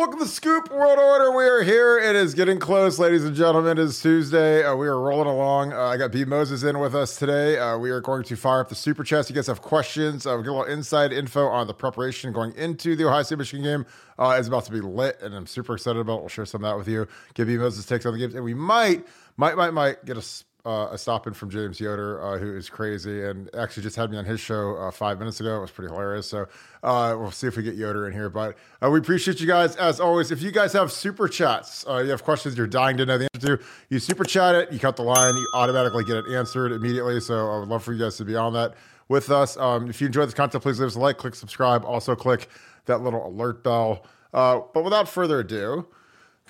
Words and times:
Welcome 0.00 0.20
to 0.20 0.24
the 0.24 0.30
Scoop 0.30 0.70
World 0.70 0.98
Order. 0.98 1.30
We 1.30 1.44
are 1.44 1.62
here. 1.62 1.98
It 1.98 2.16
is 2.16 2.32
getting 2.32 2.58
close, 2.58 2.98
ladies 2.98 3.22
and 3.22 3.36
gentlemen. 3.36 3.76
It 3.76 3.82
is 3.82 4.00
Tuesday. 4.00 4.64
Uh, 4.64 4.74
we 4.74 4.88
are 4.88 4.98
rolling 4.98 5.28
along. 5.28 5.74
Uh, 5.74 5.78
I 5.78 5.98
got 5.98 6.10
B 6.10 6.24
Moses 6.24 6.62
in 6.62 6.78
with 6.78 6.94
us 6.94 7.16
today. 7.16 7.58
Uh, 7.58 7.76
we 7.76 7.90
are 7.90 8.00
going 8.00 8.22
to 8.22 8.34
fire 8.34 8.62
up 8.62 8.70
the 8.70 8.74
super 8.74 9.04
chats. 9.04 9.28
You 9.28 9.36
guys 9.36 9.46
have 9.46 9.60
questions. 9.60 10.26
Uh, 10.26 10.36
we 10.38 10.42
get 10.42 10.48
a 10.48 10.52
little 10.54 10.72
inside 10.72 11.12
info 11.12 11.46
on 11.48 11.66
the 11.66 11.74
preparation 11.74 12.32
going 12.32 12.54
into 12.54 12.96
the 12.96 13.06
Ohio 13.06 13.22
State 13.24 13.36
Michigan 13.36 13.62
game. 13.62 13.86
Uh, 14.18 14.36
it's 14.38 14.48
about 14.48 14.64
to 14.64 14.72
be 14.72 14.80
lit, 14.80 15.20
and 15.20 15.34
I'm 15.34 15.46
super 15.46 15.74
excited 15.74 16.00
about. 16.00 16.14
it. 16.14 16.20
We'll 16.20 16.28
share 16.30 16.46
some 16.46 16.64
of 16.64 16.70
that 16.70 16.78
with 16.78 16.88
you. 16.88 17.06
Give 17.34 17.46
B 17.46 17.58
Moses 17.58 17.84
takes 17.84 18.06
on 18.06 18.14
the 18.14 18.18
games, 18.18 18.34
and 18.34 18.42
we 18.42 18.54
might, 18.54 19.06
might, 19.36 19.58
might, 19.58 19.74
might 19.74 20.02
get 20.06 20.16
a 20.16 20.22
uh, 20.64 20.88
a 20.90 20.98
stop 20.98 21.26
in 21.26 21.32
from 21.32 21.50
James 21.50 21.80
Yoder, 21.80 22.22
uh, 22.22 22.38
who 22.38 22.56
is 22.56 22.68
crazy 22.68 23.24
and 23.24 23.48
actually 23.54 23.82
just 23.82 23.96
had 23.96 24.10
me 24.10 24.16
on 24.16 24.24
his 24.24 24.40
show 24.40 24.76
uh, 24.76 24.90
five 24.90 25.18
minutes 25.18 25.40
ago. 25.40 25.58
It 25.58 25.60
was 25.60 25.70
pretty 25.70 25.92
hilarious. 25.92 26.26
So 26.26 26.46
uh, 26.82 27.16
we'll 27.18 27.30
see 27.30 27.46
if 27.46 27.56
we 27.56 27.62
get 27.62 27.76
Yoder 27.76 28.06
in 28.06 28.12
here. 28.12 28.28
But 28.28 28.56
uh, 28.82 28.90
we 28.90 28.98
appreciate 28.98 29.40
you 29.40 29.46
guys 29.46 29.76
as 29.76 30.00
always. 30.00 30.30
If 30.30 30.42
you 30.42 30.50
guys 30.50 30.72
have 30.72 30.92
super 30.92 31.28
chats, 31.28 31.86
uh, 31.88 31.98
you 31.98 32.10
have 32.10 32.22
questions 32.22 32.56
you're 32.56 32.66
dying 32.66 32.96
to 32.98 33.06
know 33.06 33.18
the 33.18 33.28
answer 33.34 33.56
to, 33.56 33.64
you 33.88 33.98
super 33.98 34.24
chat 34.24 34.54
it, 34.54 34.72
you 34.72 34.78
cut 34.78 34.96
the 34.96 35.02
line, 35.02 35.34
you 35.34 35.46
automatically 35.54 36.04
get 36.04 36.16
it 36.16 36.34
answered 36.34 36.72
immediately. 36.72 37.20
So 37.20 37.50
I 37.50 37.58
would 37.58 37.68
love 37.68 37.82
for 37.82 37.92
you 37.92 37.98
guys 37.98 38.16
to 38.18 38.24
be 38.24 38.36
on 38.36 38.52
that 38.54 38.74
with 39.08 39.30
us. 39.30 39.56
Um, 39.56 39.88
if 39.88 40.00
you 40.00 40.06
enjoy 40.06 40.24
this 40.24 40.34
content, 40.34 40.62
please 40.62 40.78
leave 40.78 40.88
us 40.88 40.94
a 40.96 41.00
like, 41.00 41.16
click 41.16 41.34
subscribe, 41.34 41.84
also 41.84 42.14
click 42.14 42.48
that 42.84 42.98
little 43.00 43.26
alert 43.26 43.64
bell. 43.64 44.06
but 44.32 44.84
without 44.84 45.08
further 45.08 45.40
ado, 45.40 45.86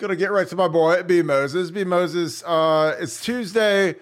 Gonna 0.01 0.17
get 0.17 0.33
right 0.33 0.49
to 0.49 0.57
my 0.57 0.67
boy, 0.67 1.03
B 1.03 1.21
Moses. 1.21 1.71
B 1.71 1.85
Moses, 1.85 2.43
uh, 2.45 2.97
it's 2.99 3.23
Tuesday. 3.23 3.97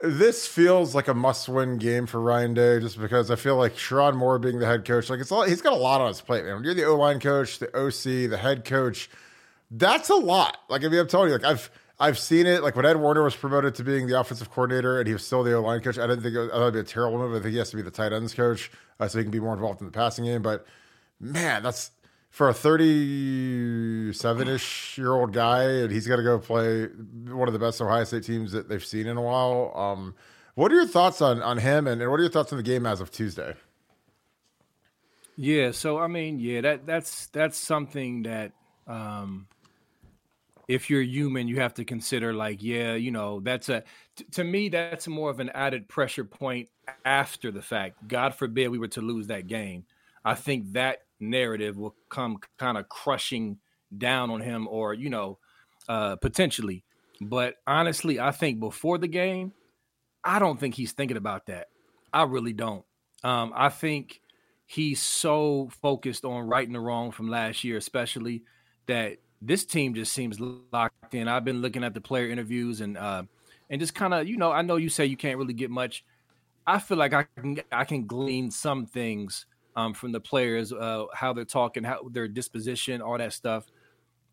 This 0.00 0.46
feels 0.46 0.94
like 0.94 1.06
a 1.06 1.12
must-win 1.12 1.76
game 1.76 2.06
for 2.06 2.18
Ryan 2.18 2.54
Day, 2.54 2.80
just 2.80 2.98
because 2.98 3.30
I 3.30 3.36
feel 3.36 3.56
like 3.56 3.76
Sherrone 3.76 4.16
Moore 4.16 4.38
being 4.38 4.58
the 4.58 4.64
head 4.64 4.86
coach, 4.86 5.10
like 5.10 5.20
it's 5.20 5.30
all, 5.30 5.42
he's 5.42 5.60
got 5.60 5.74
a 5.74 5.76
lot 5.76 6.00
on 6.00 6.08
his 6.08 6.22
plate, 6.22 6.46
man. 6.46 6.54
When 6.54 6.64
you're 6.64 6.72
the 6.72 6.84
O-line 6.84 7.20
coach, 7.20 7.58
the 7.58 7.66
OC, 7.76 8.30
the 8.30 8.38
head 8.38 8.64
coach, 8.64 9.10
that's 9.70 10.08
a 10.08 10.14
lot. 10.14 10.56
Like 10.70 10.82
I 10.82 10.88
mean, 10.88 10.98
I'm 10.98 11.08
telling 11.08 11.28
you, 11.28 11.34
like 11.34 11.44
I've 11.44 11.70
I've 12.00 12.18
seen 12.18 12.46
it. 12.46 12.62
Like 12.62 12.74
when 12.74 12.86
Ed 12.86 12.96
Warinner 12.96 13.22
was 13.22 13.36
promoted 13.36 13.74
to 13.74 13.84
being 13.84 14.06
the 14.06 14.18
offensive 14.18 14.50
coordinator, 14.50 14.98
and 14.98 15.06
he 15.06 15.12
was 15.12 15.26
still 15.26 15.42
the 15.42 15.52
O-line 15.52 15.82
coach. 15.82 15.98
I 15.98 16.06
didn't 16.06 16.22
think 16.22 16.36
it 16.36 16.38
was, 16.38 16.48
I 16.48 16.54
thought 16.54 16.62
it'd 16.62 16.74
be 16.74 16.80
a 16.80 16.84
terrible 16.84 17.18
move. 17.18 17.34
I 17.34 17.42
think 17.42 17.52
he 17.52 17.58
has 17.58 17.68
to 17.68 17.76
be 17.76 17.82
the 17.82 17.90
tight 17.90 18.14
ends 18.14 18.32
coach, 18.32 18.70
uh, 18.98 19.08
so 19.08 19.18
he 19.18 19.24
can 19.24 19.30
be 19.30 19.40
more 19.40 19.52
involved 19.52 19.82
in 19.82 19.86
the 19.86 19.92
passing 19.92 20.24
game. 20.24 20.40
But 20.40 20.64
man, 21.20 21.62
that's 21.62 21.90
for 22.34 22.48
a 22.48 22.54
37 22.54 24.48
ish 24.48 24.98
year 24.98 25.12
old 25.12 25.32
guy, 25.32 25.62
and 25.62 25.92
he's 25.92 26.04
got 26.04 26.16
to 26.16 26.22
go 26.24 26.36
play 26.36 26.86
one 27.28 27.46
of 27.46 27.52
the 27.52 27.60
best 27.60 27.80
Ohio 27.80 28.02
State 28.02 28.24
teams 28.24 28.50
that 28.50 28.68
they've 28.68 28.84
seen 28.84 29.06
in 29.06 29.16
a 29.16 29.22
while. 29.22 29.70
Um, 29.76 30.16
what 30.56 30.72
are 30.72 30.74
your 30.74 30.88
thoughts 30.88 31.22
on, 31.22 31.40
on 31.42 31.58
him, 31.58 31.86
and, 31.86 32.02
and 32.02 32.10
what 32.10 32.18
are 32.18 32.24
your 32.24 32.32
thoughts 32.32 32.52
on 32.52 32.56
the 32.56 32.64
game 32.64 32.86
as 32.86 33.00
of 33.00 33.12
Tuesday? 33.12 33.54
Yeah, 35.36 35.70
so 35.70 35.98
I 35.98 36.08
mean, 36.08 36.40
yeah, 36.40 36.60
that 36.62 36.86
that's 36.86 37.26
that's 37.28 37.56
something 37.56 38.24
that 38.24 38.50
um 38.88 39.46
if 40.66 40.90
you're 40.90 41.02
human, 41.02 41.46
you 41.46 41.60
have 41.60 41.74
to 41.74 41.84
consider 41.84 42.32
like, 42.32 42.64
yeah, 42.64 42.94
you 42.94 43.12
know, 43.12 43.38
that's 43.38 43.68
a 43.68 43.84
t- 44.16 44.24
to 44.32 44.42
me 44.42 44.70
that's 44.70 45.06
more 45.06 45.30
of 45.30 45.38
an 45.38 45.50
added 45.50 45.86
pressure 45.86 46.24
point 46.24 46.68
after 47.04 47.52
the 47.52 47.62
fact. 47.62 48.08
God 48.08 48.34
forbid 48.34 48.70
we 48.70 48.78
were 48.78 48.88
to 48.88 49.02
lose 49.02 49.28
that 49.28 49.46
game. 49.46 49.84
I 50.24 50.34
think 50.34 50.72
that 50.72 50.98
narrative 51.20 51.76
will 51.76 51.94
come 52.10 52.38
kind 52.58 52.78
of 52.78 52.88
crushing 52.88 53.58
down 53.96 54.30
on 54.30 54.40
him 54.40 54.66
or, 54.68 54.94
you 54.94 55.10
know, 55.10 55.38
uh 55.88 56.16
potentially. 56.16 56.84
But 57.20 57.56
honestly, 57.66 58.18
I 58.20 58.30
think 58.32 58.60
before 58.60 58.98
the 58.98 59.08
game, 59.08 59.52
I 60.24 60.38
don't 60.38 60.58
think 60.58 60.74
he's 60.74 60.92
thinking 60.92 61.16
about 61.16 61.46
that. 61.46 61.68
I 62.12 62.24
really 62.24 62.52
don't. 62.52 62.84
Um, 63.22 63.52
I 63.54 63.68
think 63.68 64.20
he's 64.66 65.00
so 65.00 65.68
focused 65.82 66.24
on 66.24 66.46
right 66.46 66.66
and 66.66 66.74
the 66.74 66.80
wrong 66.80 67.10
from 67.10 67.28
last 67.28 67.64
year, 67.64 67.76
especially 67.76 68.44
that 68.86 69.18
this 69.42 69.64
team 69.64 69.94
just 69.94 70.12
seems 70.12 70.40
locked 70.40 71.14
in. 71.14 71.28
I've 71.28 71.44
been 71.44 71.60
looking 71.60 71.84
at 71.84 71.94
the 71.94 72.00
player 72.00 72.28
interviews 72.28 72.80
and 72.80 72.96
uh, 72.96 73.24
and 73.68 73.80
just 73.80 73.94
kind 73.94 74.14
of, 74.14 74.26
you 74.26 74.36
know, 74.36 74.50
I 74.52 74.62
know 74.62 74.76
you 74.76 74.88
say 74.88 75.06
you 75.06 75.16
can't 75.16 75.38
really 75.38 75.54
get 75.54 75.70
much. 75.70 76.04
I 76.66 76.78
feel 76.78 76.96
like 76.96 77.12
I 77.12 77.26
can 77.36 77.58
I 77.70 77.84
can 77.84 78.06
glean 78.06 78.50
some 78.50 78.86
things 78.86 79.46
um, 79.76 79.94
from 79.94 80.12
the 80.12 80.20
players, 80.20 80.72
uh, 80.72 81.06
how 81.12 81.32
they're 81.32 81.44
talking, 81.44 81.84
how 81.84 82.08
their 82.10 82.28
disposition, 82.28 83.02
all 83.02 83.18
that 83.18 83.32
stuff. 83.32 83.66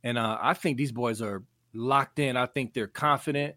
And 0.04 0.18
uh, 0.18 0.38
I 0.42 0.54
think 0.54 0.78
these 0.78 0.92
boys 0.92 1.22
are 1.22 1.44
locked 1.74 2.20
in. 2.20 2.38
I 2.38 2.46
think 2.46 2.74
they're 2.74 2.88
confident 2.88 3.56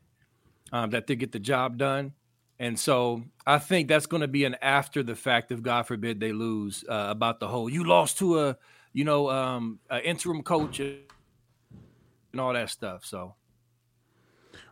um, 0.72 0.90
that 0.90 1.06
they 1.06 1.16
get 1.16 1.32
the 1.32 1.38
job 1.38 1.78
done. 1.78 2.12
And 2.58 2.78
so 2.78 3.24
I 3.46 3.58
think 3.58 3.88
that's 3.88 4.06
going 4.06 4.20
to 4.20 4.28
be 4.28 4.44
an 4.44 4.56
after 4.62 5.02
the 5.02 5.16
fact, 5.16 5.50
if 5.50 5.62
God 5.62 5.86
forbid 5.86 6.20
they 6.20 6.32
lose, 6.32 6.84
uh, 6.88 7.06
about 7.08 7.40
the 7.40 7.48
whole 7.48 7.68
you 7.68 7.84
lost 7.84 8.18
to 8.18 8.40
a, 8.40 8.56
you 8.92 9.04
know, 9.04 9.28
um, 9.28 9.80
interim 10.04 10.42
coach 10.42 10.78
and 10.80 12.40
all 12.40 12.52
that 12.52 12.70
stuff. 12.70 13.04
So, 13.04 13.34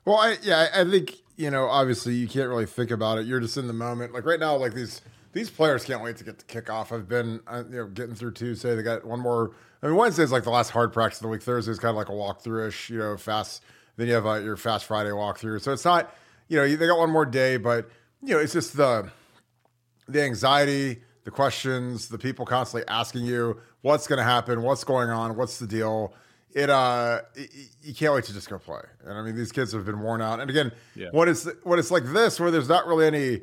well, 0.05 0.17
I, 0.17 0.37
yeah, 0.43 0.69
I 0.75 0.85
think 0.85 1.17
you 1.37 1.51
know, 1.51 1.67
obviously, 1.67 2.15
you 2.15 2.29
can't 2.29 2.49
really 2.49 2.67
think 2.67 2.91
about 2.91 3.19
it. 3.19 3.27
You're 3.27 3.41
just 3.41 3.57
in 3.57 3.67
the 3.67 3.73
moment. 3.73 4.13
Like 4.13 4.25
right 4.25 4.39
now, 4.39 4.57
like 4.57 4.75
these 4.75 5.01
these 5.33 5.51
players 5.51 5.85
can't 5.85 6.03
wait 6.03 6.17
to 6.17 6.25
get 6.25 6.39
the 6.39 6.45
kickoff. 6.45 6.93
I've 6.93 7.09
been, 7.09 7.41
uh, 7.47 7.65
you 7.71 7.77
know, 7.77 7.87
getting 7.87 8.15
through 8.15 8.33
Tuesday. 8.33 8.75
They 8.75 8.83
got 8.83 9.05
one 9.05 9.21
more. 9.21 9.53
I 9.83 9.87
mean, 9.87 9.97
Wednesday 9.97 10.23
is 10.23 10.33
like 10.33 10.45
the 10.45 10.51
last 10.51 10.71
hard 10.71 10.93
practice 10.93 11.19
of 11.19 11.23
the 11.23 11.29
week. 11.29 11.43
Thursday 11.43 11.73
is 11.73 11.79
kind 11.79 11.91
of 11.91 11.97
like 11.97 12.09
a 12.09 12.13
walkthrough 12.13 12.69
ish, 12.69 12.91
you 12.91 12.99
know, 12.99 13.17
fast. 13.17 13.63
Then 13.97 14.09
you 14.09 14.15
have 14.15 14.27
uh, 14.27 14.35
your 14.35 14.57
fast 14.57 14.85
Friday 14.85 15.11
walkthrough. 15.11 15.61
So 15.61 15.73
it's 15.73 15.85
not 15.85 16.15
you 16.53 16.59
know, 16.59 16.77
they 16.77 16.87
got 16.87 16.99
one 16.99 17.11
more 17.11 17.25
day, 17.25 17.57
but 17.57 17.89
you 18.23 18.35
know, 18.35 18.39
it's 18.39 18.53
just 18.53 18.77
the 18.77 19.11
the 20.07 20.23
anxiety, 20.23 21.03
the 21.25 21.31
questions, 21.31 22.09
the 22.09 22.19
people 22.19 22.45
constantly 22.45 22.87
asking 22.89 23.25
you 23.25 23.59
what's 23.81 24.07
going 24.07 24.19
to 24.19 24.25
happen, 24.25 24.63
what's 24.63 24.85
going 24.85 25.09
on, 25.09 25.37
what's 25.37 25.59
the 25.59 25.67
deal. 25.67 26.13
It 26.55 26.69
uh, 26.69 27.23
it, 27.35 27.51
you 27.83 27.95
can't 27.95 28.13
wait 28.13 28.25
to 28.25 28.35
just 28.35 28.51
go 28.51 28.59
play. 28.59 28.83
And 29.07 29.17
I 29.17 29.23
mean, 29.23 29.35
these 29.35 29.51
kids 29.51 29.73
have 29.73 29.87
been 29.87 30.01
worn 30.01 30.21
out. 30.21 30.41
And 30.41 30.51
again, 30.51 30.73
yeah. 30.95 31.09
when 31.13 31.27
it's 31.27 31.49
when 31.63 31.79
it's 31.79 31.91
like 31.91 32.05
this, 32.05 32.39
where 32.39 32.51
there's 32.51 32.69
not 32.69 32.87
really 32.87 33.07
any 33.07 33.41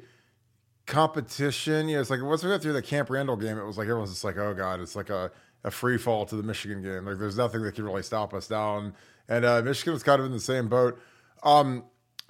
competition, 0.89 1.87
you 1.87 1.95
know, 1.95 2.01
it's 2.01 2.09
like 2.09 2.21
once 2.21 2.43
we 2.43 2.49
got 2.49 2.61
through 2.61 2.73
the 2.73 2.81
Camp 2.81 3.09
Randall 3.09 3.37
game, 3.37 3.57
it 3.57 3.63
was 3.65 3.77
like 3.77 3.85
everyone's 3.85 4.11
just 4.11 4.23
like, 4.23 4.37
oh 4.37 4.53
god, 4.53 4.81
it's 4.81 4.95
like 4.95 5.09
a 5.09 5.31
a 5.63 5.71
free 5.71 5.97
fall 5.97 6.25
to 6.25 6.35
the 6.35 6.43
Michigan 6.43 6.81
game. 6.81 7.05
Like 7.05 7.19
there's 7.19 7.37
nothing 7.37 7.61
that 7.63 7.75
can 7.75 7.85
really 7.85 8.03
stop 8.03 8.33
us 8.33 8.47
down. 8.47 8.93
And 9.27 9.45
uh, 9.45 9.61
Michigan 9.61 9.93
was 9.93 10.03
kind 10.03 10.19
of 10.19 10.25
in 10.25 10.31
the 10.31 10.39
same 10.39 10.67
boat. 10.67 10.99
Um, 11.43 11.85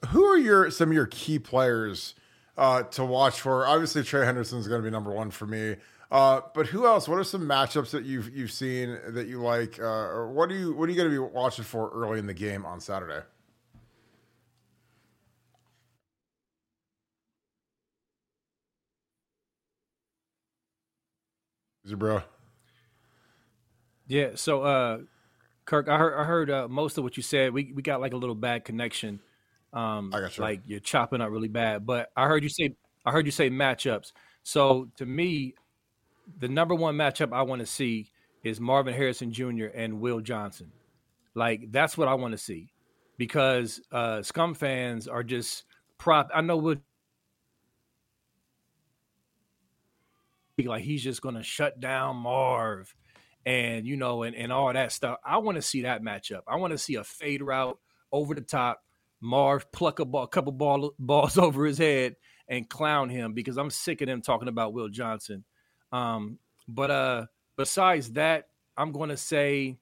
who 0.10 0.24
are 0.25 0.38
your 0.38 0.69
some 0.69 0.89
of 0.89 0.94
your 0.94 1.07
key 1.07 1.39
players 1.39 2.16
uh, 2.57 2.83
to 2.83 3.06
watch 3.06 3.42
for? 3.42 3.66
Obviously, 3.66 4.04
Trey 4.04 4.25
Henderson 4.25 4.60
is 4.60 4.68
going 4.68 4.81
to 4.81 4.86
be 4.86 4.92
number 4.92 5.12
one 5.12 5.31
for 5.31 5.48
me. 5.48 5.78
Uh, 6.12 6.42
but 6.54 6.68
who 6.68 6.86
else? 6.86 7.07
What 7.07 7.19
are 7.19 7.24
some 7.24 7.48
matchups 7.48 7.92
that 7.92 8.04
you've 8.04 8.36
you've 8.36 8.51
seen 8.51 8.98
that 9.07 9.28
you 9.28 9.42
like, 9.42 9.80
uh, 9.80 9.83
or 9.83 10.31
what 10.31 10.51
are 10.51 10.56
you 10.56 10.74
what 10.74 10.89
are 10.89 10.92
you 10.92 10.98
going 10.98 11.10
to 11.10 11.13
be 11.13 11.33
watching 11.33 11.63
for 11.63 11.89
early 11.92 12.19
in 12.19 12.28
the 12.28 12.33
game 12.33 12.66
on 12.66 12.80
Saturday? 12.80 13.25
Bro? 21.97 22.21
Yeah. 24.07 24.31
So, 24.36 24.63
uh, 24.63 25.00
Kirk, 25.65 25.88
I 25.88 25.97
heard 25.97 26.19
I 26.19 26.24
heard 26.24 26.50
uh, 26.50 26.68
most 26.68 26.97
of 26.97 27.03
what 27.03 27.18
you 27.18 27.24
said. 27.24 27.53
We 27.53 27.71
we 27.75 27.81
got 27.81 28.01
like 28.01 28.13
a 28.13 28.18
little 28.18 28.36
bad 28.36 28.65
connection. 28.65 29.19
Um, 29.71 30.12
I 30.13 30.19
got 30.19 30.38
you. 30.38 30.44
Like 30.44 30.62
you're 30.65 30.80
chopping 30.80 31.21
up 31.21 31.30
really 31.30 31.47
bad. 31.47 31.86
But 31.86 32.12
I 32.15 32.25
heard 32.27 32.44
you 32.44 32.50
say 32.50 32.75
I 33.06 33.12
heard 33.12 33.25
you 33.25 33.31
say 33.31 33.50
matchups. 33.50 34.12
So 34.44 34.89
to 34.97 35.06
me, 35.06 35.53
the 36.39 36.47
number 36.47 36.75
one 36.75 36.95
matchup 36.95 37.33
I 37.33 37.44
want 37.44 37.59
to 37.59 37.65
see 37.65 38.12
is 38.44 38.59
Marvin 38.59 38.94
Harrison 38.94 39.31
Jr. 39.31 39.65
and 39.74 40.00
Will 40.00 40.21
Johnson. 40.21 40.71
Like 41.35 41.71
that's 41.71 41.97
what 41.97 42.07
I 42.07 42.15
want 42.15 42.31
to 42.31 42.38
see 42.38 42.71
because 43.18 43.81
uh, 43.92 44.21
Scum 44.21 44.53
fans 44.56 45.07
are 45.07 45.24
just 45.24 45.65
prop. 45.97 46.30
I 46.33 46.42
know 46.42 46.57
what 46.57 46.80
like 50.67 50.83
he's 50.83 51.03
just 51.03 51.21
going 51.21 51.35
to 51.35 51.44
shut 51.44 51.79
down 51.79 52.17
Marv 52.17 52.94
and 53.45 53.88
you 53.88 53.97
know 53.97 54.23
and, 54.23 54.35
and 54.35 54.51
all 54.51 54.71
that 54.71 54.91
stuff. 54.91 55.17
I 55.25 55.38
want 55.38 55.56
to 55.56 55.61
see 55.61 55.83
that 55.83 56.01
matchup. 56.01 56.41
I 56.47 56.57
want 56.57 56.71
to 56.71 56.77
see 56.77 56.95
a 56.95 57.03
fade 57.03 57.41
route 57.41 57.77
over 58.11 58.35
the 58.35 58.41
top. 58.41 58.81
Marv 59.21 59.71
pluck 59.71 60.00
a 60.00 60.06
ball, 60.06 60.23
a 60.23 60.27
couple 60.27 60.51
ball, 60.51 60.94
balls 61.00 61.38
over 61.38 61.65
his 61.65 61.77
head 61.77 62.15
and 62.47 62.69
clown 62.69 63.09
him 63.09 63.33
because 63.33 63.57
I'm 63.57 63.69
sick 63.69 64.01
of 64.01 64.07
them 64.07 64.21
talking 64.21 64.47
about 64.47 64.73
Will 64.73 64.89
Johnson. 64.89 65.44
Um, 65.91 66.39
but 66.67 66.91
uh, 66.91 67.25
besides 67.57 68.13
that, 68.13 68.47
I'm 68.77 68.91
going 68.91 69.09
to 69.09 69.17
say 69.17 69.77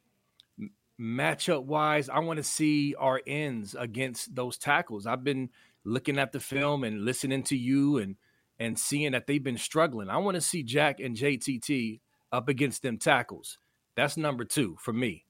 matchup 1.00 1.64
wise, 1.64 2.10
I 2.10 2.20
want 2.20 2.38
to 2.38 2.44
see 2.44 2.96
our 2.96 3.22
ends 3.28 3.76
against 3.78 4.34
those 4.34 4.58
tackles. 4.58 5.06
I've 5.06 5.24
been 5.24 5.50
looking 5.84 6.18
at 6.18 6.32
the 6.32 6.40
film 6.40 6.84
and 6.84 7.06
listening 7.06 7.44
to 7.44 7.58
you 7.58 8.00
and 8.00 8.16
and 8.60 8.78
seeing 8.78 9.12
that 9.12 9.28
they've 9.28 9.44
been 9.44 9.58
struggling. 9.58 10.10
I 10.10 10.18
want 10.18 10.36
to 10.36 10.42
see 10.42 10.64
Jack 10.64 11.00
and 11.00 11.16
JTT 11.16 12.00
up 12.32 12.50
against 12.50 12.82
them 12.82 12.98
tackles. 12.98 13.58
That's 13.96 14.18
number 14.18 14.46
two 14.46 14.78
for 14.80 14.94
me. 14.94 15.26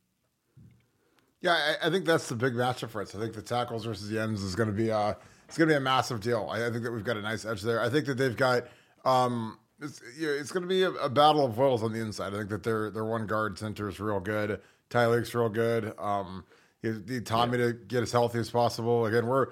Yeah, 1.41 1.53
I, 1.53 1.87
I 1.87 1.89
think 1.89 2.05
that's 2.05 2.27
the 2.29 2.35
big 2.35 2.53
matchup 2.53 2.89
for 2.89 3.01
us. 3.01 3.15
I 3.15 3.19
think 3.19 3.33
the 3.33 3.41
tackles 3.41 3.85
versus 3.85 4.09
the 4.09 4.19
ends 4.19 4.41
is 4.43 4.55
going 4.55 4.67
to 4.69 4.75
be 4.75 4.91
uh 4.91 5.13
it's 5.47 5.57
going 5.57 5.69
to 5.69 5.73
be 5.73 5.77
a 5.77 5.81
massive 5.81 6.19
deal. 6.19 6.49
I, 6.51 6.67
I, 6.67 6.71
think 6.71 6.83
that 6.83 6.91
we've 6.91 7.05
got 7.05 7.15
a 7.15 7.21
nice 7.21 7.45
edge 7.45 7.61
there. 7.61 7.79
I 7.79 7.89
think 7.89 8.05
that 8.07 8.17
they've 8.17 8.35
got 8.35 8.63
um 9.05 9.57
it's 9.79 10.01
you 10.17 10.27
know, 10.27 10.33
it's 10.33 10.51
going 10.51 10.63
to 10.63 10.67
be 10.67 10.83
a, 10.83 10.91
a, 10.91 11.09
battle 11.09 11.45
of 11.45 11.57
wills 11.57 11.83
on 11.83 11.93
the 11.93 11.99
inside. 11.99 12.33
I 12.33 12.37
think 12.37 12.49
that 12.49 12.63
their 12.63 12.89
their 12.89 13.05
one 13.05 13.27
guard 13.27 13.57
center 13.59 13.87
is 13.87 13.99
real 13.99 14.19
good. 14.19 14.59
Tyleik's 14.89 15.33
real 15.35 15.49
good. 15.49 15.93
Um, 15.99 16.45
you 16.81 17.03
need 17.07 17.25
Tommy 17.25 17.57
yeah. 17.57 17.67
to 17.67 17.73
get 17.73 18.03
as 18.03 18.11
healthy 18.11 18.39
as 18.39 18.49
possible. 18.49 19.05
Again, 19.05 19.27
we're 19.27 19.47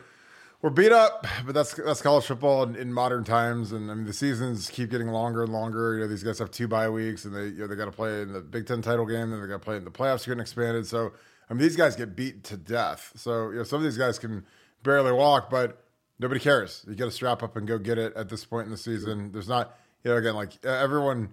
we're 0.65 0.71
beat 0.71 0.91
up, 0.91 1.27
but 1.45 1.53
that's 1.53 1.75
that's 1.75 2.01
college 2.01 2.25
football 2.25 2.63
in, 2.63 2.75
in, 2.75 2.91
modern 2.91 3.23
times. 3.23 3.71
And 3.71 3.91
I 3.91 3.93
mean, 3.93 4.05
the 4.05 4.13
seasons 4.13 4.67
keep 4.67 4.89
getting 4.89 5.09
longer 5.09 5.43
and 5.43 5.53
longer. 5.53 5.93
You 5.93 5.99
know, 5.99 6.07
these 6.07 6.23
guys 6.23 6.39
have 6.39 6.49
two 6.49 6.67
bye 6.67 6.89
weeks, 6.89 7.23
and 7.23 7.35
they 7.35 7.49
you 7.49 7.59
know, 7.59 7.67
they 7.67 7.75
got 7.75 7.85
to 7.85 7.91
play 7.91 8.23
in 8.23 8.33
the 8.33 8.41
Big 8.41 8.65
Ten 8.65 8.81
title 8.81 9.05
game, 9.05 9.29
then 9.29 9.39
they 9.39 9.45
got 9.45 9.53
to 9.53 9.59
play 9.59 9.77
in 9.77 9.85
the 9.85 9.91
playoffs 9.91 10.25
getting 10.25 10.39
expanded. 10.39 10.87
So 10.87 11.11
I 11.47 11.53
mean, 11.53 11.61
these 11.61 11.75
guys 11.75 11.95
get 11.95 12.15
beat 12.15 12.43
to 12.45 12.57
death. 12.57 13.11
So 13.15 13.51
you 13.51 13.57
know, 13.57 13.63
some 13.63 13.77
of 13.77 13.83
these 13.83 13.95
guys 13.95 14.17
can 14.17 14.43
barely 14.81 15.11
walk, 15.11 15.51
but 15.51 15.85
nobody 16.17 16.39
cares. 16.39 16.83
You 16.87 16.95
got 16.95 17.05
to 17.05 17.11
strap 17.11 17.43
up 17.43 17.55
and 17.55 17.67
go 17.67 17.77
get 17.77 17.99
it 17.99 18.15
at 18.15 18.29
this 18.29 18.43
point 18.43 18.65
in 18.65 18.71
the 18.71 18.77
season. 18.77 19.31
There's 19.33 19.47
not 19.47 19.77
you 20.03 20.09
know 20.09 20.17
again 20.17 20.33
like 20.33 20.65
everyone 20.65 21.29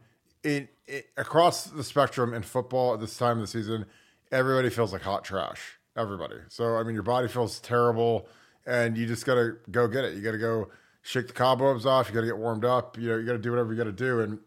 across 1.16 1.64
the 1.64 1.84
spectrum 1.84 2.34
in 2.34 2.42
football 2.42 2.92
at 2.92 3.00
this 3.00 3.16
time 3.16 3.38
of 3.38 3.44
the 3.44 3.46
season, 3.46 3.86
everybody 4.30 4.68
feels 4.68 4.92
like 4.92 5.00
hot 5.00 5.24
trash. 5.24 5.78
Everybody. 5.96 6.36
So 6.50 6.76
I 6.76 6.82
mean, 6.82 6.92
your 6.92 7.02
body 7.02 7.28
feels 7.28 7.60
terrible 7.60 8.28
and 8.66 8.96
you 8.96 9.06
just 9.06 9.26
got 9.26 9.34
to 9.34 9.56
go 9.70 9.88
get 9.88 10.04
it. 10.04 10.14
You 10.14 10.22
got 10.22 10.32
to 10.32 10.38
go 10.38 10.70
shake 11.02 11.26
the 11.26 11.32
cobwebs 11.32 11.86
off. 11.86 12.08
You 12.08 12.14
got 12.14 12.20
to 12.20 12.26
get 12.26 12.38
warmed 12.38 12.64
up. 12.64 12.98
You 12.98 13.08
know, 13.08 13.16
you 13.18 13.26
got 13.26 13.32
to 13.32 13.38
do 13.38 13.50
whatever 13.50 13.72
you 13.72 13.78
got 13.78 13.84
to 13.84 13.92
do, 13.92 14.20
and 14.20 14.38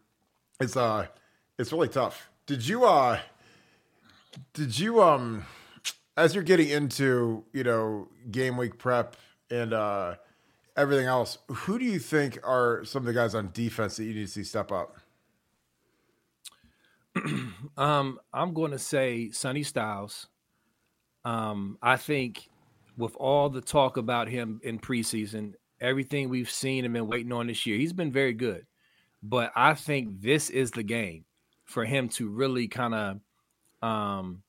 it's 0.60 0.76
uh, 0.76 1.06
it's 1.58 1.72
really 1.72 1.88
tough. 1.88 2.30
Did 2.46 2.66
you 2.66 2.84
uh, 2.84 3.18
did 4.54 4.78
you 4.78 5.02
um, 5.02 5.44
as 6.16 6.34
you're 6.34 6.44
getting 6.44 6.68
into 6.68 7.44
you 7.52 7.64
know 7.64 8.08
game 8.30 8.56
week 8.56 8.78
prep 8.78 9.16
and 9.50 9.72
uh, 9.72 10.16
everything 10.76 11.06
else, 11.06 11.38
who 11.48 11.78
do 11.78 11.84
you 11.84 11.98
think 11.98 12.38
are 12.44 12.84
some 12.84 13.02
of 13.02 13.06
the 13.06 13.12
guys 13.12 13.34
on 13.34 13.50
defense 13.52 13.96
that 13.96 14.04
you 14.04 14.14
need 14.14 14.26
to 14.26 14.32
see 14.32 14.44
step 14.44 14.70
up? 14.70 14.96
um, 17.76 18.18
I'm 18.32 18.52
going 18.52 18.72
to 18.72 18.78
say 18.78 19.30
Sonny 19.30 19.62
Styles. 19.62 20.28
Um, 21.24 21.78
I 21.82 21.96
think 21.96 22.48
with 22.96 23.14
all 23.16 23.48
the 23.48 23.60
talk 23.60 23.96
about 23.96 24.28
him 24.28 24.60
in 24.62 24.78
preseason, 24.78 25.54
everything 25.80 26.28
we've 26.28 26.50
seen 26.50 26.84
and 26.84 26.94
been 26.94 27.08
waiting 27.08 27.32
on 27.32 27.46
this 27.46 27.66
year, 27.66 27.76
he's 27.76 27.92
been 27.92 28.12
very 28.12 28.32
good. 28.32 28.66
But 29.22 29.52
I 29.54 29.74
think 29.74 30.20
this 30.20 30.50
is 30.50 30.70
the 30.70 30.82
game 30.82 31.24
for 31.64 31.84
him 31.84 32.08
to 32.10 32.28
really 32.28 32.68
kind 32.68 32.94
of 32.94 33.88
um, 33.88 34.42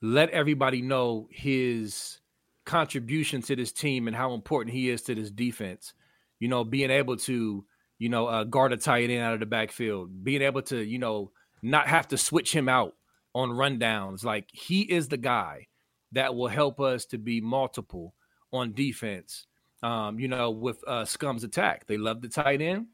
let 0.00 0.30
everybody 0.30 0.82
know 0.82 1.28
his 1.30 2.20
contribution 2.64 3.42
to 3.42 3.56
this 3.56 3.72
team 3.72 4.06
and 4.06 4.16
how 4.16 4.34
important 4.34 4.74
he 4.74 4.90
is 4.90 5.02
to 5.02 5.14
this 5.14 5.30
defense. 5.30 5.94
You 6.40 6.48
know, 6.48 6.64
being 6.64 6.90
able 6.90 7.16
to, 7.18 7.64
you 7.98 8.08
know, 8.08 8.26
uh, 8.26 8.44
guard 8.44 8.72
a 8.72 8.76
tight 8.76 9.10
end 9.10 9.22
out 9.22 9.34
of 9.34 9.40
the 9.40 9.46
backfield, 9.46 10.24
being 10.24 10.42
able 10.42 10.62
to, 10.62 10.82
you 10.82 10.98
know, 10.98 11.32
not 11.62 11.88
have 11.88 12.08
to 12.08 12.18
switch 12.18 12.52
him 12.52 12.68
out 12.68 12.94
on 13.34 13.50
rundowns. 13.50 14.24
Like 14.24 14.48
he 14.52 14.82
is 14.82 15.08
the 15.08 15.16
guy 15.16 15.67
that 16.12 16.34
will 16.34 16.48
help 16.48 16.80
us 16.80 17.04
to 17.06 17.18
be 17.18 17.40
multiple 17.40 18.14
on 18.52 18.72
defense. 18.72 19.46
Um, 19.82 20.18
you 20.18 20.28
know, 20.28 20.50
with 20.50 20.82
uh, 20.86 21.04
Scum's 21.04 21.44
attack, 21.44 21.86
they 21.86 21.98
love 21.98 22.20
the 22.20 22.28
tight 22.28 22.60
end, 22.60 22.86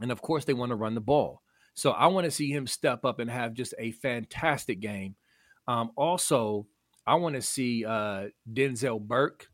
and 0.00 0.10
of 0.10 0.22
course, 0.22 0.44
they 0.44 0.54
want 0.54 0.70
to 0.70 0.76
run 0.76 0.94
the 0.94 1.00
ball. 1.00 1.42
So 1.74 1.90
I 1.90 2.06
want 2.06 2.24
to 2.24 2.30
see 2.30 2.50
him 2.50 2.66
step 2.66 3.04
up 3.04 3.18
and 3.18 3.30
have 3.30 3.52
just 3.52 3.74
a 3.78 3.92
fantastic 3.92 4.80
game. 4.80 5.14
Um, 5.68 5.90
also, 5.94 6.66
I 7.06 7.14
want 7.16 7.34
to 7.36 7.42
see 7.42 7.84
uh, 7.84 8.28
Denzel 8.52 9.00
Burke. 9.00 9.46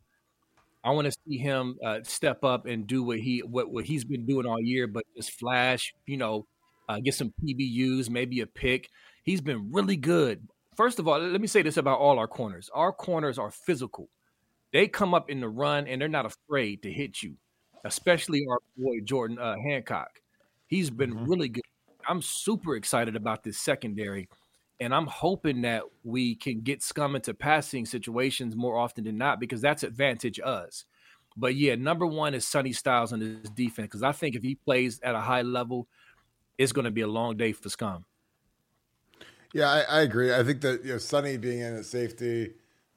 I 0.83 0.91
want 0.91 1.05
to 1.05 1.13
see 1.27 1.37
him 1.37 1.77
uh, 1.85 1.99
step 2.03 2.43
up 2.43 2.65
and 2.65 2.87
do 2.87 3.03
what 3.03 3.19
he 3.19 3.39
what, 3.39 3.71
what 3.71 3.85
he's 3.85 4.03
been 4.03 4.25
doing 4.25 4.45
all 4.45 4.61
year, 4.61 4.87
but 4.87 5.03
just 5.15 5.31
flash, 5.31 5.93
you 6.05 6.17
know, 6.17 6.45
uh, 6.89 6.99
get 6.99 7.13
some 7.13 7.33
PBUs, 7.43 8.09
maybe 8.09 8.41
a 8.41 8.47
pick. 8.47 8.89
He's 9.23 9.41
been 9.41 9.71
really 9.71 9.95
good 9.95 10.47
first 10.75 10.99
of 10.99 11.07
all, 11.07 11.19
let 11.19 11.41
me 11.41 11.47
say 11.47 11.61
this 11.61 11.77
about 11.77 11.99
all 11.99 12.19
our 12.19 12.27
corners. 12.27 12.69
Our 12.73 12.91
corners 12.91 13.37
are 13.37 13.51
physical. 13.51 14.09
They 14.71 14.87
come 14.87 15.13
up 15.13 15.29
in 15.29 15.39
the 15.39 15.49
run 15.49 15.87
and 15.87 16.01
they're 16.01 16.07
not 16.07 16.25
afraid 16.25 16.81
to 16.83 16.91
hit 16.91 17.21
you, 17.21 17.35
especially 17.85 18.45
our 18.49 18.59
boy 18.77 19.01
Jordan 19.03 19.37
uh, 19.39 19.55
Hancock. 19.55 20.21
He's 20.67 20.89
been 20.89 21.13
mm-hmm. 21.13 21.29
really 21.29 21.49
good. 21.49 21.63
I'm 22.07 22.21
super 22.21 22.75
excited 22.75 23.15
about 23.15 23.43
this 23.43 23.59
secondary, 23.59 24.27
and 24.79 24.93
I'm 24.93 25.07
hoping 25.07 25.61
that 25.61 25.83
we 26.03 26.35
can 26.35 26.61
get 26.61 26.83
scum 26.83 27.15
into 27.15 27.33
passing 27.33 27.85
situations 27.85 28.55
more 28.55 28.77
often 28.77 29.05
than 29.05 29.17
not 29.17 29.39
because 29.39 29.61
that's 29.61 29.83
advantage 29.83 30.39
us. 30.43 30.85
But 31.37 31.55
yeah, 31.55 31.75
number 31.75 32.05
one 32.05 32.33
is 32.33 32.45
Sonny 32.45 32.73
Styles 32.73 33.13
on 33.13 33.21
his 33.21 33.49
defense 33.51 33.87
because 33.87 34.03
I 34.03 34.11
think 34.11 34.35
if 34.35 34.43
he 34.43 34.55
plays 34.55 34.99
at 35.01 35.15
a 35.15 35.21
high 35.21 35.41
level, 35.41 35.87
it's 36.57 36.71
going 36.71 36.85
to 36.85 36.91
be 36.91 37.01
a 37.01 37.07
long 37.07 37.37
day 37.37 37.53
for 37.53 37.69
scum. 37.69 38.05
Yeah, 39.53 39.69
I, 39.69 39.81
I, 39.81 40.01
agree. 40.01 40.33
I 40.33 40.43
think 40.43 40.61
that 40.61 40.83
you 40.83 40.93
know 40.93 40.97
Sonny 40.97 41.37
being 41.37 41.59
in 41.59 41.75
at 41.75 41.85
safety 41.85 42.53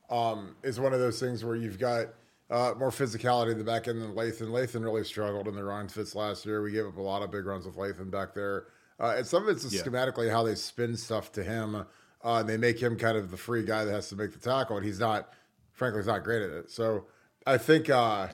um, 0.08 0.56
is 0.62 0.80
one 0.80 0.94
of 0.94 1.00
those 1.00 1.20
things 1.20 1.44
where 1.44 1.54
you've 1.54 1.78
got 1.78 2.06
uh, 2.50 2.72
more 2.78 2.90
physicality 2.90 3.52
in 3.52 3.58
the 3.58 3.64
back 3.64 3.88
end 3.88 4.00
than 4.00 4.14
Lathan. 4.14 4.48
Lathan 4.48 4.82
really 4.82 5.04
struggled 5.04 5.48
in 5.48 5.54
the 5.54 5.62
run 5.62 5.88
fits 5.88 6.14
last 6.14 6.46
year. 6.46 6.62
We 6.62 6.72
gave 6.72 6.86
up 6.86 6.96
a 6.96 7.02
lot 7.02 7.22
of 7.22 7.30
big 7.30 7.44
runs 7.44 7.66
with 7.66 7.76
Lathan 7.76 8.10
back 8.10 8.34
there, 8.34 8.68
uh, 8.98 9.14
and 9.18 9.26
some 9.26 9.42
of 9.42 9.50
it's 9.50 9.70
yeah. 9.70 9.82
schematically 9.82 10.30
how 10.30 10.42
they 10.42 10.54
spin 10.54 10.96
stuff 10.96 11.30
to 11.32 11.44
him. 11.44 11.84
Uh, 12.24 12.40
and 12.40 12.48
they 12.48 12.56
make 12.56 12.80
him 12.80 12.96
kind 12.96 13.16
of 13.16 13.30
the 13.30 13.36
free 13.36 13.62
guy 13.62 13.84
that 13.84 13.92
has 13.92 14.08
to 14.08 14.16
make 14.16 14.32
the 14.32 14.38
tackle, 14.38 14.76
and 14.76 14.84
he's 14.84 14.98
not, 14.98 15.32
frankly, 15.72 16.00
he's 16.00 16.08
not 16.08 16.24
great 16.24 16.42
at 16.42 16.50
it. 16.50 16.70
So 16.70 17.04
I 17.46 17.56
think 17.56 17.88
uh, 17.88 18.28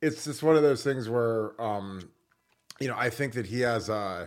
it's 0.00 0.24
just 0.24 0.42
one 0.42 0.54
of 0.54 0.62
those 0.62 0.84
things 0.84 1.08
where, 1.08 1.60
um, 1.60 2.08
you 2.78 2.86
know, 2.86 2.94
I 2.96 3.10
think 3.10 3.32
that 3.32 3.46
he 3.46 3.60
has. 3.62 3.88
Uh, 3.88 4.26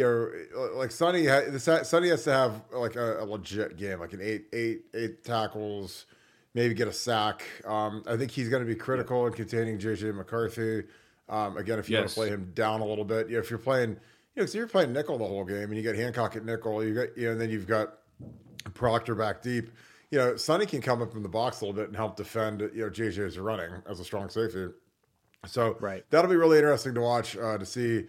you 0.00 0.48
know, 0.54 0.70
like 0.74 0.90
Sonny, 0.90 1.26
Sonny 1.58 2.08
has 2.08 2.24
to 2.24 2.32
have 2.32 2.62
like 2.72 2.96
a, 2.96 3.22
a, 3.22 3.24
legit 3.24 3.76
game, 3.76 4.00
like 4.00 4.12
an 4.12 4.20
eight, 4.22 4.46
eight, 4.52 4.84
eight 4.94 5.24
tackles, 5.24 6.06
maybe 6.54 6.74
get 6.74 6.88
a 6.88 6.92
sack. 6.92 7.44
Um, 7.66 8.02
I 8.06 8.16
think 8.16 8.30
he's 8.30 8.48
going 8.48 8.62
to 8.62 8.66
be 8.66 8.74
critical 8.74 9.26
in 9.26 9.32
containing 9.32 9.78
JJ 9.78 10.14
McCarthy. 10.14 10.84
Um, 11.28 11.56
again, 11.56 11.78
if 11.78 11.88
you 11.88 11.96
yes. 11.96 12.00
want 12.00 12.08
to 12.10 12.14
play 12.14 12.28
him 12.28 12.52
down 12.54 12.80
a 12.80 12.84
little 12.84 13.04
bit, 13.04 13.28
you 13.28 13.34
know, 13.34 13.40
if 13.40 13.50
you're 13.50 13.58
playing, 13.58 13.90
you 14.34 14.42
know, 14.42 14.46
so 14.46 14.58
you're 14.58 14.66
playing 14.66 14.92
nickel 14.92 15.18
the 15.18 15.26
whole 15.26 15.44
game, 15.44 15.64
and 15.64 15.76
you 15.76 15.82
get 15.82 15.94
Hancock 15.96 16.34
at 16.34 16.44
nickel, 16.44 16.84
you 16.84 16.94
got, 16.94 17.16
you 17.16 17.26
know, 17.26 17.32
and 17.32 17.40
then 17.40 17.50
you've 17.50 17.66
got 17.66 17.98
Proctor 18.74 19.14
back 19.14 19.42
deep. 19.42 19.70
You 20.10 20.18
know, 20.18 20.36
Sonny 20.36 20.66
can 20.66 20.80
come 20.80 21.02
up 21.02 21.14
in 21.14 21.22
the 21.22 21.28
box 21.28 21.60
a 21.60 21.64
little 21.64 21.76
bit 21.78 21.86
and 21.88 21.96
help 21.96 22.16
defend. 22.16 22.60
You 22.60 22.84
know, 22.84 22.90
JJ's 22.90 23.38
running 23.38 23.70
as 23.88 24.00
a 24.00 24.04
strong 24.04 24.28
safety. 24.28 24.68
So 25.46 25.76
right. 25.80 26.04
that'll 26.10 26.30
be 26.30 26.36
really 26.36 26.58
interesting 26.58 26.94
to 26.94 27.00
watch 27.00 27.36
uh, 27.36 27.58
to 27.58 27.64
see 27.64 28.06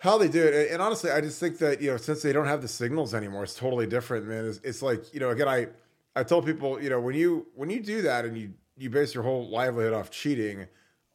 how 0.00 0.16
they 0.16 0.28
do 0.28 0.42
it. 0.42 0.72
And 0.72 0.82
honestly, 0.82 1.10
I 1.10 1.20
just 1.20 1.38
think 1.38 1.58
that 1.58 1.80
you 1.80 1.90
know, 1.90 1.96
since 1.96 2.22
they 2.22 2.32
don't 2.32 2.46
have 2.46 2.62
the 2.62 2.68
signals 2.68 3.14
anymore, 3.14 3.44
it's 3.44 3.54
totally 3.54 3.86
different, 3.86 4.26
man. 4.26 4.46
It's, 4.46 4.60
it's 4.64 4.82
like 4.82 5.14
you 5.14 5.20
know, 5.20 5.30
again, 5.30 5.48
I 5.48 5.68
I 6.16 6.24
told 6.24 6.44
people, 6.44 6.82
you 6.82 6.90
know, 6.90 7.00
when 7.00 7.14
you 7.14 7.46
when 7.54 7.70
you 7.70 7.80
do 7.80 8.02
that 8.02 8.24
and 8.24 8.36
you 8.36 8.52
you 8.76 8.90
base 8.90 9.14
your 9.14 9.22
whole 9.22 9.48
livelihood 9.48 9.92
off 9.92 10.10
cheating, 10.10 10.66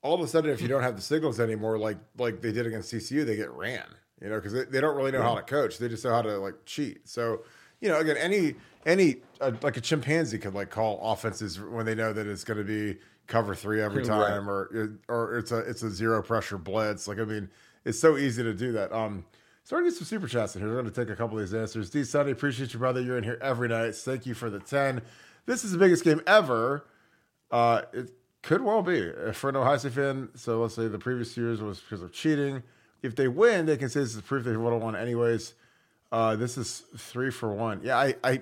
all 0.02 0.14
of 0.14 0.22
a 0.22 0.28
sudden, 0.28 0.52
if 0.52 0.62
you 0.62 0.68
don't 0.68 0.84
have 0.84 0.96
the 0.96 1.02
signals 1.02 1.40
anymore, 1.40 1.78
like 1.78 1.98
like 2.18 2.42
they 2.42 2.52
did 2.52 2.68
against 2.68 2.94
CCU, 2.94 3.26
they 3.26 3.36
get 3.36 3.52
ran. 3.52 3.86
You 4.22 4.30
know, 4.30 4.36
because 4.36 4.54
they, 4.54 4.64
they 4.64 4.80
don't 4.80 4.96
really 4.96 5.12
know 5.12 5.22
how 5.22 5.36
to 5.36 5.42
coach; 5.42 5.78
they 5.78 5.90
just 5.90 6.06
know 6.06 6.12
how 6.12 6.22
to 6.22 6.38
like 6.38 6.54
cheat. 6.66 7.08
So, 7.08 7.42
you 7.82 7.90
know, 7.90 8.00
again, 8.00 8.18
any 8.18 8.56
any 8.86 9.18
uh, 9.42 9.52
like 9.62 9.78
a 9.78 9.82
chimpanzee 9.82 10.38
could 10.38 10.54
like 10.54 10.70
call 10.70 11.00
offenses 11.02 11.60
when 11.60 11.86
they 11.86 11.96
know 11.96 12.14
that 12.14 12.28
it's 12.28 12.44
going 12.44 12.60
to 12.60 12.64
be 12.64 13.00
cover 13.28 13.56
three 13.56 13.82
every 13.82 14.04
time, 14.06 14.48
right. 14.48 14.70
or 14.70 15.00
or 15.10 15.38
it's 15.38 15.52
a 15.52 15.58
it's 15.58 15.82
a 15.84 15.90
zero 15.90 16.22
pressure 16.22 16.58
blitz. 16.58 17.08
Like 17.08 17.20
I 17.20 17.26
mean, 17.26 17.50
it's 17.86 18.00
so 18.00 18.18
easy 18.18 18.44
to 18.44 18.54
do 18.54 18.74
that. 18.74 18.92
Um, 18.92 19.26
Starting 19.66 19.90
to 19.90 19.92
get 19.92 19.98
some 19.98 20.06
super 20.06 20.28
chats 20.28 20.56
in 20.56 20.62
here. 20.62 20.70
We're 20.70 20.80
going 20.80 20.94
to 20.94 21.06
take 21.06 21.12
a 21.12 21.16
couple 21.16 21.40
of 21.40 21.44
these 21.44 21.56
answers. 21.56 21.90
D 21.90 22.04
Sunny, 22.04 22.30
appreciate 22.30 22.72
you, 22.72 22.78
brother. 22.78 23.02
You're 23.02 23.18
in 23.18 23.24
here 23.24 23.40
every 23.42 23.68
night. 23.68 23.96
Thank 23.96 24.28
you 24.28 24.36
for 24.36 24.48
the 24.48 24.60
10. 24.60 25.02
This 25.48 25.64
is 25.64 25.72
the 25.72 25.80
biggest 25.80 26.04
game 26.04 26.22
ever. 26.28 26.86
Uh, 27.50 27.82
it 27.92 28.12
could 28.44 28.62
well 28.62 28.84
be 28.84 29.12
for 29.34 29.50
an 29.50 29.56
Ohio 29.56 29.78
State 29.78 29.94
fan. 29.94 30.30
So 30.36 30.62
let's 30.62 30.76
say 30.76 30.88
the 30.88 31.00
previous 31.00 31.36
years 31.36 31.64
was 31.64 31.80
because 31.80 32.04
of 32.04 32.14
cheating. 32.14 32.62
If 33.02 33.16
they 33.16 33.28
win, 33.28 33.66
they 33.66 33.76
can 33.76 33.90
say 33.90 34.02
this 34.02 34.14
is 34.14 34.22
proof 34.22 34.44
they 34.44 34.56
would 34.56 34.72
have 34.72 34.84
won 34.84 34.96
anyways. 34.96 35.56
Uh, 36.12 36.36
this 36.36 36.60
is 36.60 36.84
three 36.96 37.32
for 37.32 37.52
one. 37.52 37.82
Yeah, 37.84 37.98
I, 37.98 38.14
I, 38.24 38.42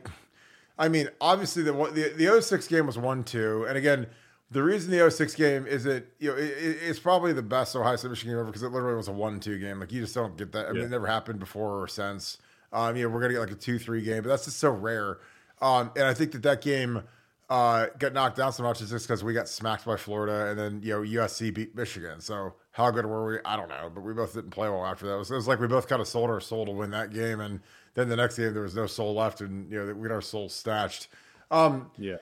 I 0.78 0.90
mean, 0.90 1.08
obviously 1.22 1.64
the 1.64 1.72
the 1.72 2.14
the 2.18 2.42
06 2.42 2.68
game 2.68 2.86
was 2.86 2.98
one 2.98 3.24
two, 3.24 3.66
and 3.66 3.78
again, 3.78 4.08
the 4.54 4.64
reason 4.64 4.92
the 4.92 5.12
06 5.12 5.36
game 5.36 5.68
is 5.68 5.86
it 5.86 6.08
you 6.20 6.32
know 6.32 6.38
it, 6.38 6.54
it's 6.82 7.00
probably 7.00 7.34
the 7.34 7.42
best 7.42 7.76
Ohio 7.76 7.96
State 7.96 8.10
Michigan 8.10 8.34
game 8.34 8.40
ever 8.40 8.48
because 8.48 8.64
it 8.64 8.72
literally 8.72 8.96
was 8.96 9.08
a 9.08 9.12
one 9.12 9.40
two 9.40 9.60
game. 9.60 9.80
Like 9.80 9.92
you 9.92 10.02
just 10.02 10.16
don't 10.16 10.38
get 10.38 10.52
that. 10.54 10.68
I 10.68 10.72
mean, 10.72 10.84
it 10.84 10.90
never 10.90 11.08
happened 11.08 11.40
before 11.40 11.82
or 11.82 11.88
since. 11.88 12.38
Um, 12.72 12.96
you 12.96 13.04
know, 13.04 13.10
we're 13.10 13.22
gonna 13.22 13.34
get 13.34 13.40
like 13.40 13.52
a 13.52 13.56
two 13.56 13.78
three 13.78 14.02
game, 14.02 14.24
but 14.24 14.30
that's 14.30 14.46
just 14.46 14.58
so 14.58 14.72
rare. 14.72 15.18
Um, 15.62 15.92
and 15.96 16.06
I 16.06 16.14
think 16.14 16.32
that 16.34 16.44
that 16.44 16.62
game 16.62 17.04
uh, 17.50 17.88
got 18.00 18.14
knocked 18.14 18.38
down 18.38 18.52
so 18.52 18.64
much 18.64 18.82
is 18.82 18.90
just 18.90 19.08
because 19.08 19.24
we 19.24 19.34
got 19.34 19.48
smacked 19.48 19.86
by 19.86 19.96
Florida 19.96 20.50
and 20.50 20.58
then, 20.58 20.82
you 20.84 20.94
know, 20.94 21.22
USC 21.22 21.54
beat 21.54 21.76
Michigan. 21.76 22.20
So 22.20 22.56
how 22.72 22.90
good 22.90 23.06
were 23.06 23.26
we? 23.26 23.38
I 23.46 23.56
don't 23.56 23.70
know, 23.70 23.92
but 23.94 24.02
we 24.02 24.14
both 24.14 24.34
didn't 24.34 24.50
play 24.50 24.70
well 24.70 24.86
after 24.86 25.06
that. 25.06 25.14
It 25.14 25.18
was, 25.20 25.32
it 25.32 25.36
was 25.36 25.48
like 25.48 25.60
we 25.60 25.68
both 25.68 25.88
kind 25.88 26.02
of 26.02 26.08
sold 26.08 26.30
our 26.30 26.40
soul 26.40 26.66
to 26.66 26.72
win 26.72 26.92
that 26.92 27.14
game. 27.14 27.42
And 27.42 27.60
then 27.94 28.10
the 28.10 28.16
next 28.16 28.38
game, 28.38 28.54
there 28.54 28.64
was 28.64 28.76
no 28.76 28.88
soul 28.88 29.14
left 29.14 29.42
and, 29.42 29.72
you 29.72 29.78
know, 29.78 29.94
we 29.94 30.08
got 30.08 30.16
our 30.16 30.22
soul 30.22 30.50
snatched. 30.50 31.10
Um, 31.52 31.92
yeah. 31.98 32.18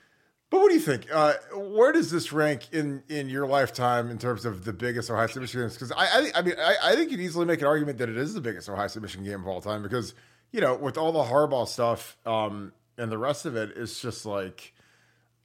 But 0.52 0.60
what 0.60 0.68
do 0.68 0.74
you 0.74 0.80
think? 0.80 1.06
Uh, 1.10 1.32
where 1.54 1.92
does 1.92 2.10
this 2.10 2.30
rank 2.30 2.68
in, 2.72 3.02
in 3.08 3.30
your 3.30 3.46
lifetime 3.46 4.10
in 4.10 4.18
terms 4.18 4.44
of 4.44 4.66
the 4.66 4.72
biggest 4.74 5.10
Ohio 5.10 5.26
State 5.26 5.40
Michigan 5.40 5.62
games? 5.62 5.72
Because 5.72 5.92
I, 5.92 6.04
I, 6.04 6.30
I 6.34 6.42
mean, 6.42 6.56
I, 6.58 6.76
I 6.90 6.94
think 6.94 7.10
you'd 7.10 7.20
easily 7.20 7.46
make 7.46 7.62
an 7.62 7.66
argument 7.66 7.96
that 7.96 8.10
it 8.10 8.18
is 8.18 8.34
the 8.34 8.42
biggest 8.42 8.68
Ohio 8.68 8.86
State 8.86 9.00
Michigan 9.00 9.24
game 9.24 9.40
of 9.40 9.48
all 9.48 9.62
time 9.62 9.82
because, 9.82 10.14
you 10.50 10.60
know, 10.60 10.76
with 10.76 10.98
all 10.98 11.10
the 11.10 11.22
Harbaugh 11.22 11.66
stuff 11.66 12.18
um, 12.26 12.74
and 12.98 13.10
the 13.10 13.16
rest 13.16 13.46
of 13.46 13.56
it, 13.56 13.72
it's 13.76 13.98
just 13.98 14.26
like, 14.26 14.74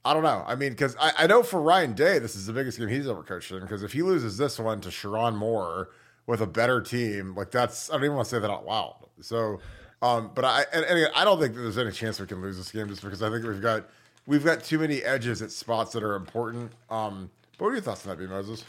I 0.04 0.12
don't 0.12 0.24
know. 0.24 0.44
I 0.46 0.56
mean, 0.56 0.72
because 0.72 0.94
I, 1.00 1.12
I, 1.20 1.26
know 1.26 1.42
for 1.42 1.62
Ryan 1.62 1.94
Day, 1.94 2.18
this 2.18 2.36
is 2.36 2.44
the 2.44 2.52
biggest 2.52 2.78
game 2.78 2.88
he's 2.88 3.08
ever 3.08 3.22
coached 3.22 3.50
in. 3.50 3.60
Because 3.60 3.82
if 3.82 3.94
he 3.94 4.02
loses 4.02 4.36
this 4.36 4.58
one 4.58 4.82
to 4.82 4.90
Sherrone 4.90 5.36
Moore 5.36 5.88
with 6.26 6.42
a 6.42 6.46
better 6.46 6.82
team, 6.82 7.34
like 7.34 7.50
that's 7.50 7.88
I 7.88 7.94
don't 7.94 8.04
even 8.04 8.16
want 8.16 8.28
to 8.28 8.34
say 8.34 8.40
that 8.40 8.50
out 8.50 8.66
loud. 8.66 9.06
So, 9.22 9.60
um, 10.02 10.32
but 10.34 10.44
I 10.44 10.66
and, 10.70 10.84
and 10.84 11.10
I 11.16 11.24
don't 11.24 11.40
think 11.40 11.54
that 11.54 11.62
there's 11.62 11.78
any 11.78 11.92
chance 11.92 12.20
we 12.20 12.26
can 12.26 12.42
lose 12.42 12.58
this 12.58 12.70
game 12.70 12.88
just 12.88 13.00
because 13.00 13.22
I 13.22 13.30
think 13.30 13.46
we've 13.46 13.62
got 13.62 13.88
we've 14.28 14.44
got 14.44 14.62
too 14.62 14.78
many 14.78 15.02
edges 15.02 15.42
at 15.42 15.50
spots 15.50 15.92
that 15.92 16.04
are 16.04 16.14
important. 16.14 16.70
Um, 16.90 17.30
what 17.56 17.68
are 17.68 17.72
your 17.72 17.80
thoughts 17.80 18.06
on 18.06 18.10
that, 18.10 18.22
B 18.22 18.28
Moses? 18.28 18.64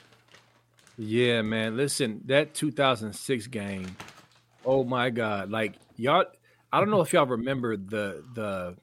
Yeah, 0.97 1.43
man. 1.43 1.77
Listen, 1.77 2.21
that 2.25 2.55
2006 2.55 3.47
game. 3.47 3.95
Oh 4.65 4.83
my 4.83 5.09
God! 5.09 5.51
Like 5.51 5.75
y'all, 5.95 6.25
I 6.73 6.79
don't 6.79 6.89
know 6.89 7.01
if 7.01 7.13
y'all 7.13 7.27
remember 7.27 7.77
the 7.77 8.23
the 8.33 8.75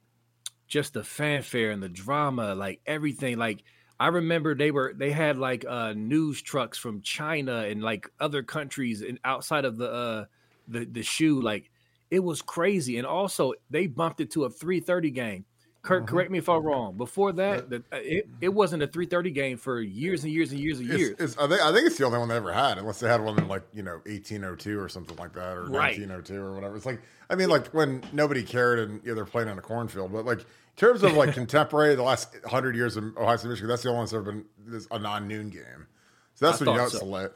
just 0.68 0.94
the 0.94 1.02
fanfare 1.02 1.70
and 1.70 1.82
the 1.82 1.88
drama, 1.88 2.54
like 2.54 2.80
everything. 2.86 3.36
Like 3.36 3.64
I 3.98 4.08
remember 4.08 4.54
they 4.54 4.70
were 4.70 4.94
they 4.96 5.10
had 5.10 5.38
like 5.38 5.64
uh 5.68 5.92
news 5.94 6.40
trucks 6.40 6.78
from 6.78 7.02
China 7.02 7.64
and 7.64 7.82
like 7.82 8.08
other 8.20 8.42
countries 8.42 9.02
and 9.02 9.18
outside 9.24 9.64
of 9.64 9.76
the 9.76 9.90
uh 9.90 10.24
the 10.68 10.84
the 10.86 11.02
shoe. 11.02 11.40
Like 11.40 11.70
it 12.10 12.20
was 12.20 12.40
crazy. 12.40 12.96
And 12.96 13.06
also 13.06 13.52
they 13.68 13.86
bumped 13.86 14.20
it 14.20 14.30
to 14.32 14.44
a 14.44 14.50
330 14.50 15.10
game. 15.10 15.44
Kirk, 15.86 16.02
mm-hmm. 16.02 16.14
correct 16.14 16.30
me 16.32 16.38
if 16.38 16.48
I'm 16.48 16.64
wrong. 16.64 16.96
Before 16.96 17.32
that, 17.34 17.70
the, 17.70 17.76
uh, 17.92 17.98
it, 18.02 18.28
it 18.40 18.48
wasn't 18.48 18.82
a 18.82 18.88
330 18.88 19.30
game 19.30 19.56
for 19.56 19.80
years 19.80 20.24
and 20.24 20.32
years 20.32 20.50
and 20.50 20.60
years 20.60 20.80
and 20.80 20.88
years. 20.88 21.10
It's, 21.12 21.20
it's, 21.20 21.38
I, 21.38 21.46
think, 21.46 21.62
I 21.62 21.72
think 21.72 21.86
it's 21.86 21.96
the 21.96 22.04
only 22.04 22.18
one 22.18 22.28
they 22.28 22.34
ever 22.34 22.52
had, 22.52 22.78
unless 22.78 22.98
they 22.98 23.08
had 23.08 23.20
one 23.20 23.38
in 23.38 23.46
like 23.46 23.62
you 23.72 23.84
know 23.84 24.00
1802 24.06 24.80
or 24.80 24.88
something 24.88 25.16
like 25.16 25.32
that, 25.34 25.56
or 25.56 25.62
right. 25.66 25.96
1902 25.96 26.34
or 26.42 26.54
whatever. 26.54 26.74
It's 26.74 26.86
like 26.86 27.00
I 27.30 27.36
mean, 27.36 27.48
like 27.48 27.68
when 27.68 28.02
nobody 28.12 28.42
cared 28.42 28.80
and 28.80 29.00
you 29.04 29.10
know, 29.10 29.14
they're 29.14 29.24
playing 29.24 29.48
on 29.48 29.58
a 29.58 29.62
cornfield, 29.62 30.12
but 30.12 30.24
like 30.24 30.40
in 30.40 30.46
terms 30.76 31.04
of 31.04 31.14
like 31.14 31.32
contemporary, 31.34 31.94
the 31.94 32.02
last 32.02 32.34
hundred 32.44 32.74
years 32.74 32.96
of 32.96 33.16
Ohio 33.16 33.36
State, 33.36 33.50
Michigan, 33.50 33.68
that's 33.68 33.84
the 33.84 33.88
only 33.90 33.98
one 33.98 34.04
that's 34.06 34.12
ever 34.12 34.32
been 34.32 34.44
a 34.90 34.98
non-noon 34.98 35.50
game. 35.50 35.86
So 36.34 36.46
that's 36.46 36.60
I 36.60 36.64
when 36.64 36.74
you 36.74 36.80
know 36.80 36.88
so. 36.88 36.98
it's 36.98 37.06
lit. 37.06 37.34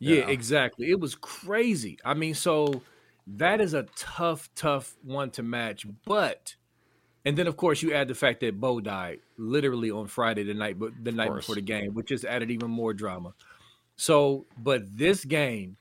Yeah, 0.00 0.16
yeah, 0.16 0.28
exactly. 0.28 0.90
It 0.90 0.98
was 0.98 1.14
crazy. 1.14 1.98
I 2.04 2.14
mean, 2.14 2.34
so 2.34 2.82
that 3.36 3.60
is 3.60 3.72
a 3.72 3.84
tough, 3.94 4.48
tough 4.56 4.96
one 5.04 5.30
to 5.32 5.44
match, 5.44 5.86
but 6.04 6.56
and 7.28 7.36
then, 7.36 7.46
of 7.46 7.58
course, 7.58 7.82
you 7.82 7.92
add 7.92 8.08
the 8.08 8.14
fact 8.14 8.40
that 8.40 8.58
Bo 8.58 8.80
died 8.80 9.18
literally 9.36 9.90
on 9.90 10.06
Friday 10.06 10.44
the 10.44 10.54
night, 10.54 10.78
but 10.78 10.92
the 11.04 11.12
night 11.12 11.34
before 11.34 11.56
the 11.56 11.60
game, 11.60 11.92
which 11.92 12.08
just 12.08 12.24
added 12.24 12.50
even 12.50 12.70
more 12.70 12.94
drama. 12.94 13.34
So, 13.96 14.46
but 14.56 14.96
this 14.96 15.26
game, 15.26 15.76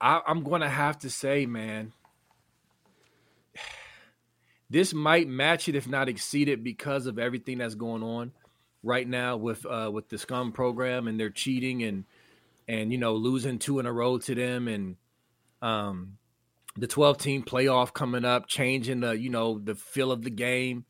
I, 0.00 0.20
I'm 0.26 0.42
going 0.42 0.62
to 0.62 0.68
have 0.68 0.98
to 0.98 1.10
say, 1.10 1.46
man, 1.46 1.92
this 4.68 4.92
might 4.92 5.28
match 5.28 5.68
it 5.68 5.76
if 5.76 5.86
not 5.86 6.08
exceed 6.08 6.48
it 6.48 6.64
because 6.64 7.06
of 7.06 7.20
everything 7.20 7.58
that's 7.58 7.76
going 7.76 8.02
on 8.02 8.32
right 8.82 9.06
now 9.06 9.36
with 9.36 9.64
uh, 9.66 9.88
with 9.92 10.08
the 10.08 10.18
scum 10.18 10.50
program 10.50 11.06
and 11.06 11.20
they're 11.20 11.30
cheating 11.30 11.84
and 11.84 12.04
and 12.66 12.90
you 12.90 12.98
know 12.98 13.14
losing 13.14 13.60
two 13.60 13.78
in 13.78 13.86
a 13.86 13.92
row 13.92 14.18
to 14.18 14.34
them 14.34 14.66
and 14.66 14.96
um 15.62 16.18
the 16.76 16.86
12 16.86 17.18
team 17.18 17.42
playoff 17.42 17.92
coming 17.92 18.24
up, 18.24 18.46
changing 18.46 19.00
the, 19.00 19.12
you 19.12 19.30
know, 19.30 19.58
the 19.58 19.74
feel 19.74 20.10
of 20.10 20.22
the 20.22 20.30
game. 20.30 20.84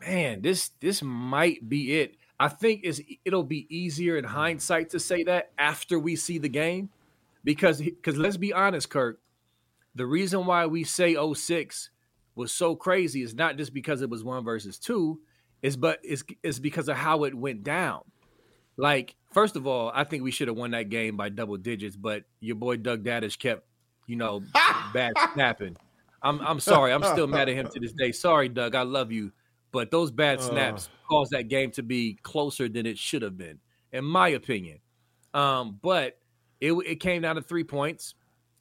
Man, 0.00 0.42
this 0.42 0.70
this 0.80 1.02
might 1.02 1.66
be 1.68 2.00
it. 2.00 2.16
I 2.38 2.48
think 2.48 2.84
is 2.84 3.02
it'll 3.24 3.42
be 3.42 3.66
easier 3.74 4.18
in 4.18 4.24
hindsight 4.24 4.90
to 4.90 5.00
say 5.00 5.24
that 5.24 5.52
after 5.56 5.98
we 5.98 6.16
see 6.16 6.36
the 6.38 6.50
game 6.50 6.90
because 7.44 7.80
because 7.80 8.18
let's 8.18 8.36
be 8.36 8.52
honest, 8.52 8.90
Kirk, 8.90 9.20
the 9.94 10.04
reason 10.04 10.44
why 10.44 10.66
we 10.66 10.84
say 10.84 11.16
06 11.16 11.90
was 12.34 12.52
so 12.52 12.76
crazy 12.76 13.22
is 13.22 13.34
not 13.34 13.56
just 13.56 13.72
because 13.72 14.02
it 14.02 14.10
was 14.10 14.22
one 14.22 14.44
versus 14.44 14.78
two, 14.78 15.20
is 15.62 15.76
but 15.76 15.98
is 16.04 16.22
is 16.42 16.60
because 16.60 16.88
of 16.88 16.96
how 16.96 17.24
it 17.24 17.34
went 17.34 17.64
down. 17.64 18.02
Like, 18.76 19.16
first 19.32 19.56
of 19.56 19.66
all, 19.66 19.90
I 19.94 20.04
think 20.04 20.22
we 20.22 20.30
should 20.30 20.48
have 20.48 20.56
won 20.56 20.72
that 20.72 20.90
game 20.90 21.16
by 21.16 21.30
double 21.30 21.56
digits, 21.56 21.96
but 21.96 22.24
your 22.40 22.56
boy 22.56 22.76
Doug 22.76 23.02
Datish 23.02 23.38
kept 23.38 23.66
you 24.06 24.16
know, 24.16 24.42
bad 24.92 25.12
snapping. 25.34 25.76
I'm 26.22 26.40
I'm 26.40 26.60
sorry. 26.60 26.92
I'm 26.92 27.02
still 27.02 27.26
mad 27.26 27.48
at 27.48 27.54
him 27.54 27.68
to 27.68 27.80
this 27.80 27.92
day. 27.92 28.12
Sorry, 28.12 28.48
Doug. 28.48 28.74
I 28.74 28.82
love 28.82 29.12
you, 29.12 29.32
but 29.72 29.90
those 29.90 30.10
bad 30.10 30.40
snaps 30.40 30.86
uh. 30.86 31.08
caused 31.08 31.32
that 31.32 31.48
game 31.48 31.70
to 31.72 31.82
be 31.82 32.18
closer 32.22 32.68
than 32.68 32.86
it 32.86 32.98
should 32.98 33.22
have 33.22 33.36
been, 33.36 33.58
in 33.92 34.04
my 34.04 34.28
opinion. 34.28 34.78
Um, 35.34 35.78
but 35.82 36.18
it 36.60 36.72
it 36.72 36.96
came 36.96 37.22
down 37.22 37.36
to 37.36 37.42
three 37.42 37.64
points, 37.64 38.14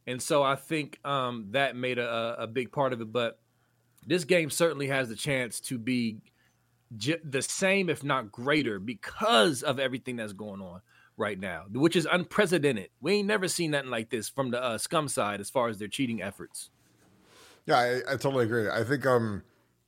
and 0.05 0.21
so 0.21 0.43
I 0.43 0.55
think 0.55 0.99
um, 1.05 1.47
that 1.51 1.75
made 1.75 1.97
a, 1.97 2.35
a 2.39 2.47
big 2.47 2.71
part 2.71 2.93
of 2.93 3.01
it. 3.01 3.11
But 3.11 3.39
this 4.05 4.25
game 4.25 4.49
certainly 4.49 4.87
has 4.87 5.09
the 5.09 5.15
chance 5.15 5.59
to 5.61 5.77
be 5.77 6.17
j- 6.97 7.21
the 7.23 7.41
same, 7.41 7.89
if 7.89 8.03
not 8.03 8.31
greater, 8.31 8.79
because 8.79 9.63
of 9.63 9.79
everything 9.79 10.17
that's 10.17 10.33
going 10.33 10.61
on 10.61 10.81
right 11.17 11.39
now, 11.39 11.65
which 11.71 11.95
is 11.95 12.07
unprecedented. 12.11 12.89
We 13.01 13.13
ain't 13.15 13.27
never 13.27 13.47
seen 13.47 13.71
nothing 13.71 13.89
like 13.89 14.09
this 14.09 14.29
from 14.29 14.51
the 14.51 14.61
uh, 14.61 14.77
scum 14.77 15.07
side 15.07 15.39
as 15.39 15.49
far 15.49 15.69
as 15.69 15.77
their 15.79 15.87
cheating 15.87 16.21
efforts. 16.21 16.69
Yeah, 17.65 17.77
I, 17.77 18.13
I 18.13 18.17
totally 18.17 18.45
agree. 18.45 18.69
I 18.69 18.83
think 18.83 19.05
um, 19.05 19.43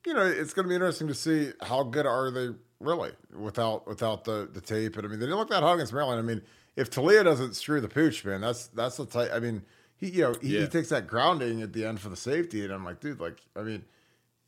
you 0.06 0.14
know, 0.14 0.26
it's 0.26 0.54
going 0.54 0.64
to 0.64 0.70
be 0.70 0.76
interesting 0.76 1.08
to 1.10 1.14
see 1.14 1.52
how 1.62 1.84
good 1.84 2.06
are 2.06 2.32
they 2.32 2.50
really 2.80 3.12
without 3.38 3.88
without 3.88 4.24
the 4.24 4.50
the 4.52 4.62
tape. 4.62 4.96
And 4.98 5.06
I 5.06 5.10
mean, 5.10 5.20
they 5.20 5.26
didn't 5.26 5.38
look 5.38 5.50
that 5.50 5.64
hot 5.64 5.74
against 5.74 5.94
Maryland. 5.94 6.20
I 6.20 6.22
mean, 6.22 6.42
if 6.76 6.90
Taulia 6.90 7.24
doesn't 7.24 7.56
screw 7.56 7.82
the 7.82 7.90
pooch, 7.90 8.24
man, 8.24 8.42
that's 8.42 8.68
that's 8.68 8.98
the 8.98 9.06
type. 9.06 9.32
I 9.34 9.40
mean, 9.40 9.64
he 9.98 10.08
you 10.10 10.22
know 10.22 10.36
he, 10.42 10.56
yeah. 10.56 10.62
he, 10.62 10.68
takes 10.68 10.90
that 10.90 11.08
grounding 11.08 11.62
at 11.62 11.74
the 11.74 11.86
end 11.86 12.00
for 12.00 12.10
the 12.10 12.16
safety, 12.16 12.64
and 12.64 12.74
I'm 12.74 12.86
like, 12.86 13.00
dude, 13.00 13.20
like, 13.20 13.40
I 13.56 13.62
mean. 13.62 13.84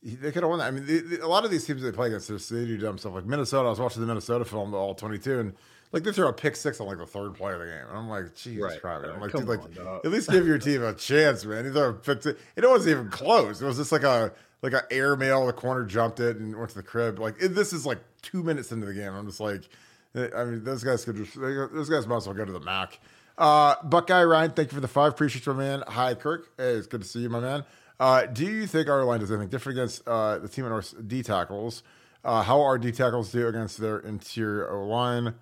They 0.02 0.32
could 0.32 0.42
have 0.42 0.48
won 0.48 0.60
that. 0.60 0.68
I 0.68 0.70
mean, 0.70 0.86
the, 0.86 1.00
the, 1.00 1.26
a 1.26 1.28
lot 1.28 1.44
of 1.44 1.50
these 1.50 1.66
teams 1.66 1.82
they 1.82 1.92
play 1.92 2.06
against, 2.06 2.28
they 2.28 2.64
do 2.64 2.78
dumb 2.78 2.96
stuff. 2.96 3.12
Like 3.12 3.26
Minnesota, 3.26 3.66
I 3.66 3.68
was 3.68 3.78
watching 3.78 4.00
the 4.00 4.06
Minnesota 4.06 4.46
film, 4.46 4.70
the 4.70 4.78
all 4.78 4.94
22, 4.94 5.38
and 5.40 5.52
like 5.92 6.04
they 6.04 6.12
throw 6.12 6.28
a 6.28 6.32
pick 6.32 6.56
six 6.56 6.80
on 6.80 6.86
like 6.86 6.98
the 6.98 7.06
third 7.06 7.34
play 7.34 7.52
of 7.52 7.58
the 7.58 7.66
game. 7.66 7.84
And 7.88 7.98
I'm 7.98 8.08
like, 8.08 8.34
Jesus 8.34 8.62
right. 8.62 8.80
Christ. 8.80 9.06
I'm 9.12 9.20
like, 9.20 9.32
dude, 9.32 9.48
like 9.48 9.60
on, 9.60 10.00
at 10.04 10.10
least 10.10 10.30
give 10.30 10.46
your 10.46 10.58
team 10.58 10.82
a 10.82 10.94
chance, 10.94 11.44
man. 11.44 11.64
He 11.64 11.70
threw 11.70 11.82
a 11.82 11.92
pick 11.94 12.22
six. 12.22 12.40
It 12.56 12.68
wasn't 12.68 12.92
even 12.92 13.10
close. 13.10 13.60
It 13.60 13.66
was 13.66 13.76
just 13.76 13.92
like 13.92 14.04
a 14.04 14.32
like 14.62 14.72
an 14.72 14.82
air 14.90 15.16
mail. 15.16 15.46
The 15.46 15.52
corner 15.52 15.84
jumped 15.84 16.20
it 16.20 16.36
and 16.36 16.56
went 16.56 16.70
to 16.70 16.76
the 16.76 16.82
crib. 16.82 17.18
Like 17.18 17.36
it, 17.40 17.48
this 17.54 17.72
is 17.72 17.86
like 17.86 17.98
two 18.22 18.42
minutes 18.42 18.72
into 18.72 18.86
the 18.86 18.94
game. 18.94 19.12
I'm 19.12 19.26
just 19.26 19.40
like, 19.40 19.68
eh, 20.14 20.28
I 20.36 20.44
mean, 20.44 20.64
those 20.64 20.84
guys 20.84 21.04
could 21.04 21.16
just 21.16 21.34
those 21.40 21.88
guys 21.88 22.06
might 22.06 22.18
as 22.18 22.26
well 22.26 22.36
go 22.36 22.44
to 22.44 22.52
the 22.52 22.60
Mac. 22.60 22.98
Uh, 23.36 23.74
Buckeye 23.84 24.24
Ryan, 24.24 24.50
thank 24.50 24.70
you 24.70 24.76
for 24.76 24.82
the 24.82 24.88
five. 24.88 25.12
Appreciate 25.12 25.46
you, 25.46 25.54
my 25.54 25.58
man. 25.58 25.82
Hi, 25.88 26.14
Kirk. 26.14 26.50
Hey, 26.58 26.74
it's 26.74 26.86
good 26.86 27.00
to 27.00 27.08
see 27.08 27.20
you, 27.20 27.30
my 27.30 27.40
man. 27.40 27.64
Uh, 27.98 28.26
do 28.26 28.44
you 28.44 28.66
think 28.66 28.88
our 28.88 29.02
line 29.04 29.20
does 29.20 29.30
anything 29.30 29.48
different 29.48 29.78
against 29.78 30.06
uh, 30.06 30.38
the 30.38 30.48
team 30.48 30.66
at 30.66 30.72
our 30.72 30.82
D 31.06 31.22
tackles? 31.22 31.82
Uh, 32.22 32.42
how 32.42 32.60
are 32.60 32.78
D 32.78 32.92
tackles 32.92 33.32
do 33.32 33.48
against 33.48 33.78
their 33.78 33.98
interior 33.98 34.72
line? 34.74 35.34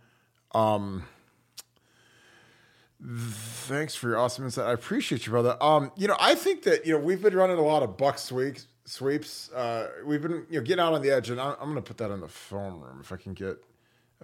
Um, 0.53 1.05
Thanks 3.01 3.95
for 3.95 4.09
your 4.09 4.19
awesome 4.19 4.45
insight. 4.45 4.67
I 4.67 4.73
appreciate 4.73 5.25
you, 5.25 5.31
brother. 5.31 5.57
Um, 5.61 5.93
you 5.97 6.09
know, 6.09 6.17
I 6.19 6.35
think 6.35 6.65
that 6.65 6.85
you 6.85 6.93
know 6.93 6.99
we've 6.99 7.23
been 7.23 7.35
running 7.37 7.57
a 7.57 7.63
lot 7.63 7.85
of 7.85 7.97
buck 7.97 8.19
sweeps. 8.19 8.67
Sweeps. 8.87 9.53
Uh, 9.53 9.89
we've 10.05 10.21
been 10.21 10.47
you 10.51 10.59
know 10.59 10.65
getting 10.65 10.81
out 10.81 10.95
on 10.95 11.03
the 11.03 11.11
edge, 11.11 11.31
and 11.31 11.41
I'm, 11.41 11.55
I'm 11.61 11.71
going 11.71 11.77
to 11.77 11.83
put 11.83 11.99
that 11.99 12.11
in 12.11 12.21
the 12.21 12.29
film 12.29 12.81
room 12.81 12.99
if 13.01 13.13
I 13.13 13.17
can 13.17 13.35
get. 13.35 13.63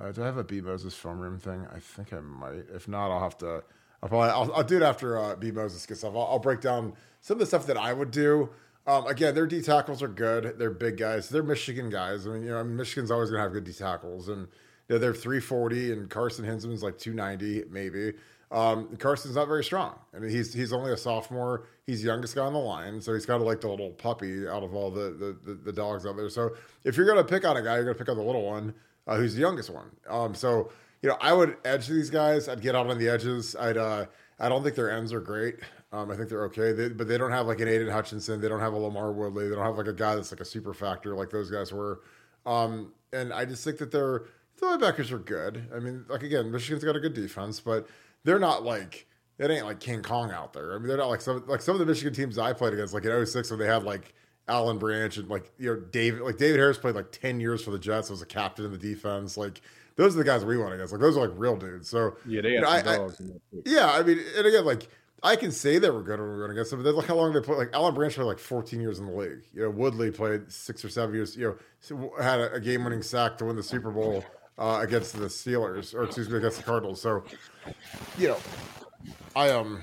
Uh, 0.01 0.11
do 0.11 0.23
I 0.23 0.27
have 0.27 0.39
a 0.39 0.45
B 0.45 0.61
Moses 0.61 0.93
film 0.95 1.21
room 1.21 1.39
thing? 1.39 1.69
I 1.73 1.79
think 1.79 2.13
I 2.13 2.19
might. 2.19 2.65
If 2.75 2.89
not, 2.89 3.13
I'll 3.13 3.21
have 3.21 3.39
to. 3.39 3.63
I'll 4.03 4.09
probably 4.09 4.31
I'll, 4.31 4.53
I'll 4.53 4.65
do 4.65 4.79
it 4.79 4.83
after 4.83 5.19
uh, 5.19 5.37
B 5.37 5.53
Moses 5.53 5.87
gets 5.87 6.03
off. 6.03 6.17
I'll, 6.17 6.23
I'll 6.23 6.39
break 6.41 6.61
down 6.61 6.95
some 7.21 7.37
of 7.37 7.41
the 7.41 7.47
stuff 7.47 7.67
that 7.67 7.77
I 7.77 7.93
would 7.93 8.11
do. 8.11 8.51
Um, 8.89 9.07
again, 9.07 9.37
their 9.37 9.47
D 9.47 9.63
tackles 9.63 10.03
are 10.03 10.09
good. 10.09 10.59
They're 10.59 10.71
big 10.71 10.97
guys. 10.97 11.29
They're 11.29 11.45
Michigan 11.45 11.91
guys. 11.91 12.27
I 12.27 12.31
mean, 12.31 12.43
you 12.43 12.51
know, 12.51 12.65
Michigan's 12.65 13.13
always 13.13 13.31
going 13.31 13.39
to 13.39 13.45
have 13.45 13.53
good 13.53 13.65
D 13.65 13.73
tackles, 13.73 14.29
and 14.29 14.49
know, 14.91 14.99
they're 14.99 15.15
340, 15.15 15.93
and 15.93 16.11
Carson 16.11 16.45
Hinzman's 16.45 16.83
like 16.83 16.99
290, 16.99 17.65
maybe. 17.71 18.13
Um, 18.51 18.97
Carson's 18.99 19.35
not 19.35 19.49
very 19.49 19.65
strong. 19.65 19.99
I 20.15 20.21
mean, 20.21 20.31
he's 20.31 20.53
he's 20.53 20.73
only 20.73 20.93
a 20.93 20.97
sophomore. 20.97 21.67
He's 21.87 22.03
the 22.03 22.09
youngest 22.09 22.37
guy 22.37 22.43
on 22.43 22.53
the 22.53 22.59
line, 22.59 23.01
so 23.01 23.13
he's 23.13 23.27
kind 23.27 23.41
of 23.41 23.49
like 23.49 23.61
the 23.61 23.69
little 23.69 23.91
puppy 23.91 24.47
out 24.47 24.63
of 24.63 24.75
all 24.75 24.91
the 24.91 25.11
the, 25.11 25.37
the, 25.45 25.55
the 25.55 25.73
dogs 25.73 26.07
out 26.07 26.17
there. 26.17 26.29
So 26.29 26.55
if 26.85 26.97
you're 26.97 27.07
going 27.07 27.19
to 27.19 27.25
pick 27.25 27.45
on 27.45 27.57
a 27.57 27.63
guy, 27.63 27.75
you're 27.77 27.85
going 27.85 27.97
to 27.97 27.99
pick 27.99 28.09
on 28.09 28.17
the 28.17 28.23
little 28.23 28.45
one, 28.45 28.75
uh, 29.07 29.17
who's 29.17 29.35
the 29.35 29.41
youngest 29.41 29.71
one. 29.71 29.91
Um, 30.09 30.35
so 30.35 30.71
you 31.03 31.09
know, 31.09 31.17
I 31.21 31.33
would 31.33 31.57
edge 31.65 31.87
these 31.89 32.11
guys. 32.11 32.49
I'd 32.49 32.63
get 32.63 32.75
out 32.75 32.87
on 32.87 32.99
the 32.99 33.09
edges. 33.09 33.57
I'd 33.57 33.77
uh, 33.77 34.07
I 34.39 34.49
don't 34.49 34.63
think 34.63 34.77
their 34.77 34.91
ends 34.91 35.13
are 35.13 35.21
great. 35.21 35.57
Um, 35.93 36.11
I 36.11 36.17
think 36.17 36.29
they're 36.29 36.45
okay, 36.45 36.73
they, 36.73 36.89
but 36.89 37.09
they 37.09 37.19
don't 37.19 37.31
have 37.31 37.47
like 37.47 37.61
an 37.61 37.69
Aidan 37.69 37.89
Hutchinson. 37.89 38.41
They 38.41 38.49
don't 38.49 38.61
have 38.61 38.75
a 38.75 38.79
LaMarr 38.79 39.15
Woodley. 39.15 39.49
They 39.49 39.55
don't 39.55 39.65
have 39.65 39.79
like 39.79 39.87
a 39.87 39.93
guy 39.93 40.15
that's 40.15 40.33
like 40.33 40.41
a 40.41 40.45
super 40.45 40.75
factor 40.75 41.15
like 41.15 41.31
those 41.31 41.51
guys 41.51 41.73
were. 41.73 42.01
Um, 42.47 42.93
and 43.13 43.33
I 43.33 43.45
just 43.45 43.65
think 43.65 43.79
that 43.79 43.91
their 43.91 44.23
the 44.59 44.67
linebackers 44.67 45.11
are 45.11 45.19
good. 45.19 45.69
I 45.75 45.79
mean, 45.79 46.05
like 46.09 46.23
again, 46.23 46.51
Michigan's 46.51 46.85
got 46.85 46.97
a 46.97 47.01
good 47.01 47.15
defense, 47.15 47.61
but 47.61 47.89
they're 48.25 48.39
not 48.39 48.65
like 48.65 49.07
it 49.39 49.51
ain't 49.51 49.67
like 49.67 49.81
King 49.81 50.03
Kong 50.03 50.31
out 50.31 50.53
there. 50.53 50.75
I 50.75 50.79
mean, 50.79 50.89
they're 50.89 50.97
not 50.97 51.09
like 51.09 51.21
some 51.21 51.45
like 51.47 51.61
some 51.61 51.75
of 51.75 51.81
the 51.81 51.87
Michigan 51.87 52.13
teams 52.13 52.39
I 52.39 52.53
played 52.53 52.73
against, 52.73 52.95
like 52.95 53.05
in 53.05 53.27
06 53.27 53.51
when 53.51 53.59
they 53.59 53.67
had 53.67 53.83
like 53.83 54.15
Alan 54.49 54.79
Branch 54.79 55.17
and 55.17 55.29
like 55.29 55.51
you 55.59 55.75
know 55.75 55.81
David 55.81 56.21
like 56.21 56.39
David 56.39 56.59
Harris 56.59 56.79
played 56.79 56.95
like 56.95 57.11
10 57.11 57.41
years 57.41 57.63
for 57.63 57.71
the 57.71 57.79
Jets, 57.79 58.11
was 58.11 58.23
a 58.23 58.27
captain 58.27 58.65
in 58.65 58.73
the 58.73 58.79
defense. 58.79 59.37
Like 59.37 59.61
those 59.97 60.15
are 60.15 60.19
the 60.19 60.25
guys 60.25 60.45
we 60.45 60.57
went 60.57 60.75
against. 60.75 60.93
Like 60.93 61.01
those 61.01 61.17
are 61.17 61.27
like 61.27 61.37
real 61.39 61.57
dudes. 61.57 61.89
So 61.89 62.17
yeah, 62.27 62.41
they 62.43 62.53
you 62.53 62.61
know, 62.61 62.69
I, 62.69 62.81
I, 62.81 63.09
yeah, 63.65 63.91
I 63.91 64.03
mean, 64.03 64.21
and 64.37 64.47
again, 64.47 64.65
like 64.65 64.89
I 65.23 65.37
can 65.37 65.51
say 65.51 65.79
they 65.79 65.91
were 65.91 66.03
good 66.03 66.21
when 66.21 66.35
we 66.35 66.41
went 66.41 66.53
against 66.53 66.71
them, 66.71 66.83
but 66.83 66.95
look 66.95 67.07
how 67.07 67.17
long 67.17 67.33
they 67.33 67.41
played. 67.41 67.59
Like 67.59 67.71
Alan 67.73 67.95
Branch 67.95 68.15
played 68.15 68.27
like 68.27 68.39
14 68.39 68.81
years 68.81 68.99
in 68.99 69.07
the 69.07 69.13
league. 69.13 69.43
You 69.53 69.63
know, 69.63 69.71
Woodley 69.71 70.11
played 70.11 70.53
six 70.53 70.85
or 70.85 70.91
seven 70.91 71.15
years. 71.15 71.37
You 71.37 71.59
know, 71.91 72.13
had 72.21 72.41
a, 72.41 72.53
a 72.53 72.61
game-winning 72.61 73.03
sack 73.03 73.39
to 73.39 73.47
win 73.47 73.57
the 73.57 73.63
Super 73.63 73.91
Bowl 73.91 74.23
uh, 74.59 74.81
against 74.83 75.19
the 75.19 75.27
Steelers, 75.27 75.95
or 75.95 76.05
excuse 76.05 76.29
me, 76.29 76.37
against 76.37 76.59
the 76.59 76.63
Cardinals. 76.63 77.01
So, 77.01 77.25
you 78.19 78.29
know, 78.29 78.37
I 79.35 79.51
um, 79.51 79.83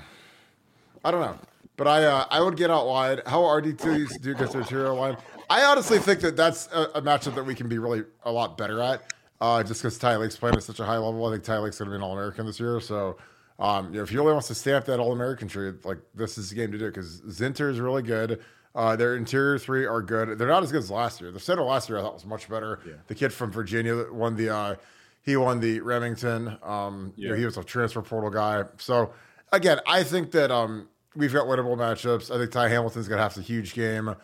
I 1.04 1.10
don't 1.10 1.20
know, 1.20 1.38
but 1.76 1.86
I 1.86 2.04
uh, 2.04 2.26
I 2.30 2.40
would 2.40 2.56
get 2.56 2.70
out 2.70 2.86
wide. 2.86 3.22
How 3.26 3.48
RD 3.48 3.78
two 3.78 4.06
do 4.06 4.32
against 4.32 4.52
the 4.52 4.60
interior 4.60 4.92
line? 4.92 5.16
I 5.50 5.64
honestly 5.64 5.98
think 5.98 6.20
that 6.20 6.36
that's 6.36 6.68
a, 6.72 6.82
a, 6.94 7.02
matchup 7.02 7.34
that 7.34 7.44
we 7.44 7.54
can 7.54 7.68
be 7.68 7.78
really 7.78 8.04
a 8.24 8.32
lot 8.32 8.56
better 8.56 8.80
at. 8.80 9.12
Uh, 9.40 9.62
just 9.62 9.82
because 9.82 9.98
Tyleik's 9.98 10.36
playing 10.36 10.56
at 10.56 10.62
such 10.62 10.80
a 10.80 10.84
high 10.84 10.96
level, 10.96 11.26
I 11.26 11.32
think 11.32 11.44
Tyleik's 11.44 11.78
going 11.78 11.90
to 11.90 11.90
be 11.90 11.96
an 11.96 12.02
All 12.02 12.12
American 12.12 12.46
this 12.46 12.60
year. 12.60 12.80
So 12.80 13.18
um, 13.58 13.86
you 13.92 13.98
know, 13.98 14.02
if 14.02 14.10
he 14.10 14.16
really 14.16 14.32
wants 14.32 14.48
to 14.48 14.54
stamp 14.54 14.86
that 14.86 14.98
All 14.98 15.12
American 15.12 15.48
tree, 15.48 15.72
like 15.84 15.98
this 16.14 16.36
is 16.36 16.50
the 16.50 16.56
game 16.56 16.72
to 16.72 16.78
do 16.78 16.86
because 16.86 17.20
Zinter 17.22 17.70
is 17.70 17.80
really 17.80 18.02
good. 18.02 18.40
Uh, 18.74 18.96
their 18.96 19.16
interior 19.16 19.58
three 19.58 19.84
are 19.84 20.00
good. 20.00 20.38
They're 20.38 20.48
not 20.48 20.62
as 20.62 20.72
good 20.72 20.82
as 20.82 20.90
last 20.90 21.20
year. 21.20 21.30
The 21.30 21.40
center 21.40 21.62
last 21.62 21.88
year 21.88 21.98
I 21.98 22.02
thought 22.02 22.14
was 22.14 22.24
much 22.24 22.48
better. 22.48 22.80
Yeah. 22.86 22.94
The 23.06 23.14
kid 23.14 23.32
from 23.32 23.52
Virginia 23.52 23.94
that 23.96 24.14
won 24.14 24.36
the 24.36 24.54
uh, 24.54 24.74
he 25.22 25.36
won 25.36 25.60
the 25.60 25.80
Rimington. 25.80 26.66
Um, 26.66 27.12
yeah. 27.16 27.24
you 27.24 27.28
know, 27.30 27.36
he 27.36 27.44
was 27.44 27.56
a 27.58 27.64
transfer 27.64 28.02
portal 28.02 28.30
guy. 28.30 28.64
So 28.78 29.12
again, 29.52 29.80
I 29.86 30.02
think 30.02 30.30
that 30.32 30.50
um, 30.50 30.88
we've 31.14 31.32
got 31.32 31.46
winnable 31.46 31.76
matchups. 31.76 32.34
I 32.34 32.38
think 32.38 32.50
Ty 32.50 32.68
Hamilton's 32.68 33.08
gonna 33.08 33.22
have 33.22 33.36
a 33.36 33.42
huge 33.42 33.74
game. 33.74 34.14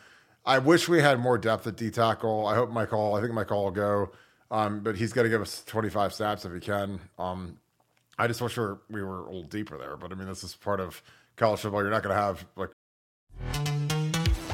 I 0.47 0.59
wish 0.59 0.89
we 0.89 1.03
had 1.03 1.21
more 1.21 1.37
depth 1.37 1.67
at 1.67 1.77
D 1.77 1.91
tackle. 1.91 2.47
I 2.47 2.55
hope 2.55 2.71
Michael. 2.71 3.15
I 3.15 3.21
think 3.21 3.35
Michael 3.35 3.65
will 3.65 3.71
go, 3.71 4.11
um, 4.51 4.81
but 4.81 4.97
he's 4.97 5.13
got 5.13 5.25
to 5.25 5.29
give 5.29 5.43
us 5.43 5.63
25 5.67 6.15
snaps 6.15 6.47
if 6.47 6.53
he 6.55 6.61
can. 6.61 7.01
Um, 7.19 7.59
I 8.19 8.27
just 8.27 8.41
wish 8.41 8.57
we 8.57 9.03
were 9.03 9.21
a 9.21 9.27
little 9.27 9.43
deeper 9.43 9.77
there. 9.77 9.99
But 9.99 10.11
I 10.11 10.15
mean, 10.15 10.27
this 10.27 10.43
is 10.43 10.55
part 10.55 10.81
of 10.81 11.03
college 11.37 11.61
football. 11.61 11.83
You're 11.83 11.91
not 11.91 12.03
going 12.03 12.17
to 12.17 12.23
have 12.23 12.47
like. 12.57 13.68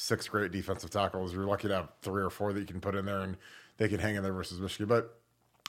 Six 0.00 0.28
great 0.28 0.50
defensive 0.50 0.88
tackles. 0.88 1.34
You're 1.34 1.44
lucky 1.44 1.68
to 1.68 1.74
have 1.74 1.88
three 2.00 2.22
or 2.22 2.30
four 2.30 2.54
that 2.54 2.60
you 2.60 2.66
can 2.66 2.80
put 2.80 2.94
in 2.94 3.04
there 3.04 3.20
and 3.20 3.36
they 3.76 3.86
can 3.86 3.98
hang 3.98 4.14
in 4.14 4.22
there 4.22 4.32
versus 4.32 4.58
Michigan. 4.58 4.86
But 4.86 5.14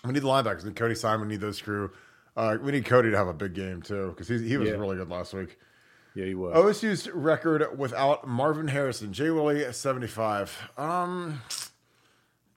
we 0.05 0.13
need 0.13 0.23
the 0.23 0.27
linebackers. 0.27 0.63
We 0.63 0.69
need 0.69 0.77
Cody 0.77 0.95
Simon, 0.95 1.27
we 1.27 1.33
need 1.33 1.41
those 1.41 1.61
crew. 1.61 1.91
Uh, 2.37 2.57
we 2.61 2.71
need 2.71 2.85
Cody 2.85 3.11
to 3.11 3.17
have 3.17 3.27
a 3.27 3.33
big 3.33 3.53
game 3.53 3.81
too 3.81 4.07
because 4.09 4.29
he 4.29 4.57
was 4.57 4.69
yeah. 4.69 4.75
really 4.75 4.95
good 4.95 5.09
last 5.09 5.33
week. 5.33 5.57
Yeah, 6.15 6.25
he 6.25 6.33
was. 6.33 6.55
OSU's 6.55 7.09
record 7.09 7.77
without 7.77 8.25
Marvin 8.25 8.69
Harrison, 8.69 9.11
Jay 9.11 9.29
Willie, 9.29 9.71
75. 9.71 10.71
Um, 10.77 11.41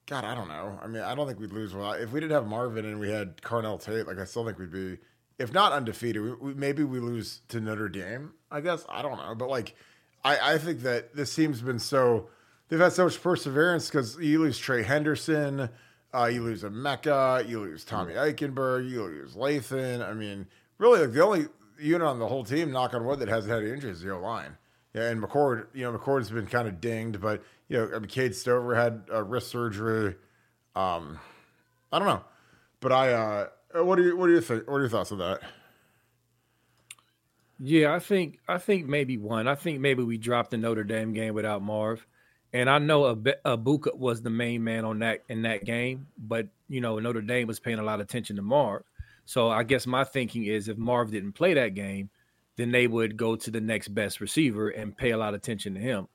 God, 0.06 0.24
I 0.24 0.34
don't 0.36 0.48
know. 0.48 0.78
I 0.80 0.86
mean, 0.86 1.02
I 1.02 1.14
don't 1.16 1.26
think 1.26 1.40
we'd 1.40 1.52
lose 1.52 1.74
without. 1.74 2.00
If 2.00 2.12
we 2.12 2.20
didn't 2.20 2.32
have 2.32 2.46
Marvin 2.46 2.84
and 2.84 3.00
we 3.00 3.10
had 3.10 3.38
Carnell 3.38 3.82
Tate, 3.82 4.06
like 4.06 4.18
I 4.18 4.24
still 4.24 4.44
think 4.44 4.58
we'd 4.58 4.72
be, 4.72 4.98
if 5.40 5.52
not 5.52 5.72
undefeated, 5.72 6.22
we, 6.22 6.32
we, 6.34 6.54
maybe 6.54 6.84
we 6.84 7.00
lose 7.00 7.40
to 7.48 7.60
Notre 7.60 7.88
Dame. 7.88 8.32
I 8.50 8.60
guess 8.60 8.84
I 8.88 9.02
don't 9.02 9.16
know, 9.16 9.34
but 9.34 9.48
like, 9.48 9.74
I 10.24 10.54
I 10.54 10.58
think 10.58 10.80
that 10.80 11.14
this 11.14 11.34
team's 11.34 11.60
been 11.60 11.78
so 11.78 12.28
they've 12.68 12.80
had 12.80 12.92
so 12.92 13.04
much 13.04 13.22
perseverance 13.22 13.88
because 13.88 14.18
you 14.18 14.40
lose 14.40 14.58
Trey 14.58 14.82
Henderson, 14.82 15.68
uh, 16.12 16.24
you 16.26 16.42
lose 16.42 16.62
Emeka, 16.62 17.48
you 17.48 17.60
lose 17.60 17.84
Tommy 17.84 18.14
Eichenberg, 18.14 18.88
you 18.88 19.02
lose 19.02 19.34
Lathan. 19.34 20.06
I 20.06 20.14
mean, 20.14 20.46
really, 20.78 21.00
like 21.00 21.12
the 21.12 21.24
only 21.24 21.46
unit 21.78 22.06
on 22.06 22.18
the 22.18 22.28
whole 22.28 22.44
team, 22.44 22.72
knock 22.72 22.94
on 22.94 23.04
wood, 23.04 23.18
that 23.20 23.28
hasn't 23.28 23.52
had 23.52 23.64
injuries 23.64 23.96
is 23.96 24.02
the 24.02 24.12
O 24.14 24.20
line. 24.20 24.56
Yeah, 24.94 25.08
and 25.08 25.20
McCord, 25.20 25.66
you 25.74 25.82
know, 25.82 25.98
McCord's 25.98 26.30
been 26.30 26.46
kind 26.46 26.68
of 26.68 26.80
dinged, 26.80 27.20
but 27.20 27.42
you 27.68 27.76
know, 27.76 27.90
I 27.94 27.98
mean, 27.98 28.08
Cade 28.08 28.34
Stover 28.34 28.74
had 28.74 29.02
a 29.10 29.22
wrist 29.22 29.48
surgery. 29.48 30.14
Um, 30.76 31.18
I 31.92 31.98
don't 31.98 32.08
know, 32.08 32.24
but 32.80 32.92
I. 32.92 33.12
Uh, 33.12 33.46
what 33.82 33.96
do 33.96 34.04
you 34.04 34.16
what 34.16 34.26
do 34.26 34.32
you 34.32 34.40
think? 34.40 34.68
What 34.68 34.76
are 34.76 34.80
your 34.80 34.88
thoughts 34.88 35.10
on 35.10 35.18
that? 35.18 35.40
Yeah, 37.58 37.94
I 37.94 37.98
think 38.00 38.38
I 38.48 38.58
think 38.58 38.86
maybe 38.86 39.16
one. 39.16 39.46
I 39.46 39.54
think 39.54 39.80
maybe 39.80 40.02
we 40.02 40.18
dropped 40.18 40.50
the 40.50 40.56
Notre 40.56 40.84
Dame 40.84 41.12
game 41.12 41.34
without 41.34 41.62
Marv, 41.62 42.04
and 42.52 42.68
I 42.68 42.78
know 42.78 43.14
Egbuka 43.14 43.96
was 43.96 44.22
the 44.22 44.30
main 44.30 44.64
man 44.64 44.84
on 44.84 44.98
that 45.00 45.22
in 45.28 45.42
that 45.42 45.64
game, 45.64 46.08
but 46.18 46.48
you 46.68 46.80
know 46.80 46.98
Notre 46.98 47.22
Dame 47.22 47.46
was 47.46 47.60
paying 47.60 47.78
a 47.78 47.82
lot 47.82 48.00
of 48.00 48.06
attention 48.06 48.36
to 48.36 48.42
Marv. 48.42 48.82
So 49.24 49.50
I 49.50 49.62
guess 49.62 49.86
my 49.86 50.04
thinking 50.04 50.44
is 50.46 50.68
if 50.68 50.76
Marv 50.76 51.10
didn't 51.10 51.32
play 51.32 51.54
that 51.54 51.74
game, 51.74 52.10
then 52.56 52.72
they 52.72 52.86
would 52.86 53.16
go 53.16 53.36
to 53.36 53.50
the 53.50 53.60
next 53.60 53.88
best 53.88 54.20
receiver 54.20 54.70
and 54.70 54.96
pay 54.96 55.10
a 55.10 55.16
lot 55.16 55.34
of 55.34 55.40
attention 55.40 55.74
to 55.74 55.80
him. 55.80 56.08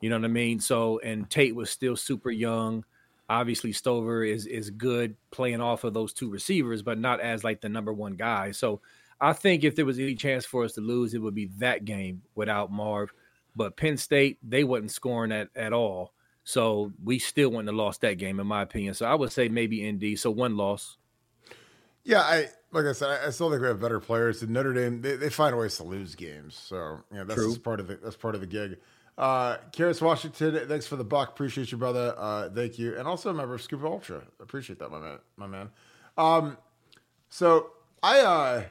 You 0.00 0.10
know 0.10 0.16
what 0.16 0.26
I 0.26 0.28
mean? 0.28 0.60
So 0.60 0.98
and 1.00 1.28
Tate 1.30 1.54
was 1.54 1.70
still 1.70 1.96
super 1.96 2.30
young. 2.30 2.84
Obviously, 3.30 3.72
Stover 3.72 4.22
is 4.22 4.46
is 4.46 4.68
good 4.68 5.16
playing 5.30 5.62
off 5.62 5.84
of 5.84 5.94
those 5.94 6.12
two 6.12 6.28
receivers, 6.28 6.82
but 6.82 6.98
not 6.98 7.20
as 7.20 7.42
like 7.42 7.62
the 7.62 7.70
number 7.70 7.92
one 7.92 8.16
guy. 8.16 8.50
So 8.50 8.82
I 9.24 9.32
think 9.32 9.64
if 9.64 9.74
there 9.74 9.86
was 9.86 9.98
any 9.98 10.14
chance 10.14 10.44
for 10.44 10.64
us 10.64 10.74
to 10.74 10.82
lose, 10.82 11.14
it 11.14 11.18
would 11.18 11.34
be 11.34 11.46
that 11.56 11.86
game 11.86 12.20
without 12.34 12.70
Marv. 12.70 13.10
But 13.56 13.74
Penn 13.74 13.96
State, 13.96 14.38
they 14.42 14.64
wasn't 14.64 14.90
scoring 14.90 15.32
at, 15.32 15.48
at 15.56 15.72
all. 15.72 16.12
So 16.44 16.92
we 17.02 17.18
still 17.18 17.48
wouldn't 17.48 17.68
have 17.68 17.74
lost 17.74 18.02
that 18.02 18.18
game, 18.18 18.38
in 18.38 18.46
my 18.46 18.60
opinion. 18.60 18.92
So 18.92 19.06
I 19.06 19.14
would 19.14 19.32
say 19.32 19.48
maybe 19.48 19.90
ND. 19.90 20.18
So 20.18 20.30
one 20.30 20.58
loss. 20.58 20.98
Yeah, 22.04 22.20
I 22.20 22.48
like 22.70 22.84
I 22.84 22.92
said, 22.92 23.18
I, 23.24 23.30
still 23.30 23.48
think 23.48 23.62
we 23.62 23.68
have 23.68 23.80
better 23.80 23.98
players. 23.98 24.42
And 24.42 24.50
Notre 24.50 24.74
Dame, 24.74 25.00
they, 25.00 25.16
they 25.16 25.30
find 25.30 25.56
ways 25.56 25.78
to 25.78 25.84
lose 25.84 26.14
games. 26.14 26.54
So 26.54 27.00
yeah, 27.10 27.24
that's 27.24 27.56
part 27.56 27.80
of 27.80 27.86
the 27.86 27.96
that's 27.96 28.16
part 28.16 28.34
of 28.34 28.42
the 28.42 28.46
gig. 28.46 28.76
Uh, 29.16 29.56
Karis 29.72 30.02
Washington, 30.02 30.68
thanks 30.68 30.86
for 30.86 30.96
the 30.96 31.04
buck. 31.04 31.30
Appreciate 31.30 31.72
you, 31.72 31.78
brother. 31.78 32.14
Uh, 32.18 32.50
thank 32.50 32.78
you. 32.78 32.98
And 32.98 33.08
also 33.08 33.30
a 33.30 33.34
member 33.34 33.54
of 33.54 33.62
Scoop 33.62 33.82
Ultra. 33.84 34.22
Appreciate 34.38 34.80
that, 34.80 34.90
my 34.90 34.98
man. 34.98 35.18
My 35.36 35.46
man. 35.46 35.70
Um, 36.18 36.58
so 37.30 37.70
I, 38.02 38.20
uh, 38.20 38.64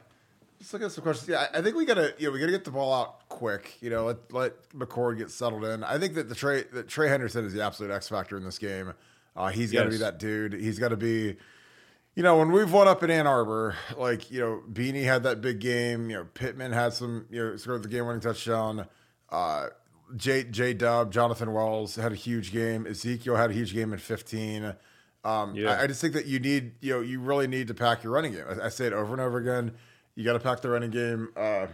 Let's 0.64 0.72
look 0.72 0.82
at 0.82 0.92
some 0.92 1.04
questions. 1.04 1.28
Yeah, 1.28 1.46
I 1.52 1.60
think 1.60 1.76
we 1.76 1.84
gotta, 1.84 2.14
you 2.16 2.26
know, 2.28 2.32
we 2.32 2.38
gotta 2.40 2.50
get 2.52 2.64
the 2.64 2.70
ball 2.70 2.90
out 2.94 3.28
quick. 3.28 3.76
You 3.82 3.90
know, 3.90 4.06
let 4.06 4.32
let 4.32 4.68
McCord 4.70 5.18
get 5.18 5.30
settled 5.30 5.62
in. 5.62 5.84
I 5.84 5.98
think 5.98 6.14
that 6.14 6.30
the 6.30 6.34
Trey 6.34 6.62
that 6.72 6.88
Trey 6.88 7.08
Henderson 7.08 7.44
is 7.44 7.52
the 7.52 7.62
absolute 7.62 7.92
X 7.92 8.08
factor 8.08 8.38
in 8.38 8.44
this 8.44 8.58
game. 8.58 8.94
Uh, 9.36 9.48
he's 9.48 9.70
got 9.70 9.80
to 9.80 9.90
Yes. 9.90 9.94
be 9.98 9.98
that 9.98 10.18
dude. 10.18 10.54
He's 10.54 10.78
got 10.78 10.88
to 10.88 10.96
be. 10.96 11.36
You 12.14 12.22
know, 12.22 12.38
when 12.38 12.50
we've 12.50 12.72
won 12.72 12.88
up 12.88 13.02
in 13.02 13.10
Ann 13.10 13.26
Arbor, 13.26 13.76
like 13.98 14.30
you 14.30 14.40
know, 14.40 14.62
Beanie 14.72 15.04
had 15.04 15.24
that 15.24 15.42
big 15.42 15.58
game. 15.60 16.08
You 16.08 16.16
know, 16.16 16.24
Pittman 16.32 16.72
had 16.72 16.94
some. 16.94 17.26
You 17.28 17.44
know, 17.50 17.56
scored 17.56 17.82
the 17.82 17.88
game-winning 17.90 18.22
touchdown. 18.22 18.86
Uh, 19.28 19.66
J 20.16 20.44
J 20.44 20.72
Dub, 20.72 21.12
Jonathan 21.12 21.52
Wells 21.52 21.96
had 21.96 22.10
a 22.12 22.14
huge 22.16 22.52
game. 22.52 22.86
Ezekiel 22.86 23.36
had 23.36 23.50
a 23.50 23.52
huge 23.52 23.74
game 23.74 23.92
in 23.92 23.98
fifteen. 23.98 24.74
Um, 25.24 25.54
Yeah. 25.56 25.72
I, 25.72 25.82
I 25.82 25.86
just 25.88 26.00
think 26.00 26.14
that 26.14 26.24
you 26.24 26.38
need, 26.38 26.72
you 26.80 26.94
know, 26.94 27.00
you 27.02 27.20
really 27.20 27.48
need 27.48 27.68
to 27.68 27.74
pack 27.74 28.02
your 28.02 28.14
running 28.14 28.32
game. 28.32 28.44
I, 28.48 28.66
I 28.66 28.68
say 28.70 28.86
it 28.86 28.92
over 28.94 29.12
and 29.12 29.20
over 29.20 29.36
again. 29.38 29.72
You 30.14 30.24
got 30.24 30.34
to 30.34 30.40
pack 30.40 30.60
the 30.60 30.70
running 30.70 30.90
game. 30.90 31.28
Uh, 31.36 31.66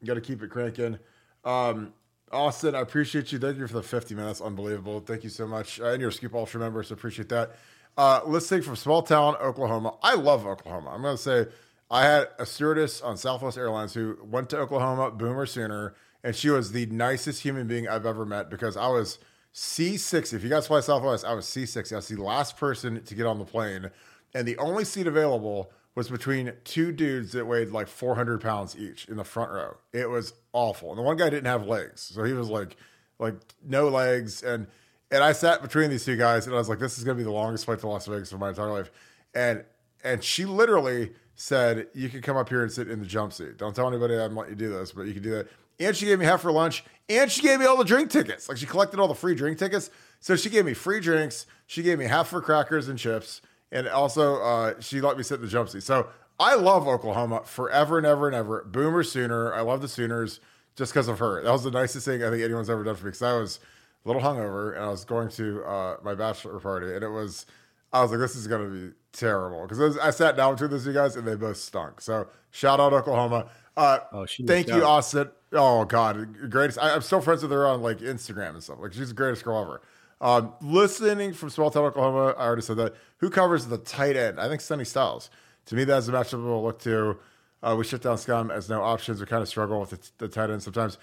you 0.00 0.06
got 0.06 0.14
to 0.14 0.20
keep 0.20 0.42
it 0.42 0.50
cranking. 0.50 0.98
Um, 1.44 1.92
Austin, 2.32 2.74
I 2.74 2.80
appreciate 2.80 3.32
you. 3.32 3.38
Thank 3.38 3.58
you 3.58 3.66
for 3.66 3.74
the 3.74 3.82
50 3.82 4.14
minutes. 4.14 4.40
Unbelievable. 4.40 5.00
Thank 5.00 5.24
you 5.24 5.30
so 5.30 5.46
much. 5.46 5.80
Uh, 5.80 5.86
and 5.86 6.00
you're 6.00 6.10
Scoop 6.10 6.34
Ultra 6.34 6.60
member, 6.60 6.82
so 6.82 6.94
appreciate 6.94 7.28
that. 7.30 7.56
Uh, 7.96 8.20
listening 8.24 8.62
from 8.62 8.76
small 8.76 9.02
town 9.02 9.34
Oklahoma. 9.36 9.94
I 10.02 10.14
love 10.14 10.46
Oklahoma. 10.46 10.90
I'm 10.90 11.02
going 11.02 11.16
to 11.16 11.22
say 11.22 11.46
I 11.90 12.04
had 12.04 12.28
a 12.38 12.46
stewardess 12.46 13.02
on 13.02 13.16
Southwest 13.16 13.58
Airlines 13.58 13.94
who 13.94 14.16
went 14.24 14.48
to 14.50 14.58
Oklahoma, 14.58 15.10
Boomer 15.10 15.44
Sooner, 15.44 15.94
and 16.22 16.36
she 16.36 16.50
was 16.50 16.70
the 16.70 16.86
nicest 16.86 17.42
human 17.42 17.66
being 17.66 17.88
I've 17.88 18.06
ever 18.06 18.24
met 18.24 18.48
because 18.48 18.76
I 18.76 18.86
was 18.86 19.18
C6. 19.52 20.32
If 20.32 20.44
you 20.44 20.48
guys 20.48 20.68
fly 20.68 20.80
Southwest, 20.80 21.24
I 21.24 21.34
was 21.34 21.46
C6. 21.46 21.92
I 21.92 21.96
was 21.96 22.08
the 22.08 22.22
last 22.22 22.56
person 22.56 23.02
to 23.02 23.14
get 23.14 23.26
on 23.26 23.40
the 23.40 23.44
plane, 23.44 23.90
and 24.34 24.46
the 24.46 24.56
only 24.58 24.84
seat 24.84 25.08
available 25.08 25.72
was 25.94 26.08
between 26.08 26.52
two 26.64 26.92
dudes 26.92 27.32
that 27.32 27.46
weighed 27.46 27.70
like 27.70 27.88
400 27.88 28.40
pounds 28.40 28.76
each 28.76 29.06
in 29.08 29.16
the 29.16 29.24
front 29.24 29.50
row. 29.50 29.76
It 29.92 30.08
was 30.08 30.34
awful. 30.52 30.90
And 30.90 30.98
the 30.98 31.02
one 31.02 31.16
guy 31.16 31.30
didn't 31.30 31.46
have 31.46 31.66
legs. 31.66 32.02
So 32.14 32.24
he 32.24 32.32
was 32.32 32.48
like, 32.48 32.76
like 33.18 33.34
no 33.64 33.88
legs. 33.88 34.42
And, 34.42 34.66
and 35.10 35.24
I 35.24 35.32
sat 35.32 35.62
between 35.62 35.90
these 35.90 36.04
two 36.04 36.16
guys 36.16 36.46
and 36.46 36.54
I 36.54 36.58
was 36.58 36.68
like, 36.68 36.78
this 36.78 36.96
is 36.96 37.04
going 37.04 37.16
to 37.16 37.20
be 37.20 37.24
the 37.24 37.32
longest 37.32 37.64
flight 37.64 37.80
to 37.80 37.88
Las 37.88 38.06
Vegas 38.06 38.32
of 38.32 38.38
my 38.38 38.50
entire 38.50 38.70
life. 38.70 38.90
And, 39.34 39.64
and 40.04 40.22
she 40.22 40.44
literally 40.44 41.12
said, 41.34 41.88
you 41.92 42.08
can 42.08 42.22
come 42.22 42.36
up 42.36 42.48
here 42.48 42.62
and 42.62 42.70
sit 42.70 42.88
in 42.88 43.00
the 43.00 43.06
jump 43.06 43.32
seat. 43.32 43.58
Don't 43.58 43.74
tell 43.74 43.88
anybody 43.88 44.16
I'm 44.16 44.36
letting 44.36 44.52
you 44.52 44.56
do 44.56 44.70
this, 44.70 44.92
but 44.92 45.02
you 45.02 45.14
can 45.14 45.22
do 45.22 45.30
that. 45.30 45.48
And 45.80 45.96
she 45.96 46.06
gave 46.06 46.18
me 46.18 46.24
half 46.26 46.42
for 46.42 46.52
lunch 46.52 46.84
and 47.08 47.30
she 47.30 47.42
gave 47.42 47.58
me 47.58 47.66
all 47.66 47.76
the 47.76 47.84
drink 47.84 48.10
tickets. 48.10 48.48
Like 48.48 48.58
she 48.58 48.66
collected 48.66 49.00
all 49.00 49.08
the 49.08 49.14
free 49.14 49.34
drink 49.34 49.58
tickets. 49.58 49.90
So 50.20 50.36
she 50.36 50.50
gave 50.50 50.64
me 50.64 50.74
free 50.74 51.00
drinks. 51.00 51.46
She 51.66 51.82
gave 51.82 51.98
me 51.98 52.04
half 52.04 52.28
for 52.28 52.40
crackers 52.40 52.88
and 52.88 52.98
chips. 52.98 53.40
And 53.72 53.88
also, 53.88 54.42
uh, 54.42 54.74
she 54.80 55.00
let 55.00 55.16
me 55.16 55.22
sit 55.22 55.36
in 55.36 55.42
the 55.42 55.48
jump 55.48 55.68
seat. 55.68 55.82
So 55.82 56.08
I 56.38 56.54
love 56.54 56.88
Oklahoma 56.88 57.42
forever 57.44 57.98
and 57.98 58.06
ever 58.06 58.26
and 58.26 58.34
ever. 58.34 58.64
Boomer 58.64 59.02
Sooner. 59.02 59.52
I 59.54 59.60
love 59.60 59.80
the 59.80 59.88
Sooners 59.88 60.40
just 60.76 60.92
because 60.92 61.08
of 61.08 61.18
her. 61.18 61.42
That 61.42 61.52
was 61.52 61.62
the 61.64 61.70
nicest 61.70 62.04
thing 62.06 62.22
I 62.24 62.30
think 62.30 62.42
anyone's 62.42 62.70
ever 62.70 62.82
done 62.82 62.96
for 62.96 63.04
me 63.04 63.08
because 63.10 63.22
I 63.22 63.34
was 63.38 63.60
a 64.04 64.08
little 64.08 64.22
hungover 64.22 64.74
and 64.74 64.84
I 64.84 64.88
was 64.88 65.04
going 65.04 65.28
to 65.30 65.62
uh, 65.64 65.96
my 66.02 66.14
bachelor 66.14 66.58
party 66.58 66.94
and 66.94 67.04
it 67.04 67.10
was, 67.10 67.46
I 67.92 68.02
was 68.02 68.10
like, 68.10 68.20
this 68.20 68.34
is 68.36 68.46
going 68.46 68.64
to 68.68 68.88
be 68.88 68.94
terrible 69.12 69.66
because 69.66 69.98
I 69.98 70.10
sat 70.10 70.36
down 70.36 70.54
between 70.54 70.70
those 70.70 70.84
two 70.84 70.92
guys 70.94 71.16
and 71.16 71.26
they 71.26 71.34
both 71.36 71.56
stunk. 71.58 72.00
So 72.00 72.26
shout 72.50 72.80
out 72.80 72.92
Oklahoma. 72.92 73.48
Uh, 73.76 73.98
Oh, 74.12 74.26
she 74.26 74.44
thank 74.44 74.68
you, 74.68 74.76
out. 74.76 74.82
Austin. 74.82 75.30
Oh 75.52 75.84
God, 75.84 76.50
greatest. 76.50 76.78
I, 76.78 76.94
I'm 76.94 77.02
still 77.02 77.20
friends 77.20 77.42
with 77.42 77.50
her 77.52 77.66
on 77.66 77.82
like 77.82 77.98
Instagram 77.98 78.50
and 78.50 78.62
stuff. 78.62 78.78
Like 78.80 78.92
she's 78.92 79.08
the 79.08 79.14
greatest 79.14 79.44
girl 79.44 79.60
ever. 79.62 79.82
Um, 80.20 80.52
listening 80.60 81.32
from 81.32 81.48
small 81.50 81.70
town 81.70 81.84
Oklahoma, 81.84 82.34
I 82.36 82.44
already 82.44 82.62
said 82.62 82.76
that. 82.76 82.94
Who 83.18 83.30
covers 83.30 83.66
the 83.66 83.78
tight 83.78 84.16
end? 84.16 84.38
I 84.38 84.48
think 84.48 84.60
Sonny 84.60 84.84
Styles. 84.84 85.30
To 85.66 85.74
me, 85.74 85.84
that's 85.84 86.08
a 86.08 86.12
matchup 86.12 86.44
we'll 86.44 86.62
look 86.62 86.80
to. 86.80 87.18
Uh, 87.62 87.74
we 87.78 87.84
shut 87.84 88.02
down 88.02 88.18
Scum 88.18 88.50
as 88.50 88.68
no 88.68 88.82
options. 88.82 89.20
We 89.20 89.26
kind 89.26 89.42
of 89.42 89.48
struggle 89.48 89.80
with 89.80 89.90
the, 89.90 90.10
the 90.18 90.28
tight 90.28 90.50
end 90.50 90.62
sometimes. 90.62 90.98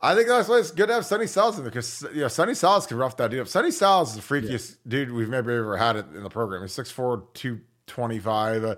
I 0.00 0.16
think 0.16 0.26
that's 0.28 0.48
why 0.48 0.58
it's 0.58 0.72
good 0.72 0.88
to 0.88 0.94
have 0.94 1.06
Sonny 1.06 1.28
Styles 1.28 1.58
in 1.58 1.64
there 1.64 1.70
because 1.70 2.04
you 2.12 2.22
know 2.22 2.28
Sonny 2.28 2.54
Styles 2.54 2.88
can 2.88 2.96
rough 2.96 3.16
that 3.18 3.30
dude 3.30 3.40
up. 3.40 3.48
Sonny 3.48 3.70
Styles 3.70 4.10
is 4.10 4.16
the 4.16 4.34
freakiest 4.34 4.76
dude 4.86 5.12
we've 5.12 5.28
maybe 5.28 5.52
ever 5.52 5.76
had 5.76 5.96
in 5.96 6.24
the 6.24 6.28
program. 6.28 6.62
He's 6.62 6.76
6'4", 6.76 7.32
225, 7.34 8.64
uh, 8.64 8.74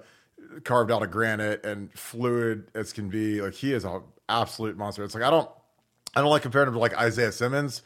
carved 0.65 0.91
out 0.91 1.03
of 1.03 1.11
granite 1.11 1.65
and 1.65 1.91
fluid 1.99 2.71
as 2.75 2.93
can 2.93 3.09
be. 3.09 3.41
Like 3.41 3.55
he 3.55 3.73
is 3.73 3.85
an 3.85 4.03
absolute 4.29 4.77
monster. 4.77 5.03
It's 5.03 5.15
like 5.15 5.25
I 5.25 5.31
don't 5.31 5.51
I 6.15 6.21
don't 6.21 6.31
like 6.31 6.43
comparing 6.43 6.69
him 6.69 6.75
to 6.75 6.81
like 6.81 6.97
Isaiah 6.99 7.33
Simmons 7.33 7.81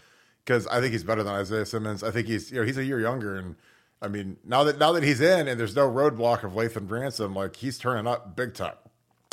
because 0.48 0.66
I 0.68 0.80
think 0.80 0.92
he's 0.92 1.04
better 1.04 1.22
than 1.22 1.34
Isaiah 1.34 1.66
Simmons. 1.66 2.02
I 2.02 2.10
think 2.10 2.26
he's 2.26 2.50
you 2.50 2.58
know 2.60 2.64
he's 2.66 2.78
a 2.78 2.84
year 2.84 2.98
younger 2.98 3.36
and 3.36 3.54
I 4.00 4.08
mean 4.08 4.38
now 4.44 4.64
that 4.64 4.78
now 4.78 4.92
that 4.92 5.02
he's 5.02 5.20
in 5.20 5.46
and 5.46 5.60
there's 5.60 5.76
no 5.76 5.88
roadblock 5.88 6.42
of 6.42 6.52
Lathan 6.52 6.90
Ransom, 6.90 7.34
like 7.34 7.54
he's 7.56 7.76
turning 7.78 8.06
up 8.06 8.34
big 8.34 8.54
time. 8.54 8.76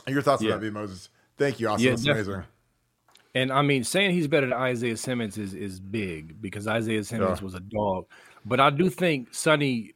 Your 0.07 0.21
thoughts 0.21 0.43
Yeah. 0.43 0.55
on 0.55 0.59
that, 0.59 0.65
B 0.67 0.69
Moses? 0.71 1.09
Thank 1.37 1.59
you, 1.61 1.69
Austin. 1.69 1.85
Yeah, 1.85 1.91
That's 1.91 2.03
definitely. 2.03 2.33
amazing. 2.33 2.49
And 3.33 3.51
I 3.51 3.61
mean, 3.61 3.83
saying 3.85 4.11
he's 4.11 4.27
better 4.27 4.47
than 4.47 4.57
Isaiah 4.57 4.97
Simmons 4.97 5.37
is 5.37 5.53
is 5.53 5.79
big 5.79 6.41
because 6.41 6.67
Isaiah 6.67 7.03
Simmons 7.03 7.39
Yeah. 7.39 7.45
was 7.45 7.53
a 7.55 7.59
dog. 7.61 8.07
But 8.45 8.59
I 8.59 8.69
do 8.69 8.89
think 8.89 9.33
Sonny, 9.33 9.93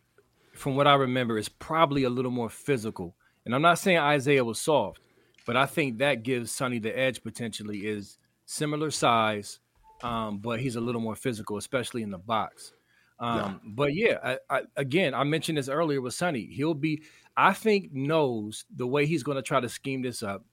from 0.53 0.75
what 0.77 0.87
I 0.87 0.95
remember, 0.95 1.37
is 1.37 1.49
probably 1.49 2.03
a 2.05 2.09
little 2.09 2.31
more 2.31 2.49
physical. 2.49 3.15
And 3.45 3.53
I'm 3.53 3.61
not 3.61 3.77
saying 3.79 3.97
Isaiah 3.97 4.43
was 4.45 4.59
soft, 4.59 5.01
but 5.45 5.55
I 5.57 5.65
think 5.65 5.97
that 5.97 6.23
gives 6.23 6.51
Sonny 6.51 6.79
the 6.79 6.97
edge 6.97 7.21
potentially 7.23 7.85
is 7.87 8.17
similar 8.45 8.89
size, 8.91 9.59
um, 10.01 10.39
but 10.39 10.59
he's 10.59 10.75
a 10.75 10.81
little 10.81 11.01
more 11.01 11.15
physical, 11.15 11.57
especially 11.57 12.03
in 12.03 12.11
the 12.11 12.17
box. 12.17 12.73
Um, 13.19 13.61
But 13.75 13.93
yeah, 13.93 14.17
I, 14.23 14.37
I, 14.49 14.61
again, 14.77 15.13
I 15.13 15.23
mentioned 15.23 15.57
this 15.57 15.69
earlier 15.69 16.01
with 16.01 16.13
Sonny. 16.13 16.45
He'll 16.45 16.73
be, 16.73 17.03
I 17.35 17.53
think, 17.53 17.91
knows 17.91 18.65
the 18.75 18.87
way 18.87 19.05
he's 19.05 19.23
going 19.23 19.35
to 19.35 19.41
try 19.41 19.59
to 19.59 19.69
scheme 19.69 20.01
this 20.01 20.23
up 20.23 20.45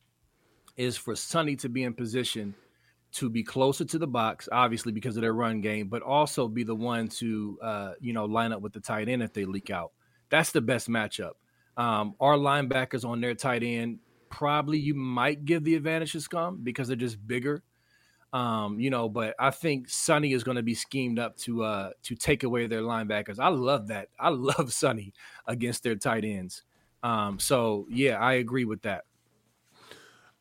is 0.77 0.97
for 0.97 1.15
Sonny 1.15 1.57
to 1.57 1.69
be 1.69 1.85
in 1.85 1.95
position 1.95 2.55
to 3.13 3.31
be 3.31 3.43
closer 3.43 3.85
to 3.85 3.99
the 3.99 4.07
box, 4.07 4.49
obviously 4.53 4.93
because 4.93 5.17
of 5.17 5.23
their 5.23 5.33
run 5.33 5.61
game, 5.61 5.89
but 5.89 6.03
also 6.03 6.49
be 6.49 6.65
the 6.65 6.75
one 6.75 7.09
to 7.09 7.59
uh, 7.63 7.93
you 8.01 8.13
know 8.13 8.27
line 8.27 8.53
up 8.53 8.61
with 8.61 8.73
the 8.73 8.81
tight 8.81 9.09
end 9.09 9.23
if 9.23 9.33
they 9.33 9.45
leak 9.45 9.71
out. 9.71 9.93
That's 10.29 10.51
the 10.51 10.61
best 10.61 10.89
matchup. 10.89 11.33
Um, 11.77 12.15
our 12.21 12.37
linebackers 12.37 13.09
on 13.09 13.21
their 13.21 13.35
tight 13.35 13.63
end 13.63 14.01
probably 14.29 14.79
you 14.79 14.95
might 14.95 15.45
give 15.45 15.65
the 15.65 15.77
advantage 15.77 16.13
to 16.13 16.21
Scum 16.21 16.61
because 16.63 16.89
they're 16.89 16.97
just 16.97 17.25
bigger. 17.27 17.63
Um, 18.33 18.79
you 18.81 18.91
know, 18.91 19.09
but 19.09 19.35
I 19.39 19.51
think 19.51 19.89
Sonny 19.89 20.33
is 20.33 20.45
going 20.45 20.57
to 20.57 20.63
be 20.63 20.75
schemed 20.75 21.19
up 21.19 21.37
to 21.39 21.63
uh 21.63 21.91
to 22.03 22.15
take 22.15 22.43
away 22.43 22.67
their 22.67 22.83
linebackers. 22.83 23.39
I 23.39 23.49
love 23.49 23.89
that. 23.89 24.09
I 24.19 24.29
love 24.31 24.73
Sonny 24.73 25.13
against 25.47 25.83
their 25.83 25.97
tight 25.97 26.25
ends. 26.25 26.63
Um, 27.03 27.39
so 27.39 27.87
yeah, 27.91 28.19
I 28.19 28.35
agree 28.35 28.65
with 28.65 28.83
that. 28.83 29.05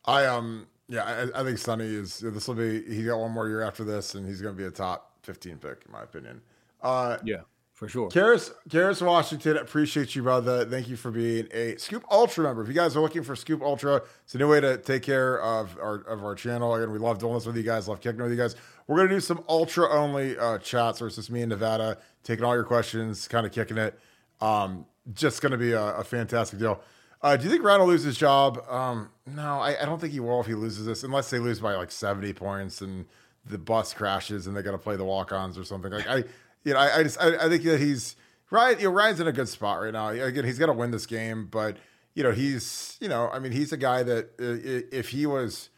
I 0.04 0.26
um 0.26 0.66
yeah, 0.88 1.04
I, 1.34 1.40
I 1.40 1.44
think 1.44 1.58
Sonny 1.58 1.86
is 1.86 2.20
this 2.20 2.46
will 2.48 2.54
be 2.54 2.82
he 2.82 3.04
got 3.04 3.18
one 3.18 3.32
more 3.32 3.48
year 3.48 3.62
after 3.62 3.84
this 3.84 4.14
and 4.14 4.26
he's 4.26 4.40
gonna 4.40 4.54
be 4.54 4.64
a 4.64 4.70
top 4.70 5.12
fifteen 5.22 5.58
pick 5.58 5.82
in 5.86 5.92
my 5.92 6.02
opinion. 6.02 6.42
Uh 6.80 7.18
Yeah, 7.22 7.42
for 7.76 7.88
sure. 7.88 8.08
Karis, 8.08 8.52
Karis 8.70 9.04
Washington, 9.04 9.58
appreciate 9.58 10.16
you, 10.16 10.22
brother. 10.22 10.64
Thank 10.64 10.88
you 10.88 10.96
for 10.96 11.10
being 11.10 11.46
a 11.52 11.76
Scoop 11.76 12.04
Ultra 12.10 12.44
member. 12.44 12.62
If 12.62 12.68
you 12.68 12.74
guys 12.74 12.96
are 12.96 13.00
looking 13.00 13.22
for 13.22 13.36
Scoop 13.36 13.60
Ultra, 13.62 14.02
it's 14.24 14.34
a 14.34 14.38
new 14.38 14.48
way 14.48 14.60
to 14.60 14.78
take 14.78 15.02
care 15.02 15.40
of 15.42 15.78
our 15.78 15.96
of 15.96 16.24
our 16.24 16.34
channel. 16.34 16.74
Again, 16.74 16.90
we 16.90 16.98
love 16.98 17.18
doing 17.18 17.34
this 17.34 17.44
with 17.44 17.56
you 17.56 17.62
guys, 17.62 17.86
love 17.86 18.00
kicking 18.00 18.22
with 18.22 18.30
you 18.30 18.38
guys. 18.38 18.56
We're 18.86 18.96
gonna 18.96 19.10
do 19.10 19.20
some 19.20 19.44
Ultra 19.46 19.90
only 19.90 20.38
uh, 20.38 20.56
chats, 20.58 21.00
just 21.00 21.30
me 21.30 21.42
and 21.42 21.50
Nevada 21.50 21.98
taking 22.24 22.46
all 22.46 22.54
your 22.54 22.64
questions, 22.64 23.28
kind 23.28 23.44
of 23.44 23.52
kicking 23.52 23.76
it. 23.76 23.98
Um, 24.40 24.86
just 25.12 25.42
gonna 25.42 25.58
be 25.58 25.72
a, 25.72 25.96
a 25.96 26.02
fantastic 26.04 26.58
deal. 26.58 26.80
Uh, 27.20 27.36
do 27.36 27.44
you 27.44 27.50
think 27.50 27.62
Ryan 27.62 27.80
will 27.80 27.88
lose 27.88 28.04
his 28.04 28.16
job? 28.16 28.58
Um, 28.70 29.10
no, 29.26 29.60
I, 29.60 29.82
I 29.82 29.84
don't 29.84 30.00
think 30.00 30.14
he 30.14 30.20
will 30.20 30.40
if 30.40 30.46
he 30.46 30.54
loses 30.54 30.86
this, 30.86 31.02
unless 31.02 31.28
they 31.28 31.38
lose 31.38 31.60
by 31.60 31.74
like 31.74 31.90
seventy 31.90 32.32
points 32.32 32.80
and 32.80 33.04
the 33.48 33.58
bus 33.58 33.94
crashes 33.94 34.46
and 34.46 34.56
they 34.56 34.62
got 34.62 34.72
to 34.72 34.78
play 34.78 34.96
the 34.96 35.04
walk-ons 35.04 35.56
or 35.56 35.64
something. 35.64 35.92
Like 35.92 36.08
I, 36.08 36.24
you 36.66 36.74
know, 36.74 36.80
I, 36.80 36.98
I 36.98 37.02
just 37.04 37.20
I, 37.20 37.46
I 37.46 37.48
think 37.48 37.62
that 37.62 37.80
he's 37.80 38.16
Ryan. 38.50 38.80
You 38.80 38.86
know, 38.86 38.90
Ryan's 38.90 39.20
in 39.20 39.28
a 39.28 39.32
good 39.32 39.48
spot 39.48 39.80
right 39.80 39.92
now. 39.92 40.08
Again, 40.08 40.44
he's 40.44 40.58
going 40.58 40.70
to 40.70 40.76
win 40.76 40.90
this 40.90 41.06
game, 41.06 41.46
but 41.46 41.76
you 42.14 42.24
know, 42.24 42.32
he's 42.32 42.98
you 43.00 43.08
know, 43.08 43.30
I 43.32 43.38
mean, 43.38 43.52
he's 43.52 43.72
a 43.72 43.76
guy 43.76 44.02
that 44.02 44.24
uh, 44.40 44.92
if 44.92 45.10
he 45.10 45.26
was 45.26 45.70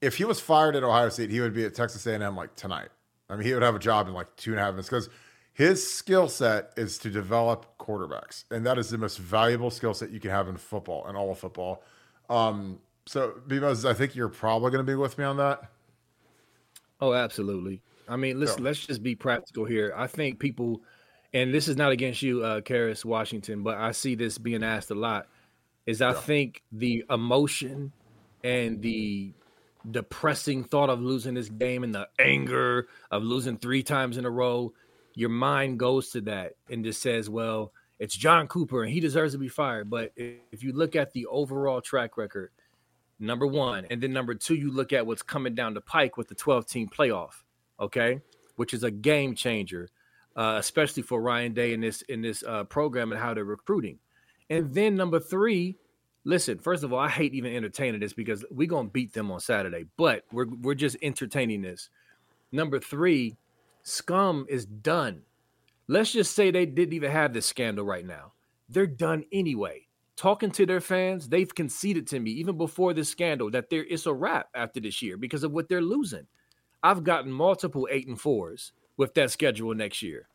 if 0.00 0.16
he 0.16 0.24
was 0.24 0.38
fired 0.38 0.76
at 0.76 0.84
Ohio 0.84 1.08
State, 1.08 1.30
he 1.30 1.40
would 1.40 1.54
be 1.54 1.64
at 1.64 1.74
Texas 1.74 2.06
A&M 2.06 2.36
like 2.36 2.54
tonight. 2.54 2.90
I 3.28 3.34
mean, 3.34 3.46
he 3.46 3.52
would 3.52 3.64
have 3.64 3.74
a 3.74 3.80
job 3.80 4.06
in 4.06 4.14
like 4.14 4.34
two 4.36 4.52
and 4.52 4.60
a 4.60 4.62
half 4.62 4.74
minutes 4.74 4.88
because 4.88 5.08
his 5.54 5.84
skill 5.92 6.28
set 6.28 6.72
is 6.76 6.98
to 6.98 7.10
develop 7.10 7.76
quarterbacks, 7.76 8.44
and 8.52 8.64
that 8.64 8.78
is 8.78 8.90
the 8.90 8.98
most 8.98 9.18
valuable 9.18 9.72
skill 9.72 9.92
set 9.92 10.10
you 10.10 10.20
can 10.20 10.30
have 10.30 10.46
in 10.46 10.56
football 10.56 11.04
and 11.06 11.16
all 11.16 11.32
of 11.32 11.38
football. 11.40 11.82
Um, 12.30 12.78
so, 13.06 13.34
B 13.48 13.58
I 13.60 13.74
think 13.74 14.14
you're 14.14 14.28
probably 14.28 14.70
going 14.70 14.86
to 14.86 14.90
be 14.90 14.94
with 14.94 15.18
me 15.18 15.24
on 15.24 15.38
that. 15.38 15.62
Oh, 17.00 17.12
absolutely. 17.12 17.82
I 18.08 18.16
mean, 18.16 18.40
let's 18.40 18.56
Yeah. 18.58 18.64
let's 18.64 18.86
just 18.86 19.02
be 19.02 19.14
practical 19.14 19.64
here. 19.64 19.92
I 19.96 20.06
think 20.06 20.38
people, 20.38 20.82
and 21.32 21.52
this 21.52 21.68
is 21.68 21.76
not 21.76 21.92
against 21.92 22.22
you, 22.22 22.42
uh, 22.42 22.60
Karis 22.60 23.04
Washington, 23.04 23.62
but 23.62 23.76
I 23.78 23.92
see 23.92 24.14
this 24.14 24.38
being 24.38 24.62
asked 24.62 24.90
a 24.90 24.94
lot. 24.94 25.28
Is 25.86 26.02
I 26.02 26.12
think 26.12 26.62
the 26.70 27.04
emotion 27.08 27.92
and 28.44 28.82
the 28.82 29.32
depressing 29.90 30.64
thought 30.64 30.90
of 30.90 31.00
losing 31.00 31.34
this 31.34 31.48
game 31.48 31.82
and 31.82 31.94
the 31.94 32.08
anger 32.18 32.88
of 33.10 33.22
losing 33.22 33.56
three 33.56 33.82
times 33.82 34.18
in 34.18 34.26
a 34.26 34.30
row, 34.30 34.74
your 35.14 35.30
mind 35.30 35.78
goes 35.78 36.10
to 36.10 36.20
that 36.22 36.54
and 36.68 36.84
just 36.84 37.00
says, 37.00 37.30
"Well, 37.30 37.72
it's 37.98 38.14
John 38.14 38.48
Cooper 38.48 38.82
and 38.82 38.92
he 38.92 39.00
deserves 39.00 39.32
to 39.32 39.38
be 39.38 39.48
fired." 39.48 39.88
But 39.88 40.12
if 40.16 40.36
if 40.52 40.62
you 40.62 40.72
look 40.72 40.94
at 40.94 41.12
the 41.12 41.26
overall 41.26 41.80
track 41.80 42.16
record, 42.16 42.50
Number 43.18 43.46
one. 43.46 43.84
And 43.90 44.00
then 44.00 44.12
number 44.12 44.34
two, 44.34 44.54
you 44.54 44.70
look 44.70 44.92
at 44.92 45.06
what's 45.06 45.22
coming 45.22 45.54
down 45.54 45.74
the 45.74 45.80
pike 45.80 46.16
with 46.16 46.28
the 46.28 46.34
12 46.34 46.66
team 46.66 46.88
playoff, 46.88 47.42
okay, 47.80 48.20
which 48.56 48.74
is 48.74 48.84
a 48.84 48.90
game 48.90 49.34
changer, 49.34 49.88
uh, 50.36 50.56
especially 50.58 51.02
for 51.02 51.20
Ryan 51.20 51.52
Day 51.52 51.72
in 51.72 51.80
this 51.80 52.02
in 52.02 52.22
this 52.22 52.42
uh, 52.42 52.64
program 52.64 53.12
and 53.12 53.20
how 53.20 53.34
they're 53.34 53.44
recruiting. 53.44 53.98
And 54.50 54.72
then 54.72 54.96
number 54.96 55.20
three, 55.20 55.76
listen, 56.24 56.58
first 56.58 56.84
of 56.84 56.92
all, 56.92 56.98
I 56.98 57.08
hate 57.08 57.34
even 57.34 57.54
entertaining 57.54 58.00
this 58.00 58.12
because 58.12 58.44
we're 58.50 58.68
gonna 58.68 58.88
beat 58.88 59.12
them 59.12 59.30
on 59.30 59.40
Saturday, 59.40 59.84
but 59.96 60.24
we're 60.32 60.46
we're 60.46 60.74
just 60.74 60.96
entertaining 61.02 61.62
this. 61.62 61.90
Number 62.52 62.78
three, 62.78 63.36
scum 63.82 64.46
is 64.48 64.64
done. 64.64 65.22
Let's 65.86 66.12
just 66.12 66.34
say 66.34 66.50
they 66.50 66.66
didn't 66.66 66.94
even 66.94 67.10
have 67.10 67.32
this 67.32 67.46
scandal 67.46 67.84
right 67.84 68.04
now. 68.06 68.32
They're 68.68 68.86
done 68.86 69.24
anyway. 69.32 69.86
Talking 70.16 70.50
to 70.52 70.66
their 70.66 70.80
fans, 70.80 71.28
they've 71.28 71.54
conceded 71.54 72.06
to 72.08 72.20
me 72.20 72.32
even 72.32 72.58
before 72.58 72.92
this 72.92 73.08
scandal 73.08 73.50
that 73.52 73.70
there 73.70 73.84
is 73.84 74.04
a 74.06 74.12
wrap 74.12 74.48
after 74.54 74.80
this 74.80 75.00
year 75.00 75.16
because 75.16 75.44
of 75.44 75.52
what 75.52 75.68
they're 75.68 75.80
losing. 75.80 76.26
I've 76.82 77.04
gotten 77.04 77.30
multiple 77.32 77.88
eight 77.90 78.06
and 78.08 78.20
fours 78.20 78.72
with 78.96 79.14
that 79.14 79.30
schedule 79.30 79.74
next 79.74 80.02
year. 80.02 80.28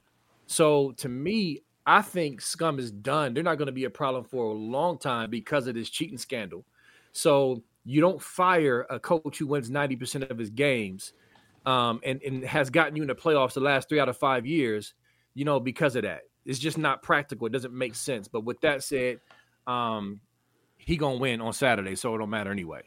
So 0.46 0.92
to 0.98 1.10
me, 1.10 1.62
I 1.86 2.02
think 2.02 2.42
scum 2.42 2.80
is 2.80 2.92
done. 2.92 3.34
They're 3.34 3.44
not 3.44 3.58
going 3.58 3.68
to 3.68 3.74
be 3.74 3.86
a 3.86 3.90
problem 3.90 4.24
for 4.24 4.46
a 4.46 4.54
long 4.54 4.98
time 4.98 5.30
because 5.30 5.68
of 5.68 5.76
this 5.76 5.90
cheating 5.90 6.18
scandal. 6.18 6.66
So 7.12 7.64
you 7.86 8.02
don't 8.02 8.22
fire 8.22 8.86
a 8.90 9.00
coach 9.00 9.38
who 9.38 9.48
wins 9.48 9.70
90% 9.70 10.30
of 10.30 10.38
his 10.38 10.50
games 10.50 11.14
um, 11.66 12.00
and, 12.04 12.22
and 12.22 12.44
has 12.44 12.70
gotten 12.70 12.96
you 12.96 13.02
in 13.02 13.08
the 13.08 13.16
playoffs 13.16 13.54
the 13.54 13.60
last 13.60 13.90
three 13.90 14.00
out 14.00 14.10
of 14.10 14.18
five 14.18 14.46
years 14.46 14.94
you 15.34 15.46
know, 15.46 15.60
because 15.60 15.96
of 15.96 16.04
that. 16.04 16.22
It's 16.46 16.60
just 16.60 16.78
not 16.78 17.02
practical. 17.02 17.48
It 17.48 17.54
doesn't 17.54 17.74
make 17.74 17.96
sense. 17.96 18.28
But 18.28 18.44
with 18.44 18.60
that 18.62 18.84
said, 18.84 19.20
um, 19.66 20.20
he 20.78 20.98
gonna 20.98 21.18
win 21.18 21.42
on 21.42 21.54
Saturday, 21.54 21.96
so 21.96 22.14
it 22.14 22.18
don't 22.18 22.30
matter 22.30 22.52
anyway. 22.52 22.82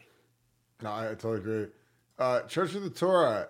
No, 0.81 0.91
I 0.91 1.15
totally 1.17 1.37
agree. 1.37 1.67
Uh, 2.19 2.41
Church 2.41 2.73
of 2.75 2.83
the 2.83 2.89
Torah, 2.89 3.47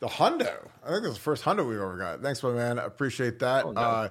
the 0.00 0.08
hundo. 0.08 0.68
I 0.84 0.90
think 0.90 1.04
that's 1.04 1.14
the 1.14 1.20
first 1.20 1.44
hundo 1.44 1.68
we've 1.68 1.78
ever 1.78 1.96
got. 1.96 2.20
Thanks, 2.22 2.42
my 2.42 2.50
man. 2.50 2.78
I 2.78 2.84
appreciate 2.84 3.38
that. 3.38 3.64
Oh, 3.64 3.72
no. 3.72 3.80
uh, 3.80 4.08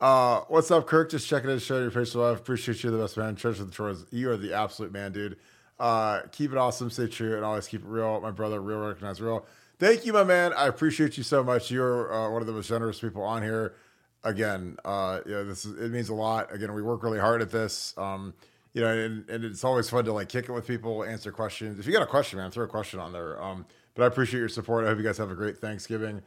uh, 0.00 0.40
what's 0.48 0.70
up, 0.70 0.86
Kirk? 0.86 1.10
Just 1.10 1.28
checking 1.28 1.50
in 1.50 1.56
to 1.58 1.64
show 1.64 1.80
your 1.80 1.90
face 1.90 2.14
life. 2.14 2.38
Appreciate 2.38 2.82
you, 2.82 2.90
the 2.90 2.98
best 2.98 3.16
man. 3.16 3.36
Church 3.36 3.60
of 3.60 3.70
the 3.70 3.74
Torah, 3.74 3.96
you 4.10 4.30
are 4.30 4.36
the 4.36 4.54
absolute 4.54 4.92
man, 4.92 5.12
dude. 5.12 5.36
Uh, 5.78 6.22
keep 6.32 6.52
it 6.52 6.58
awesome, 6.58 6.90
stay 6.90 7.06
true, 7.06 7.36
and 7.36 7.44
always 7.44 7.68
keep 7.68 7.82
it 7.82 7.86
real. 7.86 8.20
My 8.20 8.30
brother, 8.30 8.60
real 8.60 8.78
recognize 8.78 9.20
real. 9.20 9.46
Thank 9.78 10.04
you, 10.04 10.12
my 10.12 10.24
man. 10.24 10.52
I 10.52 10.66
appreciate 10.66 11.16
you 11.16 11.22
so 11.22 11.42
much. 11.42 11.70
You're 11.70 12.12
uh, 12.12 12.30
one 12.30 12.42
of 12.42 12.46
the 12.46 12.52
most 12.52 12.68
generous 12.68 13.00
people 13.00 13.22
on 13.22 13.42
here. 13.42 13.74
Again, 14.22 14.76
uh, 14.84 15.20
yeah, 15.26 15.42
this 15.42 15.64
is 15.64 15.80
it 15.80 15.90
means 15.90 16.10
a 16.10 16.14
lot. 16.14 16.52
Again, 16.52 16.74
we 16.74 16.82
work 16.82 17.02
really 17.02 17.18
hard 17.18 17.40
at 17.40 17.50
this. 17.50 17.94
Um, 17.96 18.34
you 18.72 18.80
know, 18.80 18.88
and, 18.88 19.28
and 19.28 19.44
it's 19.44 19.64
always 19.64 19.90
fun 19.90 20.04
to 20.04 20.12
like 20.12 20.28
kick 20.28 20.48
it 20.48 20.52
with 20.52 20.66
people, 20.66 21.04
answer 21.04 21.32
questions. 21.32 21.78
If 21.78 21.86
you 21.86 21.92
got 21.92 22.02
a 22.02 22.06
question, 22.06 22.38
man, 22.38 22.50
throw 22.50 22.64
a 22.64 22.68
question 22.68 23.00
on 23.00 23.12
there. 23.12 23.42
Um, 23.42 23.66
but 23.94 24.04
I 24.04 24.06
appreciate 24.06 24.40
your 24.40 24.48
support. 24.48 24.84
I 24.84 24.88
hope 24.88 24.98
you 24.98 25.04
guys 25.04 25.18
have 25.18 25.30
a 25.30 25.34
great 25.34 25.58
Thanksgiving. 25.58 26.22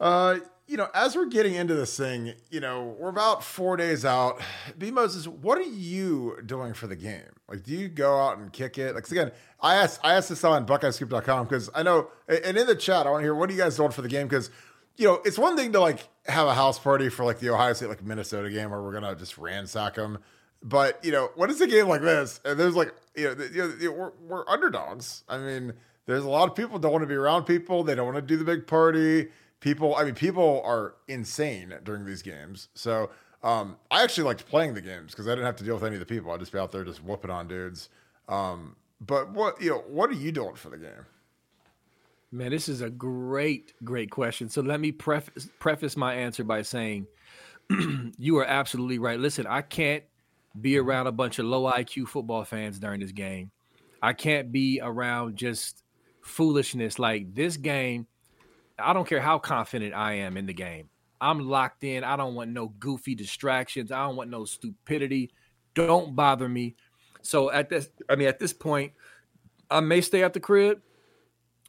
Uh, 0.00 0.38
you 0.66 0.76
know, 0.76 0.88
as 0.94 1.14
we're 1.14 1.26
getting 1.26 1.54
into 1.54 1.74
this 1.74 1.96
thing, 1.96 2.32
you 2.50 2.58
know, 2.58 2.96
we're 2.98 3.10
about 3.10 3.44
four 3.44 3.76
days 3.76 4.04
out. 4.04 4.40
B 4.78 4.90
Moses, 4.90 5.28
what 5.28 5.58
are 5.58 5.62
you 5.62 6.38
doing 6.44 6.72
for 6.72 6.86
the 6.86 6.96
game? 6.96 7.22
Like, 7.48 7.62
do 7.62 7.72
you 7.74 7.88
go 7.88 8.18
out 8.18 8.38
and 8.38 8.52
kick 8.52 8.78
it? 8.78 8.94
Like, 8.94 9.10
again, 9.10 9.30
I 9.60 9.76
asked 9.76 10.00
I 10.02 10.14
asked 10.14 10.30
this 10.30 10.42
on 10.42 10.66
BuckeyeScoop.com 10.66 11.44
because 11.44 11.68
I 11.74 11.82
know, 11.82 12.08
and 12.28 12.56
in 12.56 12.66
the 12.66 12.74
chat, 12.74 13.06
I 13.06 13.10
want 13.10 13.20
to 13.20 13.24
hear 13.24 13.34
what 13.34 13.50
are 13.50 13.52
you 13.52 13.58
guys 13.58 13.76
doing 13.76 13.90
for 13.90 14.02
the 14.02 14.08
game? 14.08 14.26
Because 14.26 14.50
you 14.96 15.06
know, 15.06 15.20
it's 15.24 15.38
one 15.38 15.56
thing 15.56 15.72
to 15.72 15.80
like 15.80 16.08
have 16.26 16.46
a 16.46 16.54
house 16.54 16.78
party 16.78 17.08
for 17.08 17.24
like 17.24 17.40
the 17.40 17.50
Ohio 17.50 17.72
State 17.74 17.88
like 17.88 18.02
Minnesota 18.02 18.48
game 18.48 18.70
where 18.70 18.80
we're 18.82 18.92
gonna 18.92 19.14
just 19.14 19.36
ransack 19.36 19.94
them, 19.94 20.18
but 20.62 21.04
you 21.04 21.12
know, 21.12 21.30
what 21.34 21.50
is 21.50 21.60
a 21.60 21.66
game 21.66 21.88
like 21.88 22.02
this? 22.02 22.40
And 22.44 22.58
there's 22.58 22.76
like, 22.76 22.94
you 23.16 23.34
know, 23.34 23.44
you 23.52 23.76
know 23.80 23.92
we're, 23.92 24.12
we're 24.20 24.48
underdogs. 24.48 25.24
I 25.28 25.38
mean, 25.38 25.74
there's 26.06 26.24
a 26.24 26.28
lot 26.28 26.48
of 26.48 26.54
people 26.54 26.78
don't 26.78 26.92
want 26.92 27.02
to 27.02 27.08
be 27.08 27.14
around 27.14 27.44
people. 27.44 27.84
They 27.84 27.94
don't 27.94 28.06
want 28.06 28.16
to 28.16 28.22
do 28.22 28.36
the 28.36 28.44
big 28.44 28.66
party 28.66 29.28
people 29.64 29.96
i 29.96 30.04
mean 30.04 30.14
people 30.14 30.60
are 30.62 30.94
insane 31.08 31.72
during 31.84 32.04
these 32.04 32.20
games 32.20 32.68
so 32.74 33.08
um, 33.42 33.76
i 33.90 34.02
actually 34.02 34.22
liked 34.22 34.46
playing 34.46 34.74
the 34.74 34.80
games 34.82 35.12
because 35.12 35.26
i 35.26 35.30
didn't 35.30 35.46
have 35.46 35.56
to 35.56 35.64
deal 35.64 35.72
with 35.72 35.84
any 35.84 35.96
of 35.96 36.00
the 36.00 36.06
people 36.06 36.30
i'd 36.30 36.38
just 36.38 36.52
be 36.52 36.58
out 36.58 36.70
there 36.70 36.84
just 36.84 37.02
whooping 37.02 37.30
on 37.30 37.48
dudes 37.48 37.88
um, 38.28 38.76
but 39.00 39.32
what 39.32 39.60
you 39.62 39.70
know 39.70 39.82
what 39.88 40.10
are 40.10 40.14
you 40.14 40.30
doing 40.30 40.54
for 40.54 40.68
the 40.68 40.76
game 40.76 41.06
man 42.30 42.50
this 42.50 42.68
is 42.68 42.82
a 42.82 42.90
great 42.90 43.72
great 43.84 44.10
question 44.10 44.50
so 44.50 44.60
let 44.60 44.80
me 44.80 44.92
preface 44.92 45.48
preface 45.58 45.96
my 45.96 46.14
answer 46.14 46.44
by 46.44 46.60
saying 46.60 47.06
you 48.18 48.36
are 48.36 48.44
absolutely 48.44 48.98
right 48.98 49.18
listen 49.18 49.46
i 49.46 49.62
can't 49.62 50.04
be 50.60 50.78
around 50.78 51.06
a 51.06 51.12
bunch 51.12 51.38
of 51.38 51.46
low 51.46 51.70
iq 51.72 52.06
football 52.06 52.44
fans 52.44 52.78
during 52.78 53.00
this 53.00 53.12
game 53.12 53.50
i 54.02 54.12
can't 54.12 54.52
be 54.52 54.80
around 54.82 55.36
just 55.36 55.82
foolishness 56.22 56.98
like 56.98 57.34
this 57.34 57.56
game 57.56 58.06
I 58.78 58.92
don't 58.92 59.08
care 59.08 59.20
how 59.20 59.38
confident 59.38 59.94
I 59.94 60.14
am 60.14 60.36
in 60.36 60.46
the 60.46 60.52
game. 60.52 60.88
I'm 61.20 61.48
locked 61.48 61.84
in. 61.84 62.04
I 62.04 62.16
don't 62.16 62.34
want 62.34 62.50
no 62.50 62.68
goofy 62.78 63.14
distractions. 63.14 63.92
I 63.92 64.04
don't 64.04 64.16
want 64.16 64.30
no 64.30 64.44
stupidity. 64.44 65.30
Don't 65.74 66.14
bother 66.14 66.48
me. 66.48 66.76
So 67.22 67.50
at 67.50 67.68
this, 67.68 67.88
I 68.08 68.16
mean, 68.16 68.28
at 68.28 68.38
this 68.38 68.52
point, 68.52 68.92
I 69.70 69.80
may 69.80 70.00
stay 70.00 70.22
at 70.22 70.34
the 70.34 70.40
crib 70.40 70.82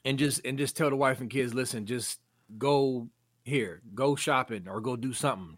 and 0.04 0.20
just 0.20 0.46
and 0.46 0.58
just 0.58 0.76
tell 0.76 0.90
the 0.90 0.96
wife 0.96 1.22
and 1.22 1.30
kids, 1.30 1.54
listen, 1.54 1.86
just 1.86 2.20
go 2.58 3.08
here, 3.44 3.82
go 3.94 4.16
shopping 4.16 4.68
or 4.68 4.82
go 4.82 4.96
do 4.96 5.14
something, 5.14 5.58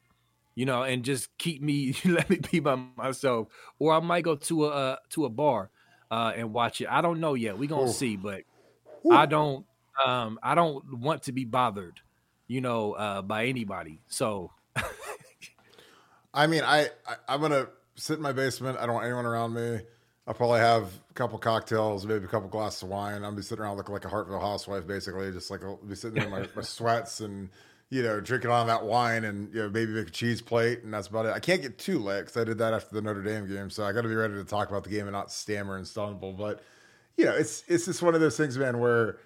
you 0.58 0.66
know, 0.66 0.82
and 0.82 1.04
just 1.04 1.38
keep 1.38 1.62
me, 1.62 1.94
let 2.06 2.32
me 2.32 2.40
be 2.52 2.60
by 2.60 2.74
myself. 2.96 3.48
Or 3.78 3.94
I 3.94 4.00
might 4.00 4.24
go 4.24 4.36
to 4.36 4.66
a 4.66 4.70
uh, 4.70 4.96
to 5.12 5.26
a 5.26 5.30
bar 5.30 5.70
uh, 6.10 6.34
and 6.36 6.52
watch 6.52 6.82
it. 6.82 6.88
I 6.90 7.02
don't 7.02 7.20
know 7.20 7.36
yet. 7.36 7.60
We 7.60 7.68
gonna 7.68 7.84
Ooh. 7.84 7.94
see, 7.94 8.18
but 8.18 8.42
Ooh. 9.06 9.12
I 9.12 9.28
don't 9.28 9.68
um, 10.04 10.40
I 10.42 10.56
don't 10.56 10.84
want 11.00 11.24
to 11.24 11.32
be 11.32 11.46
bothered, 11.46 12.00
you 12.48 12.62
know, 12.62 12.94
uh, 12.94 13.22
by 13.22 13.46
anybody. 13.46 14.02
So, 14.08 14.52
I 16.34 16.48
mean, 16.48 16.64
I, 16.66 16.88
I 17.28 17.36
am 17.36 17.42
gonna 17.42 17.68
sit 17.94 18.18
in 18.18 18.24
my 18.24 18.34
basement. 18.34 18.80
I 18.80 18.88
don't 18.88 18.96
want 18.96 19.06
anyone 19.06 19.28
around 19.28 19.54
me. 19.54 19.82
I'll 20.26 20.34
probably 20.34 20.60
have 20.60 20.90
a 21.12 21.14
couple 21.14 21.38
cocktails, 21.38 22.08
maybe 22.08 22.26
a 22.26 22.28
couple 22.28 22.50
glasses 22.50 22.82
of 22.82 22.90
wine. 22.90 23.24
I'll 23.24 23.32
be 23.32 23.44
sitting 23.44 23.64
around 23.64 23.78
looking 23.78 23.94
like 23.94 24.06
a 24.06 24.10
Hartville 24.10 24.42
housewife, 24.42 24.88
basically, 24.88 25.32
just 25.32 25.52
like 25.52 25.64
I'll 25.64 25.78
be 25.78 25.94
sitting 25.94 26.16
there 26.16 26.26
in 26.26 26.32
my, 26.32 26.48
my 26.56 26.62
sweats 26.64 27.20
and 27.20 27.50
you 27.90 28.04
know 28.04 28.20
drinking 28.20 28.52
on 28.52 28.68
that 28.68 28.84
wine 28.84 29.24
and 29.24 29.54
you 29.54 29.62
know 29.62 29.70
maybe 29.70 29.92
make 29.92 30.08
a 30.08 30.12
cheese 30.12 30.42
plate 30.42 30.84
and 30.84 30.94
that's 30.94 31.08
about 31.08 31.26
it. 31.26 31.34
I 31.34 31.40
can't 31.40 31.62
get 31.62 31.78
too 31.78 32.00
lit 32.00 32.26
because 32.26 32.38
I 32.38 32.44
did 32.44 32.58
that 32.58 32.74
after 32.74 32.94
the 32.94 33.02
Notre 33.02 33.24
Dame 33.24 33.48
game, 33.48 33.70
so 33.70 33.84
I 33.84 33.94
got 33.94 34.02
to 34.02 34.10
be 34.10 34.16
ready 34.16 34.34
to 34.34 34.44
talk 34.44 34.70
about 34.70 34.84
the 34.84 34.90
game 34.90 35.04
and 35.04 35.12
not 35.12 35.32
stammer 35.32 35.78
and 35.78 35.88
stumble. 35.88 36.34
But 36.34 36.62
you 37.16 37.26
know, 37.26 37.36
it's 37.36 37.64
it's 37.68 37.86
just 37.86 38.02
one 38.02 38.16
of 38.16 38.22
those 38.22 38.38
things, 38.38 38.58
man, 38.58 38.80
where 38.80 39.20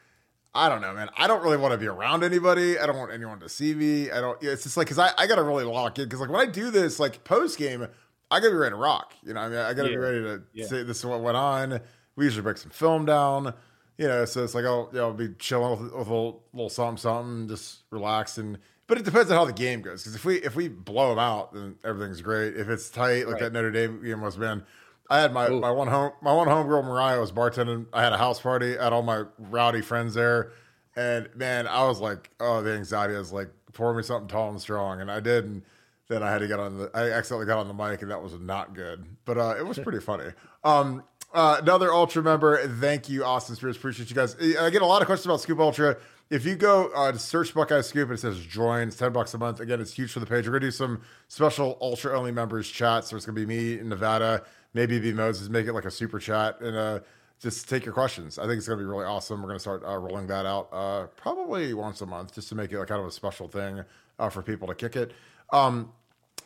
I 0.54 0.70
don't 0.70 0.82
know, 0.82 0.94
man. 0.94 1.10
I 1.18 1.28
don't 1.28 1.42
really 1.44 1.58
want 1.58 1.74
to 1.74 1.78
be 1.78 1.88
around 1.88 2.24
anybody. 2.24 2.78
I 2.78 2.86
don't 2.86 2.98
want 2.98 3.12
anyone 3.12 3.40
to 3.40 3.50
see 3.50 3.74
me. 3.74 4.12
I 4.12 4.20
don't. 4.20 4.42
It's 4.44 4.64
just 4.64 4.78
like 4.78 4.88
because 4.88 5.00
I, 5.00 5.12
I 5.18 5.26
got 5.26 5.36
to 5.36 5.44
really 5.44 5.64
lock 5.64 5.98
in 5.98 6.06
because 6.06 6.20
like 6.20 6.30
when 6.30 6.42
I 6.42 6.52
do 6.52 6.72
this 6.72 7.00
like 7.00 7.24
post 7.24 7.58
game, 7.58 7.88
I 8.30 8.40
got 8.40 8.46
to 8.46 8.52
be 8.52 8.58
ready 8.58 8.74
to 8.74 8.78
rock. 8.78 9.14
You 9.24 9.34
know, 9.34 9.40
I 9.40 9.50
mean, 9.50 9.58
I 9.58 9.74
got 9.74 9.84
to 9.84 9.90
yeah. 9.90 9.96
be 9.96 10.02
ready 10.02 10.22
to 10.22 10.44
yeah. 10.54 10.68
say 10.68 10.84
this 10.84 11.00
is 11.00 11.06
what 11.06 11.22
went 11.22 11.38
on. 11.38 11.80
We 12.16 12.26
usually 12.26 12.44
break 12.44 12.58
some 12.58 12.72
film 12.72 13.06
down. 13.06 13.54
You 14.02 14.08
know, 14.08 14.26
so 14.26 14.44
it's 14.44 14.56
like 14.56 14.66
I'll 14.66 14.90
you 14.92 14.98
know 14.98 15.10
I'll 15.10 15.14
be 15.14 15.30
chilling 15.38 15.80
with, 15.80 15.94
with 15.94 16.08
a 16.08 16.12
little, 16.12 16.44
little 16.54 16.70
something 16.70 16.98
something, 16.98 17.48
just 17.48 17.84
relax 17.92 18.40
and. 18.40 18.58
But 18.88 18.98
it 18.98 19.06
depends 19.06 19.30
on 19.30 19.38
how 19.38 19.46
the 19.46 19.54
game 19.54 19.84
goes. 19.84 20.02
Because 20.02 20.16
if 20.16 20.26
we 20.26 20.38
if 20.38 20.56
we 20.56 20.70
blow 20.70 21.12
them 21.12 21.20
out, 21.20 21.54
then 21.54 21.76
everything's 21.86 22.20
great. 22.20 22.58
If 22.58 22.68
it's 22.68 22.90
tight, 22.90 23.28
like 23.28 23.36
right. 23.36 23.44
that 23.44 23.54
Notre 23.54 23.70
Dame 23.70 24.04
game 24.04 24.22
was, 24.22 24.38
been. 24.38 24.64
I 25.08 25.20
had 25.20 25.32
my, 25.32 25.50
my 25.50 25.70
one 25.70 25.88
home 25.88 26.14
my 26.24 26.34
one 26.34 26.48
homegirl 26.48 26.84
Mariah 26.84 27.20
was 27.20 27.32
bartending. 27.32 27.86
I 27.94 28.02
had 28.02 28.12
a 28.12 28.18
house 28.18 28.42
party. 28.42 28.76
I 28.76 28.86
had 28.86 28.92
all 28.92 29.04
my 29.04 29.26
rowdy 29.38 29.82
friends 29.82 30.16
there, 30.16 30.52
and 30.96 31.30
man, 31.36 31.68
I 31.68 31.86
was 31.86 32.00
like, 32.00 32.32
oh, 32.40 32.64
the 32.64 32.74
anxiety 32.74 33.14
is 33.14 33.32
like, 33.32 33.50
pour 33.72 33.94
me 33.94 34.02
something 34.02 34.28
tall 34.28 34.50
and 34.50 34.60
strong, 34.60 35.00
and 35.00 35.12
I 35.12 35.20
did. 35.20 35.46
And 35.46 35.62
then 36.08 36.24
I 36.24 36.32
had 36.32 36.40
to 36.40 36.48
get 36.48 36.60
on 36.60 36.80
the. 36.80 36.92
I 36.96 37.12
accidentally 37.12 37.46
got 37.46 37.60
on 37.60 37.68
the 37.68 37.76
mic, 37.76 38.02
and 38.02 38.10
that 38.10 38.24
was 38.24 38.34
not 38.40 38.74
good, 38.74 39.06
but 39.26 39.38
uh, 39.38 39.54
it 39.60 39.66
was 39.66 39.78
pretty 39.84 40.00
funny. 40.00 40.32
Um, 40.64 41.04
uh, 41.34 41.58
another 41.62 41.94
Ultra 41.94 42.24
member, 42.24 42.68
thank 42.68 43.10
you, 43.10 43.24
Austin 43.24 43.56
Spears. 43.56 43.78
Appreciate 43.78 44.10
you 44.10 44.16
guys. 44.16 44.36
I 44.60 44.70
get 44.70 44.82
a 44.82 44.86
lot 44.86 45.02
of 45.02 45.06
questions 45.06 45.26
about 45.26 45.42
Scoop 45.42 45.60
Ultra. 45.60 45.98
If 46.30 46.46
you 46.46 46.56
go 46.56 46.90
uh, 46.96 47.12
to 47.12 47.20
search 47.20 47.54
Buckeye 47.54 47.82
Scoop 47.82 48.10
and 48.10 48.18
it 48.18 48.22
says 48.22 48.40
join, 48.40 48.88
it's 48.88 48.98
10 48.98 49.12
bucks 49.12 49.34
a 49.34 49.38
month. 49.38 49.60
Again, 49.60 49.82
it's 49.82 49.94
huge 49.94 50.14
for 50.14 50.22
the 50.22 50.26
page. 50.26 50.46
We're 50.46 50.52
going 50.52 50.62
to 50.62 50.68
do 50.68 50.72
some 50.72 51.02
special 51.28 51.78
Ultra 51.82 52.18
only 52.18 52.32
members 52.32 52.70
chats. 52.70 53.10
So 53.10 53.18
it's 53.18 53.26
going 53.26 53.36
to 53.36 53.46
be 53.46 53.46
me 53.46 53.80
in 53.80 53.90
Nevada 53.90 54.44
maybe 54.74 55.00
be 55.00 55.14
Moses, 55.14 55.50
make 55.50 55.68
it 55.68 55.74
like 55.74 55.86
a 55.86 55.92
super 55.92 56.20
chat 56.20 56.60
and 56.62 56.76
uh, 56.76 57.00
just 57.40 57.68
take 57.68 57.86
your 57.86 57.94
questions. 57.94 58.38
I 58.38 58.44
think 58.44 58.58
it's 58.58 58.68
going 58.68 58.80
to 58.80 58.84
be 58.84 58.90
really 58.90 59.06
awesome. 59.06 59.42
We're 59.42 59.48
going 59.48 59.58
to 59.58 59.62
start 59.62 59.84
uh, 59.86 59.98
rolling 59.98 60.28
that 60.28 60.46
out 60.46 60.70
uh, 60.72 61.08
probably 61.18 61.74
once 61.74 62.02
a 62.02 62.06
month 62.06 62.36
just 62.36 62.50
to 62.50 62.56
make 62.56 62.72
it 62.72 62.80
like 62.80 62.88
kind 62.88 63.02
of 63.02 63.08
a 63.08 63.12
special 63.12 63.48
thing 63.48 63.84
uh, 64.20 64.30
for 64.30 64.42
people 64.42 64.68
to 64.68 64.76
kick 64.76 64.96
it. 64.96 65.12
Um, 65.52 65.92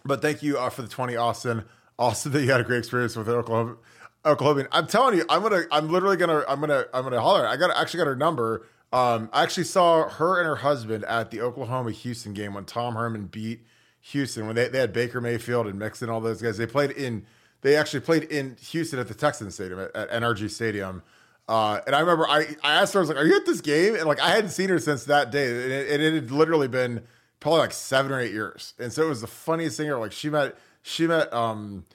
but 0.03 0.21
thank 0.21 0.43
you 0.43 0.57
for 0.69 0.81
the 0.81 0.87
20, 0.87 1.15
Austin. 1.15 1.63
Austin, 1.97 2.31
that 2.33 2.41
you 2.41 2.51
had 2.51 2.61
a 2.61 2.63
great 2.63 2.79
experience 2.79 3.15
with 3.15 3.27
Oklahoma. 3.29 3.77
Oklahoma. 4.25 4.67
I'm 4.71 4.87
telling 4.87 5.17
you, 5.17 5.25
I'm 5.29 5.41
gonna, 5.41 5.63
I'm 5.71 5.89
literally 5.89 6.17
gonna, 6.17 6.43
I'm 6.47 6.59
gonna, 6.59 6.85
I'm 6.93 7.03
gonna 7.03 7.21
holler. 7.21 7.47
I 7.47 7.57
got, 7.57 7.75
actually 7.75 7.99
got 7.99 8.07
her 8.07 8.15
number. 8.15 8.65
Um, 8.93 9.29
I 9.33 9.43
actually 9.43 9.65
saw 9.65 10.07
her 10.07 10.39
and 10.39 10.47
her 10.47 10.55
husband 10.57 11.03
at 11.05 11.31
the 11.31 11.41
Oklahoma 11.41 11.91
Houston 11.91 12.33
game 12.33 12.53
when 12.53 12.65
Tom 12.65 12.95
Herman 12.95 13.25
beat 13.27 13.65
Houston 14.01 14.45
when 14.45 14.55
they, 14.55 14.67
they 14.67 14.79
had 14.79 14.93
Baker 14.93 15.19
Mayfield 15.19 15.67
and 15.67 15.79
Mixon, 15.79 16.09
all 16.09 16.21
those 16.21 16.41
guys. 16.41 16.57
They 16.57 16.67
played 16.67 16.91
in 16.91 17.25
they 17.61 17.75
actually 17.75 18.01
played 18.01 18.25
in 18.25 18.55
Houston 18.69 18.99
at 18.99 19.07
the 19.07 19.15
Texans 19.15 19.55
Stadium 19.55 19.79
at, 19.79 19.95
at 19.95 20.11
NRG 20.11 20.51
Stadium. 20.51 21.01
Uh, 21.47 21.79
and 21.87 21.95
I 21.95 21.99
remember 21.99 22.27
I, 22.27 22.55
I 22.63 22.73
asked 22.73 22.93
her, 22.93 22.99
I 22.99 23.01
was 23.01 23.09
like, 23.09 23.17
"Are 23.17 23.25
you 23.25 23.35
at 23.35 23.45
this 23.45 23.61
game?" 23.61 23.95
And 23.95 24.05
like 24.05 24.19
I 24.19 24.29
hadn't 24.29 24.51
seen 24.51 24.69
her 24.69 24.77
since 24.77 25.05
that 25.05 25.31
day, 25.31 25.47
and 25.49 25.71
it, 25.71 25.89
and 25.89 26.03
it 26.03 26.13
had 26.13 26.31
literally 26.31 26.67
been 26.67 27.01
probably 27.39 27.61
like 27.61 27.71
seven 27.71 28.11
or 28.11 28.19
eight 28.19 28.31
years. 28.31 28.75
And 28.77 28.93
so 28.93 29.03
it 29.03 29.09
was 29.09 29.21
the 29.21 29.27
funniest 29.27 29.77
thing. 29.77 29.87
Ever. 29.87 29.99
Like 29.99 30.11
she 30.11 30.29
met 30.29 30.55
she 30.83 31.07
met 31.07 31.33
um 31.33 31.85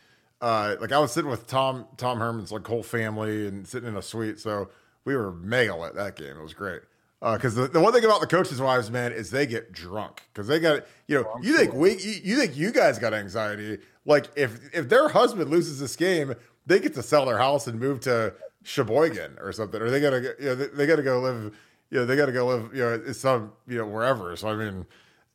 uh 0.40 0.76
like 0.80 0.92
I 0.92 0.98
was 0.98 1.12
sitting 1.12 1.30
with 1.30 1.46
Tom 1.46 1.86
Tom 1.96 2.18
Herman's 2.18 2.52
like 2.52 2.66
whole 2.66 2.82
family 2.82 3.46
and 3.46 3.66
sitting 3.66 3.88
in 3.88 3.96
a 3.96 4.02
suite, 4.02 4.38
so 4.38 4.68
we 5.04 5.16
were 5.16 5.32
mega 5.32 5.74
lit 5.74 5.94
that 5.94 6.16
game. 6.16 6.36
It 6.36 6.42
was 6.42 6.54
great. 6.54 6.82
Because 7.20 7.58
uh, 7.58 7.62
the, 7.62 7.68
the 7.68 7.80
one 7.80 7.92
thing 7.92 8.04
about 8.04 8.22
the 8.22 8.26
coaches' 8.26 8.62
wives, 8.62 8.90
man, 8.90 9.12
is 9.12 9.30
they 9.30 9.46
get 9.46 9.72
drunk 9.72 10.22
because 10.32 10.46
they 10.46 10.58
got 10.58 10.86
you 11.06 11.20
know 11.20 11.38
you 11.42 11.54
think 11.54 11.74
we 11.74 11.98
you, 11.98 12.14
you 12.24 12.36
think 12.38 12.56
you 12.56 12.70
guys 12.70 12.98
got 12.98 13.12
anxiety. 13.12 13.78
Like 14.06 14.26
if 14.36 14.58
if 14.74 14.88
their 14.88 15.08
husband 15.08 15.50
loses 15.50 15.78
this 15.78 15.96
game, 15.96 16.34
they 16.64 16.80
get 16.80 16.94
to 16.94 17.02
sell 17.02 17.26
their 17.26 17.36
house 17.36 17.66
and 17.66 17.78
move 17.78 18.00
to 18.00 18.32
Sheboygan 18.62 19.36
or 19.38 19.52
something, 19.52 19.82
or 19.82 19.90
they 19.90 20.00
gotta 20.00 20.34
you 20.38 20.46
know 20.46 20.54
they, 20.54 20.66
they 20.68 20.86
gotta 20.86 21.02
go 21.02 21.20
live 21.20 21.54
you 21.90 21.98
know 21.98 22.06
they 22.06 22.16
gotta 22.16 22.32
go 22.32 22.46
live 22.46 22.74
you 22.74 22.80
know 22.80 23.12
some 23.12 23.52
you 23.68 23.76
know 23.76 23.86
wherever. 23.86 24.34
So 24.36 24.48
I 24.48 24.56
mean 24.56 24.86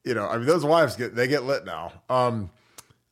you 0.03 0.15
know 0.15 0.27
I 0.27 0.37
mean 0.37 0.47
those 0.47 0.65
wives 0.65 0.95
get 0.95 1.13
they 1.13 1.27
get 1.27 1.43
lit 1.43 1.65
now. 1.65 1.93
Um, 2.09 2.49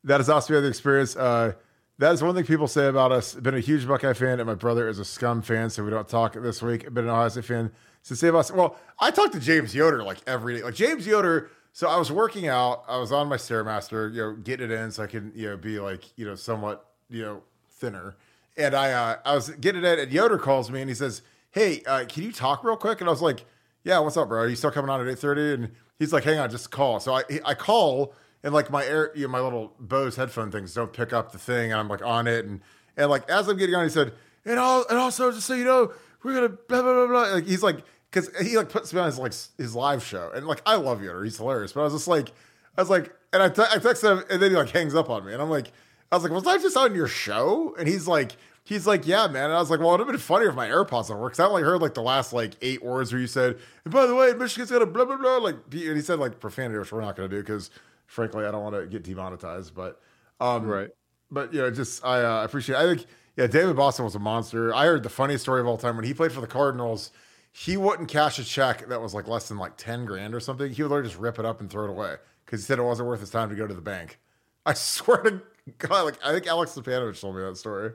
that 0.04 0.20
is 0.20 0.30
also 0.30 0.60
the 0.60 0.68
experience. 0.68 1.16
Uh, 1.16 1.54
that 2.00 2.14
is 2.14 2.24
one 2.24 2.34
thing 2.36 2.46
people 2.46 2.68
say 2.68 2.88
about 2.88 3.12
us. 3.12 3.36
Been 3.36 3.54
a 3.54 3.60
huge 3.60 3.88
Buckeye 3.88 4.14
fan, 4.14 4.40
and 4.40 4.48
my 4.48 4.56
brother 4.56 4.88
is 4.88 5.00
a 5.00 5.06
scum 5.06 5.42
fan, 5.42 5.70
so 5.70 5.84
we 5.84 5.92
don't 5.92 6.08
talk 6.08 6.34
this 6.34 6.62
week. 6.62 6.92
Been 6.94 7.06
an 7.06 7.12
Ohio 7.12 7.30
State 7.30 7.46
fan 7.46 7.72
to 8.06 8.16
say 8.16 8.30
about 8.30 8.40
us. 8.40 8.52
well, 8.52 8.78
I 9.00 9.12
talk 9.12 9.32
to 9.32 9.40
James 9.40 9.76
Yoder 9.76 10.04
like 10.04 10.18
every 10.28 10.58
day. 10.58 10.64
Like 10.64 10.76
James 10.76 11.06
Yoder. 11.06 11.50
So 11.72 11.88
I 11.88 11.98
was 11.98 12.12
working 12.12 12.48
out. 12.48 12.84
I 12.88 12.98
was 12.98 13.12
on 13.12 13.28
my 13.28 13.38
stairmaster, 13.38 14.12
you 14.14 14.22
know, 14.22 14.34
getting 14.34 14.70
it 14.70 14.74
in 14.74 14.92
so 14.92 15.04
I 15.04 15.08
can 15.08 15.32
you 15.36 15.50
know 15.50 15.58
be 15.58 15.80
like 15.80 16.04
you 16.18 16.26
know 16.26 16.36
somewhat 16.36 16.86
you 17.10 17.22
know 17.22 17.42
thinner. 17.70 18.16
And 18.58 18.76
I 18.76 18.92
uh, 18.92 19.16
I 19.26 19.36
was 19.36 19.50
getting 19.50 19.84
it, 19.84 20.00
and 20.00 20.12
Yoder 20.12 20.38
calls 20.38 20.70
me 20.70 20.82
and 20.82 20.90
he 20.90 20.96
says, 20.96 21.22
"Hey, 21.52 21.82
uh, 21.88 22.06
can 22.08 22.24
you 22.24 22.32
talk 22.32 22.64
real 22.64 22.78
quick?" 22.78 23.02
And 23.02 23.08
I 23.08 23.12
was 23.12 23.22
like, 23.22 23.46
"Yeah, 23.84 24.00
what's 24.00 24.18
up, 24.18 24.30
bro? 24.30 24.42
Are 24.42 24.48
you 24.48 24.56
still 24.56 24.72
coming 24.72 24.90
on 24.90 25.02
at 25.08 25.18
8.30? 25.18 25.54
And 25.54 25.72
he's 25.98 26.14
like, 26.14 26.24
"Hang 26.24 26.38
on, 26.40 26.50
just 26.50 26.70
call." 26.70 27.00
So 27.00 27.14
I 27.14 27.24
I 27.46 27.54
call 27.56 28.14
and 28.44 28.54
like 28.54 28.70
my 28.70 28.86
air, 28.86 29.12
you 29.16 29.24
know, 29.24 29.30
my 29.30 29.40
little 29.40 29.74
Bose 29.80 30.16
headphone 30.16 30.52
things 30.52 30.74
don't 30.74 30.92
pick 30.92 31.14
up 31.14 31.32
the 31.32 31.38
thing, 31.38 31.72
and 31.72 31.80
I'm 31.80 31.88
like 31.88 32.04
on 32.04 32.28
it, 32.28 32.46
and 32.46 32.62
and 32.98 33.10
like 33.10 33.30
as 33.30 33.48
I'm 33.48 33.58
getting 33.58 33.76
on, 33.76 33.84
he 33.84 33.90
said, 33.90 34.14
"And 34.46 34.60
all 34.60 34.86
and 34.90 34.98
also 34.98 35.32
just 35.32 35.48
so 35.48 35.54
you 35.54 35.66
know, 35.66 35.92
we're 36.24 36.34
gonna 36.34 36.50
blah 36.50 36.82
blah 36.82 36.94
blah 36.94 37.08
blah." 37.08 37.34
Like 37.34 37.46
he's 37.46 37.64
like 37.64 37.78
because 38.12 38.30
he 38.46 38.58
like 38.58 38.70
puts 38.70 38.94
me 38.94 39.00
on 39.00 39.08
his 39.08 39.18
like 39.18 39.34
his 39.58 39.76
live 39.76 40.04
show, 40.04 40.32
and 40.34 40.46
like 40.46 40.62
I 40.66 40.76
love 40.76 41.02
Yoder, 41.02 41.24
he's 41.24 41.38
hilarious. 41.38 41.74
But 41.74 41.82
I 41.82 41.84
was 41.86 41.94
just 41.94 42.08
like, 42.08 42.32
I 42.78 42.82
was 42.82 42.90
like, 42.90 43.14
and 43.32 43.42
I, 43.42 43.46
I 43.46 43.50
texted 43.50 44.18
him, 44.18 44.24
and 44.30 44.42
then 44.42 44.52
he 44.52 44.58
like 44.58 44.70
hangs 44.70 44.94
up 44.94 45.10
on 45.10 45.26
me, 45.26 45.34
and 45.34 45.42
I'm 45.42 45.50
like, 45.50 45.72
I 46.12 46.16
was 46.16 46.24
like, 46.24 46.34
was 46.34 46.46
I 46.46 46.58
just 46.58 46.78
on 46.78 46.94
your 46.94 47.08
show? 47.08 47.76
And 47.80 47.88
he's 47.88 48.08
like, 48.08 48.36
he's 48.64 48.86
like, 48.86 49.08
yeah, 49.08 49.28
man. 49.28 49.46
And 49.46 49.54
I 49.54 49.60
was 49.60 49.72
like, 49.72 49.80
well, 49.80 49.96
it'd 49.96 50.02
have 50.02 50.08
been 50.08 50.20
funnier 50.20 50.50
if 50.50 50.56
my 50.56 50.68
AirPods 50.68 51.08
don't 51.08 51.20
work. 51.20 51.34
Cause 51.34 51.40
I 51.40 51.46
only 51.46 51.64
heard 51.64 51.82
like 51.82 51.94
the 51.94 52.04
last 52.04 52.34
like 52.34 52.54
eight 52.62 52.84
words 52.84 53.12
where 53.12 53.20
you 53.20 53.28
said, 53.28 53.58
and 53.84 53.94
by 53.94 54.06
the 54.06 54.16
way, 54.16 54.34
Michigan's 54.34 54.70
gonna 54.70 54.86
blah 54.86 55.06
blah 55.06 55.18
blah. 55.18 55.38
Like, 55.38 55.56
and 55.72 55.96
he 55.96 56.02
said 56.02 56.20
like 56.20 56.40
profanity, 56.40 56.78
which 56.78 56.92
we're 56.92 57.02
not 57.02 57.16
gonna 57.16 57.30
do 57.30 57.40
because 57.40 57.72
frankly, 58.06 58.46
I 58.46 58.52
don't 58.52 58.64
want 58.64 58.76
to 58.76 58.86
get 58.88 59.04
demonetized. 59.04 59.74
But 59.74 60.00
um, 60.40 60.66
Right. 60.66 60.90
But 61.32 61.54
you 61.54 61.62
know, 61.62 61.72
just 61.72 62.06
I 62.06 62.22
uh, 62.22 62.44
appreciate. 62.44 62.78
I 62.78 62.84
think 62.84 63.08
yeah, 63.36 63.48
David 63.48 63.76
Boston 63.76 64.06
was 64.06 64.16
a 64.16 64.20
monster. 64.20 64.74
I 64.74 64.86
heard 64.86 65.04
the 65.04 65.10
funniest 65.10 65.44
story 65.44 65.62
of 65.62 65.68
all 65.68 65.78
time 65.78 65.96
when 65.96 66.06
he 66.06 66.14
played 66.14 66.32
for 66.32 66.42
the 66.42 66.48
Cardinals. 66.48 67.12
He 67.52 67.78
wouldn't 67.78 68.10
cash 68.10 68.40
a 68.40 68.44
check 68.44 68.88
that 68.88 69.02
was 69.02 69.14
like 69.14 69.28
less 69.28 69.48
than 69.48 69.58
like 69.58 69.78
ten 69.78 70.06
grand 70.06 70.36
or 70.36 70.40
something. 70.40 70.72
He 70.72 70.84
would 70.84 70.90
literally 70.90 71.10
just 71.10 71.20
rip 71.20 71.40
it 71.40 71.46
up 71.46 71.60
and 71.60 71.70
throw 71.70 71.86
it 71.86 71.90
away 71.90 72.16
because 72.46 72.62
he 72.62 72.66
said 72.66 72.78
it 72.78 72.84
wasn't 72.84 73.08
worth 73.08 73.20
his 73.20 73.32
time 73.32 73.50
to 73.50 73.56
go 73.56 73.66
to 73.66 73.74
the 73.74 73.82
bank. 73.82 74.20
I 74.66 74.74
swear 74.74 75.18
to 75.18 75.42
God, 75.80 76.04
like 76.04 76.20
I 76.24 76.32
think 76.32 76.46
Alex 76.46 76.74
Stepanovich 76.74 77.20
told 77.20 77.36
me 77.36 77.42
that 77.42 77.58
story. 77.58 77.92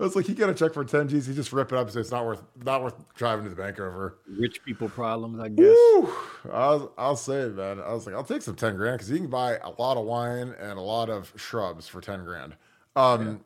I 0.00 0.04
was 0.04 0.16
like, 0.16 0.24
he 0.24 0.32
got 0.32 0.48
a 0.48 0.54
check 0.54 0.72
for 0.72 0.82
ten 0.82 1.08
G's. 1.08 1.26
He 1.26 1.34
just 1.34 1.52
rip 1.52 1.72
it 1.72 1.76
up 1.76 1.86
and 1.86 1.92
say 1.92 2.00
it's 2.00 2.10
not 2.10 2.24
worth 2.24 2.42
not 2.64 2.82
worth 2.82 2.94
driving 3.14 3.44
to 3.44 3.50
the 3.50 3.56
bank 3.56 3.78
over. 3.78 4.16
Rich 4.26 4.64
people 4.64 4.88
problems, 4.88 5.38
I 5.38 5.48
guess. 5.48 5.66
Woo! 5.66 6.10
I'll, 6.50 6.92
I'll 6.96 7.16
say 7.16 7.40
it, 7.40 7.54
man. 7.54 7.80
I 7.80 7.92
was 7.92 8.06
like, 8.06 8.14
I'll 8.14 8.24
take 8.24 8.40
some 8.40 8.56
10 8.56 8.76
grand 8.76 8.94
because 8.96 9.10
you 9.10 9.18
can 9.18 9.28
buy 9.28 9.58
a 9.58 9.70
lot 9.78 9.98
of 9.98 10.06
wine 10.06 10.54
and 10.58 10.78
a 10.78 10.80
lot 10.80 11.10
of 11.10 11.30
shrubs 11.36 11.86
for 11.86 12.00
10 12.00 12.24
grand. 12.24 12.56
Um, 12.96 13.44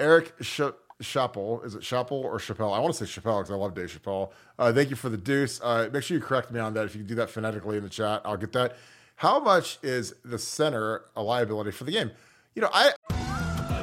Eric 0.00 0.34
Sh- 0.40 0.62
Chappell, 1.00 1.62
is 1.62 1.76
it 1.76 1.82
Chappell 1.82 2.18
or 2.18 2.38
Chappelle? 2.38 2.74
I 2.74 2.80
want 2.80 2.94
to 2.94 3.06
say 3.06 3.20
Chappelle 3.20 3.38
because 3.38 3.52
I 3.52 3.54
love 3.54 3.74
Dave 3.74 3.96
Chappelle. 3.96 4.32
Uh, 4.58 4.72
thank 4.72 4.90
you 4.90 4.96
for 4.96 5.08
the 5.08 5.16
deuce. 5.16 5.60
Uh, 5.62 5.88
make 5.92 6.02
sure 6.02 6.16
you 6.16 6.22
correct 6.22 6.50
me 6.50 6.58
on 6.58 6.74
that. 6.74 6.84
If 6.84 6.96
you 6.96 7.00
can 7.00 7.08
do 7.08 7.14
that 7.14 7.30
phonetically 7.30 7.76
in 7.76 7.84
the 7.84 7.88
chat, 7.88 8.22
I'll 8.24 8.36
get 8.36 8.52
that. 8.52 8.76
How 9.14 9.38
much 9.38 9.78
is 9.84 10.14
the 10.24 10.38
center 10.38 11.04
a 11.14 11.22
liability 11.22 11.70
for 11.70 11.84
the 11.84 11.92
game? 11.92 12.10
You 12.56 12.62
know, 12.62 12.70
I 12.72 12.92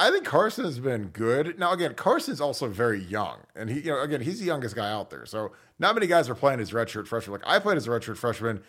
I 0.00 0.10
think 0.10 0.24
Carson 0.24 0.64
has 0.64 0.78
been 0.78 1.08
good. 1.08 1.58
Now, 1.58 1.72
again, 1.72 1.92
Carson's 1.92 2.40
also 2.40 2.68
very 2.68 3.02
young, 3.04 3.40
and 3.54 3.68
he, 3.68 3.80
you 3.80 3.90
know, 3.90 4.00
again, 4.00 4.22
he's 4.22 4.40
the 4.40 4.46
youngest 4.46 4.74
guy 4.74 4.90
out 4.90 5.10
there. 5.10 5.26
So 5.26 5.52
not 5.78 5.94
many 5.94 6.06
guys 6.06 6.30
are 6.30 6.34
playing 6.34 6.58
as 6.58 6.70
redshirt 6.70 7.06
freshman. 7.06 7.38
Like 7.38 7.46
I 7.46 7.58
played 7.58 7.76
as 7.76 7.86
a 7.86 7.90
redshirt 7.90 8.16
freshman. 8.16 8.62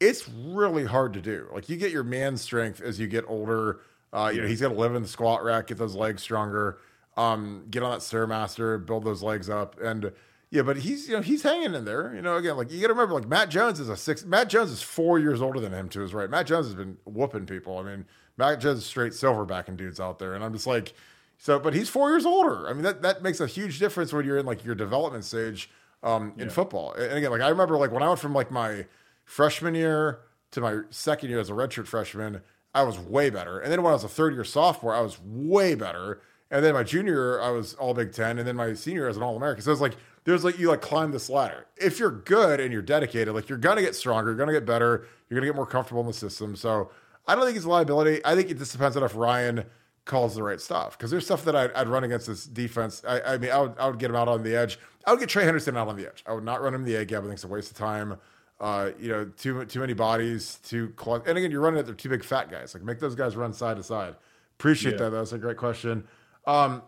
It's 0.00 0.26
really 0.26 0.86
hard 0.86 1.12
to 1.12 1.20
do. 1.20 1.46
Like 1.52 1.68
you 1.68 1.76
get 1.76 1.90
your 1.90 2.04
man 2.04 2.38
strength 2.38 2.80
as 2.80 2.98
you 2.98 3.06
get 3.06 3.26
older. 3.28 3.80
Uh, 4.14 4.30
you 4.34 4.40
know, 4.40 4.46
he's 4.48 4.62
got 4.62 4.68
to 4.68 4.74
live 4.74 4.94
in 4.94 5.02
the 5.02 5.08
squat 5.08 5.44
rack, 5.44 5.66
get 5.66 5.76
those 5.76 5.94
legs 5.94 6.22
stronger, 6.22 6.78
um, 7.18 7.66
get 7.68 7.82
on 7.82 7.90
that 7.90 8.00
stairmaster, 8.00 8.84
build 8.84 9.04
those 9.04 9.22
legs 9.22 9.50
up, 9.50 9.78
and 9.78 10.10
yeah. 10.50 10.62
But 10.62 10.78
he's, 10.78 11.06
you 11.06 11.16
know, 11.16 11.20
he's 11.20 11.42
hanging 11.42 11.74
in 11.74 11.84
there. 11.84 12.14
You 12.14 12.22
know, 12.22 12.36
again, 12.36 12.56
like 12.56 12.70
you 12.72 12.80
got 12.80 12.86
to 12.86 12.94
remember, 12.94 13.12
like 13.12 13.28
Matt 13.28 13.50
Jones 13.50 13.78
is 13.78 13.90
a 13.90 13.96
six. 13.96 14.24
Matt 14.24 14.48
Jones 14.48 14.70
is 14.70 14.80
four 14.80 15.18
years 15.18 15.42
older 15.42 15.60
than 15.60 15.74
him 15.74 15.90
to 15.90 16.00
his 16.00 16.14
right. 16.14 16.30
Matt 16.30 16.46
Jones 16.46 16.64
has 16.64 16.74
been 16.74 16.96
whooping 17.04 17.44
people. 17.44 17.76
I 17.76 17.82
mean, 17.82 18.06
Matt 18.38 18.64
is 18.64 18.86
straight 18.86 19.12
silverbacking 19.12 19.76
dudes 19.76 20.00
out 20.00 20.18
there, 20.18 20.34
and 20.34 20.44
I'm 20.44 20.52
just 20.52 20.66
like, 20.66 20.94
so. 21.36 21.58
But 21.58 21.74
he's 21.74 21.88
four 21.88 22.10
years 22.10 22.24
older. 22.24 22.68
I 22.68 22.72
mean, 22.72 22.82
that 22.82 23.02
that 23.02 23.22
makes 23.22 23.40
a 23.40 23.46
huge 23.46 23.78
difference 23.78 24.12
when 24.12 24.24
you're 24.24 24.38
in 24.38 24.46
like 24.46 24.64
your 24.64 24.74
development 24.74 25.24
stage 25.24 25.68
um, 26.02 26.32
in 26.38 26.48
football. 26.48 26.92
And 26.92 27.12
again, 27.12 27.30
like 27.30 27.40
I 27.40 27.48
remember, 27.48 27.76
like 27.76 27.92
when 27.92 28.02
I 28.02 28.08
went 28.08 28.20
from 28.20 28.32
like 28.32 28.50
my 28.50 28.86
freshman 29.24 29.74
year 29.74 30.20
to 30.52 30.60
my 30.60 30.80
second 30.90 31.30
year 31.30 31.40
as 31.40 31.50
a 31.50 31.52
redshirt 31.52 31.86
freshman, 31.86 32.40
I 32.74 32.84
was 32.84 32.98
way 32.98 33.28
better. 33.28 33.58
And 33.58 33.72
then 33.72 33.82
when 33.82 33.90
I 33.90 33.94
was 33.94 34.04
a 34.04 34.08
third 34.08 34.34
year 34.34 34.44
sophomore, 34.44 34.94
I 34.94 35.00
was 35.00 35.18
way 35.20 35.74
better. 35.74 36.20
And 36.50 36.64
then 36.64 36.72
my 36.74 36.82
junior 36.82 37.12
year, 37.12 37.40
I 37.40 37.50
was 37.50 37.74
all 37.74 37.92
Big 37.92 38.12
Ten, 38.12 38.38
and 38.38 38.48
then 38.48 38.56
my 38.56 38.72
senior 38.72 39.02
year 39.02 39.08
as 39.08 39.16
an 39.16 39.22
All 39.22 39.36
American. 39.36 39.62
So 39.62 39.72
it's 39.72 39.80
like 39.80 39.96
there's 40.24 40.44
like 40.44 40.58
you 40.58 40.68
like 40.68 40.80
climb 40.80 41.10
this 41.10 41.28
ladder. 41.28 41.66
If 41.76 41.98
you're 41.98 42.10
good 42.10 42.60
and 42.60 42.72
you're 42.72 42.82
dedicated, 42.82 43.34
like 43.34 43.48
you're 43.48 43.58
gonna 43.58 43.82
get 43.82 43.94
stronger, 43.94 44.30
you're 44.30 44.38
gonna 44.38 44.52
get 44.52 44.64
better, 44.64 45.06
you're 45.28 45.38
gonna 45.40 45.50
get 45.50 45.56
more 45.56 45.66
comfortable 45.66 46.00
in 46.00 46.06
the 46.06 46.12
system. 46.12 46.54
So 46.56 46.90
I 47.28 47.34
don't 47.34 47.44
think 47.44 47.56
it's 47.56 47.66
a 47.66 47.68
liability. 47.68 48.20
I 48.24 48.34
think 48.34 48.50
it 48.50 48.58
just 48.58 48.72
depends 48.72 48.96
on 48.96 49.02
if 49.04 49.14
Ryan 49.14 49.64
calls 50.06 50.34
the 50.34 50.42
right 50.42 50.60
stuff. 50.60 50.96
Because 50.98 51.10
there's 51.10 51.24
stuff 51.26 51.44
that 51.44 51.54
I'd, 51.54 51.70
I'd 51.74 51.86
run 51.88 52.02
against 52.02 52.26
this 52.26 52.46
defense. 52.46 53.02
I, 53.06 53.20
I 53.20 53.38
mean, 53.38 53.50
I 53.50 53.60
would, 53.60 53.74
I 53.78 53.86
would 53.88 53.98
get 53.98 54.10
him 54.10 54.16
out 54.16 54.26
on 54.28 54.42
the 54.42 54.56
edge. 54.56 54.78
I 55.06 55.10
would 55.12 55.20
get 55.20 55.28
Trey 55.28 55.44
Henderson 55.44 55.76
out 55.76 55.86
on 55.88 55.96
the 55.96 56.06
edge. 56.08 56.24
I 56.26 56.32
would 56.32 56.44
not 56.44 56.62
run 56.62 56.74
him 56.74 56.84
the 56.84 56.96
A 56.96 57.04
gap. 57.04 57.20
I 57.20 57.22
think 57.24 57.34
it's 57.34 57.44
a 57.44 57.48
waste 57.48 57.70
of 57.70 57.76
time. 57.76 58.16
Uh, 58.60 58.90
you 58.98 59.08
know, 59.08 59.24
too 59.36 59.64
too 59.66 59.78
many 59.78 59.92
bodies, 59.92 60.58
too 60.64 60.88
close. 60.96 61.22
And 61.26 61.38
again, 61.38 61.50
you're 61.52 61.60
running 61.60 61.78
at 61.78 61.86
they're 61.86 61.94
two 61.94 62.08
big 62.08 62.24
fat 62.24 62.50
guys. 62.50 62.74
Like 62.74 62.82
make 62.82 62.98
those 62.98 63.14
guys 63.14 63.36
run 63.36 63.52
side 63.52 63.76
to 63.76 63.84
side. 63.84 64.16
Appreciate 64.58 64.92
Yeah. 64.92 64.98
that. 65.04 65.10
That's 65.10 65.32
a 65.32 65.38
great 65.38 65.58
question. 65.58 66.04
Um, 66.44 66.82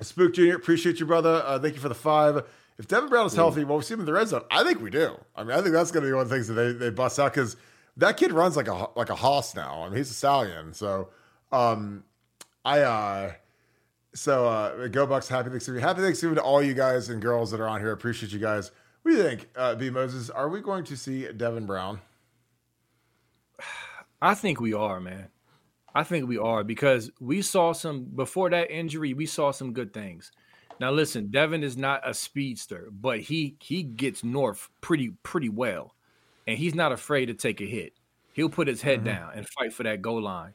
Spook 0.00 0.34
Junior, 0.34 0.54
appreciate 0.54 1.00
you, 1.00 1.06
brother. 1.06 1.42
Uh, 1.44 1.58
thank 1.58 1.74
you 1.74 1.80
for 1.80 1.88
the 1.88 1.94
five. 1.96 2.44
If 2.78 2.86
Devin 2.86 3.08
Brown 3.10 3.26
is 3.26 3.34
healthy, 3.34 3.64
well, 3.64 3.78
we 3.78 3.82
see 3.82 3.94
him 3.94 4.00
in 4.00 4.06
the 4.06 4.12
red 4.12 4.28
zone. 4.28 4.42
I 4.50 4.62
think 4.64 4.80
we 4.80 4.88
do. 4.88 5.18
I 5.36 5.42
mean, 5.42 5.52
I 5.52 5.60
think 5.60 5.72
that's 5.74 5.90
going 5.90 6.04
to 6.04 6.08
be 6.08 6.12
one 6.14 6.22
of 6.22 6.28
the 6.28 6.34
things 6.34 6.46
that 6.48 6.54
they, 6.54 6.72
they 6.72 6.90
bust 6.90 7.18
out 7.18 7.34
because 7.34 7.56
that 7.96 8.16
kid 8.16 8.32
runs 8.32 8.56
like 8.56 8.68
a 8.68 8.88
like 8.96 9.10
a 9.10 9.14
hoss 9.14 9.54
now. 9.54 9.82
I 9.82 9.88
mean, 9.88 9.98
he's 9.98 10.10
a 10.10 10.14
stallion. 10.14 10.72
So, 10.74 11.10
um, 11.52 12.04
I 12.64 12.80
uh, 12.80 13.32
So 14.14 14.46
uh, 14.48 14.88
go 14.88 15.06
Bucks! 15.06 15.28
Happy 15.28 15.50
Thanksgiving! 15.50 15.82
Happy 15.82 16.00
Thanksgiving 16.00 16.36
to 16.36 16.42
all 16.42 16.62
you 16.62 16.74
guys 16.74 17.08
and 17.10 17.22
girls 17.22 17.50
that 17.52 17.60
are 17.60 17.68
on 17.68 17.80
here. 17.80 17.92
Appreciate 17.92 18.32
you 18.32 18.38
guys. 18.38 18.72
What 19.02 19.12
do 19.12 19.16
you 19.16 19.22
think, 19.22 19.48
uh, 19.56 19.74
B 19.76 19.88
Moses? 19.88 20.30
Are 20.30 20.48
we 20.48 20.60
going 20.60 20.84
to 20.84 20.96
see 20.96 21.26
Devin 21.32 21.66
Brown? 21.66 22.00
I 24.22 24.34
think 24.34 24.60
we 24.60 24.74
are, 24.74 25.00
man. 25.00 25.28
I 25.94 26.04
think 26.04 26.28
we 26.28 26.38
are 26.38 26.62
because 26.62 27.10
we 27.20 27.42
saw 27.42 27.72
some 27.72 28.04
before 28.04 28.50
that 28.50 28.70
injury. 28.70 29.14
We 29.14 29.26
saw 29.26 29.50
some 29.50 29.72
good 29.72 29.92
things. 29.92 30.30
Now, 30.78 30.90
listen, 30.90 31.30
Devin 31.30 31.62
is 31.62 31.76
not 31.76 32.08
a 32.08 32.14
speedster, 32.14 32.88
but 32.90 33.20
he 33.20 33.56
he 33.60 33.82
gets 33.82 34.24
north 34.24 34.68
pretty 34.80 35.10
pretty 35.22 35.48
well, 35.48 35.94
and 36.50 36.58
he's 36.58 36.74
not 36.74 36.90
afraid 36.90 37.26
to 37.26 37.34
take 37.34 37.60
a 37.60 37.64
hit. 37.64 37.92
He'll 38.32 38.48
put 38.48 38.66
his 38.66 38.82
head 38.82 38.98
mm-hmm. 38.98 39.06
down 39.06 39.32
and 39.36 39.46
fight 39.48 39.72
for 39.72 39.84
that 39.84 40.02
goal 40.02 40.22
line. 40.22 40.52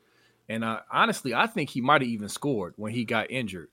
And 0.49 0.63
uh, 0.63 0.81
honestly, 0.91 1.33
I 1.33 1.47
think 1.47 1.69
he 1.69 1.79
might 1.79 2.01
have 2.01 2.09
even 2.09 2.27
scored 2.27 2.73
when 2.75 2.91
he 2.91 3.05
got 3.05 3.31
injured. 3.31 3.69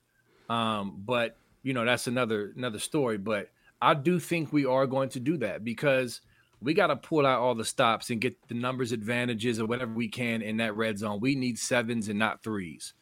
Um, 0.49 1.03
but 1.05 1.37
you 1.65 1.75
know, 1.75 1.85
that's 1.85 2.07
another 2.07 2.53
another 2.57 2.79
story. 2.79 3.19
But 3.19 3.51
I 3.81 3.95
do 3.95 4.21
think 4.21 4.53
we 4.53 4.65
are 4.67 4.87
going 4.87 5.09
to 5.11 5.21
do 5.21 5.37
that 5.39 5.65
because 5.65 6.21
we 6.61 6.75
got 6.75 6.87
to 6.89 6.97
pull 6.97 7.27
out 7.27 7.41
all 7.41 7.57
the 7.57 7.65
stops 7.65 8.11
and 8.11 8.21
get 8.21 8.37
the 8.47 8.55
numbers 8.55 8.93
advantages 8.93 9.59
or 9.59 9.67
whatever 9.67 9.93
we 9.93 10.09
can 10.09 10.43
in 10.43 10.59
that 10.59 10.77
red 10.77 10.99
zone. 10.99 11.19
We 11.19 11.35
need 11.35 11.59
sevens 11.59 12.09
and 12.09 12.21
not 12.21 12.45
threes. 12.45 12.95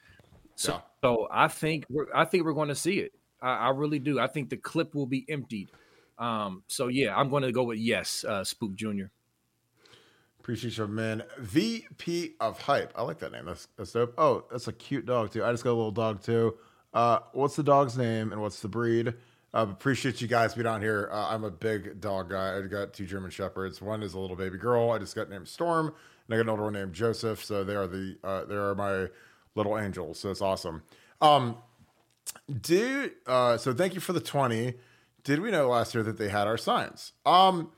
So, 0.57 0.73
yeah. 0.73 0.81
so 1.03 1.29
I 1.31 1.49
think 1.49 1.85
we're 1.91 2.07
I 2.15 2.25
think 2.25 2.45
we're 2.45 2.55
going 2.55 2.69
to 2.69 2.75
see 2.75 3.01
it. 3.01 3.13
I, 3.43 3.57
I, 3.57 3.71
really 3.71 3.99
do. 3.99 4.19
I 4.19 4.27
think 4.27 4.49
the 4.49 4.57
clip 4.57 4.95
will 4.95 5.07
be 5.07 5.27
emptied. 5.29 5.71
Um, 6.21 6.63
so 6.69 6.89
yeah, 6.89 7.17
I'm 7.17 7.31
going 7.31 7.43
to 7.43 7.51
go 7.51 7.65
with 7.65 7.79
yes, 7.79 8.25
uh, 8.25 8.45
Spook 8.45 8.75
Junior. 8.75 9.11
Appreciate 10.39 10.77
you, 10.79 10.87
man. 10.87 11.23
VP 11.39 12.35
of 12.41 12.61
Hype. 12.61 12.93
I 12.97 13.03
like 13.03 13.19
that 13.19 13.33
name. 13.33 13.47
That's, 13.47 13.69
that's 13.77 13.93
dope. 13.93 14.15
Oh, 14.17 14.45
that's 14.51 14.69
a 14.69 14.73
cute 14.73 15.07
dog, 15.07 15.31
too. 15.31 15.45
I 15.45 15.51
just 15.51 15.65
got 15.65 15.71
a 15.71 15.75
little 15.75 15.91
dog, 15.91 16.23
too. 16.23 16.57
Uh, 16.95 17.21
what's 17.33 17.57
the 17.57 17.63
dog's 17.63 17.97
name 17.97 18.33
and 18.33 18.41
what's 18.41 18.61
the 18.61 18.69
breed? 18.69 19.15
Uh, 19.53 19.67
appreciate 19.71 20.21
you 20.21 20.29
guys 20.29 20.55
being 20.55 20.67
on 20.67 20.81
here. 20.81 21.09
Uh, 21.13 21.29
I'm 21.29 21.45
a 21.45 21.51
big 21.51 22.01
dog 22.01 22.31
guy. 22.31 22.57
I 22.57 22.63
got 22.63 22.95
two 22.95 23.05
German 23.05 23.31
Shepherds. 23.31 23.83
One 23.83 24.03
is 24.03 24.15
a 24.15 24.19
little 24.19 24.37
baby 24.37 24.59
girl. 24.59 24.93
I 24.93 24.99
just 24.99 25.15
got 25.15 25.29
named 25.29 25.49
Storm, 25.49 25.87
and 25.87 26.35
I 26.35 26.37
got 26.37 26.43
an 26.43 26.49
older 26.49 26.65
one 26.65 26.73
named 26.73 26.95
Joseph. 26.95 27.45
So 27.45 27.65
they 27.65 27.75
are 27.75 27.89
the 27.89 28.17
uh, 28.23 28.45
they 28.45 28.55
are 28.55 28.75
my 28.77 29.09
little 29.57 29.77
angels. 29.77 30.21
So 30.21 30.31
it's 30.31 30.41
awesome. 30.41 30.83
Um, 31.21 31.57
did 32.61 33.13
uh, 33.27 33.57
so 33.57 33.75
thank 33.75 33.95
you 33.95 34.01
for 34.01 34.13
the 34.13 34.21
twenty. 34.21 34.75
Did 35.25 35.41
we 35.41 35.51
know 35.51 35.69
last 35.69 35.95
year 35.95 36.03
that 36.05 36.19
they 36.19 36.29
had 36.29 36.47
our 36.47 36.59
signs? 36.59 37.13
Um, 37.27 37.71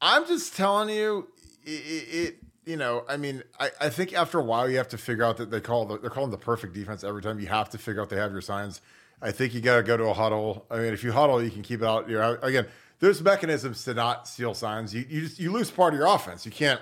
I'm 0.00 0.26
just 0.26 0.56
telling 0.56 0.88
you, 0.94 1.28
it, 1.64 1.68
it, 1.68 2.36
you 2.64 2.76
know, 2.76 3.04
I 3.08 3.16
mean, 3.16 3.42
I, 3.58 3.70
I 3.80 3.88
think 3.88 4.12
after 4.12 4.38
a 4.38 4.44
while 4.44 4.68
you 4.70 4.76
have 4.78 4.88
to 4.88 4.98
figure 4.98 5.24
out 5.24 5.36
that 5.38 5.50
they 5.50 5.60
call 5.60 5.86
the, 5.86 5.98
they're 5.98 6.10
calling 6.10 6.30
the 6.30 6.38
perfect 6.38 6.74
defense 6.74 7.04
every 7.04 7.22
time. 7.22 7.40
You 7.40 7.48
have 7.48 7.70
to 7.70 7.78
figure 7.78 8.00
out 8.00 8.08
they 8.08 8.16
have 8.16 8.32
your 8.32 8.40
signs. 8.40 8.80
I 9.22 9.32
think 9.32 9.52
you 9.52 9.60
got 9.60 9.76
to 9.76 9.82
go 9.82 9.96
to 9.96 10.04
a 10.04 10.14
huddle. 10.14 10.66
I 10.70 10.76
mean, 10.76 10.92
if 10.92 11.04
you 11.04 11.12
huddle, 11.12 11.42
you 11.42 11.50
can 11.50 11.62
keep 11.62 11.82
it 11.82 11.86
out. 11.86 12.08
You 12.08 12.16
know, 12.16 12.38
again, 12.42 12.66
there's 13.00 13.20
mechanisms 13.22 13.84
to 13.84 13.94
not 13.94 14.28
steal 14.28 14.54
signs. 14.54 14.94
You 14.94 15.04
you 15.08 15.22
just 15.22 15.38
you 15.38 15.50
lose 15.50 15.70
part 15.70 15.92
of 15.92 15.98
your 15.98 16.06
offense. 16.06 16.46
You 16.46 16.52
can't 16.52 16.80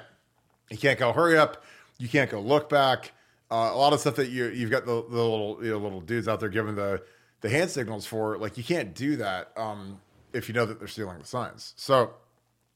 you 0.71 0.77
can't 0.77 0.99
go 0.99 1.13
hurry 1.13 1.39
up. 1.39 1.65
You 1.99 2.09
can't 2.09 2.31
go 2.31 2.41
look 2.41 2.69
back. 2.69 3.13
Uh, 3.51 3.71
a 3.73 3.77
lot 3.77 3.93
of 3.93 4.01
stuff 4.01 4.17
that 4.17 4.29
you 4.29 4.47
you've 4.47 4.71
got 4.71 4.85
the, 4.85 4.93
the 4.93 5.17
little 5.17 5.59
you 5.63 5.71
know, 5.71 5.79
little 5.79 6.01
dudes 6.01 6.29
out 6.29 6.39
there 6.39 6.49
giving 6.49 6.75
the 6.75 7.03
the 7.41 7.49
hand 7.49 7.71
signals 7.71 8.07
for. 8.07 8.39
Like 8.39 8.57
you 8.57 8.65
can't 8.65 8.95
do 8.95 9.17
that 9.17 9.53
um, 9.57 10.01
if 10.33 10.49
you 10.49 10.55
know 10.55 10.67
that 10.67 10.79
they're 10.79 10.89
stealing 10.89 11.19
the 11.19 11.27
signs. 11.27 11.75
So 11.77 12.13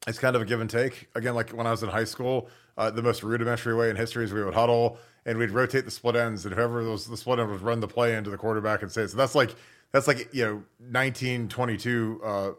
it's 0.07 0.19
kind 0.19 0.37
of 0.37 0.43
a 0.43 0.45
give 0.45 0.61
and 0.61 0.71
take. 0.71 1.09
Again, 1.15 1.35
like 1.35 1.51
when 1.51 1.67
I 1.67 1.71
was 1.71 1.83
in 1.83 1.89
high 1.89 2.05
school, 2.05 2.49
uh, 2.77 2.91
the 2.91 3.03
most 3.03 3.23
rudimentary 3.23 3.75
way 3.75 3.91
in 3.91 3.97
history 3.97 4.25
is 4.25 4.33
we 4.33 4.43
would 4.43 4.55
huddle 4.55 4.99
and 5.25 5.39
we'd 5.39 5.51
rotate 5.51 5.85
the 5.85 5.91
split 5.91 6.17
ends, 6.17 6.45
and 6.45 6.55
whoever 6.55 6.83
was 6.83 7.07
the 7.07 7.17
split 7.17 7.39
end 7.39 7.51
would 7.51 7.63
run 7.63 7.81
the 7.81 7.89
play 7.89 8.17
into 8.17 8.31
the 8.31 8.39
quarterback 8.39 8.83
and 8.83 8.91
say. 8.91 9.07
So 9.07 9.17
that's 9.17 9.35
like 9.35 9.55
that's 9.93 10.09
like 10.09 10.29
you 10.33 10.45
know 10.45 10.55
1922 10.91 12.21
uh, 12.25 12.51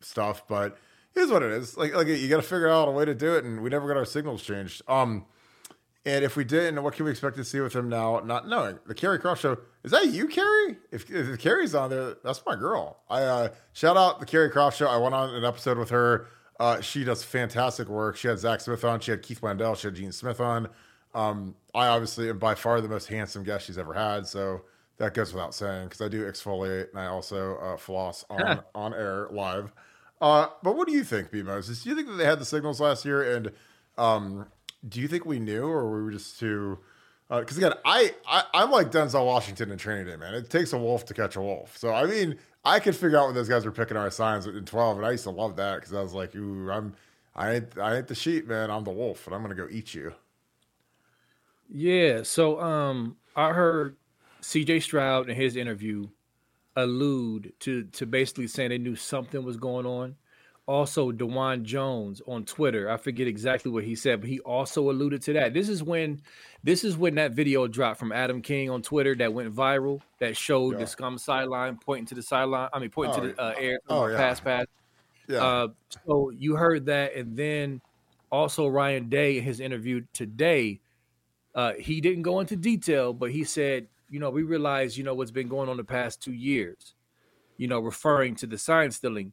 stuff, 0.00 0.46
but 0.46 0.78
here's 1.14 1.30
what 1.30 1.42
it 1.42 1.50
is. 1.52 1.76
Like 1.76 1.94
like 1.94 2.06
you 2.06 2.28
got 2.28 2.36
to 2.36 2.42
figure 2.42 2.68
out 2.68 2.88
a 2.88 2.92
way 2.92 3.04
to 3.04 3.14
do 3.14 3.34
it, 3.34 3.44
and 3.44 3.62
we 3.62 3.70
never 3.70 3.88
got 3.88 3.96
our 3.96 4.04
signals 4.04 4.42
changed. 4.42 4.82
Um, 4.86 5.26
and 6.04 6.24
if 6.24 6.36
we 6.36 6.44
didn't, 6.44 6.82
what 6.82 6.94
can 6.94 7.04
we 7.04 7.10
expect 7.10 7.36
to 7.36 7.44
see 7.44 7.60
with 7.60 7.74
him 7.74 7.88
now? 7.88 8.20
Not 8.20 8.48
knowing 8.48 8.78
the 8.86 8.94
Carrie 8.94 9.18
Croft 9.18 9.42
show. 9.42 9.58
Is 9.84 9.92
that 9.92 10.08
you, 10.08 10.26
Carrie? 10.26 10.78
If, 10.90 11.10
if 11.10 11.38
Carrie's 11.38 11.74
on 11.74 11.90
there, 11.90 12.16
that's 12.24 12.42
my 12.44 12.56
girl. 12.56 13.00
I 13.08 13.22
uh, 13.22 13.48
shout 13.72 13.96
out 13.96 14.20
the 14.20 14.26
Carrie 14.26 14.50
Croft 14.50 14.76
show. 14.76 14.88
I 14.88 14.96
went 14.96 15.14
on 15.14 15.34
an 15.34 15.44
episode 15.44 15.78
with 15.78 15.90
her 15.90 16.26
uh, 16.62 16.80
she 16.80 17.02
does 17.02 17.24
fantastic 17.24 17.88
work. 17.88 18.16
She 18.16 18.28
had 18.28 18.38
Zach 18.38 18.60
Smith 18.60 18.84
on. 18.84 19.00
She 19.00 19.10
had 19.10 19.20
Keith 19.20 19.42
Wendell. 19.42 19.74
She 19.74 19.88
had 19.88 19.96
Gene 19.96 20.12
Smith 20.12 20.40
on. 20.40 20.68
Um, 21.12 21.56
I 21.74 21.88
obviously 21.88 22.28
am 22.28 22.38
by 22.38 22.54
far 22.54 22.80
the 22.80 22.88
most 22.88 23.08
handsome 23.08 23.42
guest 23.42 23.66
she's 23.66 23.78
ever 23.78 23.92
had. 23.92 24.28
So 24.28 24.62
that 24.98 25.12
goes 25.12 25.32
without 25.32 25.54
saying 25.54 25.88
because 25.88 26.00
I 26.00 26.06
do 26.06 26.24
exfoliate 26.24 26.90
and 26.90 27.00
I 27.00 27.06
also 27.06 27.56
uh, 27.56 27.76
floss 27.76 28.24
on 28.30 28.62
on 28.76 28.94
air 28.94 29.26
live. 29.32 29.72
Uh, 30.20 30.46
but 30.62 30.76
what 30.76 30.86
do 30.86 30.94
you 30.94 31.02
think, 31.02 31.32
B 31.32 31.42
Moses? 31.42 31.82
Do 31.82 31.90
you 31.90 31.96
think 31.96 32.06
that 32.06 32.14
they 32.14 32.24
had 32.24 32.38
the 32.38 32.44
signals 32.44 32.80
last 32.80 33.04
year? 33.04 33.34
And 33.34 33.50
um, 33.98 34.46
do 34.88 35.00
you 35.00 35.08
think 35.08 35.24
we 35.24 35.38
knew, 35.38 35.64
or 35.64 35.88
were 35.88 36.04
we 36.04 36.12
just 36.12 36.38
too? 36.38 36.78
Because 37.28 37.56
uh, 37.56 37.66
again, 37.66 37.78
I, 37.84 38.14
I 38.26 38.44
I'm 38.54 38.70
like 38.70 38.90
Denzel 38.90 39.24
Washington 39.26 39.70
in 39.70 39.78
Training 39.78 40.06
Day, 40.06 40.16
man. 40.16 40.34
It 40.34 40.50
takes 40.50 40.72
a 40.72 40.78
wolf 40.78 41.04
to 41.06 41.14
catch 41.14 41.36
a 41.36 41.40
wolf. 41.40 41.76
So 41.78 41.92
I 41.92 42.06
mean, 42.06 42.38
I 42.64 42.80
could 42.80 42.96
figure 42.96 43.18
out 43.18 43.26
when 43.26 43.34
those 43.34 43.48
guys 43.48 43.64
were 43.64 43.72
picking 43.72 43.96
our 43.96 44.10
signs 44.10 44.46
in 44.46 44.64
12, 44.64 44.98
and 44.98 45.06
I 45.06 45.12
used 45.12 45.24
to 45.24 45.30
love 45.30 45.56
that 45.56 45.76
because 45.76 45.92
I 45.92 46.02
was 46.02 46.12
like, 46.12 46.34
ooh, 46.36 46.70
I'm, 46.70 46.94
I 47.34 47.54
ain't, 47.54 47.78
I 47.78 47.96
ain't 47.96 48.08
the 48.08 48.14
sheep, 48.14 48.46
man. 48.46 48.70
I'm 48.70 48.84
the 48.84 48.90
wolf, 48.90 49.26
and 49.26 49.34
I'm 49.34 49.42
gonna 49.42 49.54
go 49.54 49.68
eat 49.70 49.94
you. 49.94 50.14
Yeah. 51.68 52.22
So, 52.22 52.60
um, 52.60 53.16
I 53.34 53.52
heard 53.52 53.96
C.J. 54.40 54.80
Stroud 54.80 55.30
in 55.30 55.36
his 55.36 55.56
interview 55.56 56.08
allude 56.76 57.52
to 57.60 57.84
to 57.84 58.06
basically 58.06 58.46
saying 58.46 58.70
they 58.70 58.78
knew 58.78 58.96
something 58.96 59.44
was 59.44 59.58
going 59.58 59.84
on 59.84 60.16
also 60.66 61.10
Dawand 61.10 61.64
Jones 61.64 62.22
on 62.26 62.44
Twitter. 62.44 62.90
I 62.90 62.96
forget 62.96 63.26
exactly 63.26 63.70
what 63.70 63.84
he 63.84 63.94
said, 63.94 64.20
but 64.20 64.30
he 64.30 64.40
also 64.40 64.90
alluded 64.90 65.22
to 65.22 65.32
that. 65.34 65.54
This 65.54 65.68
is 65.68 65.82
when 65.82 66.20
this 66.62 66.84
is 66.84 66.96
when 66.96 67.16
that 67.16 67.32
video 67.32 67.66
dropped 67.66 67.98
from 67.98 68.12
Adam 68.12 68.40
King 68.42 68.70
on 68.70 68.82
Twitter 68.82 69.14
that 69.16 69.32
went 69.32 69.54
viral 69.54 70.00
that 70.20 70.36
showed 70.36 70.74
yeah. 70.74 70.80
the 70.80 70.86
scum 70.86 71.18
sideline 71.18 71.78
pointing 71.84 72.06
to 72.06 72.14
the 72.14 72.22
sideline. 72.22 72.68
I 72.72 72.78
mean 72.78 72.90
pointing 72.90 73.18
oh, 73.18 73.26
to 73.28 73.34
the 73.34 73.42
uh, 73.42 73.54
air 73.58 73.78
oh, 73.88 74.06
yeah. 74.06 74.16
pass 74.16 74.40
pass. 74.40 74.66
Yeah. 75.28 75.44
Uh, 75.44 75.68
so 76.06 76.30
you 76.30 76.56
heard 76.56 76.86
that, 76.86 77.14
and 77.14 77.36
then 77.36 77.80
also 78.30 78.66
Ryan 78.66 79.08
Day 79.08 79.38
in 79.38 79.44
his 79.44 79.60
interview 79.60 80.02
today, 80.12 80.80
uh, 81.54 81.74
he 81.74 82.00
didn't 82.00 82.22
go 82.22 82.40
into 82.40 82.56
detail, 82.56 83.12
but 83.12 83.30
he 83.30 83.44
said, 83.44 83.86
you 84.10 84.18
know, 84.18 84.30
we 84.30 84.42
realize, 84.42 84.98
you 84.98 85.04
know, 85.04 85.14
what's 85.14 85.30
been 85.30 85.48
going 85.48 85.68
on 85.68 85.76
the 85.76 85.84
past 85.84 86.22
two 86.22 86.32
years, 86.32 86.94
you 87.56 87.68
know, 87.68 87.78
referring 87.78 88.34
to 88.36 88.46
the 88.46 88.58
sign 88.58 88.90
stealing 88.90 89.32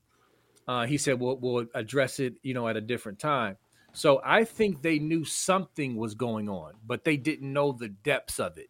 uh, 0.69 0.85
he 0.85 0.99
said 0.99 1.19
we'll, 1.19 1.35
we'll 1.37 1.65
address 1.73 2.19
it, 2.19 2.35
you 2.43 2.53
know, 2.53 2.67
at 2.67 2.77
a 2.77 2.81
different 2.81 3.17
time. 3.17 3.57
So 3.91 4.21
I 4.23 4.43
think 4.43 4.83
they 4.83 4.99
knew 4.99 5.25
something 5.25 5.95
was 5.95 6.13
going 6.13 6.47
on, 6.47 6.73
but 6.85 7.03
they 7.03 7.17
didn't 7.17 7.51
know 7.51 7.71
the 7.71 7.89
depths 7.89 8.39
of 8.39 8.59
it. 8.59 8.69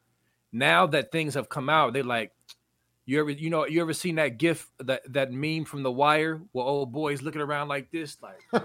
Now 0.54 0.88
that 0.88 1.12
things 1.12 1.34
have 1.34 1.50
come 1.50 1.70
out, 1.70 1.91
they're 1.91 2.04
like, 2.06 2.32
you 3.06 3.20
ever, 3.20 3.32
you 3.32 3.50
know, 3.50 3.68
you 3.68 3.82
ever 3.82 3.91
seen 3.91 4.16
that 4.16 4.38
gif, 4.38 4.72
that 4.80 5.12
that 5.12 5.34
meme 5.34 5.66
from 5.66 5.84
The 5.84 5.91
Wire, 5.91 6.39
where 6.54 6.66
old 6.66 6.93
boys 6.93 7.22
looking 7.22 7.41
around 7.41 7.68
like 7.68 7.91
this, 7.91 8.18
like. 8.22 8.64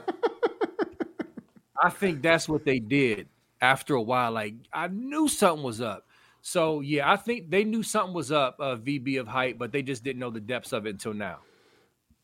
I 1.83 1.91
think 1.91 2.23
that's 2.23 2.49
what 2.49 2.65
they 2.65 2.79
did 2.79 3.27
after 3.61 3.97
a 3.97 4.03
while. 4.03 4.31
Like 4.31 4.55
I 4.73 4.87
knew 4.87 5.27
something 5.27 5.65
was 5.65 5.81
up. 5.81 6.07
So 6.41 6.83
yeah, 6.83 7.11
I 7.11 7.17
think 7.17 7.51
they 7.51 7.65
knew 7.65 7.83
something 7.83 8.15
was 8.15 8.31
up, 8.31 8.57
uh, 8.61 8.77
VP 8.77 9.17
of 9.17 9.27
Hype, 9.27 9.59
but 9.59 9.73
they 9.73 9.83
just 9.83 10.05
didn't 10.05 10.21
know 10.21 10.31
the 10.31 10.41
depths 10.41 10.73
of 10.73 10.87
it 10.87 10.91
until 10.91 11.15
now. 11.15 11.41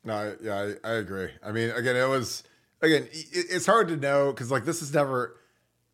No, 0.04 0.34
yeah, 0.42 0.72
I, 0.84 0.88
I, 0.88 0.92
agree. 0.94 1.28
I 1.44 1.52
mean, 1.52 1.70
again, 1.70 1.96
it 1.96 2.08
was 2.08 2.42
again, 2.80 3.06
it, 3.12 3.46
it's 3.50 3.66
hard 3.66 3.88
to 3.88 3.96
know 3.96 4.32
because 4.32 4.50
like 4.50 4.64
this 4.64 4.80
has 4.80 4.94
never 4.94 5.36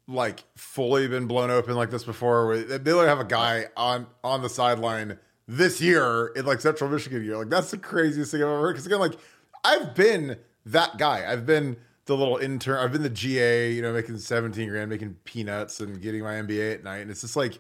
like 0.08 0.44
fully 0.56 1.08
been 1.08 1.26
blown 1.26 1.50
open 1.50 1.74
like 1.74 1.90
this 1.90 2.04
before. 2.04 2.56
They 2.56 2.78
literally 2.78 3.08
have 3.08 3.20
a 3.20 3.24
guy 3.24 3.66
on 3.76 4.06
on 4.22 4.42
the 4.42 4.48
sideline 4.48 5.18
this 5.48 5.80
year 5.80 6.28
in 6.36 6.46
like 6.46 6.60
Central 6.60 6.88
Michigan 6.90 7.24
year. 7.24 7.36
Like 7.36 7.48
that's 7.48 7.70
the 7.70 7.78
craziest 7.78 8.30
thing 8.30 8.42
I've 8.42 8.48
ever 8.48 8.60
heard. 8.60 8.72
Because 8.72 8.86
again, 8.86 9.00
like 9.00 9.16
I've 9.64 9.94
been 9.94 10.38
that 10.66 10.98
guy. 10.98 11.30
I've 11.30 11.46
been 11.46 11.76
the 12.06 12.16
little 12.16 12.36
intern. 12.36 12.78
I've 12.78 12.92
been 12.92 13.02
the 13.02 13.10
GA. 13.10 13.72
You 13.72 13.82
know, 13.82 13.92
making 13.92 14.18
seventeen 14.18 14.68
grand, 14.68 14.88
making 14.90 15.16
peanuts, 15.24 15.80
and 15.80 16.00
getting 16.00 16.22
my 16.22 16.34
MBA 16.34 16.74
at 16.74 16.84
night. 16.84 16.98
And 16.98 17.10
it's 17.10 17.22
just 17.22 17.36
like, 17.36 17.58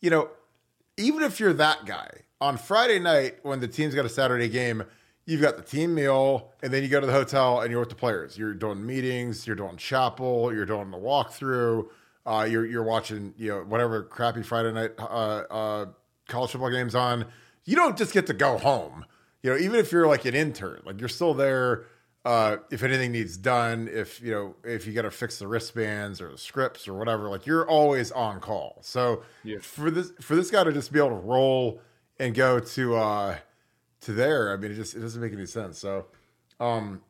you 0.00 0.10
know, 0.10 0.30
even 0.96 1.22
if 1.22 1.40
you're 1.40 1.52
that 1.54 1.84
guy 1.86 2.08
on 2.40 2.56
Friday 2.56 3.00
night 3.00 3.36
when 3.42 3.60
the 3.60 3.68
team's 3.68 3.94
got 3.94 4.04
a 4.04 4.08
Saturday 4.08 4.48
game 4.48 4.84
you've 5.28 5.42
got 5.42 5.58
the 5.58 5.62
team 5.62 5.94
meal, 5.94 6.52
and 6.62 6.72
then 6.72 6.82
you 6.82 6.88
go 6.88 7.00
to 7.00 7.06
the 7.06 7.12
hotel 7.12 7.60
and 7.60 7.70
you're 7.70 7.80
with 7.80 7.90
the 7.90 7.94
players. 7.94 8.38
You're 8.38 8.54
doing 8.54 8.84
meetings, 8.84 9.46
you're 9.46 9.56
doing 9.56 9.76
chapel, 9.76 10.52
you're 10.54 10.64
doing 10.64 10.90
the 10.90 10.96
walkthrough, 10.96 11.86
uh, 12.24 12.48
you're 12.50 12.64
you're 12.64 12.82
watching 12.82 13.34
you 13.36 13.50
know 13.50 13.60
whatever 13.60 14.02
crappy 14.02 14.42
Friday 14.42 14.72
night 14.72 14.92
uh, 14.98 15.44
uh, 15.50 15.86
college 16.28 16.50
football 16.50 16.70
games 16.70 16.94
on. 16.94 17.26
You 17.66 17.76
don't 17.76 17.96
just 17.98 18.14
get 18.14 18.26
to 18.28 18.32
go 18.32 18.56
home. 18.56 19.04
You 19.42 19.50
know, 19.50 19.58
even 19.58 19.78
if 19.78 19.92
you're 19.92 20.06
like 20.06 20.24
an 20.24 20.34
intern, 20.34 20.80
like 20.84 20.98
you're 20.98 21.08
still 21.10 21.34
there. 21.34 21.84
Uh, 22.24 22.56
if 22.70 22.82
anything 22.82 23.12
needs 23.12 23.36
done, 23.36 23.88
if 23.90 24.20
you 24.20 24.32
know, 24.32 24.54
if 24.64 24.86
you 24.86 24.92
got 24.92 25.02
to 25.02 25.10
fix 25.10 25.38
the 25.38 25.46
wristbands 25.46 26.20
or 26.20 26.30
the 26.30 26.38
scripts 26.38 26.88
or 26.88 26.94
whatever, 26.94 27.28
like 27.28 27.46
you're 27.46 27.66
always 27.68 28.10
on 28.12 28.40
call. 28.40 28.78
So 28.82 29.22
yeah. 29.44 29.58
for 29.60 29.90
this 29.90 30.12
for 30.20 30.36
this 30.36 30.50
guy 30.50 30.64
to 30.64 30.72
just 30.72 30.90
be 30.90 30.98
able 30.98 31.10
to 31.10 31.14
roll 31.14 31.80
and 32.18 32.34
go 32.34 32.58
to 32.60 32.96
uh 32.96 33.36
to 34.02 34.12
there. 34.12 34.52
I 34.52 34.56
mean, 34.56 34.72
it 34.72 34.74
just 34.74 34.94
it 34.94 35.00
doesn't 35.00 35.20
make 35.20 35.32
any 35.32 35.46
sense. 35.46 35.78
So, 35.78 36.06
um, 36.60 37.02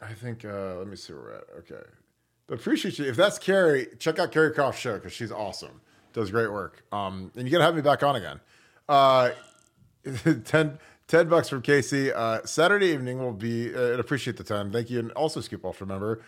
I 0.00 0.12
think 0.12 0.44
uh 0.44 0.76
let 0.76 0.86
me 0.86 0.96
see 0.96 1.12
where 1.12 1.22
we're 1.22 1.34
at. 1.34 1.44
Okay, 1.58 1.88
but 2.46 2.58
appreciate 2.58 2.98
you. 2.98 3.06
If 3.06 3.16
that's 3.16 3.38
Carrie, 3.38 3.88
check 3.98 4.18
out 4.18 4.32
Carrie 4.32 4.52
Croft's 4.52 4.80
show 4.80 4.94
because 4.94 5.12
she's 5.12 5.32
awesome. 5.32 5.80
Does 6.12 6.30
great 6.30 6.50
work. 6.50 6.82
Um, 6.92 7.30
and 7.36 7.46
you 7.46 7.50
gotta 7.50 7.64
have 7.64 7.74
me 7.74 7.82
back 7.82 8.02
on 8.02 8.16
again. 8.16 8.40
Uh, 8.88 9.30
10, 10.44 10.78
10 11.08 11.28
bucks 11.28 11.48
from 11.48 11.62
Casey. 11.62 12.12
Uh, 12.12 12.40
Saturday 12.44 12.86
evening 12.86 13.18
will 13.18 13.32
be. 13.32 13.74
Uh, 13.74 13.98
appreciate 13.98 14.36
the 14.36 14.44
time. 14.44 14.70
Thank 14.72 14.90
you, 14.90 14.98
and 15.00 15.10
also 15.12 15.40
Scoop 15.40 15.64
Off. 15.64 15.80
Remember, 15.80 16.22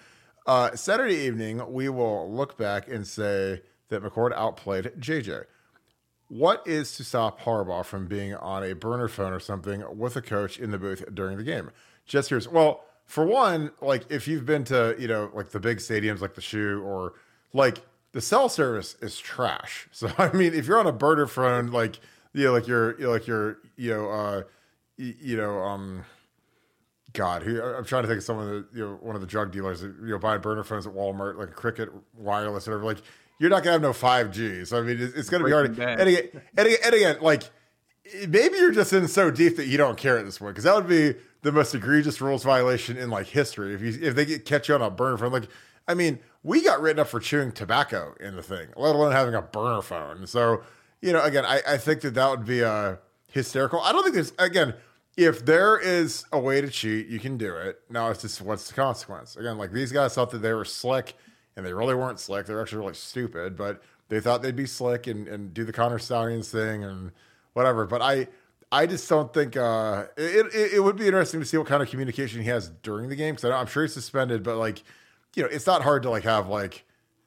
uh, 0.47 0.75
Saturday 0.75 1.15
evening 1.15 1.63
we 1.73 1.89
will 1.89 2.31
look 2.33 2.57
back 2.59 2.89
and 2.89 3.07
say 3.07 3.63
that 3.89 4.03
McCord 4.03 4.33
outplayed 4.35 4.93
JJ. 4.99 5.45
What 6.29 6.67
is 6.67 6.95
to 6.97 7.05
stop 7.05 7.41
Harbaugh 7.41 7.85
from 7.85 8.07
being 8.07 8.35
on 8.35 8.63
a 8.63 8.75
burner 8.75 9.09
phone 9.09 9.33
or 9.33 9.41
something 9.41 9.83
with 9.97 10.15
a 10.17 10.23
coach 10.23 10.59
in 10.59 10.71
the 10.71 10.79
booth 10.79 11.05
during 11.15 11.39
the 11.39 11.45
game? 11.45 11.71
Just 12.07 12.29
here's 12.29 12.47
well, 12.49 12.85
for 13.07 13.25
one, 13.25 13.71
like 13.81 14.05
if 14.11 14.29
you've 14.29 14.45
been 14.45 14.65
to 14.65 14.95
you 14.99 15.09
know 15.09 15.31
like 15.33 15.51
the 15.51 15.61
big 15.61 15.79
stadiums 15.79 16.21
like 16.21 16.35
the 16.35 16.43
Shoe 16.43 16.83
or 16.85 17.15
like 17.53 17.79
the 18.13 18.21
cell 18.21 18.49
service 18.49 18.97
is 19.01 19.19
trash. 19.19 19.89
So 19.93 20.11
I 20.19 20.31
mean, 20.33 20.55
if 20.55 20.67
you're 20.67 20.79
on 20.79 20.87
a 20.87 20.93
burner 20.93 21.27
phone, 21.27 21.69
like 21.69 21.99
you 22.35 22.45
know, 22.45 22.53
like 22.53 22.67
you're 22.67 22.97
like 22.99 23.27
you're 23.27 23.59
you 23.77 23.91
know 23.91 24.11
uh 24.11 24.43
you 24.97 25.37
know 25.37 25.61
um. 25.61 26.05
God, 27.15 27.43
who 27.43 27.61
I'm 27.63 27.87
trying 27.87 28.03
to 28.03 28.07
think 28.07 28.19
of 28.19 28.25
someone 28.25 28.49
that 28.49 28.67
you 28.75 28.85
know, 28.85 28.99
one 29.01 29.15
of 29.15 29.23
the 29.23 29.27
drug 29.27 29.51
dealers 29.51 29.81
you 29.81 29.95
know 30.03 30.19
buying 30.19 30.43
burner 30.43 30.63
phones 30.63 30.87
at 30.87 30.93
Walmart, 30.93 31.39
like 31.39 31.53
Cricket 31.53 31.89
Wireless, 32.15 32.67
whatever. 32.67 32.85
Like, 32.85 32.99
you're 33.39 33.51
not 33.51 33.63
gonna 33.63 33.73
have 33.73 33.83
no 33.83 33.93
5G. 33.93 34.67
So 34.67 34.79
I 34.79 34.83
mean, 34.83 35.01
it's, 35.01 35.15
it's 35.15 35.31
gonna 35.31 35.45
be 35.45 35.51
hard. 35.51 35.75
Breaking 35.75 35.99
And 35.99 36.09
again, 36.09 36.29
and 36.57 36.67
again, 36.67 36.79
and 36.85 36.95
again, 36.95 37.17
like 37.21 37.45
maybe 38.29 38.57
you're 38.59 38.73
just 38.73 38.93
in 38.93 39.07
so 39.09 39.31
deep 39.31 39.57
that 39.57 39.67
you 39.67 39.77
don't 39.79 39.97
care 39.97 40.19
at 40.19 40.25
this 40.25 40.39
point 40.39 40.55
because 40.55 40.65
that 40.65 40.75
would 40.75 40.89
be 40.89 41.15
the 41.43 41.53
most 41.53 41.75
egregious 41.75 42.21
rules 42.21 42.43
violation 42.43 42.97
in 42.97 43.11
like 43.11 43.27
history 43.27 43.75
if 43.75 43.81
you 43.81 44.07
if 44.07 44.15
they 44.15 44.25
get 44.25 44.45
catch 44.45 44.69
you 44.69 44.75
on 44.75 44.83
a 44.83 44.91
burner 44.91 45.19
phone. 45.19 45.33
Like, 45.33 45.49
I 45.87 45.95
mean, 45.95 46.19
we 46.43 46.63
got 46.63 46.81
written 46.81 47.01
up 47.01 47.09
for 47.09 47.21
chewing 47.21 47.53
tobacco 47.53 48.15
in 48.21 48.37
the 48.37 48.43
thing, 48.43 48.69
let 48.77 48.95
alone 48.95 49.13
having 49.13 49.35
a 49.35 49.43
burner 49.43 49.83
phone. 49.83 50.27
So 50.27 50.63
you 51.01 51.13
know, 51.13 51.23
again, 51.23 51.45
I, 51.45 51.61
I 51.67 51.77
think 51.77 52.01
that 52.03 52.15
that 52.15 52.31
would 52.31 52.45
be 52.45 52.65
uh, 52.65 52.97
hysterical. 53.31 53.81
I 53.81 53.93
don't 53.93 54.03
think 54.03 54.15
there's 54.15 54.33
again. 54.39 54.75
If 55.17 55.45
there 55.45 55.77
is 55.77 56.25
a 56.33 56.39
way 56.39 56.61
to 56.61 56.69
cheat, 56.69 57.09
you 57.09 57.19
can 57.19 57.37
do 57.39 57.57
it. 57.57 57.81
Now 57.91 58.11
it's 58.11 58.23
just 58.23 58.41
what's 58.41 58.69
the 58.69 58.75
consequence? 58.75 59.35
Again, 59.35 59.59
like 59.59 59.73
these 59.73 59.91
guys 59.91 60.15
thought 60.15 60.31
that 60.31 60.43
they 60.43 60.53
were 60.53 60.65
slick, 60.65 61.17
and 61.59 61.67
they 61.67 61.73
really 61.73 61.95
weren't 61.97 62.21
slick. 62.21 62.47
They're 62.47 62.63
actually 62.63 62.79
really 62.79 62.95
stupid, 62.95 63.57
but 63.57 63.83
they 64.09 64.21
thought 64.21 64.43
they'd 64.43 64.55
be 64.55 64.65
slick 64.65 65.09
and, 65.09 65.27
and 65.27 65.53
do 65.53 65.65
the 65.65 65.73
Connor 65.73 65.99
Stalions 65.99 66.53
thing 66.53 66.85
and 66.85 67.11
whatever. 67.53 67.85
But 67.85 68.01
I 68.01 68.29
I 68.71 68.87
just 68.87 69.09
don't 69.09 69.35
think 69.35 69.57
uh, 69.57 70.05
it, 70.17 70.47
it 70.55 70.75
it 70.75 70.81
would 70.81 70.97
be 70.97 71.07
interesting 71.07 71.41
to 71.41 71.47
see 71.47 71.57
what 71.57 71.67
kind 71.67 71.83
of 71.83 71.91
communication 71.91 72.41
he 72.43 72.49
has 72.49 72.69
during 72.83 73.09
the 73.09 73.17
game 73.17 73.35
because 73.35 73.51
I'm 73.51 73.67
sure 73.67 73.83
he's 73.83 73.93
suspended, 73.93 74.45
but 74.45 74.57
like 74.57 74.85
you 75.35 75.43
know, 75.43 75.49
it's 75.51 75.67
not 75.67 75.83
hard 75.83 76.05
to 76.05 76.11
like 76.11 76.23
have 76.23 76.49
like 76.49 76.85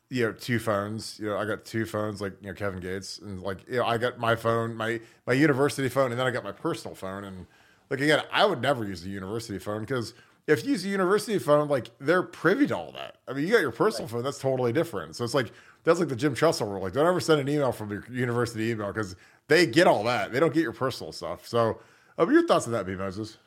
you 0.10 0.26
know 0.26 0.32
two 0.32 0.60
phones. 0.60 1.20
You 1.20 1.28
know, 1.28 1.38
I 1.38 1.44
got 1.44 1.66
two 1.66 1.86
phones 1.86 2.22
like 2.22 2.34
you 2.40 2.48
know 2.48 2.54
Kevin 2.54 2.80
Gates 2.80 3.20
and 3.20 3.42
like 3.42 3.68
you 3.68 3.80
know 3.80 3.86
I 3.86 3.98
got 3.98 4.18
my 4.18 4.38
phone, 4.38 4.76
my 4.76 5.02
my 5.28 5.34
university 5.34 5.90
phone, 5.90 6.12
and 6.12 6.20
then 6.20 6.26
I 6.26 6.32
got 6.32 6.46
my 6.46 6.54
personal 6.54 6.96
phone. 6.96 7.26
And 7.26 7.48
like 7.90 8.00
again, 8.00 8.24
I 8.32 8.46
would 8.46 8.62
never 8.62 8.86
use 8.86 9.02
the 9.02 9.10
university 9.10 9.60
phone 9.60 9.82
because 9.82 10.14
if 10.48 10.66
you 10.66 10.72
use 10.72 10.86
a 10.86 10.90
university 10.90 11.38
phone, 11.40 11.68
like 11.68 11.90
they're 12.00 12.24
privy 12.24 12.68
to 12.68 12.78
all 12.78 12.92
that. 12.94 13.18
I 13.28 13.34
mean, 13.34 13.46
you 13.46 13.54
got 13.54 13.62
your 13.62 13.72
personal 13.72 14.08
phone, 14.08 14.24
that's 14.24 14.40
totally 14.40 14.74
different. 14.74 15.16
So 15.16 15.24
it's 15.24 15.34
like 15.34 15.52
that's 15.84 16.00
like 16.00 16.10
the 16.10 16.16
Jim 16.16 16.36
Tressel 16.36 16.68
rule. 16.68 16.82
Like, 16.82 16.94
don't 16.94 17.08
ever 17.08 17.20
send 17.20 17.42
an 17.42 17.50
email 17.50 17.72
from 17.72 17.90
your 17.90 18.06
university 18.12 18.70
email 18.70 18.88
because 18.88 19.16
they 19.48 19.66
get 19.66 19.88
all 19.88 20.04
that. 20.04 20.32
They 20.32 20.40
don't 20.40 20.54
get 20.54 20.64
your 20.64 20.74
personal 20.74 21.12
stuff. 21.12 21.48
So, 21.48 21.80
uh, 22.20 22.28
your 22.28 22.46
thoughts 22.46 22.68
on 22.68 22.74
that, 22.74 22.86
B 22.86 22.96
Moses? 22.96 23.38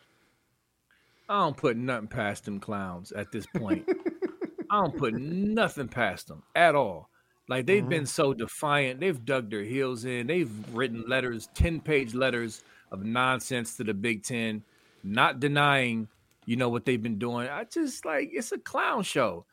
I 1.29 1.41
don't 1.41 1.57
put 1.57 1.77
nothing 1.77 2.09
past 2.09 2.45
them 2.45 2.61
clowns 2.61 3.13
at 3.13 3.31
this 3.33 3.47
point. 3.47 3.89
I 4.71 4.83
don't 4.83 4.97
put 4.97 5.15
nothing 5.15 5.89
past 5.89 6.29
them 6.29 6.43
at 6.55 6.75
all. 6.75 7.09
Like 7.49 7.67
they've 7.67 7.89
been 7.89 8.07
so 8.07 8.33
defiant. 8.33 9.01
They've 9.01 9.25
dug 9.25 9.51
their 9.51 9.63
heels 9.63 10.05
in. 10.05 10.27
They've 10.27 10.51
written 10.75 11.05
letters, 11.07 11.49
10 11.55 11.81
page 11.81 12.15
letters 12.15 12.63
of 12.91 13.05
nonsense 13.05 13.77
to 13.77 13.85
the 13.85 13.95
Big 13.95 14.23
Ten, 14.23 14.63
not 15.03 15.41
denying, 15.41 16.09
you 16.47 16.57
know, 16.57 16.69
what 16.69 16.85
they've 16.85 17.03
been 17.03 17.19
doing. 17.19 17.49
I 17.49 17.65
just 17.65 18.05
like 18.05 18.31
it's 18.33 18.53
a 18.53 18.59
clown 18.59 19.03
show. 19.03 19.47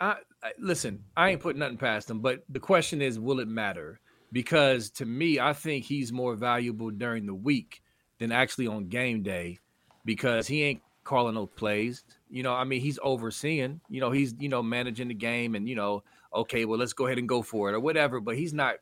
I, 0.00 0.16
I 0.42 0.52
listen, 0.58 1.04
I 1.16 1.30
ain't 1.30 1.40
putting 1.40 1.60
nothing 1.60 1.78
past 1.78 2.08
them, 2.08 2.20
but 2.20 2.44
the 2.48 2.60
question 2.60 3.00
is, 3.02 3.18
will 3.18 3.40
it 3.40 3.48
matter? 3.48 4.00
Because 4.32 4.90
to 4.90 5.06
me, 5.06 5.38
I 5.38 5.52
think 5.52 5.84
he's 5.84 6.12
more 6.12 6.34
valuable 6.34 6.90
during 6.90 7.26
the 7.26 7.34
week 7.34 7.82
than 8.18 8.32
actually 8.32 8.66
on 8.66 8.88
game 8.88 9.22
day 9.22 9.58
because 10.04 10.46
he 10.46 10.62
ain't 10.62 10.82
calling 11.04 11.34
no 11.34 11.46
plays. 11.46 12.02
You 12.30 12.42
know, 12.42 12.52
I 12.52 12.64
mean, 12.64 12.80
he's 12.80 12.98
overseeing, 13.02 13.80
you 13.88 14.00
know, 14.00 14.10
he's, 14.10 14.34
you 14.38 14.48
know, 14.48 14.62
managing 14.62 15.08
the 15.08 15.14
game 15.14 15.54
and, 15.54 15.68
you 15.68 15.76
know, 15.76 16.02
okay, 16.34 16.64
well, 16.64 16.78
let's 16.78 16.92
go 16.92 17.06
ahead 17.06 17.18
and 17.18 17.28
go 17.28 17.42
for 17.42 17.68
it 17.70 17.74
or 17.74 17.80
whatever. 17.80 18.20
But 18.20 18.36
he's 18.36 18.52
not. 18.52 18.76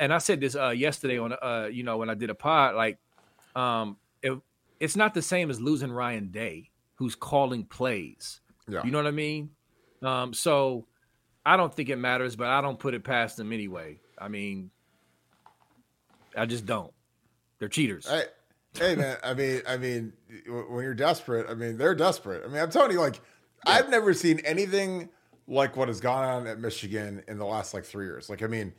And 0.00 0.12
I 0.12 0.18
said 0.18 0.40
this 0.40 0.56
uh, 0.56 0.70
yesterday 0.70 1.18
on, 1.18 1.32
uh, 1.32 1.68
you 1.70 1.84
know, 1.84 1.98
when 1.98 2.10
I 2.10 2.14
did 2.14 2.30
a 2.30 2.34
pod, 2.34 2.74
like, 2.74 2.98
um, 3.54 3.96
it's 4.80 4.96
not 4.96 5.14
the 5.14 5.22
same 5.22 5.50
as 5.50 5.60
losing 5.60 5.90
Ryan 5.90 6.30
Day, 6.30 6.70
who's 6.96 7.14
calling 7.14 7.64
plays. 7.64 8.40
Yeah. 8.68 8.84
You 8.84 8.90
know 8.90 8.98
what 8.98 9.06
I 9.06 9.12
mean? 9.12 9.50
Um, 10.02 10.34
so 10.34 10.86
I 11.44 11.56
don't 11.56 11.72
think 11.72 11.88
it 11.88 11.96
matters, 11.96 12.36
but 12.36 12.48
I 12.48 12.60
don't 12.60 12.78
put 12.78 12.94
it 12.94 13.04
past 13.04 13.36
them 13.36 13.52
anyway. 13.52 14.00
I 14.18 14.28
mean, 14.28 14.70
I 16.36 16.46
just 16.46 16.66
don't. 16.66 16.92
They're 17.58 17.68
cheaters. 17.68 18.06
I, 18.08 18.24
hey 18.78 18.94
man, 18.94 19.16
I 19.22 19.34
mean, 19.34 19.62
I 19.66 19.76
mean, 19.76 20.12
when 20.46 20.84
you're 20.84 20.94
desperate, 20.94 21.48
I 21.48 21.54
mean, 21.54 21.78
they're 21.78 21.94
desperate. 21.94 22.44
I 22.44 22.48
mean, 22.48 22.60
I'm 22.60 22.70
telling 22.70 22.92
you, 22.92 23.00
like, 23.00 23.20
I've 23.64 23.88
never 23.88 24.12
seen 24.12 24.40
anything 24.40 25.08
like 25.48 25.76
what 25.76 25.88
has 25.88 26.00
gone 26.00 26.24
on 26.24 26.46
at 26.46 26.58
Michigan 26.58 27.22
in 27.28 27.38
the 27.38 27.46
last 27.46 27.72
like 27.72 27.84
three 27.84 28.06
years. 28.06 28.28
Like, 28.28 28.42
I 28.42 28.46
mean, 28.46 28.74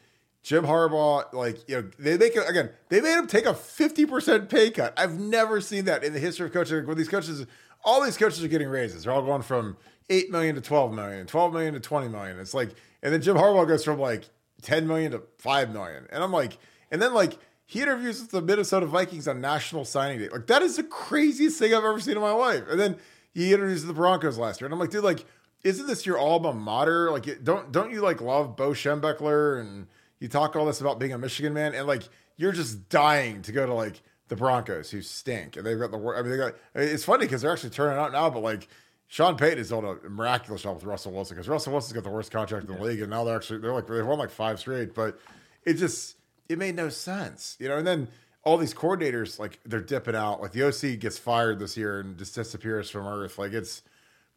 Jim 0.47 0.63
Harbaugh, 0.63 1.33
like, 1.33 1.67
you 1.67 1.75
know, 1.75 1.89
they 1.99 2.17
make 2.17 2.33
again. 2.37 2.69
They 2.87 3.01
made 3.01 3.17
him 3.17 3.27
take 3.27 3.45
a 3.45 3.53
50 3.53 4.05
percent 4.05 4.47
pay 4.47 4.71
cut. 4.71 4.93
I've 4.95 5.19
never 5.19 5.59
seen 5.59 5.83
that 5.85 6.05
in 6.05 6.13
the 6.13 6.19
history 6.19 6.45
of 6.45 6.53
coaching. 6.53 6.87
When 6.87 6.95
these 6.95 7.09
coaches, 7.09 7.45
all 7.83 8.01
these 8.01 8.15
coaches 8.15 8.41
are 8.45 8.47
getting 8.47 8.69
raises. 8.69 9.03
They're 9.03 9.11
all 9.11 9.23
going 9.23 9.41
from 9.41 9.75
eight 10.09 10.31
million 10.31 10.55
to 10.55 10.61
12 10.61 10.93
million, 10.93 11.27
12 11.27 11.51
million 11.51 11.73
to 11.73 11.81
20 11.81 12.07
million. 12.07 12.39
It's 12.39 12.53
like, 12.53 12.69
and 13.03 13.11
then 13.11 13.21
Jim 13.21 13.35
Harbaugh 13.35 13.67
goes 13.67 13.83
from 13.83 13.99
like 13.99 14.29
10 14.61 14.87
million 14.87 15.11
to 15.11 15.23
5 15.39 15.71
million. 15.71 16.07
And 16.13 16.23
I'm 16.23 16.31
like, 16.31 16.57
and 16.91 17.01
then 17.01 17.13
like 17.13 17.37
he 17.65 17.81
interviews 17.81 18.21
with 18.21 18.31
the 18.31 18.41
Minnesota 18.41 18.85
Vikings 18.85 19.27
on 19.27 19.41
National 19.41 19.83
Signing 19.83 20.17
Day. 20.17 20.29
Like 20.29 20.47
that 20.47 20.61
is 20.61 20.77
the 20.77 20.83
craziest 20.83 21.59
thing 21.59 21.73
I've 21.73 21.83
ever 21.83 21.99
seen 21.99 22.15
in 22.15 22.21
my 22.21 22.31
life. 22.31 22.63
And 22.69 22.79
then 22.79 22.95
he 23.33 23.53
interviews 23.53 23.83
the 23.83 23.91
Broncos 23.91 24.37
last 24.37 24.61
year, 24.61 24.67
and 24.67 24.73
I'm 24.73 24.79
like, 24.79 24.91
dude, 24.91 25.03
like, 25.03 25.25
isn't 25.65 25.87
this 25.87 26.05
your 26.05 26.17
alma 26.17 26.53
mater? 26.53 27.11
Like, 27.11 27.43
don't 27.43 27.69
don't 27.73 27.91
you 27.91 27.99
like 27.99 28.21
love 28.21 28.55
Bo 28.55 28.69
Schembechler 28.69 29.59
and 29.59 29.87
you 30.19 30.27
talk 30.27 30.55
all 30.55 30.65
this 30.65 30.81
about 30.81 30.99
being 30.99 31.13
a 31.13 31.17
Michigan 31.17 31.53
man, 31.53 31.73
and 31.73 31.87
like 31.87 32.03
you're 32.35 32.51
just 32.51 32.89
dying 32.89 33.41
to 33.43 33.51
go 33.51 33.65
to 33.65 33.73
like 33.73 34.01
the 34.27 34.35
Broncos 34.35 34.91
who 34.91 35.01
stink, 35.01 35.57
and 35.57 35.65
they've 35.65 35.79
got 35.79 35.91
the 35.91 35.97
I 35.97 36.21
mean, 36.21 36.31
they 36.31 36.37
got. 36.37 36.55
It's 36.75 37.03
funny 37.03 37.25
because 37.25 37.41
they're 37.41 37.51
actually 37.51 37.71
turning 37.71 37.97
out 37.97 38.11
now, 38.11 38.29
but 38.29 38.41
like. 38.41 38.67
Sean 39.09 39.37
Payton 39.37 39.59
has 39.59 39.69
done 39.69 39.85
a 39.85 40.09
miraculous 40.09 40.63
job 40.63 40.75
with 40.75 40.83
Russell 40.83 41.13
Wilson 41.13 41.37
because 41.37 41.47
Russell 41.47 41.71
Wilson's 41.71 41.93
got 41.93 42.03
the 42.03 42.09
worst 42.09 42.29
contract 42.29 42.67
in 42.67 42.75
the 42.75 42.83
league, 42.83 42.99
and 42.99 43.09
now 43.09 43.23
they're 43.23 43.37
actually 43.37 43.59
they're 43.59 43.71
like 43.71 43.87
they've 43.87 44.05
won 44.05 44.19
like 44.19 44.29
five 44.29 44.59
straight. 44.59 44.93
But 44.93 45.17
it 45.63 45.75
just 45.75 46.17
it 46.49 46.57
made 46.57 46.75
no 46.75 46.89
sense, 46.89 47.55
you 47.57 47.69
know. 47.69 47.77
And 47.77 47.87
then 47.87 48.09
all 48.43 48.57
these 48.57 48.73
coordinators 48.73 49.39
like 49.39 49.59
they're 49.65 49.81
dipping 49.81 50.15
out. 50.15 50.41
Like 50.41 50.53
the 50.53 50.63
OC 50.63 50.99
gets 50.99 51.17
fired 51.17 51.59
this 51.59 51.75
year 51.75 51.99
and 51.99 52.17
just 52.17 52.35
disappears 52.35 52.89
from 52.89 53.05
Earth. 53.05 53.37
Like 53.37 53.53
it's 53.53 53.81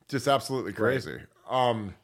just 0.08 0.26
absolutely 0.26 0.72
crazy. 0.72 1.18
Um, 1.48 1.94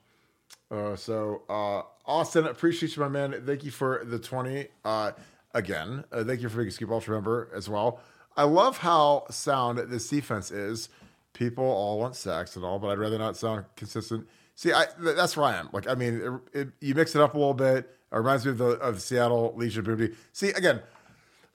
uh, 0.71 0.95
so 0.95 1.43
uh, 1.49 1.83
Austin, 2.07 2.47
appreciate 2.47 2.95
you, 2.97 3.03
my 3.03 3.09
man. 3.09 3.43
Thank 3.45 3.65
you 3.65 3.71
for 3.71 4.03
the 4.05 4.19
twenty. 4.19 4.69
Uh, 4.85 5.13
again, 5.55 6.05
uh, 6.13 6.23
thank 6.25 6.41
you 6.41 6.49
for 6.49 6.57
being 6.59 6.69
a 6.69 6.73
Scoop 6.73 6.91
Ultra 6.91 7.15
member 7.15 7.51
as 7.55 7.69
well. 7.69 8.01
I 8.37 8.45
love 8.45 8.79
how 8.79 9.25
sound 9.31 9.79
this 9.79 10.09
defense 10.09 10.51
is. 10.51 10.89
People 11.33 11.65
all 11.65 11.99
want 11.99 12.17
sacks 12.17 12.57
and 12.57 12.65
all, 12.65 12.79
but 12.79 12.89
I'd 12.89 12.99
rather 12.99 13.19
not 13.19 13.37
sound 13.37 13.65
consistent. 13.77 14.27
See, 14.55 14.73
I 14.73 14.87
th- 15.03 15.17
that's 15.17 15.37
where 15.37 15.47
I 15.47 15.57
am. 15.57 15.69
Like, 15.73 15.89
I 15.89 15.95
mean, 15.95 16.41
it, 16.55 16.59
it, 16.61 16.69
you 16.81 16.95
mix 16.95 17.15
it 17.15 17.21
up 17.21 17.35
a 17.35 17.39
little 17.39 17.55
bit. 17.55 17.79
It 18.13 18.17
reminds 18.17 18.45
me 18.47 18.53
of 18.53 18.59
the 18.59 18.67
of 18.79 18.95
the 18.97 19.01
Seattle 19.01 19.53
Legion 19.57 19.85
Booty. 19.85 20.15
See, 20.33 20.51
again, 20.51 20.81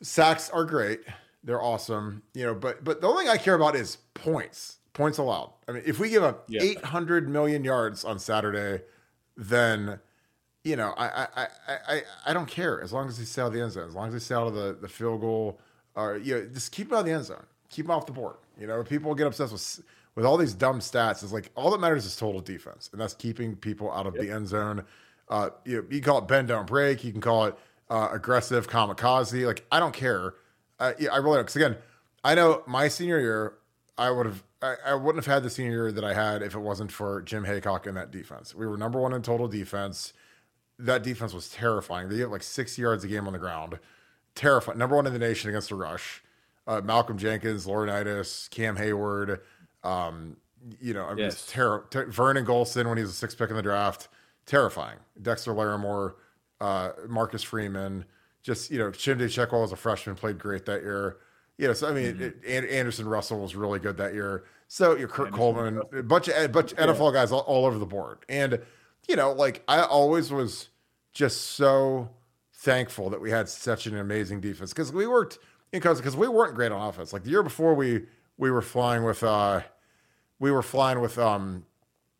sacks 0.02 0.50
are 0.50 0.66
great. 0.66 1.02
They're 1.44 1.62
awesome, 1.62 2.22
you 2.34 2.46
know. 2.46 2.54
But 2.54 2.84
but 2.84 3.02
the 3.02 3.08
only 3.08 3.24
thing 3.26 3.34
I 3.34 3.38
care 3.38 3.56
about 3.56 3.76
is 3.76 3.98
points. 4.14 4.78
Points 4.94 5.18
allowed. 5.18 5.54
I 5.68 5.72
mean, 5.72 5.84
if 5.86 6.00
we 6.00 6.10
give 6.10 6.22
up 6.22 6.44
Yeah. 6.50 6.62
800 6.64 7.30
million 7.30 7.64
yards 7.64 8.04
on 8.04 8.20
Saturday, 8.20 8.84
then 9.38 10.00
you 10.64 10.76
know 10.76 10.94
I 10.98 11.06
I, 11.06 11.28
I 11.36 11.48
I 11.68 12.02
I 12.28 12.34
don't 12.34 12.48
care 12.48 12.82
as 12.82 12.94
long 12.94 13.08
as 13.08 13.18
they 13.18 13.26
stay 13.26 13.42
out 13.42 13.48
of 13.48 13.54
the 13.54 13.62
end 13.62 13.72
zone, 13.72 13.88
as 13.88 13.96
long 13.96 14.08
as 14.08 14.14
they 14.14 14.20
stay 14.20 14.36
out 14.36 14.48
of 14.48 14.54
the 14.54 14.78
the 14.80 14.88
field 14.90 15.22
goal, 15.22 15.60
or 15.96 16.18
you 16.18 16.36
know, 16.36 16.46
just 16.54 16.72
keep 16.72 16.90
them 16.90 16.98
out 16.98 17.02
of 17.02 17.06
the 17.06 17.14
end 17.14 17.26
zone, 17.26 17.46
keep 17.70 17.86
them 17.86 17.92
off 17.92 18.06
the 18.06 18.12
board. 18.12 18.36
You 18.60 18.68
know, 18.68 18.84
people 18.84 19.14
get 19.16 19.28
obsessed 19.28 19.52
with 19.52 19.84
with 20.16 20.26
all 20.26 20.38
these 20.38 20.54
dumb 20.54 20.80
stats. 20.80 21.24
It's 21.24 21.32
like 21.32 21.52
all 21.56 21.72
that 21.72 21.80
matters 21.80 22.06
is 22.06 22.16
total 22.16 22.42
defense, 22.42 22.90
and 22.92 23.02
that's 23.02 23.14
keeping 23.14 23.56
people 23.56 23.92
out 23.92 24.08
of 24.08 24.14
the 24.14 24.30
end 24.30 24.48
zone. 24.48 24.86
Uh, 25.30 25.50
you, 25.66 25.78
know, 25.78 25.84
you 25.90 26.02
can 26.02 26.04
call 26.04 26.18
it 26.20 26.28
bend 26.28 26.50
don't 26.50 26.68
break. 26.68 27.04
You 27.04 27.12
can 27.12 27.22
call 27.22 27.46
it 27.46 27.56
uh, 27.90 28.10
aggressive, 28.12 28.68
kamikaze. 28.68 29.46
Like 29.46 29.66
I 29.72 29.80
don't 29.80 29.94
care. 29.94 30.34
Uh, 30.80 30.94
yeah, 31.00 31.14
I 31.14 31.18
really 31.18 31.38
don't. 31.38 31.44
Because 31.44 31.56
again, 31.56 31.78
I 32.24 32.36
know 32.36 32.64
my 32.68 32.88
senior 32.88 33.20
year, 33.20 33.54
I 33.98 34.12
would 34.12 34.26
have, 34.26 34.44
I, 34.62 34.76
I 34.88 34.94
wouldn't 34.96 35.24
have 35.24 35.34
had 35.34 35.44
the 35.44 35.50
senior 35.50 35.72
year 35.72 35.92
that 35.92 36.04
I 36.04 36.14
had 36.14 36.42
if 36.42 36.56
it 36.56 36.60
wasn't 36.60 36.92
for 36.92 37.22
Jim 37.22 37.46
Heacock 37.46 37.88
and 37.88 37.96
that 37.98 38.12
defense. 38.12 38.54
We 38.54 38.66
were 38.66 38.78
number 38.78 39.00
one 39.00 39.14
in 39.14 39.22
total 39.22 39.48
defense. 39.48 40.14
That 40.86 41.04
defense 41.04 41.34
was 41.34 41.50
terrifying. 41.50 42.10
They 42.10 42.18
get 42.18 42.30
like 42.32 42.44
six 42.44 42.78
yards 42.78 43.04
a 43.04 43.08
game 43.08 43.28
on 43.28 43.34
the 43.34 43.40
ground. 43.40 43.80
Terrifying. 44.36 44.78
Number 44.78 44.96
one 44.96 45.06
in 45.08 45.14
the 45.14 45.20
nation 45.20 45.50
against 45.50 45.70
the 45.70 45.76
rush. 45.76 46.24
Uh, 46.68 46.80
Malcolm 46.84 47.18
Jenkins, 47.18 47.66
Laurinaitis, 47.66 48.50
Cam 48.50 48.78
Heyward. 48.78 49.40
Um, 49.84 50.38
you 50.80 50.94
know, 50.94 51.14
Yes. 51.18 51.46
terror. 51.48 51.86
Ter- 51.90 52.06
Vernon 52.06 52.46
Gholston 52.46 52.88
when 52.88 52.98
he 52.98 53.04
was 53.04 53.12
a 53.12 53.16
six 53.16 53.34
pick 53.36 53.50
in 53.50 53.56
the 53.56 53.62
draft, 53.64 54.08
terrifying. 54.46 54.98
Dexter 55.22 55.54
Larimore, 55.54 56.14
uh, 56.60 56.92
Marcus 57.08 57.42
Freeman, 57.44 58.06
just 58.44 58.70
you 58.72 58.78
know, 58.80 58.92
Chimdi 58.92 59.26
Chekwa 59.26 59.62
was 59.62 59.72
a 59.72 59.76
freshman, 59.76 60.16
played 60.16 60.38
great 60.38 60.66
that 60.66 60.82
year. 60.84 61.18
You 61.58 61.68
know, 61.68 61.74
so 61.74 61.90
I 61.90 61.94
mean, 61.94 62.22
it, 62.22 62.38
An- 62.48 62.68
Anderson 62.70 63.08
Russell 63.08 63.40
was 63.40 63.56
really 63.56 63.80
good 63.80 63.98
that 63.98 64.14
year. 64.14 64.44
So 64.68 64.96
you're 64.96 65.08
Kurt 65.08 65.32
Coleman, 65.34 65.82
a 65.96 66.02
bunch 66.04 66.28
of 66.28 66.36
a 66.44 66.48
bunch 66.48 66.72
of 66.74 66.78
NFL 66.78 67.12
guys 67.14 67.32
all, 67.32 67.42
all 67.42 67.66
over 67.66 67.78
the 67.78 67.86
board, 67.86 68.20
and 68.30 68.60
you 69.08 69.16
know, 69.16 69.32
like 69.34 69.64
I 69.68 69.82
always 69.82 70.32
was 70.32 70.70
just 71.14 71.42
so 71.52 72.10
thankful 72.54 73.10
that 73.10 73.20
we 73.20 73.32
had 73.32 73.50
such 73.50 73.88
an 73.88 73.98
amazing 73.98 74.40
defense 74.40 74.72
because 74.72 74.94
we 74.94 75.08
worked 75.08 75.40
because 75.72 75.98
because 75.98 76.16
we 76.16 76.28
weren't 76.28 76.56
great 76.56 76.72
on 76.72 76.88
offense. 76.88 77.14
Like 77.14 77.24
the 77.24 77.30
year 77.30 77.44
before, 77.44 77.74
we 77.74 78.06
we 78.38 78.52
were 78.52 78.62
flying 78.62 79.04
with 79.04 79.24
uh 79.24 79.62
we 80.40 80.52
were 80.52 80.62
flying 80.62 81.02
with 81.02 81.18
um 81.18 81.66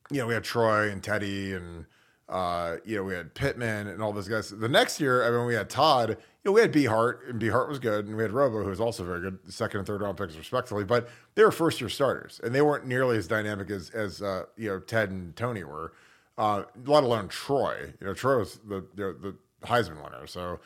you 0.10 0.18
know 0.18 0.28
we 0.28 0.34
had 0.34 0.44
Troy 0.44 0.90
and 0.90 1.04
Teddy 1.04 1.54
and 1.54 1.86
uh 2.30 2.78
you 2.86 2.96
know 2.96 3.04
we 3.04 3.14
had 3.14 3.34
Pittman 3.34 3.88
and 3.88 4.02
all 4.02 4.14
those 4.14 4.28
guys. 4.28 4.50
The 4.50 4.70
next 4.70 5.00
year, 5.00 5.26
I 5.26 5.30
mean, 5.30 5.46
we 5.46 5.54
had 5.54 5.70
Todd. 5.70 6.10
You 6.10 6.50
know, 6.50 6.54
we 6.54 6.62
had 6.62 6.72
B 6.72 6.86
Hart 6.86 7.28
and 7.28 7.40
B 7.40 7.50
Hart 7.50 7.70
was 7.70 7.78
good, 7.78 8.08
and 8.08 8.18
we 8.18 8.24
had 8.24 8.32
Robo 8.32 8.64
who 8.64 8.70
was 8.70 8.80
also 8.80 9.04
very 9.04 9.22
good, 9.22 9.38
second 9.54 9.80
and 9.80 9.88
third 9.88 10.02
round 10.02 10.18
picks 10.18 10.36
respectively. 10.36 10.84
But 10.84 11.08
they 11.36 11.44
were 11.44 11.52
first 11.52 11.80
year 11.80 11.90
starters, 11.90 12.42
and 12.44 12.56
they 12.56 12.64
weren't 12.64 12.88
nearly 12.88 13.18
as 13.18 13.28
dynamic 13.28 13.70
as 13.70 13.92
as 13.92 14.24
uh, 14.24 14.46
you 14.58 14.70
know 14.70 14.80
Ted 14.80 15.12
and 15.12 15.36
Tony 15.36 15.64
were. 15.64 15.94
Uh, 16.42 16.64
let 16.86 17.04
alone 17.04 17.28
Troy. 17.28 17.94
You 18.00 18.08
know, 18.08 18.14
Troy 18.16 18.40
was 18.40 18.60
the 18.68 18.84
the, 18.96 19.16
the 19.22 19.36
Heisman 19.68 20.04
winner, 20.04 20.26
so 20.26 20.60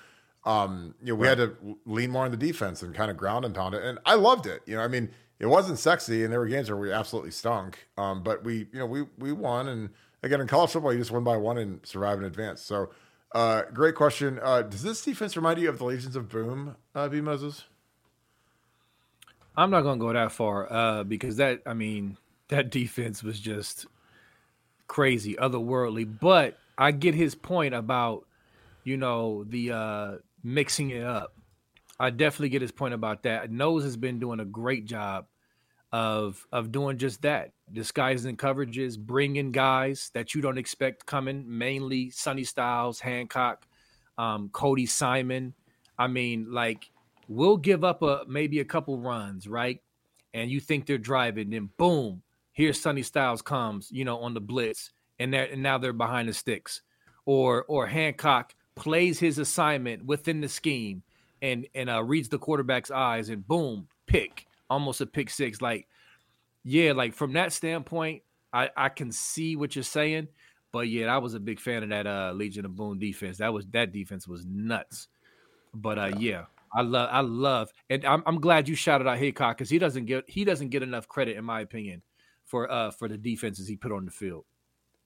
um, 0.46 0.94
you 1.02 1.08
know, 1.08 1.16
we 1.16 1.28
had 1.28 1.40
to 1.40 1.78
lean 1.86 2.12
more 2.12 2.26
on 2.26 2.32
the 2.32 2.38
defense 2.38 2.84
and 2.84 2.94
kind 2.94 3.10
of 3.10 3.18
ground 3.18 3.46
and 3.46 3.56
pound 3.56 3.74
it. 3.74 3.84
And 3.84 4.00
I 4.06 4.14
loved 4.14 4.46
it. 4.46 4.62
You 4.66 4.76
know, 4.76 4.82
I 4.82 4.88
mean, 4.88 5.10
it 5.40 5.48
wasn't 5.48 5.80
sexy, 5.80 6.24
and 6.24 6.32
there 6.32 6.40
were 6.40 6.48
games 6.48 6.70
where 6.70 6.78
we 6.78 6.92
absolutely 6.92 7.32
stunk. 7.32 7.88
Um, 7.98 8.24
but 8.24 8.44
we, 8.44 8.68
you 8.72 8.80
know, 8.80 8.86
we 8.86 9.04
we 9.18 9.32
won. 9.32 9.68
And 9.68 9.90
again, 10.22 10.40
in 10.40 10.48
college 10.48 10.72
football, 10.72 10.94
you 10.94 11.00
just 11.00 11.12
win 11.12 11.24
by 11.24 11.36
one 11.38 11.58
and 11.58 11.86
survive 11.86 12.20
in 12.20 12.26
advance. 12.26 12.62
So, 12.62 12.92
uh, 13.34 13.64
great 13.74 13.96
question. 13.96 14.40
Uh, 14.42 14.62
does 14.62 14.84
this 14.84 15.04
defense 15.04 15.36
remind 15.36 15.60
you 15.60 15.68
of 15.68 15.80
the 15.80 15.86
Legions 15.86 16.16
of 16.16 16.30
Boom, 16.30 16.76
uh, 16.94 17.10
B 17.10 17.22
Moses? 17.22 17.64
I'm 19.58 19.72
not 19.72 19.82
gonna 19.82 20.00
go 20.00 20.14
that 20.14 20.32
far 20.32 20.72
uh, 20.72 21.04
because 21.04 21.38
that 21.38 21.64
I 21.66 21.74
mean 21.74 22.18
that 22.50 22.70
defense 22.70 23.24
was 23.24 23.40
just 23.40 23.88
crazy, 24.88 25.36
otherworldly. 25.36 26.20
But 26.20 26.58
I 26.78 26.92
get 26.92 27.16
his 27.16 27.36
point 27.36 27.74
about 27.74 28.26
you 28.84 28.98
know 28.98 29.44
the 29.46 29.72
uh, 29.72 30.12
mixing 30.44 30.92
it 30.92 31.04
up. 31.04 31.34
I 32.00 32.10
definitely 32.10 32.50
get 32.50 32.62
his 32.62 32.72
point 32.72 32.94
about 32.94 33.24
that. 33.24 33.52
Knowles 33.52 33.84
has 33.84 33.96
been 33.96 34.20
doing 34.20 34.40
a 34.40 34.46
great 34.46 34.86
job 34.86 35.28
of 35.92 36.46
of 36.52 36.72
doing 36.72 36.98
just 36.98 37.22
that, 37.22 37.52
disguising 37.72 38.36
coverages, 38.36 38.98
bringing 38.98 39.52
guys 39.52 40.12
that 40.14 40.36
you 40.36 40.42
don't 40.42 40.58
expect 40.58 41.06
coming. 41.06 41.46
Mainly 41.48 42.10
Sonny 42.10 42.44
Styles, 42.44 43.00
Hancock, 43.00 43.66
um, 44.18 44.50
Cody 44.50 44.86
Simon. 44.86 45.54
I 45.98 46.08
mean, 46.08 46.52
like 46.52 46.90
we'll 47.28 47.58
give 47.58 47.84
up 47.84 48.02
a 48.02 48.26
maybe 48.28 48.60
a 48.60 48.66
couple 48.66 49.00
runs, 49.00 49.48
right? 49.48 49.82
And 50.34 50.52
you 50.52 50.60
think 50.60 50.86
they're 50.86 50.98
driving, 50.98 51.52
then 51.52 51.70
boom, 51.78 52.22
here's 52.56 52.82
Sonny 52.82 53.04
Styles 53.04 53.44
comes, 53.44 53.92
you 53.92 54.04
know, 54.04 54.18
on 54.18 54.34
the 54.34 54.42
blitz, 54.42 54.90
and 55.20 55.32
they 55.32 55.52
and 55.52 55.62
now 55.62 55.78
they're 55.78 55.94
behind 55.94 56.28
the 56.28 56.34
sticks, 56.34 56.82
or 57.26 57.66
or 57.68 57.86
Hancock 57.86 58.56
plays 58.76 59.20
his 59.20 59.38
assignment 59.38 60.04
within 60.06 60.42
the 60.42 60.50
scheme 60.50 61.04
and 61.44 61.68
and 61.76 61.90
uh, 61.90 62.04
reads 62.04 62.30
the 62.30 62.40
quarterback's 62.40 62.90
eyes, 62.90 63.30
and 63.30 63.48
boom, 63.48 63.88
pick, 64.08 64.48
almost 64.70 65.02
a 65.02 65.06
pick 65.06 65.30
six. 65.30 65.62
Like, 65.62 65.88
yeah, 66.64 66.94
like 66.94 67.14
from 67.14 67.34
that 67.34 67.54
standpoint, 67.54 68.24
I 68.52 68.72
I 68.76 68.90
can 68.90 69.12
see 69.12 69.56
what 69.56 69.76
you're 69.76 69.84
saying, 69.84 70.30
but 70.72 70.88
yeah, 70.88 71.14
I 71.14 71.20
was 71.20 71.36
a 71.36 71.40
big 71.40 71.60
fan 71.60 71.84
of 71.84 71.90
that 71.90 72.08
uh 72.08 72.32
Legion 72.34 72.66
of 72.66 72.76
Boom 72.76 72.98
defense. 72.98 73.38
That 73.38 73.54
was 73.54 73.68
that 73.68 73.92
defense 73.92 74.28
was 74.28 74.46
nuts. 74.46 75.08
But 75.74 76.00
uh, 76.00 76.12
yeah, 76.18 76.46
I 76.74 76.82
love, 76.82 77.10
I 77.12 77.20
love, 77.20 77.70
and 77.90 78.06
I'm, 78.06 78.24
I'm 78.26 78.40
glad 78.40 78.70
you 78.70 78.76
shouted 78.76 79.08
out 79.08 79.20
Heacock 79.20 79.58
because 79.58 79.70
he 79.70 79.78
doesn't 79.78 80.06
get 80.06 80.24
he 80.28 80.46
doesn't 80.46 80.70
get 80.70 80.84
enough 80.84 81.08
credit, 81.08 81.36
in 81.36 81.44
my 81.44 81.60
opinion, 81.60 82.02
for 82.46 82.72
uh 82.72 82.92
for 82.92 83.08
the 83.08 83.18
defenses 83.18 83.68
he 83.68 83.76
put 83.76 83.92
on 83.92 84.06
the 84.06 84.12
field. 84.12 84.46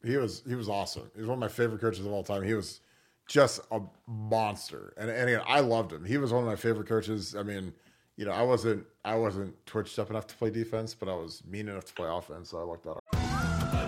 He 0.03 0.17
was 0.17 0.43
he 0.47 0.55
was 0.55 0.69
awesome. 0.69 1.09
He 1.15 1.21
was 1.21 1.29
one 1.29 1.37
of 1.37 1.41
my 1.41 1.47
favorite 1.47 1.81
coaches 1.81 2.05
of 2.05 2.11
all 2.11 2.23
time. 2.23 2.43
He 2.43 2.53
was 2.53 2.81
just 3.27 3.61
a 3.71 3.81
monster, 4.07 4.93
and 4.97 5.09
and 5.09 5.29
again, 5.29 5.41
I 5.45 5.59
loved 5.59 5.91
him. 5.91 6.05
He 6.05 6.17
was 6.17 6.31
one 6.31 6.43
of 6.43 6.47
my 6.47 6.55
favorite 6.55 6.87
coaches. 6.87 7.35
I 7.35 7.43
mean, 7.43 7.73
you 8.15 8.25
know, 8.25 8.31
I 8.31 8.43
wasn't 8.43 8.85
I 9.03 9.15
wasn't 9.15 9.53
twitched 9.65 9.97
up 9.99 10.09
enough 10.09 10.27
to 10.27 10.35
play 10.35 10.49
defense, 10.49 10.93
but 10.93 11.09
I 11.09 11.13
was 11.13 11.43
mean 11.45 11.67
enough 11.69 11.85
to 11.85 11.93
play 11.93 12.09
offense. 12.09 12.49
So 12.49 12.59
I 12.59 12.63
liked 12.63 12.83
that. 12.83 13.18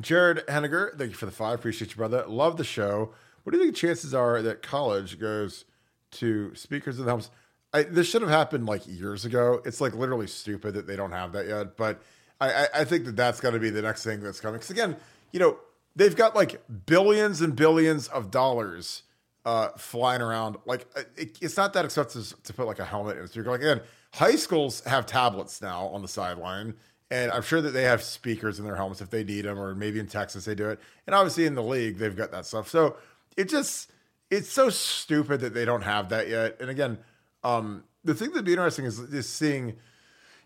Jared 0.00 0.46
Henniger, 0.48 0.96
thank 0.98 1.10
you 1.10 1.16
for 1.16 1.26
the 1.26 1.32
five. 1.32 1.58
Appreciate 1.58 1.90
you, 1.90 1.96
brother. 1.96 2.24
Love 2.26 2.56
the 2.56 2.64
show. 2.64 3.12
What 3.42 3.52
do 3.52 3.58
you 3.58 3.64
think 3.64 3.76
chances 3.76 4.14
are 4.14 4.42
that 4.42 4.62
college 4.62 5.18
goes 5.20 5.64
to 6.12 6.54
speakers 6.54 6.98
in 6.98 7.04
the 7.04 7.10
homes? 7.10 7.30
I, 7.72 7.82
this 7.82 8.08
should 8.08 8.22
have 8.22 8.30
happened 8.30 8.66
like 8.66 8.86
years 8.86 9.24
ago. 9.24 9.60
It's 9.64 9.80
like 9.80 9.94
literally 9.94 10.26
stupid 10.26 10.74
that 10.74 10.86
they 10.86 10.96
don't 10.96 11.12
have 11.12 11.32
that 11.32 11.46
yet. 11.46 11.76
But 11.76 12.02
I, 12.40 12.52
I, 12.52 12.66
I 12.76 12.84
think 12.84 13.04
that 13.04 13.16
that's 13.16 13.40
going 13.40 13.54
to 13.54 13.60
be 13.60 13.70
the 13.70 13.82
next 13.82 14.04
thing 14.04 14.20
that's 14.20 14.40
coming. 14.40 14.56
Because 14.56 14.70
again, 14.70 14.96
you 15.32 15.40
know, 15.40 15.58
they've 15.96 16.14
got 16.14 16.34
like 16.34 16.62
billions 16.86 17.40
and 17.40 17.54
billions 17.54 18.08
of 18.08 18.30
dollars 18.30 19.02
uh, 19.44 19.68
flying 19.76 20.22
around. 20.22 20.56
Like 20.66 20.86
uh, 20.96 21.02
it, 21.16 21.38
it's 21.40 21.56
not 21.56 21.72
that 21.74 21.84
expensive 21.84 22.42
to 22.44 22.52
put 22.52 22.66
like 22.66 22.78
a 22.78 22.84
helmet 22.84 23.18
in 23.18 23.28
speaker. 23.28 23.50
Like 23.50 23.60
again, 23.60 23.80
high 24.12 24.36
schools 24.36 24.82
have 24.84 25.06
tablets 25.06 25.60
now 25.60 25.86
on 25.88 26.02
the 26.02 26.08
sideline. 26.08 26.74
And 27.10 27.30
I'm 27.30 27.42
sure 27.42 27.60
that 27.60 27.70
they 27.70 27.82
have 27.82 28.02
speakers 28.02 28.58
in 28.58 28.64
their 28.64 28.76
helmets 28.76 29.00
if 29.00 29.10
they 29.10 29.24
need 29.24 29.42
them, 29.42 29.58
or 29.58 29.74
maybe 29.74 30.00
in 30.00 30.06
Texas 30.06 30.44
they 30.46 30.54
do 30.54 30.68
it. 30.70 30.80
And 31.06 31.14
obviously 31.14 31.46
in 31.46 31.54
the 31.54 31.62
league, 31.62 31.98
they've 31.98 32.16
got 32.16 32.32
that 32.32 32.46
stuff. 32.46 32.68
So 32.68 32.96
it 33.36 33.48
just, 33.48 33.90
it's 34.30 34.48
so 34.48 34.70
stupid 34.70 35.40
that 35.40 35.54
they 35.54 35.64
don't 35.64 35.82
have 35.82 36.08
that 36.08 36.28
yet. 36.28 36.56
And 36.60 36.70
again, 36.70 36.98
um, 37.42 37.84
the 38.04 38.14
thing 38.14 38.30
that'd 38.30 38.44
be 38.44 38.52
interesting 38.52 38.84
is, 38.84 38.98
is 38.98 39.28
seeing, 39.28 39.76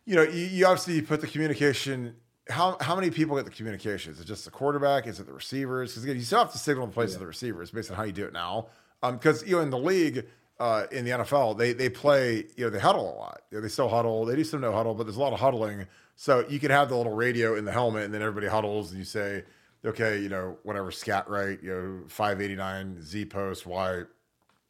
you 0.04 0.16
know, 0.16 0.22
you, 0.22 0.46
you 0.46 0.66
obviously 0.66 1.00
put 1.00 1.20
the 1.20 1.26
communication. 1.26 2.16
How, 2.48 2.76
how 2.80 2.96
many 2.96 3.10
people 3.10 3.36
get 3.36 3.44
the 3.44 3.50
communication? 3.50 4.12
Is 4.12 4.20
it 4.20 4.26
just 4.26 4.44
the 4.44 4.50
quarterback? 4.50 5.06
Is 5.06 5.20
it 5.20 5.26
the 5.26 5.32
receivers? 5.32 5.92
Because 5.92 6.04
again, 6.04 6.16
you 6.16 6.22
still 6.22 6.40
have 6.40 6.52
to 6.52 6.58
signal 6.58 6.86
the 6.86 6.92
place 6.92 7.14
of 7.14 7.20
the 7.20 7.26
receivers 7.26 7.70
based 7.70 7.90
on 7.90 7.96
how 7.96 8.02
you 8.02 8.12
do 8.12 8.24
it 8.24 8.32
now. 8.32 8.68
Because 9.00 9.46
you 9.46 9.56
know, 9.56 9.62
in 9.62 9.70
the 9.70 9.78
league, 9.78 10.26
uh, 10.60 10.86
in 10.90 11.04
the 11.04 11.12
NFL, 11.12 11.56
they 11.56 11.72
they 11.72 11.88
play, 11.88 12.44
you 12.56 12.64
know, 12.64 12.70
they 12.70 12.78
huddle 12.78 13.14
a 13.14 13.16
lot. 13.16 13.42
You 13.50 13.58
know, 13.58 13.62
they 13.62 13.68
still 13.68 13.88
huddle. 13.88 14.24
They 14.24 14.36
do 14.36 14.44
some 14.44 14.60
no 14.60 14.72
huddle, 14.72 14.94
but 14.94 15.04
there's 15.04 15.16
a 15.16 15.20
lot 15.20 15.32
of 15.32 15.40
huddling. 15.40 15.86
So 16.16 16.44
you 16.48 16.58
could 16.58 16.72
have 16.72 16.88
the 16.88 16.96
little 16.96 17.14
radio 17.14 17.54
in 17.54 17.64
the 17.64 17.72
helmet, 17.72 18.04
and 18.04 18.12
then 18.12 18.22
everybody 18.22 18.48
huddles, 18.48 18.90
and 18.90 18.98
you 18.98 19.04
say, 19.04 19.44
okay, 19.84 20.18
you 20.18 20.28
know, 20.28 20.58
whatever, 20.64 20.90
scat 20.90 21.28
right, 21.28 21.62
you 21.62 21.70
know, 21.70 22.08
589 22.08 23.02
Z 23.02 23.26
post, 23.26 23.66
Y 23.66 24.02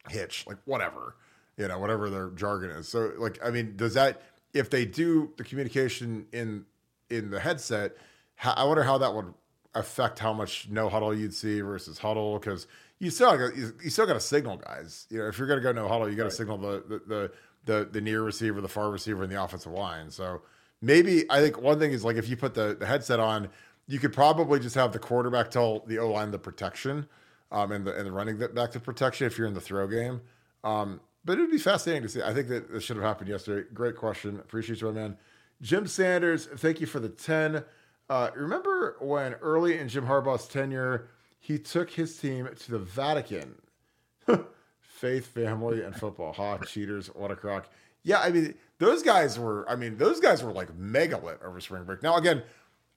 hitch, 0.09 0.45
like 0.47 0.57
whatever, 0.65 1.15
you 1.57 1.67
know, 1.67 1.79
whatever 1.79 2.09
their 2.09 2.29
jargon 2.29 2.69
is. 2.71 2.87
So, 2.87 3.11
like, 3.17 3.39
I 3.43 3.49
mean, 3.49 3.75
does 3.75 3.95
that 3.95 4.21
if 4.53 4.69
they 4.69 4.85
do 4.85 5.31
the 5.37 5.43
communication 5.43 6.27
in 6.31 6.65
in 7.09 7.31
the 7.31 7.39
headset? 7.39 7.97
I 8.43 8.63
wonder 8.63 8.83
how 8.83 8.99
that 8.99 9.13
would 9.13 9.33
affect 9.73 10.19
how 10.19 10.33
much 10.33 10.67
no 10.69 10.89
huddle 10.89 11.13
you'd 11.13 11.33
see 11.33 11.61
versus 11.61 11.97
huddle 11.97 12.39
because 12.39 12.67
you 12.99 13.09
still 13.09 13.37
got, 13.37 13.55
you, 13.55 13.73
you 13.83 13.89
still 13.89 14.05
got 14.05 14.13
to 14.13 14.19
signal 14.19 14.57
guys. 14.57 15.07
You 15.09 15.19
know, 15.19 15.27
if 15.27 15.37
you're 15.37 15.47
going 15.47 15.59
to 15.59 15.63
go 15.63 15.71
no 15.71 15.87
huddle, 15.87 16.09
you 16.09 16.15
got 16.15 16.23
to 16.23 16.29
right. 16.29 16.33
signal 16.33 16.57
the, 16.57 16.83
the 16.87 17.01
the 17.07 17.31
the 17.65 17.89
the 17.91 18.01
near 18.01 18.21
receiver, 18.21 18.61
the 18.61 18.67
far 18.67 18.89
receiver, 18.89 19.23
and 19.23 19.31
the 19.31 19.41
offensive 19.41 19.71
line. 19.71 20.11
So 20.11 20.41
maybe 20.81 21.29
I 21.29 21.41
think 21.41 21.61
one 21.61 21.79
thing 21.79 21.91
is 21.91 22.03
like 22.03 22.17
if 22.17 22.29
you 22.29 22.37
put 22.37 22.53
the, 22.53 22.75
the 22.79 22.85
headset 22.85 23.19
on, 23.19 23.49
you 23.87 23.99
could 23.99 24.13
probably 24.13 24.59
just 24.59 24.75
have 24.75 24.91
the 24.91 24.99
quarterback 24.99 25.49
tell 25.49 25.79
the 25.87 25.99
O 25.99 26.11
line 26.11 26.31
the 26.31 26.39
protection, 26.39 27.07
um, 27.51 27.71
and 27.71 27.85
the 27.85 27.95
and 27.95 28.05
the 28.05 28.11
running 28.11 28.37
back 28.37 28.71
to 28.71 28.79
protection 28.79 29.27
if 29.27 29.37
you're 29.37 29.47
in 29.47 29.53
the 29.53 29.61
throw 29.61 29.87
game. 29.87 30.21
Um, 30.63 31.01
but 31.25 31.37
it 31.37 31.41
would 31.41 31.51
be 31.51 31.57
fascinating 31.57 32.03
to 32.03 32.09
see. 32.09 32.21
I 32.21 32.33
think 32.33 32.47
that 32.49 32.71
this 32.71 32.83
should 32.83 32.95
have 32.95 33.05
happened 33.05 33.29
yesterday. 33.29 33.67
Great 33.73 33.95
question. 33.95 34.39
Appreciate 34.39 34.81
you, 34.81 34.87
my 34.87 34.93
man. 34.93 35.17
Jim 35.61 35.87
Sanders, 35.87 36.45
thank 36.45 36.79
you 36.79 36.87
for 36.87 36.99
the 37.01 37.09
10. 37.09 37.63
Uh, 38.09 38.29
remember 38.33 38.95
when 38.99 39.33
early 39.35 39.77
in 39.77 39.89
Jim 39.89 40.05
Harbaugh's 40.05 40.47
tenure, 40.47 41.09
he 41.39 41.57
took 41.57 41.91
his 41.91 42.17
team 42.17 42.47
to 42.59 42.71
the 42.71 42.79
Vatican? 42.79 43.55
Faith, 44.81 45.27
family, 45.27 45.81
and 45.81 45.95
football. 45.95 46.33
Ha, 46.33 46.57
cheaters. 46.59 47.07
What 47.07 47.31
a 47.31 47.35
crock. 47.35 47.69
Yeah, 48.03 48.19
I 48.19 48.31
mean, 48.31 48.55
those 48.77 49.01
guys 49.01 49.39
were, 49.39 49.69
I 49.69 49.75
mean, 49.75 49.97
those 49.97 50.19
guys 50.19 50.43
were 50.43 50.51
like 50.51 50.75
mega 50.75 51.17
lit 51.17 51.39
over 51.43 51.59
spring 51.59 51.83
break. 51.83 52.03
Now, 52.03 52.17
again, 52.17 52.43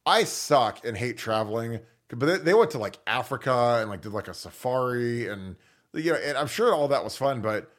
I 0.05 0.24
suck 0.24 0.84
and 0.84 0.97
hate 0.97 1.16
traveling, 1.16 1.80
but 2.09 2.26
they, 2.26 2.38
they 2.38 2.55
went 2.55 2.72
to 2.72 2.78
like 2.78 2.99
Africa 3.07 3.78
and 3.80 3.90
like 3.90 4.03
did 4.03 4.12
like 4.12 4.28
a 4.28 4.34
safari 4.34 5.28
and, 5.28 5.57
you 5.95 6.12
know, 6.12 6.18
and 6.18 6.36
I'm 6.36 6.47
sure 6.47 6.74
all 6.74 6.88
that 6.88 7.05
was 7.05 7.16
fun, 7.16 7.40
but 7.40 7.70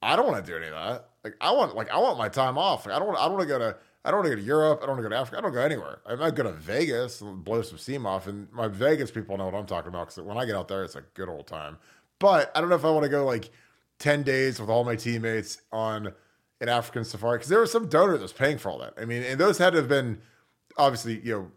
I 0.00 0.16
don't 0.16 0.26
want 0.26 0.44
to 0.44 0.50
do 0.50 0.56
any 0.56 0.66
of 0.66 0.72
that. 0.72 1.08
Like 1.24 1.36
I 1.40 1.52
want 1.52 1.76
like 1.76 1.90
I 1.90 1.98
want 1.98 2.18
my 2.18 2.28
time 2.28 2.58
off. 2.58 2.86
Like, 2.86 2.96
I 2.96 2.98
don't 2.98 3.16
I 3.16 3.24
don't 3.24 3.32
want 3.34 3.42
to 3.42 3.48
go 3.48 3.58
to 3.58 3.76
I 4.04 4.10
don't 4.10 4.20
want 4.20 4.30
to 4.30 4.36
go 4.36 4.40
to 4.40 4.46
Europe. 4.46 4.80
I 4.82 4.86
don't 4.86 4.96
want 4.96 5.04
to 5.04 5.08
go 5.08 5.14
to 5.14 5.20
Africa. 5.20 5.38
I 5.38 5.40
don't 5.42 5.52
go 5.52 5.60
anywhere. 5.60 6.00
I 6.06 6.16
might 6.16 6.34
go 6.34 6.42
to 6.42 6.52
Vegas 6.52 7.20
and 7.20 7.44
blow 7.44 7.62
some 7.62 7.78
steam 7.78 8.04
off. 8.04 8.26
And 8.26 8.50
my 8.52 8.66
Vegas 8.68 9.10
people 9.10 9.36
know 9.36 9.44
what 9.44 9.54
I'm 9.54 9.66
talking 9.66 9.88
about 9.88 10.08
because 10.08 10.22
when 10.24 10.36
I 10.36 10.44
get 10.44 10.56
out 10.56 10.68
there, 10.68 10.82
it's 10.82 10.96
a 10.96 11.02
good 11.14 11.28
old 11.28 11.46
time. 11.46 11.78
But 12.18 12.50
I 12.54 12.60
don't 12.60 12.68
know 12.68 12.76
if 12.76 12.84
I 12.84 12.90
want 12.90 13.04
to 13.04 13.08
go 13.08 13.24
like 13.24 13.50
10 14.00 14.24
days 14.24 14.60
with 14.60 14.68
all 14.68 14.82
my 14.82 14.96
teammates 14.96 15.62
on 15.70 16.12
an 16.60 16.68
African 16.68 17.04
safari 17.04 17.38
because 17.38 17.48
there 17.48 17.60
was 17.60 17.70
some 17.70 17.88
donor 17.88 18.12
that 18.12 18.22
was 18.22 18.32
paying 18.32 18.58
for 18.58 18.70
all 18.70 18.78
that. 18.78 18.94
I 19.00 19.04
mean, 19.04 19.22
and 19.22 19.38
those 19.38 19.58
had 19.58 19.70
to 19.70 19.78
have 19.78 19.88
been 19.88 20.20
obviously, 20.76 21.20
you 21.20 21.32
know, 21.32 21.50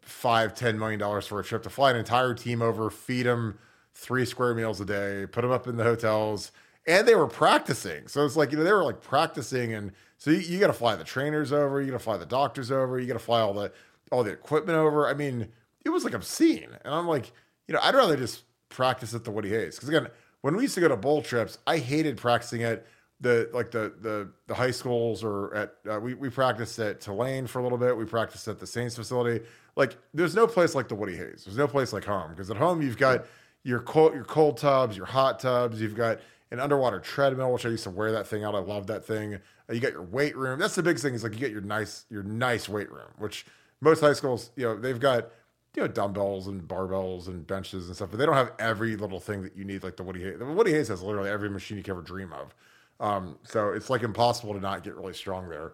five, 0.00 0.54
ten 0.54 0.78
million 0.78 0.98
dollars 0.98 1.26
for 1.26 1.38
a 1.38 1.44
trip 1.44 1.62
to 1.62 1.70
fly 1.70 1.90
an 1.90 1.96
entire 1.96 2.34
team 2.34 2.62
over, 2.62 2.90
feed 2.90 3.24
them 3.24 3.58
three 3.94 4.24
square 4.24 4.54
meals 4.54 4.80
a 4.80 4.84
day, 4.84 5.26
put 5.30 5.42
them 5.42 5.52
up 5.52 5.68
in 5.68 5.76
the 5.76 5.84
hotels 5.84 6.50
and 6.86 7.06
they 7.06 7.14
were 7.14 7.28
practicing. 7.28 8.08
So 8.08 8.24
it's 8.24 8.36
like, 8.36 8.50
you 8.50 8.58
know, 8.58 8.64
they 8.64 8.72
were 8.72 8.84
like 8.84 9.00
practicing. 9.00 9.72
And 9.74 9.92
so 10.16 10.30
you, 10.30 10.38
you 10.38 10.58
got 10.58 10.68
to 10.68 10.72
fly 10.72 10.96
the 10.96 11.04
trainers 11.04 11.52
over, 11.52 11.80
you 11.80 11.90
got 11.90 11.98
to 11.98 12.04
fly 12.04 12.16
the 12.16 12.26
doctors 12.26 12.70
over, 12.72 12.98
you 12.98 13.06
got 13.06 13.14
to 13.14 13.18
fly 13.18 13.40
all 13.40 13.54
the, 13.54 13.72
all 14.10 14.24
the 14.24 14.32
equipment 14.32 14.76
over. 14.76 15.08
I 15.08 15.14
mean, 15.14 15.48
it 15.84 15.90
was 15.90 16.04
like 16.04 16.14
obscene. 16.14 16.68
And 16.84 16.94
I'm 16.94 17.06
like, 17.06 17.32
you 17.68 17.74
know, 17.74 17.80
I'd 17.82 17.94
rather 17.94 18.16
just 18.16 18.42
practice 18.68 19.14
at 19.14 19.24
the 19.24 19.30
Woody 19.30 19.50
Hayes. 19.50 19.78
Cause 19.78 19.88
again, 19.88 20.08
when 20.40 20.56
we 20.56 20.62
used 20.62 20.74
to 20.74 20.80
go 20.80 20.88
to 20.88 20.96
bowl 20.96 21.22
trips, 21.22 21.58
I 21.66 21.78
hated 21.78 22.16
practicing 22.16 22.64
at 22.64 22.84
the, 23.20 23.48
like 23.52 23.70
the, 23.70 23.94
the, 24.00 24.28
the 24.48 24.54
high 24.54 24.72
schools 24.72 25.22
or 25.22 25.54
at, 25.54 25.74
uh, 25.88 26.00
we, 26.00 26.14
we 26.14 26.28
practiced 26.28 26.78
at 26.80 27.00
Tulane 27.00 27.46
for 27.46 27.60
a 27.60 27.62
little 27.62 27.78
bit. 27.78 27.96
We 27.96 28.04
practiced 28.04 28.48
at 28.48 28.58
the 28.58 28.66
Saints 28.66 28.96
facility. 28.96 29.44
Like 29.76 29.96
there's 30.12 30.34
no 30.34 30.48
place 30.48 30.74
like 30.74 30.88
the 30.88 30.96
Woody 30.96 31.16
Hayes. 31.16 31.42
There's 31.44 31.56
no 31.56 31.68
place 31.68 31.92
like 31.92 32.04
home. 32.04 32.34
Cause 32.34 32.50
at 32.50 32.56
home 32.56 32.82
you've 32.82 32.98
got 32.98 33.26
your 33.62 33.78
cold, 33.78 34.14
your 34.14 34.24
cold 34.24 34.56
tubs, 34.56 34.96
your 34.96 35.06
hot 35.06 35.38
tubs, 35.38 35.80
you've 35.80 35.94
got, 35.94 36.18
an 36.52 36.60
underwater 36.60 37.00
treadmill, 37.00 37.50
which 37.50 37.64
I 37.64 37.70
used 37.70 37.84
to 37.84 37.90
wear 37.90 38.12
that 38.12 38.26
thing 38.26 38.44
out. 38.44 38.54
I 38.54 38.58
love 38.58 38.86
that 38.88 39.04
thing. 39.04 39.34
Uh, 39.34 39.72
you 39.72 39.80
got 39.80 39.92
your 39.92 40.02
weight 40.02 40.36
room. 40.36 40.58
That's 40.58 40.74
the 40.74 40.82
big 40.82 40.98
thing 40.98 41.14
is 41.14 41.22
like 41.24 41.32
you 41.32 41.38
get 41.38 41.50
your 41.50 41.62
nice 41.62 42.04
your 42.10 42.22
nice 42.22 42.68
weight 42.68 42.92
room, 42.92 43.08
which 43.18 43.46
most 43.80 44.00
high 44.00 44.12
schools, 44.12 44.50
you 44.54 44.64
know, 44.64 44.78
they've 44.78 45.00
got 45.00 45.30
you 45.74 45.82
know 45.82 45.88
dumbbells 45.88 46.48
and 46.48 46.62
barbells 46.62 47.26
and 47.26 47.46
benches 47.46 47.86
and 47.86 47.96
stuff, 47.96 48.10
but 48.10 48.18
they 48.18 48.26
don't 48.26 48.34
have 48.36 48.52
every 48.58 48.96
little 48.96 49.18
thing 49.18 49.42
that 49.42 49.56
you 49.56 49.64
need. 49.64 49.82
Like 49.82 49.96
the 49.96 50.02
Woody 50.02 50.22
Hayes, 50.22 50.38
the 50.38 50.44
Woody 50.44 50.72
Hayes 50.72 50.88
has 50.88 51.02
literally 51.02 51.30
every 51.30 51.48
machine 51.48 51.78
you 51.78 51.82
can 51.82 51.92
ever 51.92 52.02
dream 52.02 52.32
of. 52.34 52.54
Um, 53.00 53.38
so 53.44 53.70
it's 53.70 53.88
like 53.88 54.02
impossible 54.02 54.52
to 54.52 54.60
not 54.60 54.84
get 54.84 54.94
really 54.94 55.14
strong 55.14 55.48
there. 55.48 55.72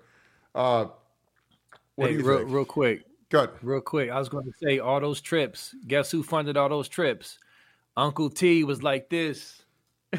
Uh, 0.54 0.86
what 1.96 2.06
hey, 2.06 2.12
do 2.12 2.20
you 2.20 2.28
real, 2.28 2.38
think? 2.38 2.50
real 2.52 2.64
quick? 2.64 3.04
Good. 3.30 3.50
Real 3.62 3.80
quick. 3.80 4.10
I 4.10 4.18
was 4.18 4.28
going 4.28 4.44
to 4.44 4.52
say 4.62 4.78
all 4.78 5.00
those 5.00 5.20
trips. 5.20 5.74
Guess 5.88 6.12
who 6.12 6.22
funded 6.22 6.56
all 6.56 6.68
those 6.68 6.88
trips? 6.88 7.38
Uncle 7.96 8.30
T 8.30 8.62
was 8.62 8.82
like 8.82 9.10
this 9.10 9.64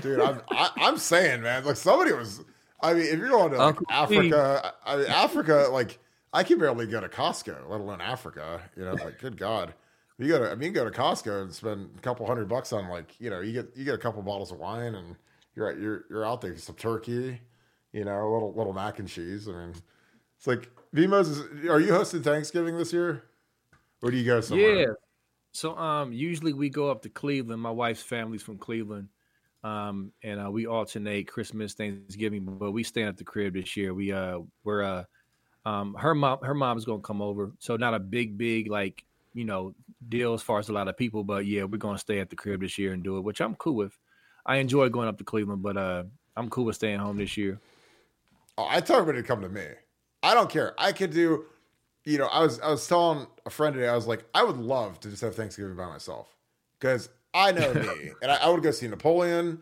dude. 0.01 0.19
I'm 0.19 0.41
I, 0.49 0.69
am 0.77 0.97
saying, 0.97 1.41
man, 1.41 1.65
like 1.65 1.75
somebody 1.75 2.13
was. 2.13 2.41
I 2.81 2.93
mean, 2.93 3.03
if 3.03 3.19
you're 3.19 3.29
going 3.29 3.51
to 3.51 3.57
like, 3.57 3.75
Africa, 3.89 4.73
I 4.85 4.97
mean, 4.97 5.07
Africa, 5.07 5.67
like 5.71 5.99
I 6.31 6.43
can 6.43 6.59
barely 6.59 6.87
go 6.87 7.01
to 7.01 7.09
Costco, 7.09 7.69
let 7.69 7.81
alone 7.81 8.01
Africa. 8.01 8.61
You 8.77 8.85
know, 8.85 8.93
like 8.93 9.19
good 9.19 9.37
God, 9.37 9.73
you 10.17 10.27
go 10.27 10.39
to 10.39 10.51
I 10.51 10.55
mean, 10.55 10.69
you 10.69 10.75
go 10.75 10.89
to 10.89 10.91
Costco 10.91 11.43
and 11.43 11.53
spend 11.53 11.89
a 11.97 12.01
couple 12.01 12.25
hundred 12.25 12.47
bucks 12.47 12.71
on 12.71 12.87
like 12.87 13.15
you 13.19 13.29
know, 13.29 13.41
you 13.41 13.53
get 13.53 13.75
you 13.75 13.85
get 13.85 13.95
a 13.95 13.99
couple 13.99 14.21
bottles 14.21 14.51
of 14.51 14.59
wine 14.59 14.95
and 14.95 15.15
you're 15.55 15.69
at 15.71 15.79
you're 15.79 16.05
you're 16.09 16.25
out 16.25 16.41
there 16.41 16.55
some 16.57 16.75
turkey, 16.75 17.41
you 17.91 18.05
know, 18.05 18.11
a 18.11 18.31
little 18.31 18.53
little 18.53 18.73
mac 18.73 18.99
and 18.99 19.07
cheese. 19.07 19.47
I 19.47 19.51
mean, 19.51 19.73
it's 20.37 20.47
like 20.47 20.69
Vimos. 20.95 21.67
Are 21.69 21.79
you 21.79 21.93
hosting 21.93 22.23
Thanksgiving 22.23 22.77
this 22.77 22.93
year, 22.93 23.23
or 24.01 24.11
do 24.11 24.17
you 24.17 24.25
go 24.25 24.41
somewhere? 24.41 24.79
Yeah. 24.79 24.93
So 25.51 25.75
um, 25.77 26.13
usually 26.13 26.53
we 26.53 26.69
go 26.69 26.91
up 26.91 27.01
to 27.01 27.09
Cleveland. 27.09 27.61
My 27.61 27.71
wife's 27.71 28.03
family's 28.03 28.43
from 28.43 28.57
Cleveland 28.57 29.09
um, 29.63 30.11
and 30.23 30.45
uh, 30.45 30.49
we 30.49 30.67
alternate 30.67 31.27
Christmas, 31.27 31.73
Thanksgiving, 31.73 32.45
but 32.45 32.71
we 32.71 32.83
stay 32.83 33.03
at 33.03 33.17
the 33.17 33.23
crib 33.23 33.53
this 33.53 33.75
year. 33.75 33.93
We 33.93 34.11
uh, 34.11 34.39
we're 34.63 34.83
uh, 34.83 35.03
um, 35.65 35.95
her 35.95 36.15
mom, 36.15 36.39
her 36.43 36.53
mom's 36.53 36.85
gonna 36.85 37.01
come 37.01 37.21
over, 37.21 37.51
so 37.59 37.75
not 37.75 37.93
a 37.93 37.99
big, 37.99 38.37
big 38.37 38.69
like 38.69 39.03
you 39.33 39.45
know 39.45 39.75
deal 40.07 40.33
as 40.33 40.41
far 40.41 40.59
as 40.59 40.69
a 40.69 40.73
lot 40.73 40.87
of 40.87 40.97
people, 40.97 41.23
but 41.23 41.45
yeah, 41.45 41.63
we're 41.63 41.77
gonna 41.77 41.97
stay 41.97 42.19
at 42.19 42.29
the 42.29 42.35
crib 42.35 42.61
this 42.61 42.77
year 42.77 42.93
and 42.93 43.03
do 43.03 43.17
it, 43.17 43.21
which 43.21 43.41
I'm 43.41 43.55
cool 43.55 43.75
with. 43.75 43.97
I 44.45 44.57
enjoy 44.57 44.89
going 44.89 45.09
up 45.09 45.17
to 45.17 45.23
Cleveland, 45.23 45.61
but 45.61 45.77
uh, 45.77 46.03
I'm 46.37 46.49
cool 46.49 46.65
with 46.65 46.75
staying 46.75 46.99
home 46.99 47.17
this 47.17 47.35
year. 47.35 47.59
Oh, 48.57 48.67
I 48.69 48.79
told 48.79 49.01
everybody 49.01 49.21
to 49.21 49.27
come 49.27 49.41
to 49.41 49.49
me. 49.49 49.65
I 50.23 50.33
don't 50.33 50.49
care. 50.49 50.73
I 50.77 50.91
could 50.93 51.11
do. 51.11 51.45
You 52.05 52.17
know, 52.17 52.27
I 52.27 52.41
was 52.41 52.59
I 52.61 52.69
was 52.69 52.87
telling 52.87 53.27
a 53.45 53.49
friend 53.49 53.75
today. 53.75 53.89
I 53.89 53.95
was 53.95 54.07
like, 54.07 54.23
I 54.33 54.43
would 54.43 54.57
love 54.57 54.99
to 55.01 55.09
just 55.09 55.21
have 55.21 55.35
Thanksgiving 55.35 55.75
by 55.75 55.87
myself 55.87 56.33
because 56.79 57.09
I 57.33 57.51
know 57.51 57.73
me, 57.73 58.11
and 58.21 58.31
I, 58.31 58.37
I, 58.37 58.49
would 58.49 58.63
go 58.63 58.71
see 58.71 58.87
Napoleon. 58.87 59.61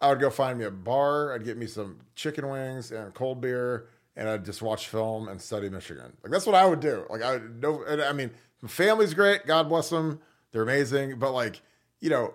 I 0.00 0.10
would 0.10 0.20
go 0.20 0.30
find 0.30 0.58
me 0.58 0.64
a 0.64 0.70
bar. 0.70 1.34
I'd 1.34 1.44
get 1.44 1.56
me 1.56 1.66
some 1.66 1.98
chicken 2.14 2.48
wings 2.48 2.92
and 2.92 3.12
cold 3.14 3.40
beer, 3.40 3.88
and 4.16 4.28
I'd 4.28 4.44
just 4.44 4.62
watch 4.62 4.88
film 4.88 5.28
and 5.28 5.40
study 5.40 5.68
Michigan. 5.68 6.16
Like 6.22 6.32
that's 6.32 6.46
what 6.46 6.54
I 6.54 6.64
would 6.66 6.80
do. 6.80 7.04
Like 7.10 7.22
I 7.22 7.40
know, 7.60 7.84
I 7.86 8.12
mean, 8.12 8.30
family's 8.66 9.14
great. 9.14 9.46
God 9.46 9.68
bless 9.68 9.90
them. 9.90 10.20
They're 10.52 10.62
amazing. 10.62 11.18
But 11.18 11.32
like, 11.32 11.60
you 12.00 12.10
know, 12.10 12.34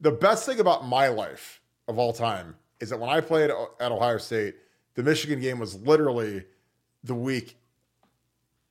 the 0.00 0.10
best 0.12 0.46
thing 0.46 0.60
about 0.60 0.86
my 0.86 1.08
life 1.08 1.60
of 1.88 1.98
all 1.98 2.12
time 2.12 2.56
is 2.80 2.90
that 2.90 2.98
when 2.98 3.10
I 3.10 3.20
played 3.20 3.50
at 3.80 3.92
Ohio 3.92 4.18
State, 4.18 4.56
the 4.94 5.02
Michigan 5.02 5.40
game 5.40 5.58
was 5.58 5.74
literally 5.74 6.44
the 7.02 7.14
week 7.14 7.56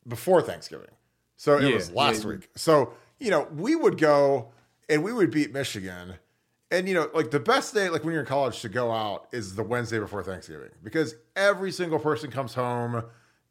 before 0.08 0.42
Thanksgiving. 0.42 0.88
So 1.36 1.58
it 1.58 1.70
yeah, 1.70 1.76
was 1.76 1.92
last 1.92 2.24
yeah. 2.24 2.32
week. 2.32 2.50
So, 2.56 2.94
you 3.20 3.32
know, 3.32 3.48
we 3.56 3.76
would 3.76 3.98
go 3.98 4.53
and 4.90 5.04
we 5.04 5.14
would 5.14 5.32
beat 5.32 5.54
Michigan. 5.54 6.16
And 6.72 6.88
you 6.88 6.96
know, 6.96 7.10
like 7.14 7.32
the 7.32 7.40
best 7.40 7.74
day, 7.74 7.90
like 7.90 8.04
when 8.04 8.14
you're 8.14 8.24
in 8.24 8.28
college, 8.28 8.62
to 8.62 8.70
go 8.70 8.92
out 8.92 9.28
is 9.32 9.56
the 9.56 9.64
Wednesday 9.64 10.00
before 10.00 10.24
Thanksgiving 10.24 10.70
because 10.84 11.16
every 11.36 11.72
single 11.72 12.00
person 12.00 12.32
comes 12.32 12.54
home. 12.56 13.04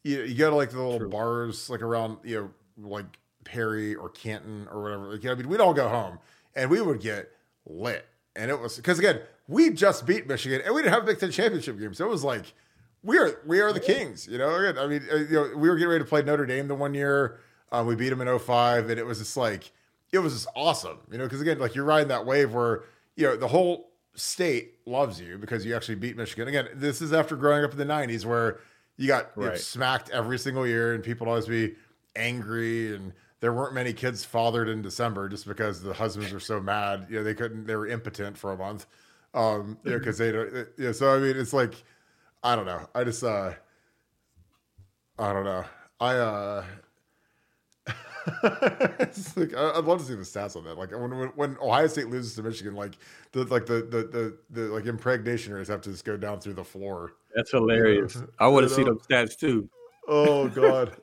You, 0.03 0.23
you 0.23 0.35
go 0.35 0.51
to 0.51 0.57
like 0.57 0.71
the 0.71 0.79
little 0.83 0.99
True. 0.99 1.09
bars, 1.09 1.71
like 1.71 1.83
around 1.83 2.19
you 2.25 2.53
know, 2.77 2.89
like 2.89 3.07
Perry 3.45 3.95
or 3.95 4.09
Canton 4.09 4.67
or 4.71 4.83
whatever. 4.83 5.13
Like, 5.13 5.25
I 5.25 5.35
mean, 5.35 5.49
we'd 5.49 5.61
all 5.61 5.75
go 5.75 5.89
home 5.89 6.19
and 6.57 6.69
we 6.71 6.81
would 6.81 7.01
get 7.01 7.31
lit. 7.65 8.05
And 8.35 8.51
it 8.51 8.61
was 8.61 8.77
because 8.77 8.99
again, 8.99 9.21
we 9.47 9.71
just 9.71 10.07
beat 10.07 10.27
Michigan 10.27 10.61
and 10.65 10.75
we 10.75 10.83
didn't 10.83 10.95
have 10.95 11.05
a 11.05 11.07
Big 11.07 11.21
Ten 11.21 11.31
championship 11.31 11.79
game, 11.79 11.95
so 11.95 12.05
it 12.07 12.11
was 12.11 12.25
like 12.25 12.55
we 13.03 13.19
are 13.19 13.41
we 13.47 13.61
are 13.61 13.73
the 13.73 13.81
Kings. 13.81 14.27
You 14.27 14.39
know, 14.39 14.51
I 14.51 14.87
mean, 14.87 15.03
uh, 15.13 15.17
you 15.17 15.29
know, 15.31 15.57
we 15.57 15.69
were 15.69 15.77
getting 15.77 15.91
ready 15.91 16.05
to 16.05 16.09
play 16.09 16.23
Notre 16.23 16.47
Dame 16.47 16.69
the 16.69 16.75
one 16.75 16.95
year. 16.95 17.39
Um, 17.71 17.87
we 17.87 17.95
beat 17.95 18.11
them 18.11 18.21
in 18.21 18.39
05, 18.39 18.91
and 18.91 18.99
it 18.99 19.07
was 19.07 19.19
just 19.19 19.37
like 19.37 19.73
it 20.13 20.19
was 20.19 20.35
just 20.35 20.47
awesome, 20.55 20.99
you 21.11 21.19
know, 21.19 21.25
because 21.25 21.41
again, 21.41 21.59
like 21.59 21.75
you're 21.75 21.85
riding 21.85 22.09
that 22.09 22.27
wave 22.27 22.53
where, 22.53 22.85
you 23.17 23.27
know, 23.27 23.37
the 23.37 23.49
whole 23.49 23.91
state 24.15 24.75
loves 24.87 25.21
you 25.21 25.39
because 25.39 25.65
you 25.65 25.75
actually 25.75 25.95
beat 25.95 26.17
Michigan. 26.17 26.49
Again, 26.49 26.69
this 26.75 27.01
is 27.01 27.13
after 27.13 27.35
growing 27.35 27.65
up 27.65 27.73
in 27.73 27.79
the 27.79 27.87
90s 27.87 28.27
where 28.27 28.61
you 28.99 29.09
got 29.09 29.37
right. 29.37 29.45
you 29.45 29.51
know, 29.51 29.57
smacked 29.57 30.11
every 30.11 30.39
single 30.39 30.67
year 30.67 30.95
and 30.95 31.03
people 31.03 31.29
always 31.29 31.47
be 31.47 31.75
angry 32.15 32.95
and 32.95 33.13
there 33.41 33.53
weren't 33.53 33.75
many 33.75 33.93
kids 33.93 34.25
fathered 34.25 34.69
in 34.69 34.83
December 34.83 35.29
just 35.29 35.49
because 35.49 35.83
the 35.83 35.95
husbands 35.95 36.31
were 36.31 36.41
so 36.41 36.61
mad. 36.61 37.07
You 37.09 37.17
know, 37.17 37.25
they 37.25 37.35
couldn't, 37.35 37.67
they 37.67 37.75
were 37.75 37.89
impotent 37.89 38.37
for 38.37 38.53
a 38.53 38.57
month. 38.57 38.87
Um, 39.35 39.79
you 39.83 39.93
know, 39.93 39.99
because 39.99 40.19
they 40.19 40.31
don't, 40.31 40.69
yeah. 40.77 40.93
So, 40.93 41.15
I 41.15 41.19
mean, 41.19 41.37
it's 41.37 41.55
like, 41.55 41.83
I 42.45 42.55
don't 42.55 42.67
know. 42.67 42.87
I 42.95 43.03
just, 43.03 43.25
uh, 43.25 43.53
I 45.19 45.33
don't 45.33 45.45
know. 45.45 45.65
I, 45.99 46.17
uh, 46.17 46.65
like, 49.37 49.55
I'd 49.55 49.85
love 49.85 49.99
to 49.99 50.05
see 50.05 50.15
the 50.15 50.23
stats 50.23 50.57
on 50.57 50.65
that. 50.65 50.79
Like 50.79 50.91
when, 50.93 51.17
when 51.17 51.29
when 51.31 51.57
Ohio 51.61 51.87
State 51.87 52.09
loses 52.09 52.35
to 52.37 52.43
Michigan, 52.43 52.75
like 52.75 52.93
the 53.33 53.45
like 53.45 53.67
the 53.67 53.75
the 53.83 54.03
the, 54.05 54.39
the 54.51 54.61
like 54.73 54.87
impregnation 54.87 55.53
rates 55.55 55.69
have 55.69 55.81
to 55.83 55.91
just 55.91 56.05
go 56.05 56.17
down 56.17 56.41
through 56.41 56.55
the 56.55 56.65
floor. 56.65 57.15
That's 57.35 57.51
hilarious. 57.51 58.23
I 58.39 58.49
want 58.49 58.65
to 58.65 58.71
You 58.71 58.77
see 58.77 58.85
know? 58.85 58.95
those 58.95 59.07
stats 59.07 59.39
too. 59.39 59.69
Oh 60.09 60.49
God. 60.55 60.97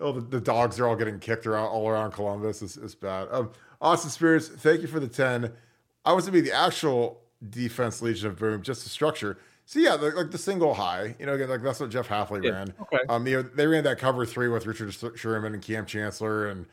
oh, 0.00 0.12
the, 0.12 0.20
the 0.20 0.40
dogs 0.40 0.78
are 0.78 0.86
all 0.86 0.96
getting 0.96 1.18
kicked 1.18 1.46
around 1.46 1.68
all 1.68 1.88
around 1.88 2.12
Columbus. 2.12 2.62
It's, 2.62 2.76
it's 2.76 2.94
bad. 2.94 3.28
Um, 3.30 3.50
Austin 3.80 4.10
Spears, 4.10 4.48
thank 4.48 4.82
you 4.82 4.88
for 4.88 5.00
the 5.00 5.08
ten. 5.08 5.52
I 6.04 6.12
was 6.12 6.26
to 6.26 6.30
be 6.32 6.40
the 6.40 6.52
actual 6.52 7.20
defense 7.50 8.00
Legion 8.00 8.30
of 8.30 8.38
Boom, 8.38 8.62
just 8.62 8.84
the 8.84 8.88
structure. 8.88 9.38
So 9.68 9.80
yeah, 9.80 9.94
like, 9.94 10.14
like 10.14 10.30
the 10.30 10.38
single 10.38 10.74
high, 10.74 11.16
you 11.18 11.26
know, 11.26 11.34
again, 11.34 11.48
like 11.48 11.60
that's 11.62 11.80
what 11.80 11.90
Jeff 11.90 12.08
Hafley 12.08 12.42
Yeah, 12.44 12.50
ran. 12.52 12.74
okay. 12.82 12.98
Um, 13.08 13.26
you 13.26 13.42
know, 13.42 13.42
they 13.42 13.66
ran 13.66 13.82
that 13.84 13.98
cover 13.98 14.24
three 14.24 14.48
with 14.48 14.64
Richard 14.64 14.94
Sherman 15.18 15.54
and 15.54 15.62
Kam 15.62 15.86
Chancellor 15.86 16.46
and 16.48 16.66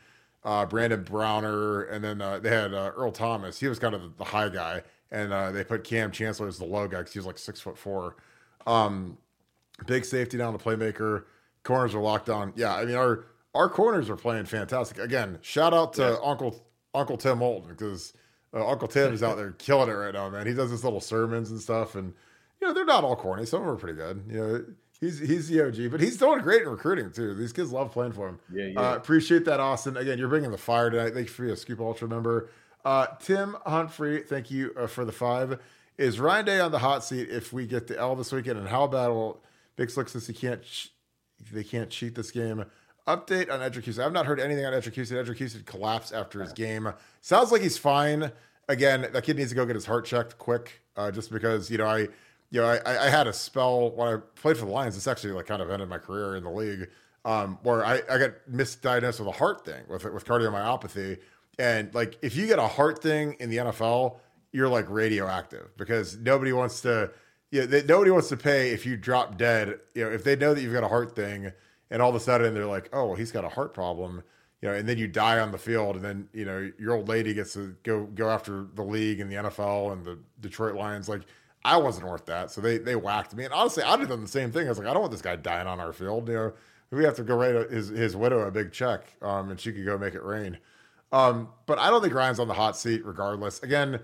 uh, 0.44 0.64
Brandon 0.66 1.02
Browner, 1.02 1.82
and 1.82 2.04
then 2.04 2.20
uh, 2.20 2.38
they 2.38 2.50
had 2.50 2.72
uh, 2.72 2.92
Earl 2.96 3.10
Thomas. 3.10 3.58
He 3.58 3.66
was 3.66 3.80
kind 3.80 3.94
of 3.94 4.02
the, 4.02 4.12
the 4.18 4.24
high 4.24 4.48
guy, 4.48 4.82
and 5.10 5.32
uh, 5.32 5.50
they 5.50 5.64
put 5.64 5.82
Kam 5.82 6.12
Chancellor 6.12 6.46
as 6.46 6.58
the 6.58 6.64
low 6.66 6.86
guy 6.86 6.98
because 6.98 7.12
he 7.12 7.18
was 7.18 7.26
like 7.26 7.38
six 7.38 7.60
foot 7.60 7.76
four. 7.76 8.14
Um, 8.66 9.18
big 9.86 10.04
safety 10.04 10.38
down 10.38 10.52
the 10.52 10.58
playmaker. 10.60 11.24
Corners 11.64 11.94
are 11.96 12.00
locked 12.00 12.26
down. 12.26 12.52
Yeah, 12.54 12.76
I 12.76 12.84
mean 12.84 12.94
our 12.94 13.24
our 13.56 13.68
corners 13.68 14.08
are 14.08 14.16
playing 14.16 14.44
fantastic. 14.44 14.98
Again, 14.98 15.38
shout 15.40 15.74
out 15.74 15.94
to 15.94 16.20
Uncle 16.22 16.64
Uncle 16.94 17.16
Tim 17.16 17.40
Walton 17.40 17.70
because 17.70 18.12
uh, 18.52 18.64
Uncle 18.68 18.86
Tim 18.86 19.12
is 19.12 19.22
out 19.24 19.36
there 19.38 19.50
killing 19.52 19.88
it 19.88 19.94
right 19.94 20.14
now, 20.14 20.28
man. 20.28 20.46
He 20.46 20.54
does 20.54 20.70
his 20.70 20.84
little 20.84 21.00
sermons 21.00 21.50
and 21.50 21.60
stuff, 21.60 21.94
and 21.96 22.12
you 22.64 22.70
know 22.70 22.74
they're 22.74 22.86
not 22.86 23.04
all 23.04 23.14
corny. 23.14 23.44
Some 23.44 23.60
of 23.60 23.66
them 23.66 23.74
are 23.74 23.78
pretty 23.78 23.96
good. 23.96 24.24
You 24.26 24.40
know, 24.40 24.64
he's 24.98 25.18
he's 25.18 25.48
the 25.48 25.66
OG, 25.66 25.90
but 25.90 26.00
he's 26.00 26.16
doing 26.16 26.40
great 26.40 26.62
in 26.62 26.68
recruiting 26.68 27.12
too. 27.12 27.34
These 27.34 27.52
kids 27.52 27.70
love 27.70 27.92
playing 27.92 28.12
for 28.12 28.26
him. 28.26 28.38
Yeah, 28.50 28.66
yeah. 28.68 28.80
Uh, 28.80 28.96
appreciate 28.96 29.44
that, 29.44 29.60
Austin. 29.60 29.98
Again, 29.98 30.18
you're 30.18 30.28
bringing 30.28 30.50
the 30.50 30.56
fire 30.56 30.88
tonight. 30.88 31.12
Thank 31.12 31.26
you 31.26 31.32
for 31.34 31.42
being 31.42 31.52
a 31.52 31.56
Scoop 31.58 31.80
Ultra 31.80 32.08
member. 32.08 32.48
Uh, 32.82 33.08
Tim 33.20 33.56
Humphrey, 33.66 34.22
thank 34.22 34.50
you 34.50 34.72
uh, 34.78 34.86
for 34.86 35.04
the 35.04 35.12
five. 35.12 35.58
Is 35.98 36.18
Ryan 36.18 36.46
Day 36.46 36.60
on 36.60 36.72
the 36.72 36.78
hot 36.78 37.04
seat 37.04 37.28
if 37.28 37.52
we 37.52 37.66
get 37.66 37.86
the 37.86 37.98
L 37.98 38.16
this 38.16 38.32
weekend? 38.32 38.58
And 38.58 38.68
how 38.68 38.86
bad 38.86 39.08
will 39.08 39.42
Bix 39.76 39.92
Slick 39.92 40.08
since 40.08 40.26
he 40.26 40.32
can't 40.32 40.62
ch- 40.62 40.90
they 41.52 41.64
can't 41.64 41.90
cheat 41.90 42.14
this 42.14 42.30
game? 42.30 42.64
Update 43.06 43.52
on 43.52 43.60
Eddrick 43.60 43.84
Houston. 43.84 44.02
I've 44.02 44.12
not 44.14 44.24
heard 44.24 44.40
anything 44.40 44.64
on 44.64 44.72
Eddrick 44.72 44.94
Houston. 44.94 45.18
Eddrick 45.18 45.36
Houston 45.36 45.62
collapsed 45.64 46.14
after 46.14 46.40
his 46.40 46.54
game. 46.54 46.90
Sounds 47.20 47.52
like 47.52 47.60
he's 47.60 47.76
fine. 47.76 48.32
Again, 48.70 49.06
that 49.12 49.24
kid 49.24 49.36
needs 49.36 49.50
to 49.50 49.54
go 49.54 49.66
get 49.66 49.74
his 49.74 49.84
heart 49.84 50.06
checked 50.06 50.38
quick. 50.38 50.80
Uh, 50.96 51.10
just 51.10 51.30
because 51.30 51.70
you 51.70 51.76
know 51.76 51.86
I, 51.86 52.08
you 52.54 52.60
know 52.60 52.68
I, 52.68 53.06
I 53.06 53.10
had 53.10 53.26
a 53.26 53.32
spell 53.32 53.90
when 53.90 54.06
I 54.06 54.16
played 54.36 54.56
for 54.56 54.64
the 54.64 54.70
Lions. 54.70 54.94
This 54.94 55.08
actually 55.08 55.32
like 55.32 55.46
kind 55.46 55.60
of 55.60 55.70
ended 55.70 55.88
my 55.88 55.98
career 55.98 56.36
in 56.36 56.44
the 56.44 56.50
league. 56.50 56.88
Um, 57.24 57.58
where 57.62 57.84
I, 57.84 58.02
I 58.08 58.18
got 58.18 58.32
misdiagnosed 58.52 59.18
with 59.18 59.28
a 59.28 59.32
heart 59.32 59.64
thing 59.64 59.82
with 59.88 60.04
with 60.04 60.24
cardiomyopathy, 60.24 61.18
and 61.58 61.92
like 61.94 62.16
if 62.22 62.36
you 62.36 62.46
get 62.46 62.60
a 62.60 62.68
heart 62.68 63.02
thing 63.02 63.34
in 63.40 63.50
the 63.50 63.56
NFL, 63.56 64.18
you're 64.52 64.68
like 64.68 64.88
radioactive 64.88 65.76
because 65.76 66.16
nobody 66.18 66.52
wants 66.52 66.80
to. 66.82 67.10
Yeah, 67.50 67.66
they, 67.66 67.82
nobody 67.82 68.12
wants 68.12 68.28
to 68.28 68.36
pay 68.36 68.70
if 68.70 68.86
you 68.86 68.96
drop 68.96 69.36
dead. 69.36 69.80
You 69.94 70.04
know, 70.04 70.10
if 70.10 70.22
they 70.22 70.36
know 70.36 70.54
that 70.54 70.62
you've 70.62 70.72
got 70.72 70.84
a 70.84 70.88
heart 70.88 71.16
thing, 71.16 71.50
and 71.90 72.00
all 72.00 72.10
of 72.10 72.14
a 72.14 72.20
sudden 72.20 72.54
they're 72.54 72.66
like, 72.66 72.88
"Oh, 72.92 73.06
well, 73.06 73.16
he's 73.16 73.32
got 73.32 73.44
a 73.44 73.48
heart 73.48 73.74
problem," 73.74 74.22
you 74.62 74.68
know, 74.68 74.74
and 74.74 74.88
then 74.88 74.98
you 74.98 75.08
die 75.08 75.40
on 75.40 75.50
the 75.50 75.58
field, 75.58 75.96
and 75.96 76.04
then 76.04 76.28
you 76.32 76.44
know 76.44 76.70
your 76.78 76.94
old 76.94 77.08
lady 77.08 77.34
gets 77.34 77.54
to 77.54 77.74
go 77.82 78.04
go 78.04 78.28
after 78.28 78.66
the 78.74 78.82
league 78.84 79.18
and 79.18 79.28
the 79.28 79.36
NFL 79.36 79.92
and 79.92 80.04
the 80.04 80.18
Detroit 80.40 80.76
Lions. 80.76 81.08
Like, 81.08 81.22
I 81.64 81.76
wasn't 81.78 82.06
worth 82.08 82.26
that, 82.26 82.50
so 82.50 82.60
they 82.60 82.78
they 82.78 82.96
whacked 82.96 83.34
me. 83.34 83.44
And 83.44 83.54
honestly, 83.54 83.82
I'd 83.82 84.00
have 84.00 84.08
done 84.08 84.20
the 84.22 84.28
same 84.28 84.52
thing. 84.52 84.66
I 84.66 84.68
was 84.68 84.78
like, 84.78 84.86
I 84.86 84.92
don't 84.92 85.00
want 85.00 85.12
this 85.12 85.22
guy 85.22 85.36
dying 85.36 85.66
on 85.66 85.80
our 85.80 85.92
field. 85.92 86.28
You 86.28 86.34
know, 86.34 86.52
we 86.90 87.04
have 87.04 87.16
to 87.16 87.22
go 87.22 87.36
write 87.36 87.70
his 87.70 87.88
his 87.88 88.14
widow 88.16 88.40
a 88.40 88.50
big 88.50 88.72
check, 88.72 89.14
um, 89.22 89.50
and 89.50 89.58
she 89.58 89.72
could 89.72 89.84
go 89.84 89.96
make 89.96 90.14
it 90.14 90.22
rain. 90.22 90.58
Um, 91.12 91.48
but 91.66 91.78
I 91.78 91.90
don't 91.90 92.02
think 92.02 92.12
Ryan's 92.14 92.38
on 92.40 92.48
the 92.48 92.54
hot 92.54 92.76
seat 92.76 93.04
regardless. 93.04 93.62
Again, 93.62 94.00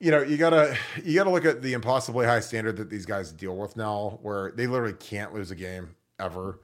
you 0.00 0.10
know, 0.10 0.20
you 0.22 0.36
gotta 0.36 0.76
you 1.02 1.14
gotta 1.14 1.30
look 1.30 1.44
at 1.44 1.62
the 1.62 1.72
impossibly 1.72 2.26
high 2.26 2.40
standard 2.40 2.76
that 2.76 2.90
these 2.90 3.06
guys 3.06 3.32
deal 3.32 3.56
with 3.56 3.76
now, 3.76 4.18
where 4.22 4.52
they 4.52 4.66
literally 4.66 4.94
can't 4.94 5.32
lose 5.32 5.50
a 5.50 5.54
game 5.56 5.94
ever. 6.18 6.60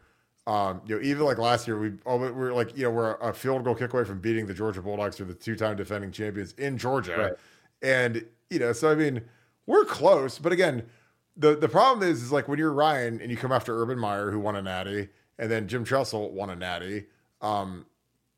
Um, 0.47 0.81
you 0.87 0.97
know, 0.97 1.03
even 1.03 1.25
like 1.25 1.39
last 1.39 1.69
year, 1.69 1.79
we 1.79 1.93
oh, 2.07 2.17
we 2.17 2.31
we're 2.31 2.53
like 2.53 2.77
you 2.77 2.85
know 2.85 2.91
we're 2.91 3.15
a 3.17 3.33
field 3.33 3.63
goal 3.65 3.75
kick 3.75 3.93
away 3.95 4.05
from 4.05 4.21
beating 4.21 4.47
the 4.47 4.55
Georgia 4.55 4.83
Bulldogs, 4.83 5.17
who 5.19 5.25
are 5.25 5.29
the 5.29 5.35
two 5.35 5.55
time 5.55 5.77
defending 5.77 6.11
champions 6.11 6.53
in 6.59 6.77
Georgia, 6.77 7.17
Right. 7.17 7.33
and 7.83 8.25
you 8.51 8.59
know, 8.59 8.73
so 8.73 8.91
I 8.91 8.95
mean, 8.97 9.23
we're 9.67 9.85
close, 9.85 10.39
but 10.39 10.53
again, 10.53 10.85
the 11.37 11.57
the 11.57 11.69
problem 11.69 12.09
is 12.09 12.23
is 12.23 12.33
like 12.33 12.49
when 12.49 12.59
you're 12.59 12.73
Ryan 12.73 13.21
and 13.21 13.31
you 13.31 13.37
come 13.37 13.53
after 13.53 13.81
Urban 13.81 13.99
Meyer, 13.99 14.31
who 14.31 14.41
won 14.41 14.57
a 14.57 14.63
natty, 14.63 15.09
and 15.39 15.51
then 15.51 15.69
Jim 15.69 15.85
Tressel 15.85 16.33
won 16.33 16.51
a 16.51 16.57
natty. 16.57 17.07
Um, 17.41 17.87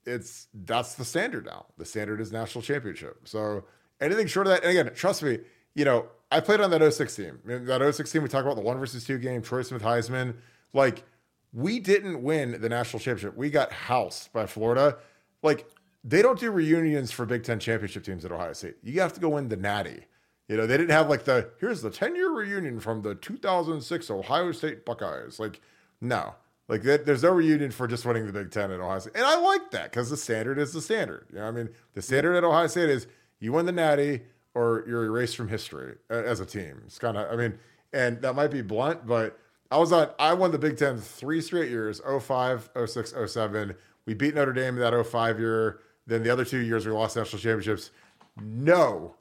it's 0.04 0.48
that's 0.52 0.94
the 0.94 1.04
standard 1.04 1.46
now. 1.46 1.66
The 1.78 1.84
standard 1.84 2.20
is 2.20 2.32
national 2.32 2.62
championship. 2.62 3.20
So 3.24 3.64
anything 4.00 4.26
short 4.26 4.46
of 4.46 4.52
that, 4.52 4.62
and 4.62 4.76
again, 4.76 4.94
trust 4.94 5.22
me, 5.22 5.38
you 5.74 5.84
know, 5.84 6.06
I 6.30 6.40
played 6.40 6.60
on 6.60 6.70
that 6.70 6.92
06 6.92 7.14
team. 7.14 7.38
That 7.44 7.94
06 7.94 8.10
team, 8.10 8.22
we 8.22 8.28
talk 8.28 8.44
about 8.44 8.56
the 8.56 8.62
one 8.62 8.78
versus 8.78 9.04
two 9.04 9.18
game, 9.18 9.42
Troy 9.42 9.62
Smith 9.62 9.82
Heisman. 9.82 10.34
Like, 10.72 11.04
we 11.52 11.78
didn't 11.78 12.22
win 12.22 12.60
the 12.60 12.68
national 12.68 13.00
championship. 13.00 13.36
We 13.36 13.50
got 13.50 13.72
housed 13.72 14.32
by 14.32 14.46
Florida. 14.46 14.96
Like, 15.42 15.66
they 16.04 16.22
don't 16.22 16.38
do 16.38 16.50
reunions 16.50 17.12
for 17.12 17.26
Big 17.26 17.44
Ten 17.44 17.58
championship 17.58 18.04
teams 18.04 18.24
at 18.24 18.32
Ohio 18.32 18.54
State. 18.54 18.76
You 18.82 19.00
have 19.00 19.12
to 19.12 19.20
go 19.20 19.30
win 19.30 19.48
the 19.48 19.56
natty. 19.56 20.06
You 20.53 20.59
know, 20.59 20.66
they 20.66 20.76
didn't 20.76 20.90
have 20.90 21.09
like 21.09 21.24
the 21.24 21.48
here's 21.61 21.80
the 21.80 21.88
10 21.88 22.14
year 22.14 22.28
reunion 22.28 22.78
from 22.78 23.00
the 23.00 23.14
2006 23.14 24.11
Ohio 24.11 24.53
State 24.53 24.84
Buckeyes. 24.84 25.40
Like, 25.40 25.62
no, 25.98 26.34
like 26.68 26.82
that, 26.82 27.07
there's 27.07 27.22
no 27.22 27.30
reunion 27.30 27.70
for 27.70 27.88
just 27.88 28.05
winning 28.05 28.26
the 28.26 28.34
Big 28.34 28.50
Ten 28.50 28.70
at 28.70 28.78
Ohio 28.78 28.98
State. 28.98 29.16
And 29.16 29.24
I 29.24 29.38
like 29.38 29.70
that 29.70 29.84
because 29.84 30.11
the 30.11 30.16
standard 30.18 30.59
is 30.59 30.74
the 30.74 30.82
standard. 30.82 31.26
You 31.32 31.38
know, 31.38 31.46
I 31.46 31.53
mean, 31.53 31.70
the 31.94 32.03
standard 32.03 32.36
at 32.36 32.44
Ohio 32.44 32.66
State 32.66 32.90
is 32.90 33.07
you 33.40 33.55
win 33.55 33.64
the 33.64 33.72
natty 33.72 34.24
or 34.53 34.84
you're 34.86 35.07
erased 35.07 35.38
from 35.38 35.48
history 35.48 35.94
as 36.11 36.38
a 36.38 36.44
team. 36.44 36.82
It's 36.84 36.98
kind 36.98 37.16
of, 37.16 37.32
I 37.32 37.36
mean, 37.36 37.59
and 37.94 38.20
that 38.20 38.34
might 38.34 38.50
be 38.50 38.61
blunt, 38.61 39.07
but 39.07 39.38
I 39.70 39.78
was 39.78 39.90
on, 39.90 40.11
I 40.18 40.34
won 40.34 40.53
the 40.53 40.59
Big 40.59 40.76
Ten 40.76 40.98
three 40.98 41.40
straight 41.40 41.70
years 41.70 41.98
05, 42.05 42.68
06, 42.86 43.14
07. 43.26 43.74
We 44.05 44.12
beat 44.12 44.34
Notre 44.34 44.53
Dame 44.53 44.74
in 44.74 44.80
that 44.80 45.07
05 45.07 45.40
year. 45.40 45.80
Then 46.07 46.22
the 46.22 46.28
other 46.28 46.44
two 46.44 46.59
years 46.59 46.84
we 46.84 46.92
lost 46.92 47.16
national 47.16 47.40
championships. 47.40 47.90
No 48.38 49.14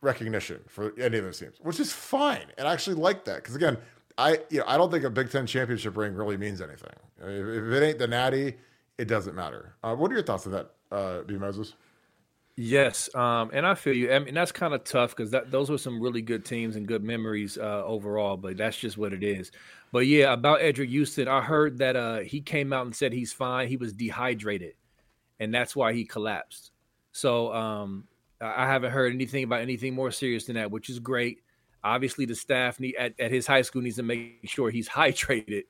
recognition 0.00 0.60
for 0.68 0.92
any 0.98 1.18
of 1.18 1.24
those 1.24 1.38
teams, 1.38 1.56
which 1.62 1.80
is 1.80 1.92
fine. 1.92 2.46
And 2.56 2.68
I 2.68 2.72
actually 2.72 2.96
like 2.96 3.24
that 3.24 3.36
because 3.36 3.54
again, 3.54 3.78
I 4.16 4.40
you 4.50 4.58
know 4.58 4.64
I 4.66 4.76
don't 4.76 4.90
think 4.90 5.04
a 5.04 5.10
Big 5.10 5.30
Ten 5.30 5.46
championship 5.46 5.96
ring 5.96 6.14
really 6.14 6.36
means 6.36 6.60
anything. 6.60 6.90
If, 7.18 7.26
if 7.26 7.72
it 7.72 7.84
ain't 7.84 7.98
the 7.98 8.08
Natty, 8.08 8.56
it 8.98 9.06
doesn't 9.06 9.34
matter. 9.34 9.74
Uh, 9.82 9.94
what 9.94 10.10
are 10.10 10.14
your 10.14 10.24
thoughts 10.24 10.46
on 10.46 10.52
that, 10.52 10.70
uh, 10.90 11.22
B 11.22 11.36
Moses? 11.36 11.74
Yes, 12.60 13.08
um, 13.14 13.50
and 13.52 13.64
I 13.64 13.76
feel 13.76 13.94
you. 13.94 14.12
I 14.12 14.18
mean, 14.18 14.34
that's 14.34 14.50
kind 14.50 14.74
of 14.74 14.82
tough 14.82 15.14
because 15.14 15.30
that 15.30 15.52
those 15.52 15.70
were 15.70 15.78
some 15.78 16.00
really 16.00 16.22
good 16.22 16.44
teams 16.44 16.74
and 16.74 16.88
good 16.88 17.04
memories 17.04 17.56
uh, 17.56 17.84
overall. 17.84 18.36
But 18.36 18.56
that's 18.56 18.76
just 18.76 18.98
what 18.98 19.12
it 19.12 19.22
is. 19.22 19.52
But 19.92 20.08
yeah, 20.08 20.32
about 20.32 20.58
Eddrick 20.58 20.88
Houston, 20.88 21.28
I 21.28 21.40
heard 21.40 21.78
that 21.78 21.94
uh, 21.94 22.18
he 22.18 22.40
came 22.40 22.72
out 22.72 22.84
and 22.84 22.96
said 22.96 23.12
he's 23.12 23.32
fine. 23.32 23.68
He 23.68 23.76
was 23.76 23.92
dehydrated, 23.92 24.74
and 25.38 25.54
that's 25.54 25.76
why 25.76 25.92
he 25.92 26.04
collapsed. 26.04 26.72
So 27.12 27.52
um, 27.52 28.08
I 28.40 28.66
haven't 28.66 28.92
heard 28.92 29.12
anything 29.12 29.44
about 29.44 29.60
anything 29.60 29.94
more 29.94 30.10
serious 30.10 30.44
than 30.46 30.56
that, 30.56 30.70
which 30.70 30.88
is 30.90 30.98
great. 30.98 31.42
Obviously, 31.82 32.24
the 32.24 32.34
staff 32.34 32.78
need, 32.80 32.96
at, 32.96 33.18
at 33.18 33.30
his 33.30 33.46
high 33.46 33.62
school 33.62 33.82
needs 33.82 33.96
to 33.96 34.02
make 34.02 34.40
sure 34.44 34.70
he's 34.70 34.88
hydrated. 34.88 35.64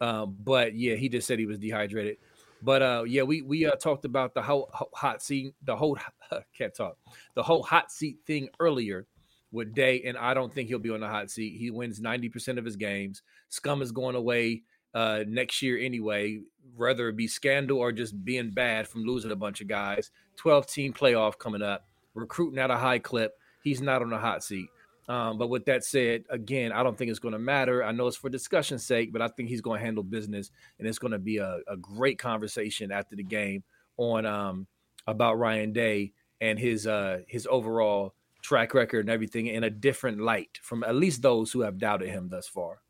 Um, 0.00 0.36
but 0.42 0.74
yeah, 0.74 0.94
he 0.94 1.08
just 1.08 1.26
said 1.26 1.38
he 1.38 1.46
was 1.46 1.58
dehydrated. 1.58 2.16
But 2.62 2.82
uh, 2.82 3.04
yeah, 3.06 3.22
we 3.22 3.42
we 3.42 3.66
uh, 3.66 3.76
talked 3.76 4.06
about 4.06 4.32
the 4.32 4.40
whole 4.40 4.70
hot 4.94 5.22
seat, 5.22 5.54
the 5.64 5.76
whole 5.76 5.98
can't 6.56 6.74
talk, 6.74 6.96
the 7.34 7.42
whole 7.42 7.62
hot 7.62 7.92
seat 7.92 8.18
thing 8.26 8.48
earlier 8.58 9.06
with 9.52 9.74
Day, 9.74 10.02
and 10.02 10.16
I 10.16 10.34
don't 10.34 10.52
think 10.52 10.68
he'll 10.68 10.78
be 10.78 10.90
on 10.90 11.00
the 11.00 11.08
hot 11.08 11.30
seat. 11.30 11.58
He 11.58 11.70
wins 11.70 12.00
ninety 12.00 12.30
percent 12.30 12.58
of 12.58 12.64
his 12.64 12.76
games. 12.76 13.22
Scum 13.50 13.82
is 13.82 13.92
going 13.92 14.16
away 14.16 14.62
uh, 14.94 15.24
next 15.28 15.60
year 15.60 15.78
anyway, 15.78 16.40
whether 16.74 17.08
it 17.08 17.16
be 17.16 17.28
scandal 17.28 17.78
or 17.78 17.92
just 17.92 18.24
being 18.24 18.50
bad 18.50 18.88
from 18.88 19.04
losing 19.04 19.30
a 19.30 19.36
bunch 19.36 19.60
of 19.60 19.68
guys. 19.68 20.10
Twelve 20.36 20.66
team 20.66 20.94
playoff 20.94 21.38
coming 21.38 21.62
up, 21.62 21.86
recruiting 22.14 22.58
at 22.58 22.70
a 22.70 22.76
high 22.76 22.98
clip. 22.98 23.32
He's 23.62 23.80
not 23.80 24.02
on 24.02 24.10
the 24.10 24.18
hot 24.18 24.44
seat. 24.44 24.68
Um, 25.08 25.36
but 25.36 25.48
with 25.48 25.66
that 25.66 25.84
said, 25.84 26.24
again, 26.30 26.72
I 26.72 26.82
don't 26.82 26.96
think 26.96 27.10
it's 27.10 27.18
going 27.18 27.32
to 27.32 27.38
matter. 27.38 27.84
I 27.84 27.92
know 27.92 28.06
it's 28.06 28.16
for 28.16 28.30
discussion's 28.30 28.86
sake, 28.86 29.12
but 29.12 29.20
I 29.20 29.28
think 29.28 29.48
he's 29.48 29.60
going 29.60 29.78
to 29.78 29.84
handle 29.84 30.02
business, 30.02 30.50
and 30.78 30.88
it's 30.88 30.98
going 30.98 31.12
to 31.12 31.18
be 31.18 31.36
a, 31.38 31.58
a 31.68 31.76
great 31.76 32.18
conversation 32.18 32.90
after 32.90 33.14
the 33.14 33.22
game 33.22 33.62
on 33.98 34.24
um, 34.24 34.66
about 35.06 35.38
Ryan 35.38 35.72
Day 35.72 36.12
and 36.40 36.58
his 36.58 36.86
uh, 36.86 37.20
his 37.28 37.46
overall 37.50 38.14
track 38.42 38.74
record 38.74 39.00
and 39.00 39.10
everything 39.10 39.46
in 39.46 39.64
a 39.64 39.70
different 39.70 40.20
light 40.20 40.58
from 40.62 40.84
at 40.84 40.94
least 40.94 41.22
those 41.22 41.50
who 41.50 41.62
have 41.62 41.78
doubted 41.78 42.08
him 42.08 42.28
thus 42.28 42.46
far. 42.46 42.80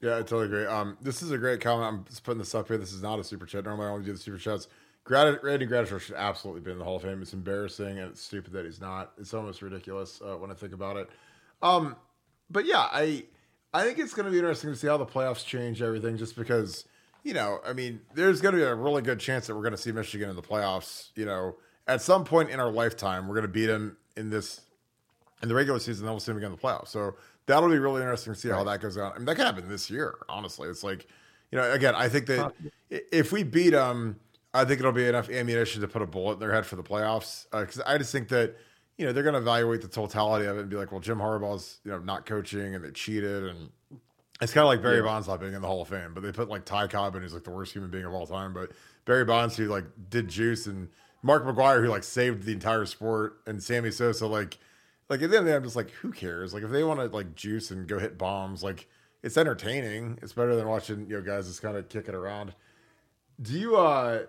Yeah, 0.00 0.16
I 0.16 0.18
totally 0.18 0.46
agree. 0.46 0.66
Um, 0.66 0.96
this 1.02 1.22
is 1.22 1.32
a 1.32 1.38
great 1.38 1.60
comment. 1.60 1.88
I'm 1.88 2.04
just 2.04 2.22
putting 2.22 2.38
this 2.38 2.54
up 2.54 2.68
here. 2.68 2.78
This 2.78 2.92
is 2.92 3.02
not 3.02 3.18
a 3.18 3.24
super 3.24 3.46
chat. 3.46 3.64
Normally, 3.64 3.86
I 3.86 3.90
only 3.90 4.06
do 4.06 4.12
the 4.12 4.18
super 4.18 4.38
chats. 4.38 4.68
Grad- 5.08 5.42
Randy 5.42 5.66
Gradishar 5.66 5.98
should 6.00 6.16
absolutely 6.16 6.60
be 6.60 6.70
in 6.70 6.78
the 6.78 6.84
Hall 6.84 6.96
of 6.96 7.02
Fame. 7.02 7.22
It's 7.22 7.32
embarrassing 7.32 7.98
and 7.98 8.10
it's 8.10 8.20
stupid 8.20 8.52
that 8.52 8.66
he's 8.66 8.78
not. 8.78 9.12
It's 9.16 9.32
almost 9.32 9.62
ridiculous 9.62 10.20
uh, 10.20 10.36
when 10.36 10.50
I 10.50 10.54
think 10.54 10.74
about 10.74 10.98
it. 10.98 11.08
Um, 11.62 11.96
but 12.50 12.66
yeah, 12.66 12.86
I 12.92 13.24
I 13.72 13.84
think 13.84 13.98
it's 13.98 14.12
going 14.12 14.26
to 14.26 14.30
be 14.30 14.38
interesting 14.38 14.70
to 14.70 14.76
see 14.76 14.86
how 14.86 14.98
the 14.98 15.06
playoffs 15.06 15.46
change 15.46 15.80
everything. 15.80 16.18
Just 16.18 16.36
because 16.36 16.84
you 17.24 17.32
know, 17.32 17.58
I 17.66 17.72
mean, 17.72 18.00
there's 18.14 18.42
going 18.42 18.54
to 18.54 18.60
be 18.60 18.64
a 18.64 18.74
really 18.74 19.00
good 19.00 19.18
chance 19.18 19.46
that 19.46 19.54
we're 19.54 19.62
going 19.62 19.72
to 19.72 19.78
see 19.78 19.92
Michigan 19.92 20.28
in 20.28 20.36
the 20.36 20.42
playoffs. 20.42 21.08
You 21.16 21.24
know, 21.24 21.56
at 21.86 22.02
some 22.02 22.24
point 22.24 22.50
in 22.50 22.60
our 22.60 22.70
lifetime, 22.70 23.26
we're 23.28 23.34
going 23.34 23.46
to 23.46 23.52
beat 23.52 23.66
them 23.66 23.96
in 24.14 24.28
this 24.28 24.60
in 25.42 25.48
the 25.48 25.54
regular 25.54 25.80
season. 25.80 26.04
Then 26.04 26.12
we'll 26.12 26.20
see 26.20 26.32
them 26.32 26.36
again 26.36 26.52
in 26.52 26.56
the 26.56 26.62
playoffs. 26.62 26.88
So 26.88 27.16
that'll 27.46 27.70
be 27.70 27.78
really 27.78 28.02
interesting 28.02 28.34
to 28.34 28.38
see 28.38 28.50
how 28.50 28.62
that 28.64 28.82
goes 28.82 28.98
on. 28.98 29.12
I 29.12 29.16
mean, 29.16 29.24
that 29.24 29.36
could 29.36 29.46
happen 29.46 29.68
this 29.70 29.88
year. 29.88 30.16
Honestly, 30.28 30.68
it's 30.68 30.84
like, 30.84 31.06
you 31.50 31.58
know, 31.58 31.72
again, 31.72 31.94
I 31.94 32.10
think 32.10 32.26
that 32.26 32.52
if 32.90 33.32
we 33.32 33.42
beat 33.42 33.70
them, 33.70 34.20
I 34.54 34.64
think 34.64 34.80
it'll 34.80 34.92
be 34.92 35.06
enough 35.06 35.28
ammunition 35.28 35.82
to 35.82 35.88
put 35.88 36.02
a 36.02 36.06
bullet 36.06 36.34
in 36.34 36.38
their 36.38 36.52
head 36.52 36.66
for 36.66 36.76
the 36.76 36.82
playoffs. 36.82 37.46
Because 37.50 37.80
uh, 37.80 37.84
I 37.86 37.98
just 37.98 38.12
think 38.12 38.28
that 38.28 38.56
you 38.96 39.06
know 39.06 39.12
they're 39.12 39.22
going 39.22 39.34
to 39.34 39.40
evaluate 39.40 39.82
the 39.82 39.88
totality 39.88 40.46
of 40.46 40.56
it 40.56 40.62
and 40.62 40.70
be 40.70 40.76
like, 40.76 40.90
well, 40.90 41.00
Jim 41.00 41.18
Harbaugh's 41.18 41.80
you 41.84 41.90
know 41.90 41.98
not 41.98 42.26
coaching 42.26 42.74
and 42.74 42.84
they 42.84 42.90
cheated 42.90 43.44
and 43.44 43.70
it's 44.40 44.52
kind 44.52 44.62
of 44.62 44.68
like 44.68 44.82
Barry 44.82 44.98
yeah. 44.98 45.02
Bonds 45.02 45.26
not 45.26 45.40
being 45.40 45.54
in 45.54 45.62
the 45.62 45.66
Hall 45.66 45.82
of 45.82 45.88
Fame, 45.88 46.14
but 46.14 46.22
they 46.22 46.30
put 46.30 46.48
like 46.48 46.64
Ty 46.64 46.86
Cobb 46.86 47.16
in, 47.16 47.22
who's 47.22 47.34
like 47.34 47.44
the 47.44 47.50
worst 47.50 47.72
human 47.72 47.90
being 47.90 48.04
of 48.04 48.14
all 48.14 48.26
time. 48.26 48.52
But 48.52 48.70
Barry 49.04 49.24
Bonds, 49.24 49.56
who 49.56 49.66
like 49.66 49.84
did 50.08 50.28
juice, 50.28 50.66
and 50.66 50.88
Mark 51.22 51.44
McGwire, 51.44 51.82
who 51.82 51.88
like 51.88 52.04
saved 52.04 52.44
the 52.44 52.52
entire 52.52 52.86
sport, 52.86 53.40
and 53.46 53.62
Sammy 53.62 53.90
Sosa, 53.90 54.26
like, 54.26 54.58
like 55.08 55.22
at 55.22 55.30
the 55.30 55.36
end 55.36 55.40
of 55.40 55.44
the 55.46 55.50
day, 55.50 55.56
I'm 55.56 55.64
just 55.64 55.76
like, 55.76 55.90
who 55.90 56.12
cares? 56.12 56.54
Like, 56.54 56.62
if 56.62 56.70
they 56.70 56.84
want 56.84 57.00
to 57.00 57.06
like 57.06 57.34
juice 57.34 57.70
and 57.72 57.88
go 57.88 57.98
hit 57.98 58.16
bombs, 58.16 58.62
like, 58.62 58.88
it's 59.22 59.36
entertaining. 59.36 60.18
It's 60.22 60.32
better 60.32 60.54
than 60.54 60.68
watching 60.68 61.08
you 61.08 61.16
know 61.16 61.22
guys 61.22 61.48
just 61.48 61.60
kind 61.60 61.76
of 61.76 61.88
kicking 61.88 62.14
around. 62.14 62.54
Do 63.42 63.58
you? 63.58 63.76
uh 63.76 64.26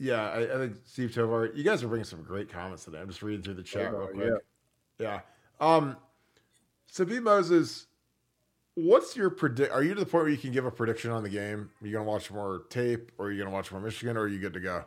Yeah, 0.00 0.30
I, 0.30 0.54
I 0.54 0.58
think 0.58 0.76
Steve 0.86 1.14
Tovar, 1.14 1.52
you 1.54 1.62
guys 1.62 1.82
are 1.82 1.88
bringing 1.88 2.04
some 2.04 2.22
great 2.22 2.50
comments 2.50 2.84
today. 2.84 2.98
I'm 2.98 3.08
just 3.08 3.22
reading 3.22 3.42
through 3.42 3.54
the 3.54 3.62
chat 3.62 3.92
real 3.92 4.08
quick. 4.08 4.30
Yeah. 4.98 5.20
yeah. 5.60 5.66
Um. 5.66 5.96
So 6.86 7.04
B 7.04 7.20
Moses 7.20 7.86
What's 8.74 9.16
your 9.16 9.30
predict? 9.30 9.72
Are 9.72 9.82
you 9.82 9.94
to 9.94 10.00
the 10.00 10.06
point 10.06 10.24
where 10.24 10.30
you 10.30 10.38
can 10.38 10.52
give 10.52 10.64
a 10.64 10.70
prediction 10.70 11.10
on 11.10 11.22
the 11.22 11.28
game? 11.28 11.70
Are 11.82 11.86
you 11.86 11.92
gonna 11.92 12.08
watch 12.08 12.30
more 12.30 12.62
tape, 12.70 13.12
or 13.18 13.26
are 13.26 13.32
you 13.32 13.38
gonna 13.42 13.54
watch 13.54 13.70
more 13.72 13.80
Michigan, 13.80 14.16
or 14.16 14.22
are 14.22 14.28
you 14.28 14.38
good 14.38 14.54
to 14.54 14.60
go? 14.60 14.84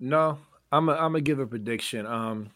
No, 0.00 0.38
I'm 0.72 0.88
a, 0.88 0.92
I'm 0.92 1.12
gonna 1.12 1.20
give 1.20 1.38
a 1.38 1.46
prediction. 1.46 2.06
Um, 2.06 2.50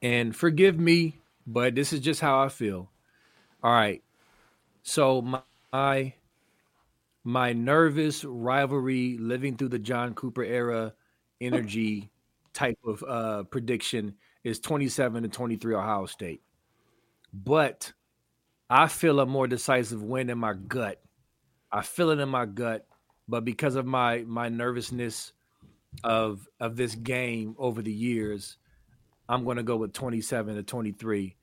and 0.00 0.34
forgive 0.34 0.78
me, 0.78 1.18
but 1.46 1.74
this 1.74 1.92
is 1.92 2.00
just 2.00 2.20
how 2.20 2.40
I 2.40 2.48
feel. 2.48 2.90
All 3.62 3.72
right, 3.72 4.02
so 4.82 5.20
my 5.20 5.42
my 5.72 6.14
nervous 7.24 8.24
rivalry, 8.24 9.18
living 9.18 9.56
through 9.56 9.68
the 9.68 9.78
John 9.78 10.14
Cooper 10.14 10.44
era, 10.44 10.94
energy 11.40 12.10
type 12.52 12.78
of 12.84 13.04
uh, 13.06 13.42
prediction 13.44 14.14
is 14.44 14.58
27 14.60 15.22
to 15.22 15.28
23 15.28 15.74
Ohio 15.74 16.06
State, 16.06 16.42
but 17.32 17.92
I 18.68 18.86
feel 18.88 19.20
a 19.20 19.26
more 19.26 19.46
decisive 19.46 20.02
win 20.02 20.30
in 20.30 20.38
my 20.38 20.54
gut. 20.54 21.00
I 21.72 21.82
feel 21.82 22.10
it 22.10 22.18
in 22.18 22.28
my 22.28 22.46
gut, 22.46 22.86
but 23.28 23.44
because 23.44 23.76
of 23.76 23.86
my 23.86 24.24
my 24.26 24.48
nervousness 24.48 25.32
of 26.04 26.46
of 26.58 26.76
this 26.76 26.94
game 26.94 27.54
over 27.58 27.82
the 27.82 27.92
years, 27.92 28.56
I'm 29.28 29.44
going 29.44 29.58
to 29.58 29.62
go 29.62 29.76
with 29.76 29.92
27 29.92 30.56
to 30.56 30.62
23. 30.62 31.36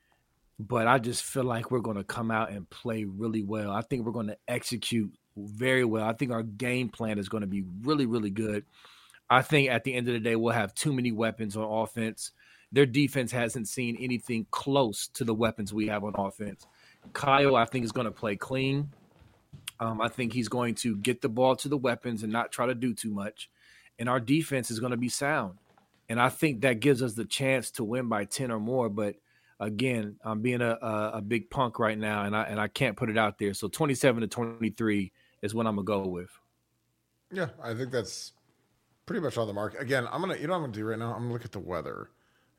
But 0.59 0.87
I 0.87 0.97
just 0.97 1.23
feel 1.23 1.43
like 1.43 1.69
we're 1.69 1.79
going 1.79 1.97
to 1.97 2.03
come 2.03 2.31
out 2.31 2.51
and 2.51 2.67
play 2.69 3.03
really 3.03 3.43
well. 3.43 3.71
I 3.71 3.81
think 3.81 4.05
we're 4.05 4.11
going 4.11 4.27
to 4.27 4.37
execute 4.47 5.13
very 5.37 5.85
well. 5.85 6.07
I 6.07 6.13
think 6.13 6.31
our 6.31 6.43
game 6.43 6.89
plan 6.89 7.19
is 7.19 7.29
going 7.29 7.41
to 7.41 7.47
be 7.47 7.63
really 7.83 8.05
really 8.05 8.29
good. 8.29 8.65
I 9.29 9.41
think 9.41 9.69
at 9.69 9.83
the 9.83 9.93
end 9.93 10.07
of 10.07 10.13
the 10.13 10.19
day 10.19 10.35
we'll 10.35 10.53
have 10.53 10.73
too 10.73 10.93
many 10.93 11.11
weapons 11.11 11.55
on 11.57 11.63
offense. 11.63 12.31
Their 12.71 12.85
defense 12.85 13.31
hasn't 13.31 13.67
seen 13.67 13.97
anything 13.99 14.45
close 14.51 15.07
to 15.09 15.23
the 15.23 15.33
weapons 15.33 15.73
we 15.73 15.87
have 15.87 16.03
on 16.03 16.13
offense. 16.17 16.65
Kyle, 17.13 17.55
I 17.55 17.65
think, 17.65 17.85
is 17.85 17.91
going 17.91 18.05
to 18.05 18.11
play 18.11 18.35
clean. 18.35 18.91
Um, 19.79 20.01
I 20.01 20.09
think 20.09 20.33
he's 20.33 20.49
going 20.49 20.75
to 20.75 20.97
get 20.97 21.21
the 21.21 21.29
ball 21.29 21.55
to 21.57 21.69
the 21.69 21.77
weapons 21.77 22.23
and 22.23 22.31
not 22.31 22.51
try 22.51 22.65
to 22.65 22.75
do 22.75 22.93
too 22.93 23.11
much. 23.11 23.49
And 23.99 24.09
our 24.09 24.19
defense 24.19 24.69
is 24.71 24.79
going 24.79 24.91
to 24.91 24.97
be 24.97 25.09
sound. 25.09 25.57
And 26.09 26.19
I 26.19 26.29
think 26.29 26.61
that 26.61 26.79
gives 26.79 27.01
us 27.03 27.13
the 27.13 27.25
chance 27.25 27.71
to 27.71 27.83
win 27.83 28.07
by 28.07 28.25
10 28.25 28.51
or 28.51 28.59
more. 28.59 28.89
But 28.89 29.15
again, 29.59 30.17
I'm 30.23 30.41
being 30.41 30.61
a, 30.61 30.77
a, 30.81 31.11
a 31.15 31.21
big 31.21 31.49
punk 31.49 31.79
right 31.79 31.97
now, 31.97 32.23
and 32.23 32.35
I 32.35 32.43
and 32.43 32.59
I 32.59 32.67
can't 32.67 32.95
put 32.95 33.09
it 33.09 33.17
out 33.17 33.37
there. 33.37 33.53
So 33.53 33.67
27 33.67 34.21
to 34.21 34.27
23 34.27 35.11
is 35.47 35.55
what 35.55 35.65
I'm 35.65 35.75
gonna 35.75 35.85
go 35.85 36.07
with. 36.07 36.29
Yeah, 37.31 37.49
I 37.61 37.73
think 37.73 37.91
that's 37.91 38.33
pretty 39.07 39.21
much 39.21 39.37
on 39.37 39.47
the 39.47 39.53
mark. 39.53 39.79
Again, 39.79 40.07
I'm 40.11 40.21
gonna 40.21 40.37
you 40.37 40.45
know 40.45 40.53
what 40.53 40.57
I'm 40.57 40.63
gonna 40.63 40.73
do 40.73 40.85
right 40.85 40.99
now. 40.99 41.13
I'm 41.13 41.23
gonna 41.23 41.33
look 41.33 41.45
at 41.45 41.51
the 41.51 41.59
weather, 41.59 42.09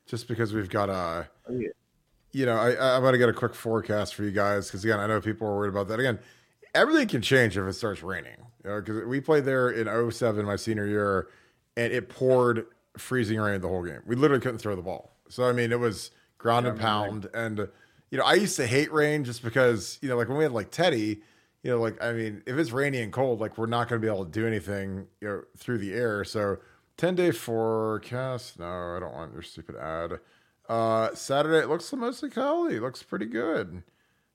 just 0.05 0.27
because 0.27 0.53
we've 0.53 0.69
got 0.69 0.89
a 0.89 1.29
oh, 1.49 1.53
yeah 1.53 1.69
you 2.31 2.45
know, 2.45 2.55
I, 2.55 2.95
I'm 2.95 3.03
to 3.11 3.17
get 3.17 3.29
a 3.29 3.33
quick 3.33 3.55
forecast 3.55 4.15
for 4.15 4.23
you 4.23 4.31
guys 4.31 4.67
because 4.67 4.83
again, 4.83 4.99
I 4.99 5.07
know 5.07 5.19
people 5.21 5.47
are 5.47 5.55
worried 5.55 5.69
about 5.69 5.87
that. 5.87 5.99
Again, 5.99 6.19
everything 6.75 7.07
can 7.07 7.21
change 7.21 7.57
if 7.57 7.65
it 7.65 7.73
starts 7.73 8.03
raining. 8.03 8.37
You 8.63 8.69
know, 8.69 8.81
because 8.81 9.05
we 9.05 9.19
played 9.19 9.45
there 9.45 9.69
in 9.69 10.11
07, 10.11 10.45
my 10.45 10.55
senior 10.55 10.85
year, 10.85 11.29
and 11.77 11.91
it 11.91 12.09
poured 12.09 12.67
freezing 12.97 13.39
rain 13.39 13.61
the 13.61 13.67
whole 13.67 13.83
game. 13.83 14.01
We 14.05 14.15
literally 14.15 14.41
couldn't 14.41 14.59
throw 14.59 14.75
the 14.75 14.81
ball. 14.81 15.15
So 15.29 15.47
I 15.47 15.53
mean, 15.53 15.71
it 15.71 15.79
was 15.79 16.11
ground 16.37 16.67
and 16.67 16.79
pound. 16.79 17.27
And 17.33 17.67
you 18.11 18.17
know, 18.17 18.25
I 18.25 18.33
used 18.33 18.55
to 18.57 18.67
hate 18.67 18.91
rain 18.91 19.23
just 19.23 19.43
because 19.43 19.97
you 20.01 20.09
know, 20.09 20.17
like 20.17 20.27
when 20.27 20.37
we 20.37 20.43
had 20.43 20.51
like 20.53 20.71
Teddy, 20.71 21.21
you 21.63 21.71
know, 21.71 21.79
like 21.79 22.01
I 22.01 22.13
mean, 22.13 22.43
if 22.45 22.57
it's 22.57 22.71
rainy 22.71 23.01
and 23.01 23.11
cold, 23.11 23.39
like 23.39 23.57
we're 23.57 23.65
not 23.65 23.89
going 23.89 24.01
to 24.01 24.05
be 24.05 24.11
able 24.11 24.25
to 24.25 24.31
do 24.31 24.47
anything, 24.47 25.07
you 25.21 25.27
know, 25.27 25.41
through 25.57 25.79
the 25.79 25.93
air. 25.93 26.23
So 26.23 26.57
ten 26.97 27.15
day 27.15 27.31
forecast. 27.31 28.59
No, 28.59 28.95
I 28.95 28.99
don't 28.99 29.13
want 29.13 29.33
your 29.33 29.41
stupid 29.41 29.75
ad. 29.75 30.19
Uh, 30.67 31.13
Saturday 31.15 31.59
it 31.59 31.67
looks 31.67 31.91
mostly 31.93 32.29
cloudy. 32.29 32.75
It 32.75 32.81
looks 32.81 33.01
pretty 33.03 33.25
good. 33.25 33.83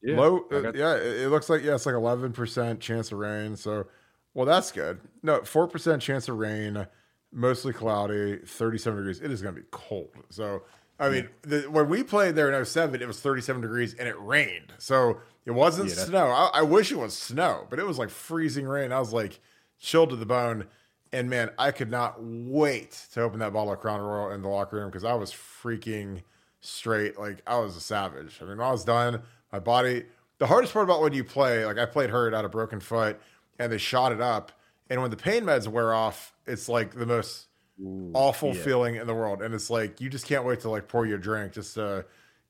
Yeah, 0.02 0.16
Low, 0.16 0.44
uh, 0.52 0.72
yeah, 0.74 0.96
it, 0.96 1.22
it, 1.22 1.28
looks 1.30 1.48
like 1.48 1.62
yeah, 1.62 1.74
it's 1.74 1.86
like 1.86 1.94
eleven 1.94 2.32
percent 2.32 2.80
chance 2.80 3.10
of 3.10 3.18
rain. 3.18 3.56
So, 3.56 3.86
well, 4.34 4.44
that's 4.44 4.70
good. 4.70 5.00
No, 5.22 5.42
four 5.44 5.66
percent 5.66 6.02
chance 6.02 6.28
of 6.28 6.36
rain, 6.36 6.86
mostly 7.32 7.72
cloudy, 7.72 8.40
thirty-seven 8.44 8.98
degrees. 8.98 9.20
It 9.20 9.30
is 9.30 9.40
going 9.40 9.54
to 9.54 9.60
be 9.62 9.66
cold. 9.70 10.10
So, 10.28 10.62
I 10.98 11.08
mean, 11.10 11.28
the, 11.42 11.62
when 11.62 11.88
we 11.88 12.02
played 12.02 12.36
there 12.36 12.52
in 12.52 12.64
07, 12.64 13.02
it 13.02 13.06
was 13.06 13.20
thirty-seven 13.20 13.60
degrees 13.62 13.94
and 13.94 14.08
it 14.08 14.14
rained. 14.18 14.72
So 14.78 15.18
it 15.44 15.50
wasn't 15.50 15.88
yeah, 15.88 15.96
snow. 15.96 16.26
I, 16.26 16.50
I 16.54 16.62
wish 16.62 16.92
it 16.92 16.98
was 16.98 17.16
snow, 17.16 17.66
but 17.68 17.78
it 17.78 17.86
was 17.86 17.98
like 17.98 18.10
freezing 18.10 18.66
rain. 18.66 18.92
I 18.92 19.00
was 19.00 19.12
like 19.12 19.40
chilled 19.78 20.10
to 20.10 20.16
the 20.16 20.26
bone. 20.26 20.66
And 21.12 21.30
man, 21.30 21.50
I 21.58 21.70
could 21.70 21.90
not 21.90 22.16
wait 22.18 23.06
to 23.12 23.22
open 23.22 23.38
that 23.38 23.52
bottle 23.52 23.72
of 23.72 23.78
Crown 23.80 24.00
Royal 24.00 24.32
in 24.32 24.42
the 24.42 24.48
locker 24.48 24.76
room 24.76 24.88
because 24.88 25.04
I 25.04 25.14
was 25.14 25.32
freaking 25.32 26.22
straight. 26.60 27.18
Like 27.18 27.42
I 27.46 27.58
was 27.58 27.76
a 27.76 27.80
savage. 27.80 28.38
I 28.40 28.44
mean, 28.44 28.58
when 28.58 28.66
I 28.66 28.72
was 28.72 28.84
done, 28.84 29.22
my 29.52 29.58
body. 29.60 30.04
The 30.38 30.46
hardest 30.46 30.72
part 30.72 30.84
about 30.84 31.00
when 31.00 31.12
you 31.12 31.22
play, 31.22 31.64
like 31.64 31.78
I 31.78 31.86
played 31.86 32.10
hurt 32.10 32.34
out 32.34 32.44
a 32.44 32.48
broken 32.48 32.80
foot, 32.80 33.20
and 33.58 33.70
they 33.70 33.78
shot 33.78 34.10
it 34.10 34.20
up. 34.20 34.50
And 34.90 35.00
when 35.00 35.10
the 35.10 35.16
pain 35.16 35.44
meds 35.44 35.68
wear 35.68 35.94
off, 35.94 36.34
it's 36.46 36.68
like 36.68 36.94
the 36.94 37.06
most 37.06 37.46
Ooh, 37.82 38.10
awful 38.14 38.54
yeah. 38.54 38.62
feeling 38.62 38.96
in 38.96 39.06
the 39.06 39.14
world. 39.14 39.42
And 39.42 39.54
it's 39.54 39.70
like 39.70 40.00
you 40.00 40.08
just 40.08 40.26
can't 40.26 40.44
wait 40.44 40.60
to 40.60 40.70
like 40.70 40.88
pour 40.88 41.06
your 41.06 41.18
drink 41.18 41.52
just 41.52 41.74
to 41.74 42.04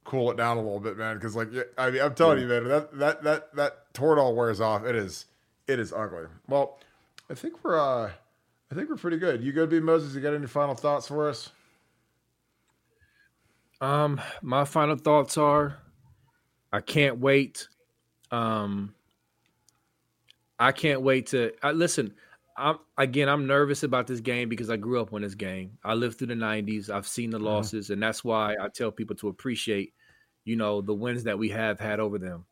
cool 0.05 0.31
it 0.31 0.37
down 0.37 0.59
a 0.59 0.63
little 0.63 0.81
bit, 0.81 0.97
man. 0.97 1.17
Because 1.17 1.35
like 1.35 1.49
I 1.79 1.91
mean, 1.91 2.03
I'm 2.03 2.15
telling 2.15 2.39
yeah. 2.39 2.45
you, 2.45 2.49
man, 2.49 2.69
that 2.69 2.99
that 2.99 3.23
that 3.25 3.57
that 3.57 3.95
Toradol 3.95 4.35
wears 4.35 4.61
off. 4.61 4.85
It 4.85 4.95
is 4.95 5.27
it 5.67 5.79
is 5.79 5.93
ugly. 5.93 6.27
Well, 6.49 6.79
I 7.31 7.35
think 7.35 7.65
we're 7.65 7.79
uh 7.79 8.11
I 8.71 8.75
think 8.75 8.89
we're 8.89 8.97
pretty 8.97 9.19
good. 9.19 9.43
You 9.43 9.53
good, 9.53 9.71
B 9.71 9.81
Moses? 9.81 10.15
You 10.15 10.21
got 10.21 10.35
any 10.35 10.47
final 10.47 10.75
thoughts 10.75 11.09
for 11.09 11.29
us? 11.29 11.51
Um, 13.81 14.21
my 14.41 14.65
final 14.65 14.97
thoughts 14.97 15.37
are 15.37 15.79
I 16.73 16.81
can't 16.81 17.19
wait. 17.19 17.69
Um 18.31 18.95
I 20.59 20.73
can't 20.73 21.03
wait 21.03 21.29
to 21.29 21.53
I, 21.63 21.73
listen. 21.73 22.15
I'm 22.57 22.79
again. 22.97 23.29
I'm 23.29 23.47
nervous 23.47 23.83
about 23.83 24.07
this 24.07 24.21
game 24.21 24.49
because 24.49 24.71
I 24.71 24.77
grew 24.77 25.01
up 25.01 25.13
on 25.13 25.23
this 25.23 25.35
game. 25.35 25.79
I 25.85 25.95
lived 25.95 26.19
through 26.19 26.29
the 26.29 26.35
'90s. 26.35 26.89
I've 26.91 27.07
seen 27.07 27.31
the 27.31 27.39
mm-hmm. 27.39 27.47
losses, 27.47 27.91
and 27.91 28.03
that's 28.03 28.23
why 28.23 28.55
I 28.61 28.69
tell 28.69 28.93
people 28.93 29.17
to 29.17 29.29
appreciate, 29.29 29.93
you 30.45 30.57
know, 30.57 30.81
the 30.81 30.95
wins 30.95 31.25
that 31.25 31.39
we 31.39 31.49
have 31.51 31.81
had 31.81 32.01
over 32.01 32.19
them. 32.19 32.45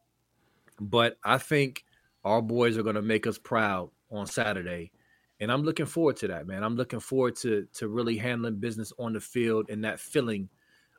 But 0.80 1.18
I 1.24 1.38
think 1.38 1.84
our 2.24 2.42
boys 2.42 2.76
are 2.76 2.82
going 2.82 2.96
to 2.96 3.02
make 3.02 3.26
us 3.26 3.38
proud 3.38 3.90
on 4.10 4.26
Saturday, 4.26 4.90
and 5.38 5.52
I'm 5.52 5.62
looking 5.62 5.86
forward 5.86 6.16
to 6.18 6.28
that, 6.28 6.46
man. 6.46 6.64
I'm 6.64 6.76
looking 6.76 7.00
forward 7.00 7.36
to 7.36 7.68
to 7.74 7.88
really 7.88 8.16
handling 8.16 8.56
business 8.56 8.92
on 8.98 9.12
the 9.12 9.20
field 9.20 9.70
and 9.70 9.84
that 9.84 10.00
feeling 10.00 10.48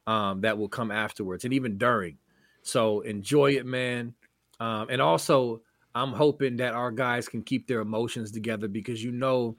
um, 0.08 0.42
that 0.42 0.58
will 0.58 0.70
come 0.70 0.92
afterwards 0.92 1.44
and 1.44 1.54
even 1.54 1.78
during. 1.78 2.18
So 2.62 3.02
enjoy 3.02 3.52
it, 3.52 3.66
man. 3.66 4.14
Um, 4.60 4.88
and 4.90 5.02
also, 5.02 5.62
I'm 5.96 6.12
hoping 6.12 6.58
that 6.58 6.74
our 6.74 6.92
guys 6.92 7.28
can 7.28 7.44
keep 7.44 7.68
their 7.68 7.82
emotions 7.82 8.32
together 8.32 8.68
because 8.68 9.04
you 9.04 9.12
know 9.12 9.56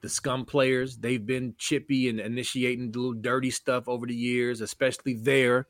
the 0.00 0.08
scum 0.08 0.44
players 0.44 0.96
they've 0.96 1.24
been 1.24 1.54
chippy 1.58 2.08
and 2.08 2.20
initiating 2.20 2.92
the 2.92 2.98
little 2.98 3.20
dirty 3.20 3.50
stuff 3.50 3.88
over 3.88 4.06
the 4.06 4.14
years, 4.14 4.60
especially 4.60 5.14
there. 5.14 5.66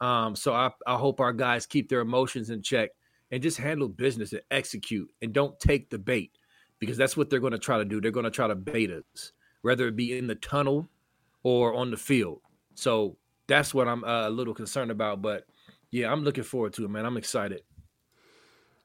Um, 0.00 0.34
so 0.34 0.54
I, 0.54 0.70
I 0.86 0.96
hope 0.96 1.20
our 1.20 1.32
guys 1.32 1.66
keep 1.66 1.88
their 1.88 2.00
emotions 2.00 2.50
in 2.50 2.62
check 2.62 2.90
and 3.30 3.42
just 3.42 3.58
handle 3.58 3.88
business 3.88 4.32
and 4.32 4.42
execute 4.50 5.10
and 5.20 5.32
don't 5.32 5.58
take 5.60 5.90
the 5.90 5.98
bait 5.98 6.32
because 6.78 6.96
that's 6.96 7.16
what 7.16 7.28
they're 7.28 7.40
going 7.40 7.52
to 7.52 7.58
try 7.58 7.78
to 7.78 7.84
do. 7.84 8.00
They're 8.00 8.10
going 8.10 8.24
to 8.24 8.30
try 8.30 8.48
to 8.48 8.54
bait 8.54 8.90
us, 8.90 9.32
whether 9.62 9.86
it 9.88 9.96
be 9.96 10.16
in 10.16 10.26
the 10.26 10.36
tunnel 10.36 10.88
or 11.42 11.74
on 11.74 11.90
the 11.90 11.96
field. 11.96 12.40
So 12.74 13.16
that's 13.46 13.74
what 13.74 13.88
I'm 13.88 14.04
uh, 14.04 14.28
a 14.28 14.30
little 14.30 14.54
concerned 14.54 14.90
about. 14.90 15.20
But 15.20 15.44
yeah, 15.90 16.10
I'm 16.10 16.24
looking 16.24 16.44
forward 16.44 16.72
to 16.74 16.84
it, 16.84 16.90
man. 16.90 17.04
I'm 17.04 17.16
excited. 17.16 17.62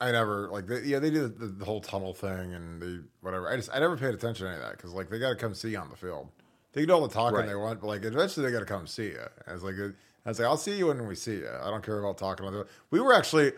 I 0.00 0.12
never 0.12 0.48
like 0.48 0.66
they, 0.66 0.82
yeah 0.82 1.00
they 1.00 1.10
do 1.10 1.26
the, 1.26 1.46
the 1.46 1.64
whole 1.64 1.80
tunnel 1.80 2.14
thing 2.14 2.54
and 2.54 2.80
they 2.80 2.98
whatever. 3.20 3.48
I 3.48 3.56
just 3.56 3.70
I 3.74 3.80
never 3.80 3.96
paid 3.96 4.14
attention 4.14 4.46
to 4.46 4.52
any 4.52 4.60
of 4.60 4.64
that 4.64 4.76
because 4.76 4.92
like 4.92 5.10
they 5.10 5.18
got 5.18 5.30
to 5.30 5.34
come 5.34 5.54
see 5.54 5.70
you 5.70 5.78
on 5.78 5.90
the 5.90 5.96
field. 5.96 6.28
They 6.72 6.82
can 6.82 6.88
do 6.88 6.94
all 6.94 7.06
the 7.06 7.12
talking 7.12 7.38
Right. 7.38 7.48
they 7.48 7.56
want, 7.56 7.80
but 7.80 7.88
like 7.88 8.04
eventually 8.04 8.46
they 8.46 8.52
got 8.52 8.60
to 8.60 8.66
come 8.66 8.86
see 8.86 9.06
you. 9.06 9.20
I 9.46 9.52
was 9.52 9.64
like, 9.64 9.74
I 9.76 10.28
was 10.28 10.38
like, 10.38 10.46
I'll 10.46 10.56
see 10.56 10.76
you 10.76 10.88
when 10.88 11.06
we 11.08 11.14
see 11.14 11.36
you. 11.36 11.48
I 11.62 11.70
don't 11.70 11.82
care 11.82 11.98
about 11.98 12.18
talking 12.18 12.46
on 12.46 12.52
the. 12.52 12.66
We 12.90 13.00
were 13.00 13.12
actually, 13.12 13.52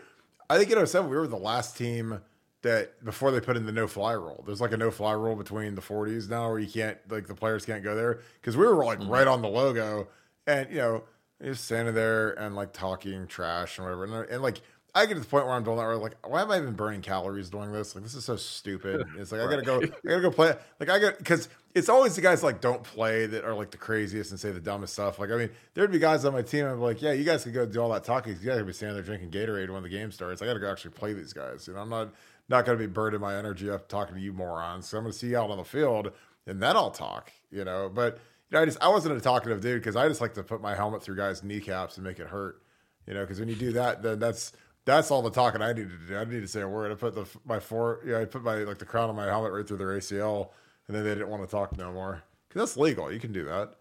I 0.49 0.57
think 0.57 0.71
in 0.71 0.85
07, 0.85 1.09
we 1.09 1.17
were 1.17 1.27
the 1.27 1.37
last 1.37 1.77
team 1.77 2.21
that 2.63 3.03
before 3.03 3.31
they 3.31 3.41
put 3.41 3.57
in 3.57 3.65
the 3.65 3.71
no 3.71 3.87
fly 3.87 4.13
rule. 4.13 4.43
There's 4.45 4.61
like 4.61 4.71
a 4.71 4.77
no 4.77 4.89
fly 4.89 5.11
rule 5.11 5.35
between 5.35 5.75
the 5.75 5.81
40s 5.81 6.29
now 6.29 6.49
where 6.49 6.59
you 6.59 6.71
can't 6.71 6.97
like 7.09 7.27
the 7.27 7.35
players 7.35 7.65
can't 7.65 7.83
go 7.83 7.95
there 7.95 8.21
because 8.39 8.57
we 8.57 8.65
were 8.65 8.83
like 8.83 8.99
mm-hmm. 8.99 9.09
right 9.09 9.27
on 9.27 9.41
the 9.41 9.47
logo 9.47 10.07
and 10.47 10.69
you 10.69 10.77
know 10.77 11.03
just 11.43 11.65
standing 11.65 11.93
there 11.93 12.31
and 12.39 12.55
like 12.55 12.71
talking 12.73 13.27
trash 13.27 13.77
and 13.77 13.85
whatever 13.85 14.23
and, 14.23 14.31
and 14.31 14.41
like. 14.41 14.61
I 14.93 15.05
get 15.05 15.13
to 15.13 15.21
the 15.21 15.25
point 15.25 15.45
where 15.45 15.55
I'm 15.55 15.63
doing 15.63 15.77
that 15.77 15.85
where 15.85 15.95
like, 15.95 16.15
why 16.27 16.41
am 16.41 16.51
I 16.51 16.57
even 16.57 16.73
burning 16.73 17.01
calories 17.01 17.49
doing 17.49 17.71
this? 17.71 17.95
Like, 17.95 18.03
this 18.03 18.13
is 18.13 18.25
so 18.25 18.35
stupid. 18.35 19.05
It's 19.17 19.31
like 19.31 19.41
I 19.41 19.45
gotta 19.45 19.61
go, 19.61 19.77
I 19.81 19.87
gotta 20.07 20.21
go 20.21 20.31
play. 20.31 20.53
Like 20.79 20.89
I 20.89 20.99
got 20.99 21.17
because 21.17 21.47
it's 21.73 21.87
always 21.89 22.15
the 22.15 22.21
guys 22.21 22.43
like 22.43 22.59
don't 22.59 22.83
play 22.83 23.25
that 23.27 23.45
are 23.45 23.53
like 23.53 23.71
the 23.71 23.77
craziest 23.77 24.31
and 24.31 24.39
say 24.39 24.51
the 24.51 24.59
dumbest 24.59 24.93
stuff. 24.93 25.19
Like 25.19 25.31
I 25.31 25.37
mean, 25.37 25.49
there'd 25.73 25.91
be 25.91 25.99
guys 25.99 26.25
on 26.25 26.33
my 26.33 26.41
team. 26.41 26.65
I'm 26.65 26.79
like, 26.81 27.01
yeah, 27.01 27.13
you 27.13 27.23
guys 27.23 27.43
could 27.43 27.53
go 27.53 27.65
do 27.65 27.81
all 27.81 27.89
that 27.89 28.03
talking. 28.03 28.33
You 28.33 28.39
guys 28.39 28.57
could 28.57 28.67
be 28.67 28.73
standing 28.73 28.95
there 28.95 29.03
drinking 29.03 29.31
Gatorade 29.31 29.69
when 29.69 29.83
the 29.83 29.89
game 29.89 30.11
starts. 30.11 30.41
I 30.41 30.45
gotta 30.45 30.59
go 30.59 30.69
actually 30.69 30.91
play 30.91 31.13
these 31.13 31.33
guys. 31.33 31.67
You 31.67 31.73
know, 31.73 31.79
I'm 31.79 31.89
not 31.89 32.13
not 32.49 32.65
gonna 32.65 32.77
be 32.77 32.87
burning 32.87 33.21
my 33.21 33.35
energy 33.35 33.69
up 33.69 33.87
talking 33.87 34.15
to 34.15 34.21
you 34.21 34.33
morons. 34.33 34.87
So 34.87 34.97
I'm 34.97 35.03
gonna 35.03 35.13
see 35.13 35.27
you 35.27 35.37
out 35.37 35.51
on 35.51 35.57
the 35.57 35.63
field 35.63 36.11
and 36.47 36.61
then 36.61 36.75
I'll 36.75 36.91
talk. 36.91 37.31
You 37.51 37.63
know, 37.63 37.89
but 37.93 38.19
you 38.49 38.57
know, 38.57 38.61
I 38.61 38.65
just 38.65 38.81
I 38.81 38.89
wasn't 38.89 39.17
a 39.17 39.21
talkative 39.21 39.61
dude 39.61 39.81
because 39.81 39.95
I 39.95 40.07
just 40.07 40.21
like 40.21 40.33
to 40.33 40.43
put 40.43 40.61
my 40.61 40.75
helmet 40.75 41.01
through 41.01 41.15
guys' 41.15 41.43
kneecaps 41.43 41.97
and 41.97 42.05
make 42.05 42.19
it 42.19 42.27
hurt. 42.27 42.61
You 43.07 43.13
know, 43.13 43.21
because 43.21 43.39
when 43.39 43.49
you 43.49 43.55
do 43.55 43.71
that, 43.73 44.03
then 44.03 44.19
that's 44.19 44.53
that's 44.85 45.11
all 45.11 45.21
the 45.21 45.29
talking 45.29 45.61
I 45.61 45.73
needed 45.73 45.91
to 45.91 46.07
do. 46.07 46.15
I 46.15 46.19
didn't 46.19 46.35
need 46.35 46.41
to 46.41 46.47
say 46.47 46.61
a 46.61 46.67
word. 46.67 46.91
I 46.91 46.95
put 46.95 47.15
the 47.15 47.25
my 47.45 47.59
four, 47.59 48.01
yeah, 48.05 48.19
I 48.19 48.25
put 48.25 48.43
my 48.43 48.57
like 48.57 48.79
the 48.79 48.85
crown 48.85 49.09
of 49.09 49.15
my 49.15 49.25
helmet 49.25 49.51
right 49.51 49.67
through 49.67 49.77
their 49.77 49.97
ACL, 49.97 50.49
and 50.87 50.95
then 50.95 51.03
they 51.03 51.11
didn't 51.11 51.29
want 51.29 51.43
to 51.43 51.49
talk 51.49 51.77
no 51.77 51.91
more 51.91 52.23
because 52.47 52.61
that's 52.61 52.77
legal. 52.77 53.11
You 53.11 53.19
can 53.19 53.31
do 53.31 53.45
that, 53.45 53.75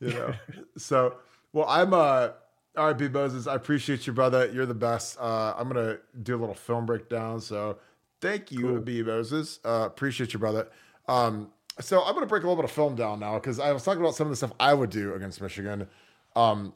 you 0.00 0.12
know. 0.12 0.34
so, 0.76 1.16
well, 1.52 1.66
I'm 1.68 1.92
uh, 1.92 2.30
all 2.76 2.86
right, 2.86 2.96
B 2.96 3.08
Moses. 3.08 3.46
I 3.46 3.54
appreciate 3.54 4.06
you, 4.06 4.12
brother. 4.12 4.50
You're 4.52 4.66
the 4.66 4.74
best. 4.74 5.18
Uh, 5.18 5.54
I'm 5.56 5.68
gonna 5.68 5.98
do 6.22 6.36
a 6.36 6.38
little 6.38 6.54
film 6.54 6.86
breakdown. 6.86 7.40
So, 7.40 7.78
thank 8.20 8.50
you, 8.50 8.80
B 8.80 9.02
Moses. 9.02 9.60
Uh, 9.64 9.84
appreciate 9.86 10.32
you, 10.32 10.38
brother. 10.38 10.68
Um, 11.08 11.50
so 11.80 12.02
I'm 12.02 12.14
gonna 12.14 12.26
break 12.26 12.42
a 12.42 12.46
little 12.46 12.62
bit 12.62 12.68
of 12.68 12.74
film 12.74 12.96
down 12.96 13.20
now 13.20 13.34
because 13.34 13.60
I 13.60 13.72
was 13.72 13.84
talking 13.84 14.00
about 14.00 14.14
some 14.14 14.26
of 14.26 14.30
the 14.30 14.36
stuff 14.36 14.52
I 14.58 14.72
would 14.72 14.90
do 14.90 15.14
against 15.14 15.42
Michigan. 15.42 15.86
Um, 16.34 16.72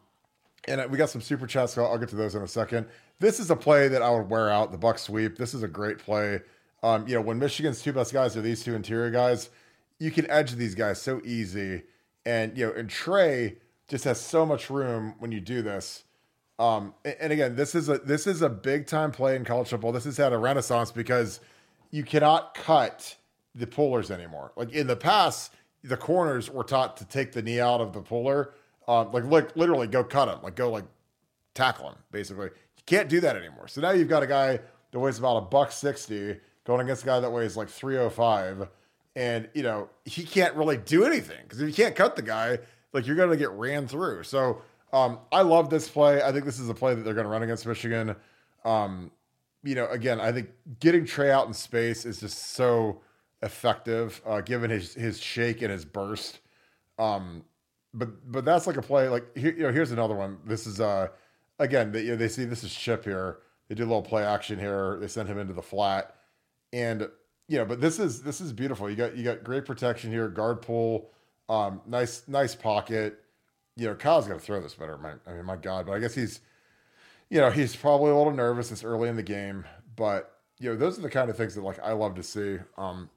and 0.69 0.91
we 0.91 0.99
got 0.99 1.09
some 1.11 1.23
super 1.23 1.47
chats. 1.47 1.73
So 1.73 1.85
I'll 1.85 1.99
get 1.99 2.11
to 2.11 2.17
those 2.17 2.35
in 2.35 2.43
a 2.43 2.49
second. 2.49 2.87
This 3.21 3.39
is 3.39 3.51
a 3.51 3.57
play 3.57 3.89
that 3.89 4.03
I 4.03 4.11
would 4.11 4.29
wear 4.29 4.51
out 4.51 4.73
the 4.73 4.79
buck 4.79 4.99
sweep. 4.99 5.37
This 5.37 5.55
is 5.55 5.63
a 5.63 5.69
great 5.69 5.99
play. 5.99 6.41
Um, 6.83 7.07
you 7.07 7.15
know, 7.15 7.21
when 7.21 7.39
Michigan's 7.39 7.83
two 7.83 7.93
best 7.93 8.13
guys 8.13 8.37
are 8.37 8.41
these 8.41 8.65
two 8.65 8.75
interior 8.75 9.11
guys, 9.11 9.51
you 9.99 10.11
can 10.11 10.29
edge 10.31 10.53
these 10.53 10.75
guys 10.75 11.01
so 11.01 11.21
easy. 11.25 11.83
And 12.25 12.57
you 12.57 12.67
know, 12.67 12.73
and 12.73 12.89
Trey 12.89 13.59
just 13.89 14.05
has 14.05 14.21
so 14.21 14.47
much 14.47 14.71
room 14.71 15.15
when 15.19 15.33
you 15.33 15.41
do 15.41 15.63
this. 15.63 16.05
Um, 16.59 16.95
and, 17.05 17.17
and 17.21 17.33
again, 17.33 17.57
this 17.57 17.75
is 17.75 17.89
a 17.89 17.99
this 17.99 18.27
is 18.27 18.41
a 18.41 18.49
big 18.49 18.87
time 18.87 19.13
play 19.13 19.37
in 19.37 19.45
college 19.45 19.69
football. 19.69 19.93
This 19.93 20.05
has 20.05 20.17
had 20.17 20.33
a 20.33 20.39
renaissance 20.39 20.91
because 20.91 21.41
you 21.91 22.03
cannot 22.03 22.55
cut 22.55 23.17
the 23.55 23.67
pullers 23.67 24.11
anymore. 24.11 24.53
Like 24.57 24.73
in 24.73 24.87
the 24.87 24.97
past, 24.97 25.53
the 25.83 25.97
corners 25.97 26.51
were 26.51 26.65
taught 26.65 26.97
to 26.99 27.05
take 27.05 27.33
the 27.33 27.43
knee 27.43 27.61
out 27.61 27.81
of 27.81 27.93
the 27.93 28.01
puller, 28.01 28.55
um, 28.89 29.13
like 29.13 29.25
like 29.25 29.57
literally 29.57 29.87
go 29.87 30.05
cut 30.05 30.29
him, 30.29 30.39
like 30.43 30.55
go 30.55 30.71
like 30.71 30.85
tackle 31.55 31.91
him. 31.91 31.97
Basically, 32.11 32.51
you 32.81 32.85
can't 32.87 33.09
do 33.09 33.21
that 33.21 33.37
anymore. 33.37 33.69
So 33.69 33.81
now 33.81 33.91
you've 33.91 34.09
got 34.09 34.23
a 34.23 34.27
guy 34.27 34.61
that 34.91 34.99
weighs 34.99 35.19
about 35.19 35.37
a 35.37 35.43
buck 35.43 35.73
sixty 35.73 36.37
going 36.65 36.81
against 36.81 37.03
a 37.03 37.07
guy 37.07 37.21
that 37.21 37.31
weighs 37.31 37.57
like 37.57 37.69
three 37.69 37.99
oh 37.99 38.11
five, 38.11 38.69
and 39.17 39.49
you 39.55 39.63
know 39.63 39.89
he 40.05 40.25
can't 40.25 40.55
really 40.55 40.77
do 40.77 41.05
anything 41.05 41.39
because 41.43 41.61
if 41.61 41.69
you 41.69 41.75
can't 41.75 41.95
cut 41.95 42.17
the 42.17 42.23
guy, 42.23 42.59
like 42.93 43.07
you're 43.07 43.17
going 43.17 43.31
to 43.31 43.37
get 43.37 43.51
ran 43.51 43.87
through. 43.87 44.25
So 44.25 44.63
um, 44.93 45.19
I 45.31 45.43
love 45.43 45.71
this 45.71 45.89
play. 45.89 46.23
I 46.23 46.33
think 46.33 46.45
this 46.45 46.59
is 46.59 46.69
a 46.69 46.75
play 46.75 46.95
that 46.95 47.03
they're 47.03 47.15
going 47.15 47.25
to 47.25 47.31
run 47.31 47.43
against 47.43 47.67
Michigan. 47.67 48.17
Um, 48.65 49.11
you 49.63 49.75
know, 49.75 49.87
again, 49.89 50.21
I 50.21 50.33
think 50.33 50.51
getting 50.81 51.05
Trey 51.05 51.31
out 51.31 51.47
in 51.47 51.55
space 51.55 52.05
is 52.05 52.21
just 52.21 52.55
so 52.55 53.01
effective, 53.43 54.21
uh, 54.27 54.41
given 54.41 54.71
his 54.71 54.95
his 54.95 55.21
shake 55.21 55.63
and 55.63 55.71
his 55.71 55.85
burst. 55.85 56.41
Um, 56.99 57.45
but 57.95 58.31
but 58.31 58.45
that's 58.45 58.67
like 58.67 58.77
a 58.77 58.83
play. 58.83 59.09
Like 59.09 59.37
here, 59.37 59.53
you 59.53 59.63
know, 59.63 59.73
here's 59.73 59.93
another 59.93 60.15
one. 60.15 60.39
This 60.45 60.67
is 60.67 60.81
uh 60.81 61.09
again 61.61 61.93
they 61.93 62.03
you 62.03 62.11
know, 62.11 62.17
they 62.17 62.29
see 62.29 62.45
this 62.45 62.65
is 62.65 62.75
Chip 62.75 63.05
here. 63.05 63.39
They 63.69 63.77
do 63.77 63.85
a 63.85 63.87
little 63.87 64.03
play 64.03 64.25
action 64.25 64.59
here. 64.59 64.99
They 65.01 65.07
send 65.07 65.29
him 65.29 65.39
into 65.39 65.53
the 65.53 65.63
flat, 65.63 66.17
and 66.73 67.09
you 67.47 67.59
know, 67.59 67.65
but 67.65 67.81
this 67.81 68.01
is 68.01 68.23
this 68.23 68.41
is 68.41 68.53
beautiful. 68.53 68.91
You 68.91 68.97
got 68.97 69.17
you 69.17 69.23
got 69.23 69.45
great 69.45 69.65
protection 69.65 70.11
here, 70.11 70.29
guard 70.29 70.63
pull, 70.63 71.13
um, 71.49 71.81
nice 71.87 72.25
nice 72.27 72.57
pocket. 72.57 73.21
You 73.77 73.87
know, 73.87 73.95
Kyle's 73.95 74.27
to 74.27 74.39
throw 74.39 74.61
this 74.61 74.75
better. 74.75 74.99
My, 74.99 75.13
I 75.27 75.35
mean, 75.35 75.45
my 75.45 75.57
God, 75.57 75.87
but 75.87 75.93
I 75.93 76.01
guess 76.01 76.15
he's 76.15 76.41
you 77.31 77.41
know, 77.41 77.51
he's 77.51 77.77
probably 77.77 78.11
a 78.11 78.17
little 78.17 78.33
nervous. 78.33 78.73
It's 78.73 78.83
early 78.83 79.09
in 79.09 79.17
the 79.17 79.23
game, 79.23 79.65
but 79.97 80.39
you 80.59 80.71
know, 80.71 80.77
those 80.77 80.99
are 80.99 81.03
the 81.03 81.11
kind 81.11 81.31
of 81.31 81.37
things 81.37 81.55
that 81.55 81.63
like 81.63 81.79
I 81.79 81.93
love 81.93 82.17
to 82.17 82.23
see. 82.23 82.59
Um, 82.77 83.09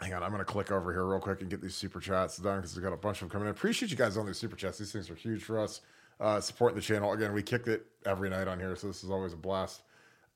hang 0.00 0.14
on, 0.14 0.22
I'm 0.22 0.30
gonna 0.30 0.44
click 0.44 0.72
over 0.72 0.92
here 0.92 1.04
real 1.04 1.20
quick 1.20 1.42
and 1.42 1.50
get 1.50 1.60
these 1.60 1.74
super 1.74 2.00
chats 2.00 2.38
done 2.38 2.58
because 2.58 2.74
we've 2.74 2.82
got 2.82 2.94
a 2.94 2.96
bunch 2.96 3.18
of 3.18 3.28
them 3.28 3.30
coming 3.30 3.48
in. 3.48 3.52
Appreciate 3.52 3.90
you 3.90 3.96
guys 3.96 4.16
on 4.16 4.26
these 4.26 4.38
super 4.38 4.56
chats. 4.56 4.78
These 4.78 4.92
things 4.92 5.10
are 5.10 5.14
huge 5.14 5.44
for 5.44 5.60
us. 5.60 5.82
Uh, 6.22 6.40
supporting 6.40 6.76
the 6.76 6.82
channel 6.82 7.12
again. 7.12 7.32
We 7.32 7.42
kicked 7.42 7.66
it 7.66 7.84
every 8.06 8.30
night 8.30 8.46
on 8.46 8.60
here, 8.60 8.76
so 8.76 8.86
this 8.86 9.02
is 9.02 9.10
always 9.10 9.32
a 9.32 9.36
blast. 9.36 9.82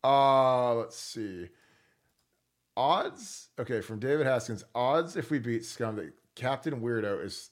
Uh, 0.02 0.74
let's 0.74 0.98
see. 0.98 1.48
Odds. 2.76 3.50
Okay, 3.56 3.80
from 3.80 4.00
David 4.00 4.26
Haskins. 4.26 4.64
Odds 4.74 5.14
if 5.14 5.30
we 5.30 5.38
beat 5.38 5.64
Scum 5.64 5.94
that 5.94 6.12
Captain 6.34 6.80
Weirdo 6.80 7.24
is 7.24 7.50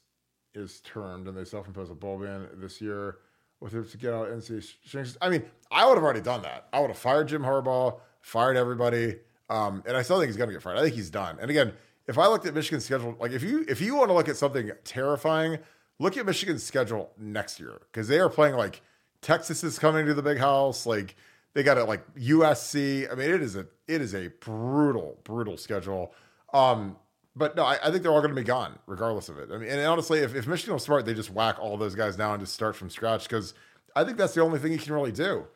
is 0.52 0.80
termed 0.80 1.28
and 1.28 1.36
they 1.36 1.44
self-impose 1.44 1.90
a 1.90 1.94
bowl 1.94 2.18
ban 2.18 2.48
this 2.54 2.80
year 2.80 3.18
with 3.60 3.72
it 3.72 3.88
to 3.92 3.96
get 3.96 4.12
out 4.12 4.28
NC. 4.28 5.16
I 5.22 5.30
mean, 5.30 5.44
I 5.70 5.86
would 5.86 5.94
have 5.94 6.04
already 6.04 6.20
done 6.20 6.42
that. 6.42 6.66
I 6.72 6.80
would 6.80 6.90
have 6.90 6.98
fired 6.98 7.28
Jim 7.28 7.42
Harbaugh, 7.42 8.00
fired 8.20 8.56
everybody, 8.56 9.16
um, 9.48 9.84
and 9.86 9.96
I 9.96 10.02
still 10.02 10.18
think 10.18 10.28
he's 10.28 10.36
going 10.36 10.48
to 10.48 10.54
get 10.54 10.62
fired. 10.62 10.78
I 10.78 10.82
think 10.82 10.96
he's 10.96 11.10
done. 11.10 11.38
And 11.40 11.50
again, 11.50 11.72
if 12.08 12.18
I 12.18 12.26
looked 12.26 12.46
at 12.46 12.54
Michigan's 12.54 12.84
schedule, 12.84 13.16
like 13.20 13.30
if 13.30 13.44
you 13.44 13.64
if 13.68 13.80
you 13.80 13.94
want 13.94 14.10
to 14.10 14.14
look 14.14 14.28
at 14.28 14.36
something 14.36 14.72
terrifying, 14.82 15.58
look 15.98 16.16
at 16.16 16.26
Michigan's 16.26 16.62
schedule 16.62 17.12
next 17.18 17.60
year 17.60 17.80
because 17.92 18.08
they 18.08 18.18
are 18.18 18.28
playing 18.28 18.54
like 18.54 18.82
Texas 19.20 19.64
is 19.64 19.78
coming 19.78 20.06
to 20.06 20.14
the 20.14 20.22
big 20.22 20.38
house, 20.38 20.86
like. 20.86 21.16
They 21.54 21.62
got 21.62 21.78
it 21.78 21.84
like 21.84 22.02
USC. 22.16 23.08
I 23.08 23.14
mean, 23.14 23.30
it 23.30 23.40
is 23.40 23.54
a 23.54 23.64
it 23.86 24.00
is 24.00 24.12
a 24.12 24.26
brutal, 24.40 25.20
brutal 25.22 25.56
schedule. 25.56 26.12
Um, 26.52 26.96
but 27.36 27.56
no, 27.56 27.64
I, 27.64 27.78
I 27.82 27.90
think 27.90 28.02
they're 28.02 28.12
all 28.12 28.20
going 28.20 28.34
to 28.34 28.40
be 28.40 28.46
gone, 28.46 28.78
regardless 28.86 29.28
of 29.28 29.38
it. 29.38 29.50
I 29.52 29.58
mean, 29.58 29.68
and 29.68 29.80
honestly, 29.86 30.20
if, 30.20 30.34
if 30.34 30.46
Michigan 30.46 30.74
was 30.74 30.84
smart, 30.84 31.04
they 31.04 31.14
just 31.14 31.30
whack 31.30 31.58
all 31.58 31.76
those 31.76 31.94
guys 31.94 32.16
down 32.16 32.34
and 32.34 32.42
just 32.42 32.54
start 32.54 32.76
from 32.76 32.90
scratch 32.90 33.24
because 33.24 33.54
I 33.96 34.04
think 34.04 34.18
that's 34.18 34.34
the 34.34 34.40
only 34.40 34.58
thing 34.58 34.72
you 34.72 34.78
can 34.78 34.92
really 34.92 35.12
do. 35.12 35.46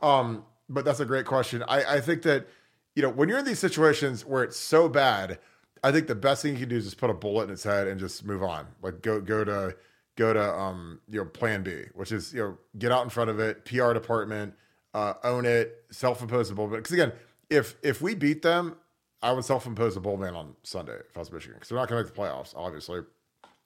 Um, 0.00 0.44
but 0.68 0.84
that's 0.84 1.00
a 1.00 1.04
great 1.04 1.26
question. 1.26 1.62
I, 1.68 1.96
I 1.96 2.00
think 2.00 2.22
that 2.22 2.46
you 2.94 3.02
know 3.02 3.10
when 3.10 3.28
you're 3.28 3.38
in 3.38 3.44
these 3.44 3.58
situations 3.58 4.24
where 4.24 4.42
it's 4.42 4.56
so 4.56 4.88
bad, 4.88 5.38
I 5.82 5.92
think 5.92 6.06
the 6.06 6.14
best 6.14 6.42
thing 6.42 6.54
you 6.54 6.60
can 6.60 6.68
do 6.68 6.76
is 6.76 6.84
just 6.84 6.98
put 6.98 7.10
a 7.10 7.14
bullet 7.14 7.44
in 7.44 7.50
its 7.50 7.64
head 7.64 7.86
and 7.86 8.00
just 8.00 8.24
move 8.24 8.42
on. 8.42 8.66
Like 8.82 9.02
go 9.02 9.20
go 9.20 9.44
to 9.44 9.76
go 10.16 10.32
to 10.32 10.54
um 10.54 11.00
you 11.08 11.20
know 11.20 11.24
plan 11.26 11.62
B, 11.62 11.84
which 11.94 12.12
is 12.12 12.32
you 12.32 12.40
know 12.40 12.58
get 12.78 12.92
out 12.92 13.04
in 13.04 13.10
front 13.10 13.30
of 13.30 13.38
it, 13.38 13.64
PR 13.64 13.92
department, 13.92 14.54
uh, 14.94 15.14
own 15.24 15.46
it, 15.46 15.84
self-imposable. 15.90 16.66
But 16.68 16.76
because 16.76 16.92
again, 16.92 17.12
if 17.50 17.76
if 17.82 18.02
we 18.02 18.14
beat 18.14 18.42
them, 18.42 18.76
I 19.22 19.32
would 19.32 19.44
self-impose 19.44 19.96
a 19.96 20.00
bowl 20.00 20.16
ban 20.16 20.34
on 20.34 20.54
Sunday 20.62 20.98
if 21.08 21.16
I 21.16 21.20
was 21.20 21.32
Michigan 21.32 21.54
because 21.56 21.68
they're 21.68 21.78
not 21.78 21.88
going 21.88 22.02
to 22.02 22.08
make 22.08 22.14
the 22.14 22.20
playoffs, 22.20 22.54
obviously. 22.56 23.00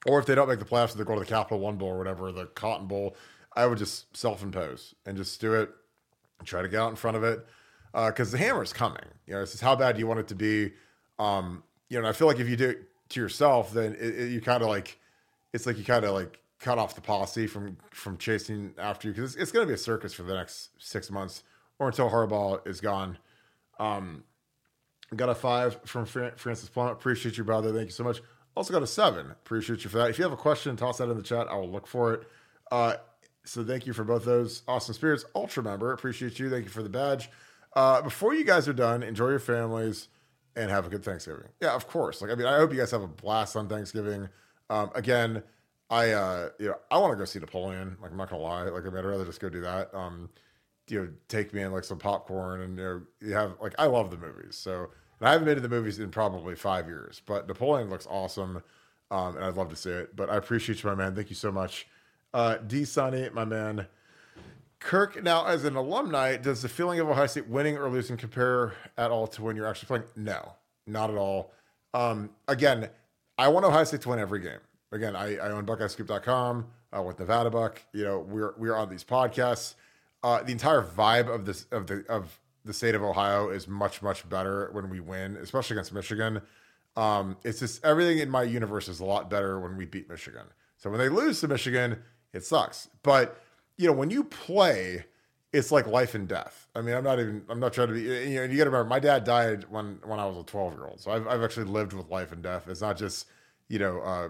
Or 0.05 0.19
if 0.19 0.25
they 0.25 0.35
don't 0.35 0.49
make 0.49 0.59
the 0.59 0.65
playoffs, 0.65 0.93
they 0.93 1.03
go 1.03 1.13
to 1.13 1.21
the 1.21 1.25
Capital 1.25 1.59
One 1.59 1.77
Bowl 1.77 1.89
or 1.89 1.97
whatever, 1.97 2.31
the 2.31 2.47
Cotton 2.47 2.87
Bowl. 2.87 3.15
I 3.55 3.65
would 3.65 3.77
just 3.77 4.15
self-impose 4.17 4.95
and 5.05 5.15
just 5.15 5.39
do 5.39 5.53
it. 5.53 5.69
Try 6.43 6.61
to 6.61 6.67
get 6.67 6.79
out 6.79 6.89
in 6.89 6.95
front 6.95 7.15
of 7.15 7.23
it 7.23 7.45
because 7.93 8.31
the 8.31 8.37
hammer 8.37 8.63
is 8.63 8.73
coming. 8.73 9.03
You 9.27 9.33
know, 9.33 9.39
this 9.39 9.53
is 9.53 9.61
how 9.61 9.75
bad 9.75 9.95
do 9.95 9.99
you 9.99 10.07
want 10.07 10.19
it 10.19 10.27
to 10.29 10.35
be. 10.35 10.73
Um, 11.19 11.63
you 11.93 12.01
know, 12.01 12.09
I 12.09 12.11
feel 12.11 12.27
like 12.27 12.39
if 12.39 12.49
you 12.49 12.55
do 12.55 12.69
it 12.71 12.89
to 13.09 13.19
yourself, 13.19 13.71
then 13.71 13.95
it, 13.99 14.19
it, 14.19 14.31
you 14.31 14.41
kind 14.41 14.63
of 14.63 14.69
like 14.69 14.99
it's 15.53 15.65
like 15.67 15.77
you 15.77 15.83
kind 15.83 16.03
of 16.03 16.13
like 16.13 16.39
cut 16.59 16.79
off 16.79 16.95
the 16.95 17.01
policy 17.01 17.45
from 17.45 17.77
from 17.91 18.17
chasing 18.17 18.73
after 18.79 19.07
you 19.07 19.13
because 19.13 19.35
it's, 19.35 19.43
it's 19.43 19.51
going 19.51 19.65
to 19.65 19.67
be 19.67 19.75
a 19.75 19.77
circus 19.77 20.13
for 20.13 20.23
the 20.23 20.33
next 20.33 20.69
six 20.79 21.11
months 21.11 21.43
or 21.77 21.87
until 21.87 22.09
Harbaugh 22.09 22.65
is 22.67 22.81
gone. 22.81 23.17
Um, 23.79 24.23
got 25.15 25.29
a 25.29 25.35
five 25.35 25.79
from 25.85 26.05
Fran- 26.05 26.33
Francis 26.35 26.69
Plum. 26.69 26.87
Appreciate 26.87 27.37
you, 27.37 27.43
brother. 27.43 27.71
Thank 27.71 27.85
you 27.85 27.91
so 27.91 28.03
much. 28.03 28.21
Also 28.55 28.73
got 28.73 28.81
a 28.81 28.87
seven. 28.87 29.29
Appreciate 29.29 29.83
you 29.83 29.89
for 29.89 29.97
that. 29.97 30.09
If 30.09 30.17
you 30.17 30.23
have 30.23 30.33
a 30.33 30.37
question, 30.37 30.75
toss 30.75 30.97
that 30.97 31.09
in 31.09 31.17
the 31.17 31.23
chat. 31.23 31.47
I 31.47 31.55
will 31.55 31.69
look 31.69 31.85
for 31.85 32.13
it. 32.13 32.23
Uh, 32.71 32.95
so 33.45 33.63
thank 33.63 33.85
you 33.85 33.93
for 33.93 34.03
both 34.03 34.25
those 34.25 34.63
awesome 34.67 34.95
spirits. 34.95 35.25
Ultra 35.35 35.61
member, 35.61 35.91
appreciate 35.91 36.39
you. 36.39 36.49
Thank 36.49 36.63
you 36.63 36.71
for 36.71 36.81
the 36.81 36.89
badge. 36.89 37.29
Uh, 37.75 38.01
before 38.01 38.33
you 38.33 38.43
guys 38.43 38.67
are 38.67 38.73
done, 38.73 39.03
enjoy 39.03 39.29
your 39.29 39.39
families 39.39 40.07
and 40.55 40.69
have 40.69 40.85
a 40.85 40.89
good 40.89 41.03
Thanksgiving. 41.03 41.47
Yeah, 41.61 41.73
of 41.73 41.87
course. 41.87 42.21
Like 42.21 42.31
I 42.31 42.35
mean, 42.35 42.47
I 42.47 42.57
hope 42.57 42.71
you 42.71 42.79
guys 42.79 42.91
have 42.91 43.01
a 43.01 43.07
blast 43.07 43.55
on 43.55 43.67
Thanksgiving. 43.67 44.29
Um, 44.69 44.91
again, 44.95 45.43
I 45.89 46.11
uh, 46.11 46.49
you 46.59 46.67
know 46.67 46.75
I 46.91 46.97
want 46.97 47.13
to 47.13 47.17
go 47.17 47.25
see 47.25 47.39
Napoleon. 47.39 47.97
Like 48.01 48.11
I'm 48.11 48.17
not 48.17 48.29
gonna 48.29 48.41
lie. 48.41 48.63
Like 48.63 48.83
I 48.83 48.89
mean, 48.89 48.97
I'd 48.97 49.05
rather 49.05 49.25
just 49.25 49.39
go 49.39 49.49
do 49.49 49.61
that. 49.61 49.93
Um, 49.93 50.29
you 50.87 51.01
know, 51.01 51.09
take 51.27 51.53
me 51.53 51.61
in 51.61 51.71
like 51.71 51.83
some 51.83 51.97
popcorn 51.97 52.61
and 52.61 52.77
you 52.77 52.83
know 52.83 53.01
you 53.21 53.33
have 53.33 53.53
like 53.61 53.73
I 53.79 53.85
love 53.85 54.11
the 54.11 54.17
movies. 54.17 54.55
So 54.55 54.89
and 55.19 55.29
I 55.29 55.31
haven't 55.31 55.45
been 55.45 55.55
to 55.55 55.61
the 55.61 55.69
movies 55.69 55.99
in 55.99 56.11
probably 56.11 56.55
five 56.55 56.87
years, 56.87 57.21
but 57.25 57.47
Napoleon 57.47 57.89
looks 57.89 58.07
awesome. 58.09 58.61
Um, 59.11 59.35
and 59.35 59.45
I'd 59.45 59.55
love 59.55 59.69
to 59.69 59.75
see 59.75 59.91
it. 59.91 60.15
But 60.15 60.29
I 60.29 60.37
appreciate 60.37 60.83
you, 60.83 60.89
my 60.89 60.95
man. 60.95 61.15
Thank 61.15 61.29
you 61.29 61.35
so 61.35 61.51
much. 61.51 61.87
Uh, 62.33 62.57
D 62.57 62.83
Sunny, 62.83 63.29
my 63.31 63.45
man. 63.45 63.87
Kirk, 64.83 65.23
now 65.23 65.45
as 65.45 65.63
an 65.63 65.75
alumni, 65.77 66.35
does 66.35 66.61
the 66.61 66.69
feeling 66.69 66.99
of 66.99 67.09
Ohio 67.09 67.25
State 67.25 67.47
winning 67.47 67.77
or 67.77 67.89
losing 67.89 68.17
compare 68.17 68.73
at 68.97 69.11
all 69.11 69.27
to 69.27 69.41
when 69.41 69.55
you're 69.55 69.65
actually 69.65 69.87
playing? 69.87 70.03
No, 70.17 70.53
not 70.85 71.09
at 71.09 71.15
all. 71.15 71.53
Um, 71.93 72.29
again, 72.49 72.89
I 73.37 73.47
want 73.47 73.65
Ohio 73.65 73.85
State 73.85 74.01
to 74.01 74.09
win 74.09 74.19
every 74.19 74.41
game. 74.41 74.59
Again, 74.91 75.15
I, 75.15 75.37
I 75.37 75.51
own 75.51 75.65
BuckEyeScoop.com 75.65 76.67
uh, 76.95 77.01
with 77.01 77.17
Nevada 77.17 77.49
Buck. 77.49 77.81
You 77.93 78.03
know, 78.03 78.19
we're 78.19 78.53
we're 78.57 78.75
on 78.75 78.89
these 78.89 79.03
podcasts. 79.05 79.75
Uh, 80.21 80.43
the 80.43 80.51
entire 80.51 80.83
vibe 80.83 81.33
of 81.33 81.45
this 81.45 81.65
of 81.71 81.87
the 81.87 82.05
of 82.09 82.39
the 82.65 82.73
state 82.73 82.93
of 82.93 83.03
Ohio 83.03 83.49
is 83.49 83.67
much 83.67 84.01
much 84.01 84.27
better 84.27 84.69
when 84.73 84.89
we 84.89 84.99
win, 84.99 85.37
especially 85.37 85.75
against 85.75 85.93
Michigan. 85.93 86.41
Um, 86.97 87.37
it's 87.43 87.59
just 87.59 87.83
everything 87.85 88.19
in 88.19 88.29
my 88.29 88.43
universe 88.43 88.89
is 88.89 88.99
a 88.99 89.05
lot 89.05 89.29
better 89.29 89.59
when 89.59 89.77
we 89.77 89.85
beat 89.85 90.09
Michigan. 90.09 90.45
So 90.77 90.89
when 90.89 90.99
they 90.99 91.09
lose 91.09 91.39
to 91.39 91.47
Michigan, 91.47 91.99
it 92.33 92.43
sucks. 92.43 92.89
But 93.01 93.42
you 93.77 93.87
know, 93.87 93.93
when 93.93 94.09
you 94.09 94.23
play, 94.23 95.05
it's 95.51 95.71
like 95.71 95.85
life 95.87 96.15
and 96.15 96.27
death. 96.27 96.67
I 96.75 96.81
mean, 96.81 96.95
I'm 96.95 97.03
not 97.03 97.19
even, 97.19 97.43
I'm 97.47 97.59
not 97.59 97.73
trying 97.73 97.89
to 97.89 97.93
be, 97.93 98.01
you 98.01 98.35
know, 98.35 98.43
you 98.43 98.57
got 98.57 98.65
to 98.65 98.69
remember, 98.71 98.85
my 98.85 98.99
dad 98.99 99.23
died 99.23 99.65
when, 99.69 99.99
when 100.03 100.19
I 100.19 100.25
was 100.25 100.37
a 100.37 100.43
12 100.43 100.73
year 100.73 100.85
old. 100.85 100.99
So 100.99 101.11
I've, 101.11 101.27
I've 101.27 101.43
actually 101.43 101.65
lived 101.65 101.93
with 101.93 102.09
life 102.09 102.31
and 102.31 102.41
death. 102.41 102.67
It's 102.67 102.81
not 102.81 102.97
just, 102.97 103.27
you 103.67 103.79
know, 103.79 104.01
uh, 104.01 104.29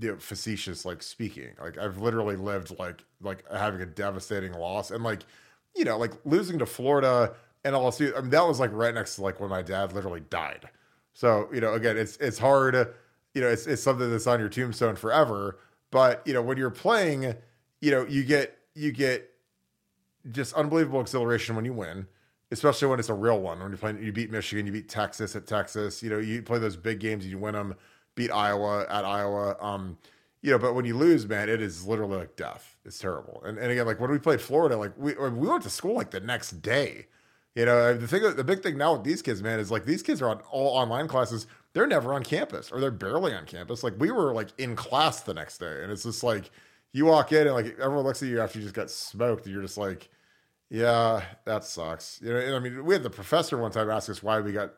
you 0.00 0.12
know, 0.12 0.18
facetious, 0.18 0.84
like 0.84 1.02
speaking, 1.02 1.50
like 1.60 1.78
I've 1.78 1.98
literally 1.98 2.36
lived 2.36 2.78
like, 2.78 3.04
like 3.20 3.44
having 3.50 3.80
a 3.80 3.86
devastating 3.86 4.52
loss 4.52 4.90
and 4.90 5.04
like, 5.04 5.22
you 5.74 5.84
know, 5.84 5.98
like 5.98 6.12
losing 6.24 6.58
to 6.58 6.66
Florida 6.66 7.34
and 7.64 7.74
LSU. 7.74 8.16
I 8.16 8.20
mean, 8.20 8.30
that 8.30 8.46
was 8.46 8.58
like 8.60 8.70
right 8.72 8.94
next 8.94 9.16
to 9.16 9.22
like 9.22 9.40
when 9.40 9.50
my 9.50 9.62
dad 9.62 9.92
literally 9.92 10.22
died. 10.30 10.68
So, 11.12 11.48
you 11.52 11.60
know, 11.60 11.74
again, 11.74 11.96
it's, 11.96 12.16
it's 12.18 12.38
hard, 12.38 12.74
you 13.34 13.40
know, 13.40 13.48
it's, 13.48 13.66
it's 13.66 13.82
something 13.82 14.10
that's 14.10 14.26
on 14.26 14.40
your 14.40 14.48
tombstone 14.48 14.96
forever. 14.96 15.58
But, 15.90 16.22
you 16.26 16.34
know, 16.34 16.42
when 16.42 16.56
you're 16.58 16.70
playing, 16.70 17.34
you 17.80 17.90
know, 17.90 18.06
you 18.06 18.24
get, 18.24 18.56
you 18.76 18.92
get 18.92 19.30
just 20.30 20.54
unbelievable 20.54 21.00
exhilaration 21.00 21.56
when 21.56 21.64
you 21.64 21.72
win, 21.72 22.06
especially 22.50 22.88
when 22.88 22.98
it's 22.98 23.08
a 23.08 23.14
real 23.14 23.40
one. 23.40 23.60
When 23.60 23.70
you 23.72 23.78
play, 23.78 23.96
you 24.00 24.12
beat 24.12 24.30
Michigan, 24.30 24.66
you 24.66 24.72
beat 24.72 24.88
Texas 24.88 25.34
at 25.34 25.46
Texas. 25.46 26.02
You 26.02 26.10
know, 26.10 26.18
you 26.18 26.42
play 26.42 26.58
those 26.58 26.76
big 26.76 27.00
games, 27.00 27.26
you 27.26 27.38
win 27.38 27.54
them. 27.54 27.74
Beat 28.14 28.30
Iowa 28.30 28.86
at 28.88 29.04
Iowa. 29.04 29.56
Um, 29.60 29.98
you 30.42 30.50
know, 30.50 30.58
but 30.58 30.74
when 30.74 30.84
you 30.84 30.96
lose, 30.96 31.26
man, 31.26 31.48
it 31.48 31.60
is 31.60 31.86
literally 31.86 32.18
like 32.18 32.36
death. 32.36 32.76
It's 32.84 32.98
terrible. 32.98 33.42
And 33.44 33.58
and 33.58 33.70
again, 33.70 33.86
like 33.86 34.00
when 34.00 34.10
we 34.10 34.18
played 34.18 34.40
Florida, 34.40 34.76
like 34.76 34.92
we 34.96 35.14
we 35.14 35.48
went 35.48 35.62
to 35.64 35.70
school 35.70 35.94
like 35.94 36.10
the 36.10 36.20
next 36.20 36.62
day. 36.62 37.06
You 37.54 37.64
know, 37.64 37.96
the 37.96 38.06
thing, 38.06 38.22
the 38.36 38.44
big 38.44 38.62
thing 38.62 38.76
now 38.76 38.92
with 38.92 39.04
these 39.04 39.22
kids, 39.22 39.42
man, 39.42 39.58
is 39.58 39.70
like 39.70 39.86
these 39.86 40.02
kids 40.02 40.20
are 40.20 40.28
on 40.28 40.40
all 40.50 40.68
online 40.76 41.08
classes. 41.08 41.46
They're 41.72 41.86
never 41.86 42.12
on 42.12 42.22
campus, 42.22 42.70
or 42.70 42.80
they're 42.80 42.90
barely 42.90 43.34
on 43.34 43.46
campus. 43.46 43.82
Like 43.82 43.94
we 43.98 44.10
were 44.10 44.34
like 44.34 44.48
in 44.58 44.76
class 44.76 45.20
the 45.22 45.32
next 45.34 45.58
day, 45.58 45.82
and 45.82 45.90
it's 45.90 46.02
just 46.02 46.22
like 46.22 46.50
you 46.96 47.04
walk 47.04 47.30
in 47.32 47.46
and 47.46 47.54
like 47.54 47.78
everyone 47.78 48.04
looks 48.04 48.22
at 48.22 48.28
you 48.30 48.40
after 48.40 48.58
you 48.58 48.64
just 48.64 48.74
got 48.74 48.90
smoked, 48.90 49.44
and 49.44 49.52
you're 49.52 49.62
just 49.62 49.76
like, 49.76 50.08
yeah, 50.70 51.22
that 51.44 51.62
sucks. 51.62 52.18
You 52.22 52.32
know, 52.32 52.38
and 52.38 52.54
I 52.54 52.58
mean, 52.58 52.86
we 52.86 52.94
had 52.94 53.02
the 53.02 53.10
professor 53.10 53.58
one 53.58 53.70
time 53.70 53.90
ask 53.90 54.08
us 54.08 54.22
why 54.22 54.40
we 54.40 54.52
got, 54.52 54.72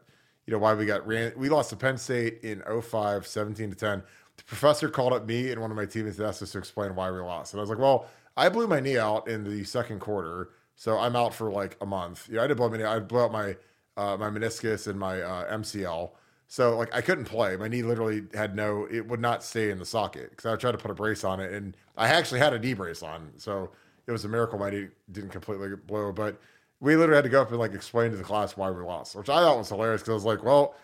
you 0.45 0.53
know, 0.53 0.59
why 0.59 0.75
we 0.75 0.85
got 0.85 1.07
ran. 1.07 1.33
We 1.37 1.49
lost 1.49 1.71
to 1.71 1.77
Penn 1.77 1.97
State 1.97 2.41
in 2.43 2.61
05, 2.83 3.25
17 3.25 3.71
to 3.71 3.77
10. 3.77 4.03
The 4.37 4.43
professor 4.43 4.89
called 4.89 5.13
up 5.13 5.27
me 5.27 5.53
and 5.53 5.61
one 5.61 5.71
of 5.71 5.77
my 5.77 5.87
teammates 5.87 6.19
and 6.19 6.27
asked 6.27 6.43
us 6.43 6.51
to 6.53 6.59
explain 6.59 6.97
why 6.97 7.09
we 7.09 7.21
lost. 7.21 7.55
And 7.55 7.61
I 7.61 7.63
was 7.63 7.71
like, 7.71 7.79
well, 7.79 8.07
I 8.37 8.49
blew 8.49 8.67
my 8.67 8.81
knee 8.81 8.99
out 8.99 9.29
in 9.29 9.45
the 9.45 9.63
second 9.63 10.01
quarter, 10.01 10.51
so 10.75 10.99
I'm 10.99 11.15
out 11.15 11.33
for 11.33 11.53
like 11.53 11.77
a 11.81 11.87
month. 11.87 12.29
Yeah, 12.29 12.43
I 12.43 12.49
did 12.49 12.57
blow 12.57 12.69
my 12.69 12.79
knee. 12.79 12.85
I 12.85 12.99
blew 12.99 13.21
out 13.21 13.31
my 13.31 13.57
uh, 13.97 14.17
my 14.17 14.29
meniscus 14.29 14.89
and 14.89 14.99
my 14.99 15.23
uh, 15.23 15.57
MCL. 15.57 16.11
So 16.49 16.77
like 16.79 16.93
I 16.95 17.03
couldn't 17.03 17.27
play. 17.27 17.57
My 17.57 17.69
knee 17.69 17.83
literally 17.83 18.23
had 18.35 18.57
no. 18.57 18.89
It 18.91 19.07
would 19.07 19.21
not 19.21 19.45
stay 19.45 19.71
in 19.71 19.79
the 19.79 19.85
socket 19.85 20.31
because 20.31 20.47
I 20.47 20.57
tried 20.57 20.73
to 20.73 20.79
put 20.79 20.91
a 20.91 20.95
brace 20.95 21.23
on 21.23 21.41
it, 21.41 21.53
and 21.53 21.77
I 21.99 22.09
actually 22.09 22.41
had 22.41 22.55
a 22.55 22.59
knee 22.59 22.75
brace 22.75 23.03
on. 23.03 23.31
So 23.37 23.71
it 24.07 24.13
was 24.13 24.25
a 24.25 24.29
miracle 24.29 24.59
my 24.59 24.71
knee 24.71 24.89
didn't 25.13 25.31
completely 25.31 25.69
blow. 25.77 26.13
But 26.13 26.41
we 26.81 26.97
literally 26.97 27.17
had 27.17 27.25
to 27.25 27.31
go 27.31 27.43
up 27.43 27.51
and 27.51 27.59
like 27.59 27.75
explain 27.75 28.11
to 28.13 28.17
the 28.17 28.25
class 28.25 28.57
why 28.57 28.71
we 28.71 28.83
lost, 28.83 29.17
which 29.17 29.29
I 29.29 29.41
thought 29.41 29.59
was 29.59 29.69
hilarious 29.69 30.01
because 30.01 30.11
I 30.11 30.15
was 30.15 30.25
like, 30.25 30.45
well, 30.45 30.75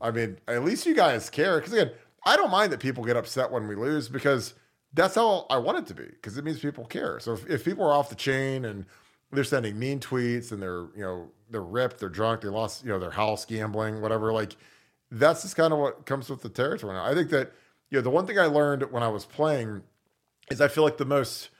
I 0.00 0.10
mean, 0.10 0.38
at 0.48 0.64
least 0.64 0.84
you 0.84 0.94
guys 0.94 1.30
care. 1.30 1.58
Because 1.58 1.72
again, 1.72 1.92
I 2.26 2.36
don't 2.36 2.50
mind 2.50 2.72
that 2.72 2.80
people 2.80 3.04
get 3.04 3.16
upset 3.16 3.50
when 3.50 3.68
we 3.68 3.74
lose 3.74 4.08
because 4.08 4.54
that's 4.92 5.14
how 5.14 5.46
I 5.50 5.58
want 5.58 5.78
it 5.78 5.86
to 5.86 5.94
be 5.94 6.06
because 6.06 6.36
it 6.36 6.44
means 6.44 6.58
people 6.58 6.84
care. 6.84 7.20
So 7.20 7.34
if, 7.34 7.48
if 7.48 7.64
people 7.64 7.84
are 7.84 7.92
off 7.92 8.08
the 8.08 8.14
chain 8.14 8.64
and 8.64 8.86
they're 9.32 9.44
sending 9.44 9.78
mean 9.78 10.00
tweets 10.00 10.52
and 10.52 10.62
they're 10.62 10.86
you 10.96 11.02
know 11.02 11.30
they're 11.50 11.62
ripped, 11.62 11.98
they're 11.98 12.08
drunk, 12.08 12.40
they 12.40 12.48
lost 12.48 12.84
you 12.84 12.90
know 12.90 12.98
their 12.98 13.10
house 13.10 13.44
gambling, 13.44 14.00
whatever, 14.00 14.32
like 14.32 14.56
that's 15.10 15.42
just 15.42 15.56
kind 15.56 15.72
of 15.72 15.78
what 15.78 16.06
comes 16.06 16.28
with 16.28 16.42
the 16.42 16.48
territory. 16.48 16.94
Now. 16.94 17.04
I 17.04 17.14
think 17.14 17.30
that 17.30 17.52
you 17.90 17.98
know 17.98 18.02
the 18.02 18.10
one 18.10 18.26
thing 18.26 18.38
I 18.38 18.46
learned 18.46 18.90
when 18.90 19.02
I 19.02 19.08
was 19.08 19.24
playing 19.24 19.82
is 20.50 20.60
I 20.60 20.68
feel 20.68 20.84
like 20.84 20.98
the 20.98 21.04
most 21.04 21.50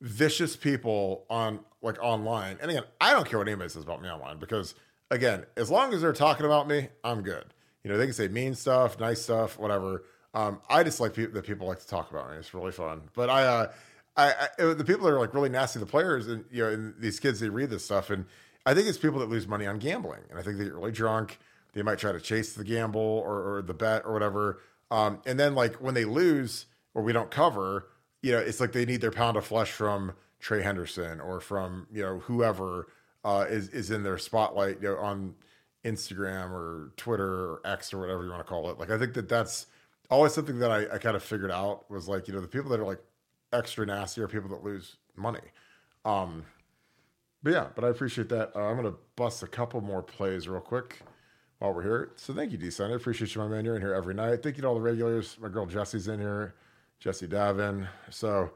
vicious 0.00 0.56
people 0.56 1.24
on 1.30 1.60
like 1.82 2.02
online, 2.02 2.58
and 2.60 2.70
again, 2.70 2.84
I 3.00 3.12
don't 3.12 3.28
care 3.28 3.38
what 3.38 3.48
anybody 3.48 3.68
says 3.68 3.82
about 3.82 4.02
me 4.02 4.08
online 4.08 4.38
because 4.38 4.74
again, 5.10 5.44
as 5.56 5.70
long 5.70 5.92
as 5.92 6.02
they're 6.02 6.12
talking 6.12 6.46
about 6.46 6.68
me, 6.68 6.88
I'm 7.02 7.22
good. 7.22 7.44
You 7.82 7.90
know, 7.90 7.98
they 7.98 8.06
can 8.06 8.14
say 8.14 8.28
mean 8.28 8.54
stuff, 8.54 8.98
nice 8.98 9.22
stuff, 9.22 9.58
whatever. 9.58 10.04
Um, 10.32 10.60
I 10.68 10.82
just 10.82 11.00
like 11.00 11.14
pe- 11.14 11.26
that 11.26 11.46
people 11.46 11.66
like 11.66 11.80
to 11.80 11.86
talk 11.86 12.10
about 12.10 12.30
me. 12.30 12.38
It's 12.38 12.52
really 12.54 12.72
fun. 12.72 13.02
But 13.14 13.30
I, 13.30 13.44
uh, 13.44 13.72
I, 14.16 14.32
I, 14.58 14.74
the 14.74 14.84
people 14.84 15.06
that 15.06 15.12
are 15.12 15.20
like 15.20 15.34
really 15.34 15.48
nasty, 15.48 15.78
the 15.78 15.86
players, 15.86 16.26
and 16.26 16.44
you 16.50 16.64
know, 16.64 16.70
and 16.70 16.94
these 16.98 17.20
kids, 17.20 17.40
they 17.40 17.48
read 17.48 17.70
this 17.70 17.84
stuff, 17.84 18.10
and 18.10 18.26
I 18.66 18.74
think 18.74 18.88
it's 18.88 18.98
people 18.98 19.20
that 19.20 19.28
lose 19.28 19.46
money 19.46 19.66
on 19.66 19.78
gambling, 19.78 20.20
and 20.30 20.38
I 20.38 20.42
think 20.42 20.58
they 20.58 20.64
get 20.64 20.74
really 20.74 20.92
drunk. 20.92 21.38
They 21.72 21.82
might 21.82 21.98
try 21.98 22.12
to 22.12 22.20
chase 22.20 22.54
the 22.54 22.64
gamble 22.64 23.00
or, 23.00 23.56
or 23.56 23.62
the 23.62 23.74
bet 23.74 24.02
or 24.04 24.12
whatever, 24.12 24.60
um, 24.90 25.20
and 25.26 25.38
then 25.38 25.54
like 25.54 25.74
when 25.76 25.94
they 25.94 26.04
lose 26.04 26.66
or 26.94 27.02
we 27.02 27.12
don't 27.12 27.30
cover, 27.30 27.88
you 28.24 28.32
know, 28.32 28.38
it's 28.38 28.58
like 28.58 28.72
they 28.72 28.86
need 28.86 29.02
their 29.02 29.10
pound 29.10 29.36
of 29.36 29.44
flesh 29.44 29.70
from 29.70 30.14
Trey 30.40 30.62
Henderson 30.62 31.20
or 31.20 31.40
from 31.40 31.86
you 31.92 32.02
know 32.02 32.20
whoever 32.20 32.88
uh, 33.22 33.44
is 33.48 33.68
is 33.68 33.90
in 33.90 34.02
their 34.02 34.16
spotlight, 34.16 34.80
you 34.80 34.88
know, 34.88 34.96
on 34.96 35.34
Instagram 35.84 36.50
or 36.50 36.92
Twitter 36.96 37.26
or 37.26 37.60
X 37.66 37.92
or 37.92 38.00
whatever 38.00 38.24
you 38.24 38.30
want 38.30 38.40
to 38.40 38.48
call 38.48 38.70
it. 38.70 38.78
Like 38.78 38.90
I 38.90 38.96
think 38.96 39.12
that 39.14 39.28
that's 39.28 39.66
always 40.10 40.32
something 40.32 40.58
that 40.58 40.70
I, 40.70 40.94
I 40.94 40.98
kind 40.98 41.16
of 41.16 41.22
figured 41.22 41.50
out 41.50 41.90
was 41.90 42.08
like 42.08 42.26
you 42.26 42.32
know 42.32 42.40
the 42.40 42.48
people 42.48 42.70
that 42.70 42.80
are 42.80 42.86
like 42.86 43.02
extra 43.52 43.84
nasty 43.84 44.22
are 44.22 44.28
people 44.28 44.48
that 44.48 44.64
lose 44.64 44.96
money. 45.16 45.40
Um, 46.06 46.46
but 47.42 47.52
yeah, 47.52 47.66
but 47.74 47.84
I 47.84 47.88
appreciate 47.88 48.30
that. 48.30 48.56
Uh, 48.56 48.60
I'm 48.60 48.76
gonna 48.76 48.94
bust 49.16 49.42
a 49.42 49.46
couple 49.46 49.82
more 49.82 50.02
plays 50.02 50.48
real 50.48 50.62
quick 50.62 51.00
while 51.58 51.74
we're 51.74 51.82
here. 51.82 52.12
So 52.16 52.32
thank 52.32 52.52
you, 52.52 52.58
D 52.58 52.70
I 52.80 52.88
appreciate 52.88 53.34
you, 53.34 53.42
my 53.42 53.48
man. 53.48 53.66
You're 53.66 53.76
in 53.76 53.82
here 53.82 53.92
every 53.92 54.14
night. 54.14 54.42
Thank 54.42 54.56
you 54.56 54.62
to 54.62 54.68
all 54.68 54.74
the 54.74 54.80
regulars. 54.80 55.36
My 55.38 55.48
girl 55.50 55.66
Jesse's 55.66 56.08
in 56.08 56.20
here, 56.20 56.54
Jesse 57.04 57.26
Davin. 57.26 57.86
So 58.08 58.50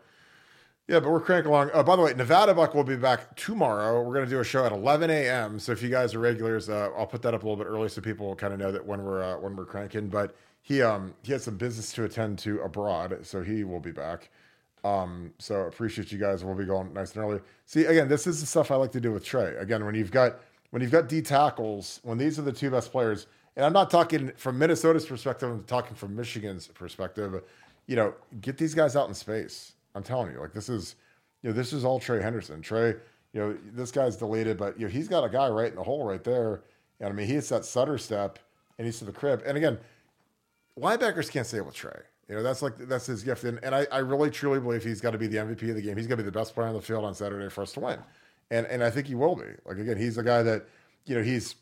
yeah, 0.88 1.00
but 1.00 1.10
we're 1.10 1.20
cranking 1.20 1.50
along. 1.50 1.70
Uh, 1.74 1.82
by 1.82 1.96
the 1.96 2.02
way, 2.02 2.14
Nevada 2.14 2.54
Buck 2.54 2.74
will 2.74 2.82
be 2.82 2.96
back 2.96 3.36
tomorrow. 3.36 4.00
We're 4.02 4.14
going 4.14 4.24
to 4.24 4.30
do 4.30 4.40
a 4.40 4.44
show 4.44 4.64
at 4.64 4.72
11 4.72 5.10
a.m. 5.10 5.58
So 5.58 5.72
if 5.72 5.82
you 5.82 5.90
guys 5.90 6.14
are 6.14 6.18
regulars, 6.18 6.70
uh, 6.70 6.88
I'll 6.96 7.06
put 7.06 7.20
that 7.22 7.34
up 7.34 7.42
a 7.42 7.46
little 7.46 7.62
bit 7.62 7.68
early 7.68 7.90
so 7.90 8.00
people 8.00 8.26
will 8.26 8.34
kind 8.34 8.54
of 8.54 8.58
know 8.58 8.72
that 8.72 8.86
when 8.86 9.04
we're 9.04 9.22
uh, 9.22 9.38
when 9.38 9.54
we're 9.54 9.66
cranking. 9.66 10.08
But 10.08 10.34
he 10.62 10.80
um 10.80 11.12
he 11.22 11.32
has 11.32 11.44
some 11.44 11.58
business 11.58 11.92
to 11.92 12.04
attend 12.04 12.38
to 12.40 12.60
abroad, 12.60 13.18
so 13.22 13.42
he 13.42 13.64
will 13.64 13.80
be 13.80 13.92
back. 13.92 14.30
Um, 14.82 15.34
so 15.38 15.60
appreciate 15.62 16.10
you 16.10 16.18
guys. 16.18 16.42
We'll 16.42 16.54
be 16.54 16.64
going 16.64 16.94
nice 16.94 17.14
and 17.14 17.22
early. 17.24 17.40
See, 17.66 17.84
again, 17.84 18.08
this 18.08 18.26
is 18.26 18.40
the 18.40 18.46
stuff 18.46 18.70
I 18.70 18.76
like 18.76 18.92
to 18.92 19.00
do 19.00 19.12
with 19.12 19.26
Trey. 19.26 19.56
Again, 19.56 19.84
when 19.84 19.94
you've 19.94 20.10
got 20.10 20.40
when 20.70 20.80
you've 20.80 20.92
got 20.92 21.06
D 21.06 21.20
tackles, 21.20 22.00
when 22.02 22.16
these 22.16 22.38
are 22.38 22.42
the 22.42 22.52
two 22.52 22.70
best 22.70 22.92
players, 22.92 23.26
And 23.56 23.66
I'm 23.66 23.74
not 23.74 23.90
talking 23.90 24.32
from 24.36 24.58
Minnesota's 24.58 25.04
perspective. 25.04 25.50
I'm 25.50 25.64
talking 25.64 25.94
from 25.94 26.16
Michigan's 26.16 26.66
perspective. 26.68 27.42
You 27.88 27.96
know, 27.96 28.14
get 28.40 28.56
these 28.56 28.74
guys 28.74 28.94
out 28.94 29.08
in 29.08 29.14
space. 29.14 29.72
I'm 29.96 30.04
telling 30.04 30.30
you, 30.32 30.38
like 30.38 30.52
this 30.52 30.68
is, 30.68 30.94
you 31.42 31.50
know, 31.50 31.56
this 31.56 31.72
is 31.72 31.84
all 31.84 31.98
Trey 31.98 32.22
Henderson. 32.22 32.62
Trey, 32.62 32.94
you 33.32 33.40
know, 33.40 33.58
this 33.72 33.90
guy's 33.90 34.16
deleted, 34.16 34.56
but 34.56 34.78
you 34.78 34.86
know, 34.86 34.92
he's 34.92 35.08
got 35.08 35.24
a 35.24 35.28
guy 35.28 35.48
right 35.48 35.70
in 35.70 35.74
the 35.74 35.82
hole 35.82 36.04
right 36.04 36.22
there. 36.22 36.62
And 37.00 37.08
I 37.08 37.12
mean, 37.12 37.26
he 37.26 37.34
hits 37.34 37.48
that 37.48 37.64
stutter 37.64 37.98
step 37.98 38.38
and 38.78 38.86
he's 38.86 39.00
to 39.00 39.04
the 39.04 39.12
crib. 39.12 39.42
And 39.44 39.56
again, 39.56 39.78
linebackers 40.78 41.30
can't 41.30 41.52
it 41.52 41.66
with 41.66 41.74
Trey. 41.74 42.00
You 42.28 42.36
know, 42.36 42.42
that's 42.42 42.60
like 42.60 42.76
that's 42.78 43.06
his 43.06 43.22
gift. 43.22 43.44
And, 43.44 43.58
and 43.62 43.74
I, 43.74 43.86
I 43.90 43.98
really 43.98 44.30
truly 44.30 44.60
believe 44.60 44.84
he's 44.84 45.00
got 45.00 45.12
to 45.12 45.18
be 45.18 45.26
the 45.26 45.38
MVP 45.38 45.70
of 45.70 45.76
the 45.76 45.82
game. 45.82 45.96
He's 45.96 46.06
got 46.06 46.16
to 46.16 46.22
be 46.22 46.26
the 46.26 46.32
best 46.32 46.54
player 46.54 46.68
on 46.68 46.74
the 46.74 46.82
field 46.82 47.04
on 47.04 47.14
Saturday 47.14 47.48
for 47.48 47.62
us 47.62 47.72
to 47.72 47.80
win. 47.80 47.98
And 48.50 48.66
and 48.66 48.84
I 48.84 48.90
think 48.90 49.06
he 49.06 49.14
will 49.14 49.34
be. 49.34 49.46
Like 49.64 49.78
again, 49.78 49.96
he's 49.96 50.18
a 50.18 50.22
guy 50.22 50.42
that, 50.42 50.66
you 51.06 51.14
know, 51.14 51.22
he's 51.22 51.56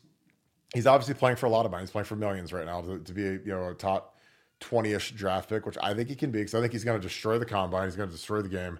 he's 0.73 0.85
obviously 0.85 1.13
playing 1.13 1.37
for 1.37 1.45
a 1.45 1.49
lot 1.49 1.65
of 1.65 1.71
money. 1.71 1.83
He's 1.83 1.91
playing 1.91 2.05
for 2.05 2.17
millions 2.17 2.51
right 2.51 2.65
now 2.65 2.81
to, 2.81 2.99
to 2.99 3.13
be 3.13 3.27
a, 3.27 3.31
you 3.31 3.41
know 3.45 3.69
a 3.69 3.73
top 3.73 4.16
20-ish 4.61 5.11
draft 5.11 5.49
pick, 5.49 5.65
which 5.65 5.77
I 5.81 5.93
think 5.93 6.09
he 6.09 6.15
can 6.15 6.31
be 6.31 6.39
because 6.39 6.55
I 6.55 6.61
think 6.61 6.73
he's 6.73 6.83
going 6.83 6.99
to 6.99 7.07
destroy 7.07 7.37
the 7.37 7.45
combine. 7.45 7.85
He's 7.85 7.95
going 7.95 8.09
to 8.09 8.15
destroy 8.15 8.41
the 8.41 8.49
game. 8.49 8.79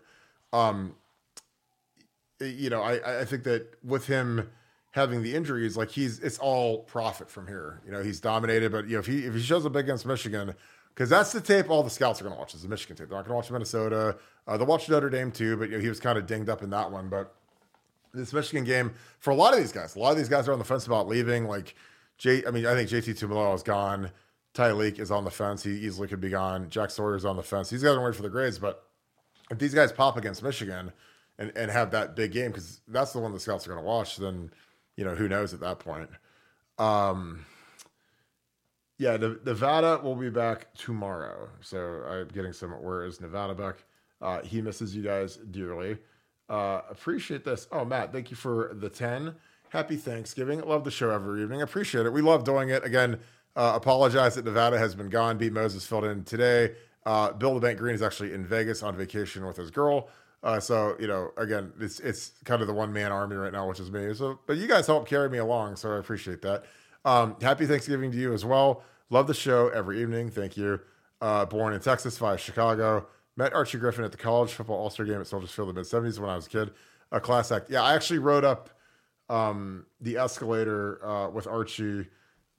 Um, 0.54 0.96
you 2.40 2.70
know, 2.70 2.82
I, 2.82 3.22
I 3.22 3.26
think 3.26 3.44
that 3.44 3.76
with 3.84 4.08
him 4.08 4.50
having 4.92 5.22
the 5.24 5.36
injuries, 5.36 5.78
like 5.78 5.90
he's 5.90 6.20
it's 6.20 6.38
all 6.40 6.80
profit 6.84 7.30
from 7.30 7.48
here. 7.48 7.82
You 7.86 7.92
know, 7.92 8.04
he's 8.04 8.20
dominated, 8.20 8.72
but 8.72 8.88
you 8.88 8.94
know, 8.94 9.00
if 9.00 9.06
he 9.06 9.26
if 9.26 9.34
he 9.34 9.42
shows 9.42 9.66
up 9.66 9.76
against 9.76 10.06
Michigan, 10.06 10.54
because 10.94 11.10
that's 11.10 11.32
the 11.32 11.42
tape 11.42 11.70
all 11.70 11.84
the 11.84 11.90
scouts 11.90 12.20
are 12.22 12.24
going 12.24 12.34
to 12.34 12.40
watch 12.40 12.56
is 12.56 12.64
the 12.64 12.70
Michigan 12.70 12.96
tape. 12.96 13.10
They're 13.10 13.18
not 13.18 13.28
going 13.28 13.34
to 13.34 13.36
watch 13.36 13.52
Minnesota. 13.52 14.18
Uh, 14.48 14.58
they'll 14.58 14.68
watch 14.68 14.90
Notre 14.90 15.10
Dame 15.10 15.32
too, 15.32 15.58
but 15.58 15.70
you 15.70 15.78
know, 15.78 15.82
he 15.82 15.90
was 15.90 16.00
kind 16.00 16.18
of 16.18 16.26
dinged 16.26 16.50
up 16.50 16.64
in 16.64 16.70
that 16.72 16.92
one. 16.92 17.10
But 17.10 17.34
this 18.14 18.34
Michigan 18.34 18.64
game 18.64 18.94
for 19.20 19.32
a 19.32 19.36
lot 19.36 19.54
of 19.54 19.60
these 19.60 19.72
guys, 19.72 19.96
a 19.96 20.00
lot 20.00 20.12
of 20.12 20.18
these 20.18 20.30
guys 20.30 20.48
are 20.48 20.54
on 20.54 20.60
the 20.60 20.66
fence 20.66 20.88
about 20.88 21.08
leaving. 21.08 21.46
Like 21.46 21.76
J, 22.18 22.46
I 22.46 22.52
mean, 22.52 22.66
I 22.66 22.74
think 22.74 22.90
JT 22.90 23.20
Tuimoloau 23.20 23.56
is 23.56 23.64
gone. 23.64 24.12
Tyleik 24.58 25.00
is 25.00 25.12
on 25.12 25.24
the 25.24 25.32
fence. 25.32 25.64
He 25.64 25.72
easily 25.72 26.08
could 26.08 26.20
be 26.20 26.30
gone. 26.30 26.70
Jack 26.70 26.90
Sawyer's 26.90 27.26
on 27.26 27.36
the 27.36 27.44
fence. 27.44 27.70
These 27.70 27.84
guys 27.84 27.96
are 27.96 28.02
waiting 28.02 28.14
for 28.14 28.24
the 28.24 28.30
grades, 28.30 28.58
but 28.58 28.84
if 29.52 29.60
these 29.60 29.74
guys 29.74 29.92
pop 29.92 30.18
against 30.18 30.42
Michigan 30.42 30.92
and, 31.38 31.52
and 31.56 31.70
have 31.70 31.92
that 31.92 32.16
big 32.16 32.32
game, 32.32 32.52
because 32.52 32.82
that's 32.88 33.14
the 33.14 33.20
one 33.20 33.32
the 33.32 33.40
scouts 33.40 33.68
are 33.68 33.72
going 33.72 33.84
to 33.84 33.88
watch, 33.88 34.18
then 34.18 34.50
you 34.96 35.06
know 35.06 35.14
who 35.14 35.28
knows 35.28 35.54
at 35.54 35.60
that 35.60 35.80
point. 35.80 36.10
Um, 36.80 37.46
yeah, 38.98 39.18
Nevada 39.18 40.00
will 40.04 40.16
be 40.16 40.32
back 40.32 40.74
tomorrow. 40.74 41.50
So 41.62 42.04
I'm 42.08 42.28
getting 42.30 42.54
some. 42.54 42.72
Where 42.72 43.06
is 43.06 43.22
Nevada 43.22 43.54
back? 43.54 43.84
Uh, 44.20 44.42
he 44.42 44.62
misses 44.62 44.96
you 44.96 45.04
guys 45.04 45.38
dearly. 45.38 46.00
Uh, 46.50 46.82
appreciate 46.90 47.46
this. 47.46 47.68
Oh, 47.72 47.86
Matt, 47.86 48.12
thank 48.12 48.32
you 48.32 48.36
for 48.36 48.72
the 48.74 48.90
10. 48.90 49.36
Happy 49.70 49.98
Thanksgiving. 49.98 50.62
Love 50.62 50.84
the 50.84 50.92
show 50.92 51.12
every 51.12 51.44
evening. 51.44 51.62
Appreciate 51.62 52.06
it. 52.06 52.14
We 52.14 52.22
love 52.22 52.44
doing 52.44 52.70
it. 52.70 52.84
Again, 52.84 53.20
uh, 53.58 53.74
apologize 53.76 54.36
that 54.36 54.46
Nevada 54.46 54.78
has 54.78 54.94
been 54.94 55.10
gone. 55.10 55.38
B. 55.38 55.50
Moses 55.50 55.86
filled 55.86 56.06
in 56.06 56.24
today. 56.24 56.76
Uh, 57.06 57.32
Bill 57.32 57.56
the 57.56 57.60
Bank 57.60 57.80
Green 57.80 57.96
is 57.96 58.04
actually 58.04 58.34
in 58.34 58.46
Vegas 58.46 58.84
on 58.84 58.96
vacation 58.96 59.46
with 59.46 59.58
his 59.58 59.72
girl. 59.72 60.10
Uh, 60.44 60.60
so 60.60 60.96
you 61.00 61.08
know, 61.08 61.32
again, 61.38 61.74
it's 61.80 62.00
it's 62.00 62.34
kind 62.46 62.62
of 62.62 62.68
the 62.68 62.74
one 62.74 62.94
man 62.94 63.12
army 63.12 63.36
right 63.36 63.52
now, 63.52 63.68
which 63.68 63.80
is 63.80 63.92
me. 63.92 64.14
So, 64.14 64.40
but 64.46 64.58
you 64.58 64.68
guys 64.68 64.86
help 64.86 65.08
carry 65.08 65.28
me 65.28 65.40
along, 65.40 65.78
so 65.78 65.92
I 65.92 65.98
appreciate 65.98 66.44
that. 66.44 66.66
Um, 67.04 67.36
happy 67.42 67.66
Thanksgiving 67.66 68.12
to 68.12 68.18
you 68.18 68.32
as 68.34 68.46
well. 68.46 68.84
Love 69.10 69.26
the 69.26 69.34
show 69.34 69.70
every 69.70 70.02
evening. 70.02 70.30
Thank 70.30 70.56
you. 70.56 70.80
Uh, 71.20 71.46
born 71.46 71.74
in 71.74 71.80
Texas 71.80 72.18
via 72.20 72.38
Chicago. 72.38 73.08
Met 73.36 73.54
Archie 73.54 73.80
Griffin 73.80 74.06
at 74.06 74.12
the 74.12 74.18
college 74.18 74.52
football 74.52 74.78
All 74.78 74.92
Star 74.92 75.06
game 75.06 75.20
at 75.20 75.26
Soldiers 75.26 75.50
Field 75.50 75.70
in 75.70 75.76
the 75.76 75.82
mid 75.82 75.88
'70s 75.88 76.20
when 76.20 76.30
I 76.30 76.36
was 76.36 76.46
a 76.46 76.50
kid. 76.50 76.72
A 77.12 77.20
class 77.20 77.52
act. 77.52 77.72
Yeah, 77.72 77.82
I 77.82 77.96
actually 77.96 78.20
rode 78.20 78.44
up 78.44 78.70
um, 79.30 79.88
the 80.00 80.18
escalator 80.18 81.04
uh, 81.04 81.30
with 81.30 81.48
Archie 81.48 82.08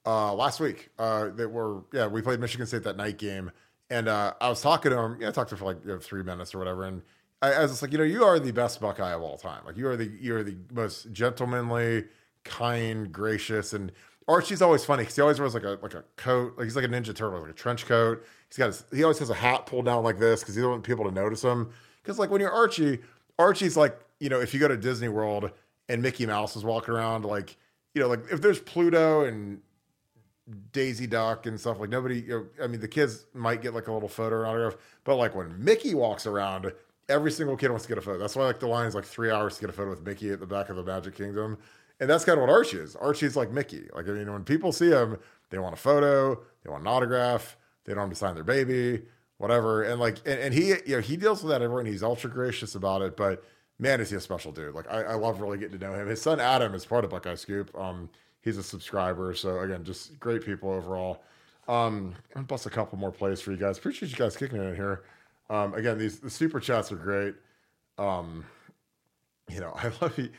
uh, 0.07 0.33
last 0.35 0.61
week. 0.61 0.91
Uh, 0.99 1.29
that 1.31 1.51
were 1.51 1.83
yeah, 1.93 2.07
we 2.07 2.23
played 2.23 2.41
Michigan 2.41 2.67
State 2.67 2.85
that 2.85 2.97
night 2.97 3.19
game, 3.19 3.51
and 3.91 4.09
uh, 4.09 4.35
I 4.41 4.49
was 4.49 4.61
talking 4.61 4.91
to 4.91 4.99
him. 4.99 5.19
Yeah, 5.21 5.29
I 5.29 5.31
talked 5.31 5.51
to 5.51 5.55
him 5.55 5.59
for 5.59 5.65
like 5.67 5.85
you 5.85 5.93
know, 5.93 5.99
three 5.99 6.23
minutes 6.23 6.55
or 6.55 6.59
whatever, 6.59 6.85
and 6.85 7.03
I, 7.43 7.53
I 7.53 7.63
was 7.63 7.73
just 7.73 7.83
like, 7.83 7.93
you 7.93 7.99
know, 7.99 8.05
you 8.05 8.25
are 8.25 8.39
the 8.39 8.53
best 8.53 8.81
Buckeye 8.81 9.13
of 9.13 9.23
all 9.23 9.37
time. 9.37 9.65
Like 9.65 9.77
you 9.77 9.87
are 9.89 9.97
the 9.97 10.11
you 10.21 10.37
are 10.37 10.43
the 10.43 10.57
most 10.73 11.13
gentlemanly, 11.13 12.05
kind, 12.45 13.13
gracious, 13.13 13.73
and 13.73 13.93
Archie's 14.27 14.61
always 14.61 14.85
funny 14.85 15.03
because 15.03 15.17
he 15.17 15.23
always 15.23 15.39
wears 15.39 15.55
like 15.55 15.65
a 15.65 15.79
like 15.83 15.95
a 15.95 16.05
coat, 16.17 16.55
like 16.57 16.65
he's 16.65 16.77
like 16.77 16.85
a 16.85 16.89
ninja 16.89 17.15
turtle, 17.15 17.41
like 17.41 17.51
a 17.51 17.55
trench 17.55 17.87
coat. 17.87 18.25
He's 18.49 18.59
got 18.59 18.67
his, 18.67 18.85
he 18.93 19.03
always 19.03 19.19
has 19.19 19.31
a 19.31 19.35
hat 19.35 19.67
pulled 19.67 19.87
down 19.87 20.05
like 20.05 20.19
this 20.19 20.41
because 20.41 20.55
he 20.55 20.61
doesn't 20.61 20.71
want 20.71 20.85
people 20.85 21.05
to 21.05 21.11
notice 21.11 21.43
him. 21.43 21.71
Because 22.03 22.19
like 22.19 22.31
when 22.31 22.41
you're 22.41 22.53
Archie, 22.53 22.99
Archie's 23.39 23.77
like 23.77 23.99
you 24.21 24.29
know 24.29 24.41
if 24.41 24.53
you 24.53 24.61
go 24.61 24.69
to 24.69 24.77
Disney 24.77 25.09
World 25.09 25.51
and 25.89 26.03
Mickey 26.03 26.27
Mouse 26.27 26.57
is 26.57 26.65
walking 26.65 26.93
around, 26.93 27.25
like 27.25 27.57
you 27.95 28.03
know 28.03 28.09
like 28.09 28.25
if 28.31 28.43
there's 28.43 28.59
Pluto 28.61 29.25
and 29.25 29.61
Daisy 30.73 31.07
Duck 31.07 31.47
and 31.47 31.59
stuff. 31.59 31.79
Like 31.81 31.91
nobody, 31.91 32.21
you 32.21 32.29
know, 32.29 32.65
I 32.65 32.67
mean, 32.67 32.81
the 32.81 32.89
kids 32.89 33.27
might 33.35 33.63
get 33.63 33.75
like 33.75 33.89
a 33.89 33.93
little 33.93 34.09
photo 34.09 34.37
or 34.37 34.47
autograph, 34.47 34.77
but 35.05 35.17
like 35.17 35.35
when 35.35 35.63
Mickey 35.63 35.95
walks 35.95 36.27
around, 36.27 36.73
every 37.09 37.31
single 37.31 37.57
kid 37.57 37.71
wants 37.71 37.85
to 37.85 37.89
get 37.89 37.99
a 37.99 38.01
photo. 38.01 38.19
That's 38.19 38.37
why 38.37 38.45
like 38.45 38.61
the 38.61 38.67
line 38.67 38.87
is 38.87 38.95
like 38.95 39.05
three 39.05 39.31
hours 39.31 39.57
to 39.57 39.61
get 39.61 39.71
a 39.71 39.73
photo 39.73 39.91
with 39.91 40.05
Mickey 40.05 40.31
at 40.31 40.41
the 40.41 40.47
back 40.47 40.69
of 40.69 40.77
the 40.77 40.85
Magic 40.85 41.15
Kingdom, 41.15 41.59
and 42.01 42.09
that's 42.09 42.25
kind 42.25 42.39
of 42.39 42.43
what 42.43 42.51
Archie 42.51 42.79
is. 42.79 42.97
Archie's 42.97 43.37
like 43.37 43.51
Mickey. 43.51 43.89
Like 43.95 44.09
I 44.09 44.13
mean, 44.13 44.33
when 44.33 44.45
people 44.45 44.73
see 44.73 44.91
him, 44.91 45.19
they 45.51 45.59
want 45.59 45.75
a 45.75 45.79
photo, 45.79 46.41
they 46.63 46.71
want 46.71 46.83
an 46.83 46.89
autograph, 46.89 47.57
they 47.85 47.93
don't 47.93 48.03
want 48.03 48.13
to 48.13 48.19
sign 48.19 48.35
their 48.35 48.45
baby, 48.45 49.03
whatever. 49.39 49.83
And 49.83 50.01
like, 50.01 50.19
and, 50.27 50.39
and 50.39 50.55
he, 50.55 50.69
you 50.87 50.97
know, 50.97 51.01
he 51.01 51.17
deals 51.17 51.43
with 51.43 51.51
that 51.51 51.63
everyone. 51.63 51.87
He's 51.87 52.03
ultra 52.03 52.31
gracious 52.31 52.75
about 52.75 53.03
it, 53.03 53.17
but 53.17 53.43
man, 53.79 54.01
is 54.01 54.11
he 54.11 54.17
a 54.17 54.21
special 54.21 54.53
dude. 54.53 54.75
Like 54.75 54.91
I, 54.91 55.03
I 55.03 55.15
love 55.15 55.41
really 55.41 55.59
getting 55.59 55.79
to 55.79 55.87
know 55.87 55.95
him. 55.95 56.09
His 56.09 56.21
son 56.21 56.41
Adam 56.41 56.75
is 56.75 56.85
part 56.85 57.05
of 57.05 57.11
Buckeye 57.11 57.37
Scoop. 57.37 57.77
Um, 57.79 58.11
he's 58.43 58.59
a 58.59 58.63
subscriber. 58.63 59.35
So 59.35 59.61
again, 59.61 59.85
just 59.85 60.19
great 60.19 60.45
people 60.45 60.71
overall. 60.71 61.23
Um, 61.69 62.15
I'll 62.35 62.43
bust 62.43 62.67
a 62.67 62.71
couple 62.71 62.99
more 62.99 63.13
plays 63.13 63.41
for 63.41 63.51
you 63.51 63.59
guys. 63.59 63.79
Appreciate 63.79 64.11
you 64.11 64.17
guys 64.17 64.37
kicking 64.37 64.63
in 64.63 64.75
here. 64.75 65.05
Um, 65.51 65.75
again, 65.75 65.99
these 65.99 66.19
the 66.21 66.31
super 66.31 66.61
chats 66.61 66.91
are 66.93 66.97
great. 66.97 67.35
Um, 67.99 68.45
you 69.51 69.61
know, 69.61 69.73
I 69.77 69.91
love 70.01 70.19
you. 70.19 70.31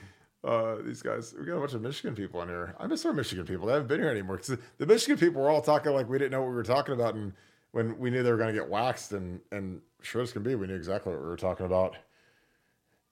Uh, 0.44 0.78
these 0.86 1.02
guys, 1.02 1.36
we 1.38 1.46
got 1.46 1.58
a 1.58 1.60
bunch 1.60 1.74
of 1.74 1.82
Michigan 1.82 2.16
people 2.16 2.42
in 2.42 2.48
here. 2.48 2.74
I 2.80 2.88
miss 2.88 3.06
our 3.06 3.12
Michigan 3.12 3.46
people. 3.46 3.68
They 3.68 3.74
haven't 3.74 3.90
been 3.90 4.00
here 4.00 4.10
anymore 4.10 4.38
because 4.38 4.58
the 4.78 4.86
Michigan 4.86 5.18
people 5.18 5.42
were 5.42 5.50
all 5.50 5.62
talking 5.62 5.92
like 5.92 6.08
we 6.08 6.18
didn't 6.18 6.32
know 6.32 6.42
what 6.42 6.50
we 6.50 6.56
were 6.56 6.64
talking 6.64 6.94
about, 6.96 7.16
and 7.16 7.34
when 7.72 7.98
we 8.00 8.10
knew 8.10 8.24
they 8.24 8.32
were 8.32 8.38
going 8.38 8.54
to 8.54 8.60
get 8.60 8.70
waxed, 8.70 9.12
and 9.12 9.42
and 9.52 9.82
sure 10.02 10.22
as 10.22 10.32
can 10.32 10.42
be, 10.44 10.56
we 10.56 10.68
knew 10.68 10.76
exactly 10.76 11.12
what 11.12 11.22
we 11.22 11.28
were 11.28 11.36
talking 11.36 11.66
about. 11.66 11.98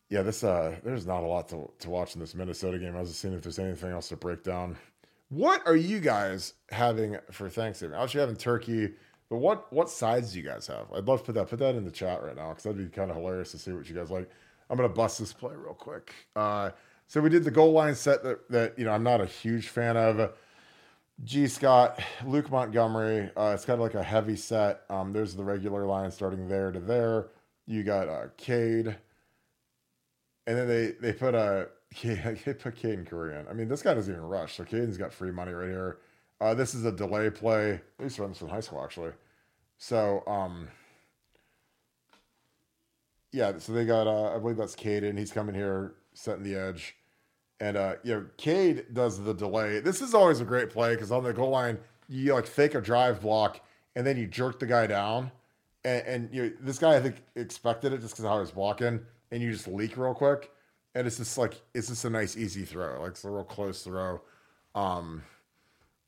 Yeah, 0.09 0.21
this 0.21 0.43
uh, 0.43 0.75
there's 0.83 1.05
not 1.05 1.23
a 1.23 1.27
lot 1.27 1.49
to, 1.49 1.69
to 1.79 1.89
watch 1.89 2.15
in 2.15 2.21
this 2.21 2.33
Minnesota 2.33 2.79
game. 2.79 2.95
I 2.95 2.99
was 2.99 3.09
just 3.09 3.21
seeing 3.21 3.33
if 3.33 3.41
there's 3.41 3.59
anything 3.59 3.91
else 3.91 4.09
to 4.09 4.15
break 4.15 4.43
down. 4.43 4.77
What 5.29 5.67
are 5.67 5.75
you 5.75 5.99
guys 5.99 6.53
having 6.69 7.17
for 7.31 7.49
Thanksgiving? 7.49 7.97
I 7.97 8.01
was 8.01 8.13
having 8.13 8.37
turkey, 8.37 8.93
but 9.29 9.37
what 9.37 9.71
what 9.73 9.89
sides 9.89 10.31
do 10.31 10.39
you 10.39 10.45
guys 10.45 10.65
have? 10.67 10.85
I'd 10.95 11.05
love 11.05 11.19
to 11.19 11.25
put 11.25 11.35
that 11.35 11.49
put 11.49 11.59
that 11.59 11.75
in 11.75 11.83
the 11.83 11.91
chat 11.91 12.23
right 12.23 12.35
now 12.35 12.49
because 12.49 12.63
that'd 12.63 12.77
be 12.77 12.95
kind 12.95 13.11
of 13.11 13.17
hilarious 13.17 13.51
to 13.51 13.57
see 13.57 13.73
what 13.73 13.89
you 13.89 13.95
guys 13.95 14.09
like. 14.09 14.29
I'm 14.69 14.77
gonna 14.77 14.89
bust 14.89 15.19
this 15.19 15.33
play 15.33 15.55
real 15.55 15.73
quick. 15.73 16.13
Uh, 16.35 16.71
so 17.07 17.19
we 17.21 17.29
did 17.29 17.43
the 17.43 17.51
goal 17.51 17.73
line 17.73 17.95
set 17.95 18.23
that 18.23 18.49
that 18.49 18.79
you 18.79 18.85
know 18.85 18.91
I'm 18.91 19.03
not 19.03 19.19
a 19.19 19.25
huge 19.25 19.67
fan 19.67 19.97
of. 19.97 20.33
Gee 21.23 21.47
Scott, 21.47 21.99
Luke 22.25 22.51
Montgomery. 22.51 23.31
Uh, 23.35 23.51
it's 23.55 23.65
kind 23.65 23.79
of 23.79 23.83
like 23.83 23.95
a 23.95 24.03
heavy 24.03 24.35
set. 24.35 24.81
Um, 24.87 25.13
there's 25.13 25.33
the 25.33 25.43
regular 25.43 25.83
line 25.83 26.11
starting 26.11 26.47
there 26.47 26.71
to 26.71 26.79
there. 26.79 27.29
You 27.65 27.83
got 27.83 28.07
uh, 28.07 28.27
Cade, 28.37 28.95
and 30.47 30.57
then 30.57 30.67
they 30.67 30.91
they 30.99 31.13
put 31.13 31.35
a 31.35 31.67
they 32.03 32.35
put 32.53 32.75
Caden 32.75 33.05
Korean. 33.05 33.45
I 33.49 33.53
mean, 33.53 33.67
this 33.67 33.83
guy 33.83 33.93
doesn't 33.93 34.11
even 34.11 34.25
rush, 34.25 34.55
so 34.55 34.63
Caden's 34.63 34.97
got 34.97 35.13
free 35.13 35.31
money 35.31 35.51
right 35.51 35.69
here. 35.69 35.99
Uh, 36.39 36.53
this 36.53 36.73
is 36.73 36.85
a 36.85 36.91
delay 36.91 37.29
play. 37.29 37.79
I 37.99 38.03
used 38.03 38.15
to 38.15 38.21
run 38.23 38.31
this 38.31 38.41
in 38.41 38.47
high 38.47 38.61
school 38.61 38.83
actually. 38.83 39.11
So 39.77 40.23
um, 40.25 40.69
yeah, 43.31 43.57
so 43.59 43.73
they 43.73 43.85
got 43.85 44.07
uh, 44.07 44.35
I 44.35 44.39
believe 44.39 44.57
that's 44.57 44.75
Caden. 44.75 45.17
He's 45.17 45.31
coming 45.31 45.53
here, 45.53 45.95
setting 46.13 46.43
the 46.43 46.55
edge. 46.55 46.95
And 47.59 47.75
uh, 47.75 47.95
you 48.03 48.13
know, 48.13 48.25
Cade 48.37 48.85
does 48.93 49.21
the 49.23 49.33
delay. 49.33 49.79
This 49.79 50.01
is 50.01 50.13
always 50.13 50.39
a 50.39 50.45
great 50.45 50.69
play 50.69 50.93
because 50.93 51.11
on 51.11 51.23
the 51.23 51.33
goal 51.33 51.49
line, 51.49 51.79
you 52.07 52.33
like 52.33 52.45
fake 52.45 52.75
a 52.75 52.81
drive 52.81 53.21
block 53.21 53.61
and 53.95 54.05
then 54.05 54.15
you 54.15 54.27
jerk 54.27 54.59
the 54.59 54.67
guy 54.67 54.85
down. 54.87 55.31
And, 55.83 56.05
and 56.05 56.29
you 56.31 56.43
know, 56.43 56.51
this 56.61 56.77
guy 56.77 56.95
I 56.95 57.01
think 57.01 57.15
expected 57.35 57.93
it 57.93 58.01
just 58.01 58.13
because 58.13 58.25
how 58.25 58.35
he 58.35 58.41
was 58.41 58.51
blocking, 58.51 58.99
and 59.31 59.41
you 59.41 59.51
just 59.51 59.67
leak 59.67 59.97
real 59.97 60.13
quick. 60.13 60.51
And 60.95 61.05
it's 61.05 61.17
just 61.17 61.37
like 61.37 61.61
it's 61.73 61.87
just 61.87 62.05
a 62.05 62.09
nice 62.09 62.35
easy 62.35 62.65
throw, 62.65 63.01
like 63.01 63.11
it's 63.11 63.23
a 63.23 63.29
real 63.29 63.43
close 63.43 63.83
throw. 63.83 64.21
Um, 64.73 65.23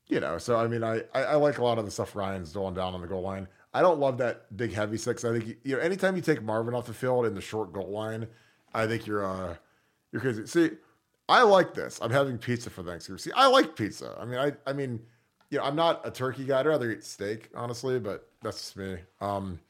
you 0.06 0.18
know, 0.20 0.38
so 0.38 0.56
I 0.58 0.66
mean, 0.66 0.82
I, 0.82 1.02
I, 1.14 1.22
I 1.22 1.34
like 1.36 1.58
a 1.58 1.64
lot 1.64 1.78
of 1.78 1.84
the 1.84 1.90
stuff 1.90 2.16
Ryan's 2.16 2.52
doing 2.52 2.74
down 2.74 2.94
on 2.94 3.00
the 3.00 3.06
goal 3.06 3.22
line. 3.22 3.46
I 3.72 3.82
don't 3.82 4.00
love 4.00 4.18
that 4.18 4.56
big 4.56 4.72
heavy 4.72 4.96
six. 4.96 5.24
I 5.24 5.38
think 5.38 5.58
you 5.62 5.76
know, 5.76 5.80
anytime 5.80 6.16
you 6.16 6.22
take 6.22 6.42
Marvin 6.42 6.74
off 6.74 6.86
the 6.86 6.92
field 6.92 7.26
in 7.26 7.34
the 7.34 7.40
short 7.40 7.72
goal 7.72 7.90
line, 7.90 8.26
I 8.74 8.86
think 8.86 9.06
you're 9.06 9.24
uh 9.24 9.54
you're 10.12 10.20
crazy. 10.20 10.46
See, 10.46 10.70
I 11.28 11.42
like 11.42 11.74
this. 11.74 12.00
I'm 12.02 12.10
having 12.10 12.38
pizza 12.38 12.70
for 12.70 12.82
Thanksgiving. 12.82 13.18
See, 13.18 13.30
I 13.32 13.46
like 13.46 13.76
pizza. 13.76 14.16
I 14.20 14.24
mean, 14.24 14.38
I 14.38 14.52
I 14.66 14.72
mean, 14.72 15.00
you 15.50 15.58
know, 15.58 15.64
I'm 15.64 15.76
not 15.76 16.04
a 16.04 16.10
turkey 16.10 16.44
guy. 16.44 16.60
I'd 16.60 16.66
rather 16.66 16.90
eat 16.90 17.04
steak, 17.04 17.50
honestly, 17.54 18.00
but 18.00 18.28
that's 18.42 18.58
just 18.58 18.76
me. 18.76 18.96
Um, 19.20 19.60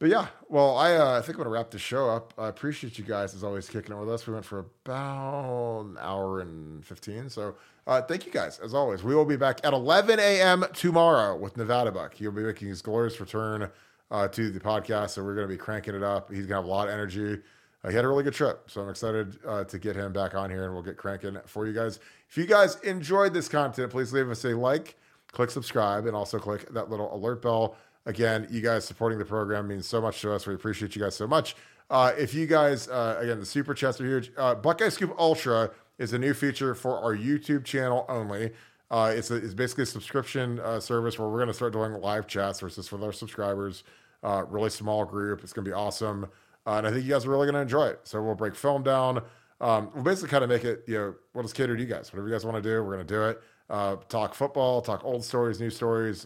but 0.00 0.08
yeah, 0.08 0.28
well, 0.48 0.78
I, 0.78 0.94
uh, 0.94 1.18
I 1.18 1.20
think 1.20 1.36
I'm 1.36 1.44
going 1.44 1.44
to 1.44 1.50
wrap 1.50 1.70
the 1.70 1.78
show 1.78 2.08
up. 2.08 2.32
I 2.38 2.48
appreciate 2.48 2.98
you 2.98 3.04
guys 3.04 3.34
as 3.34 3.44
always 3.44 3.68
kicking 3.68 3.94
it 3.94 3.98
with 3.98 4.08
us. 4.08 4.26
We 4.26 4.32
went 4.32 4.46
for 4.46 4.60
about 4.60 5.82
an 5.82 5.98
hour 6.00 6.40
and 6.40 6.82
15. 6.86 7.28
So 7.28 7.54
uh, 7.86 8.00
thank 8.00 8.24
you 8.24 8.32
guys 8.32 8.58
as 8.60 8.72
always. 8.72 9.04
We 9.04 9.14
will 9.14 9.26
be 9.26 9.36
back 9.36 9.60
at 9.62 9.74
11 9.74 10.18
a.m. 10.18 10.64
tomorrow 10.72 11.36
with 11.36 11.58
Nevada 11.58 11.92
Buck. 11.92 12.14
He'll 12.14 12.32
be 12.32 12.42
making 12.42 12.68
his 12.68 12.80
glorious 12.80 13.20
return 13.20 13.70
uh, 14.10 14.28
to 14.28 14.50
the 14.50 14.58
podcast. 14.58 15.10
So 15.10 15.22
we're 15.22 15.34
going 15.34 15.46
to 15.46 15.52
be 15.52 15.58
cranking 15.58 15.94
it 15.94 16.02
up. 16.02 16.30
He's 16.30 16.46
going 16.46 16.48
to 16.48 16.54
have 16.54 16.64
a 16.64 16.68
lot 16.68 16.88
of 16.88 16.94
energy. 16.94 17.38
Uh, 17.84 17.90
he 17.90 17.94
had 17.94 18.06
a 18.06 18.08
really 18.08 18.24
good 18.24 18.32
trip. 18.32 18.70
So 18.70 18.80
I'm 18.80 18.88
excited 18.88 19.38
uh, 19.46 19.64
to 19.64 19.78
get 19.78 19.96
him 19.96 20.14
back 20.14 20.34
on 20.34 20.48
here 20.48 20.64
and 20.64 20.72
we'll 20.72 20.82
get 20.82 20.96
cranking 20.96 21.36
for 21.44 21.66
you 21.66 21.74
guys. 21.74 22.00
If 22.30 22.38
you 22.38 22.46
guys 22.46 22.76
enjoyed 22.76 23.34
this 23.34 23.48
content, 23.48 23.90
please 23.90 24.14
leave 24.14 24.30
us 24.30 24.46
a 24.46 24.56
like, 24.56 24.96
click 25.30 25.50
subscribe, 25.50 26.06
and 26.06 26.16
also 26.16 26.38
click 26.38 26.72
that 26.72 26.88
little 26.88 27.14
alert 27.14 27.42
bell. 27.42 27.76
Again, 28.06 28.46
you 28.50 28.60
guys 28.60 28.84
supporting 28.84 29.18
the 29.18 29.24
program 29.24 29.68
means 29.68 29.86
so 29.86 30.00
much 30.00 30.20
to 30.22 30.32
us. 30.32 30.46
We 30.46 30.54
appreciate 30.54 30.96
you 30.96 31.02
guys 31.02 31.14
so 31.14 31.26
much. 31.26 31.54
Uh, 31.90 32.12
if 32.16 32.32
you 32.32 32.46
guys, 32.46 32.88
uh, 32.88 33.18
again, 33.20 33.40
the 33.40 33.46
super 33.46 33.74
chats 33.74 34.00
are 34.00 34.06
huge. 34.06 34.32
Uh, 34.36 34.54
Buckeye 34.54 34.88
Scoop 34.88 35.14
Ultra 35.18 35.70
is 35.98 36.12
a 36.12 36.18
new 36.18 36.32
feature 36.32 36.74
for 36.74 36.98
our 36.98 37.14
YouTube 37.14 37.64
channel 37.64 38.06
only. 38.08 38.52
Uh, 38.90 39.12
it's, 39.14 39.30
a, 39.30 39.36
it's 39.36 39.54
basically 39.54 39.82
a 39.82 39.86
subscription 39.86 40.60
uh, 40.60 40.80
service 40.80 41.18
where 41.18 41.28
we're 41.28 41.38
going 41.38 41.48
to 41.48 41.54
start 41.54 41.72
doing 41.72 41.92
live 41.94 42.26
chats 42.26 42.60
versus 42.60 42.90
with 42.90 43.02
our 43.02 43.12
subscribers. 43.12 43.84
Uh, 44.22 44.44
really 44.48 44.70
small 44.70 45.04
group. 45.04 45.42
It's 45.42 45.52
going 45.52 45.64
to 45.64 45.70
be 45.70 45.74
awesome. 45.74 46.26
and 46.66 46.86
I 46.86 46.90
think 46.90 47.04
you 47.04 47.10
guys 47.10 47.26
are 47.26 47.30
really 47.30 47.46
going 47.46 47.54
to 47.54 47.60
enjoy 47.60 47.86
it. 47.86 48.00
So 48.04 48.22
we'll 48.22 48.34
break 48.34 48.54
film 48.54 48.82
down. 48.82 49.22
Um, 49.60 49.90
we'll 49.94 50.04
basically 50.04 50.30
kind 50.30 50.44
of 50.44 50.48
make 50.48 50.64
it, 50.64 50.84
you 50.86 50.94
know, 50.94 51.14
we'll 51.34 51.44
just 51.44 51.54
cater 51.54 51.76
to 51.76 51.82
you 51.82 51.88
guys. 51.88 52.12
Whatever 52.12 52.28
you 52.28 52.34
guys 52.34 52.44
want 52.44 52.56
to 52.56 52.62
do, 52.62 52.82
we're 52.82 52.94
going 52.94 53.06
to 53.06 53.14
do 53.14 53.24
it. 53.24 54.08
talk 54.08 54.34
football, 54.34 54.80
talk 54.80 55.04
old 55.04 55.24
stories, 55.24 55.60
new 55.60 55.70
stories 55.70 56.24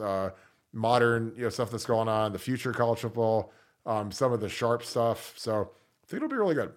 modern, 0.74 1.32
you 1.36 1.44
know, 1.44 1.48
stuff 1.48 1.70
that's 1.70 1.86
going 1.86 2.09
on, 2.09 2.32
the 2.32 2.38
future 2.38 2.72
college 2.72 3.01
football, 3.01 3.52
um, 3.86 4.10
some 4.10 4.32
of 4.32 4.40
the 4.40 4.48
sharp 4.48 4.82
stuff. 4.82 5.32
So 5.36 5.70
I 6.05 6.06
think 6.06 6.22
it'll 6.22 6.28
be 6.28 6.36
really 6.36 6.55
good. 6.55 6.72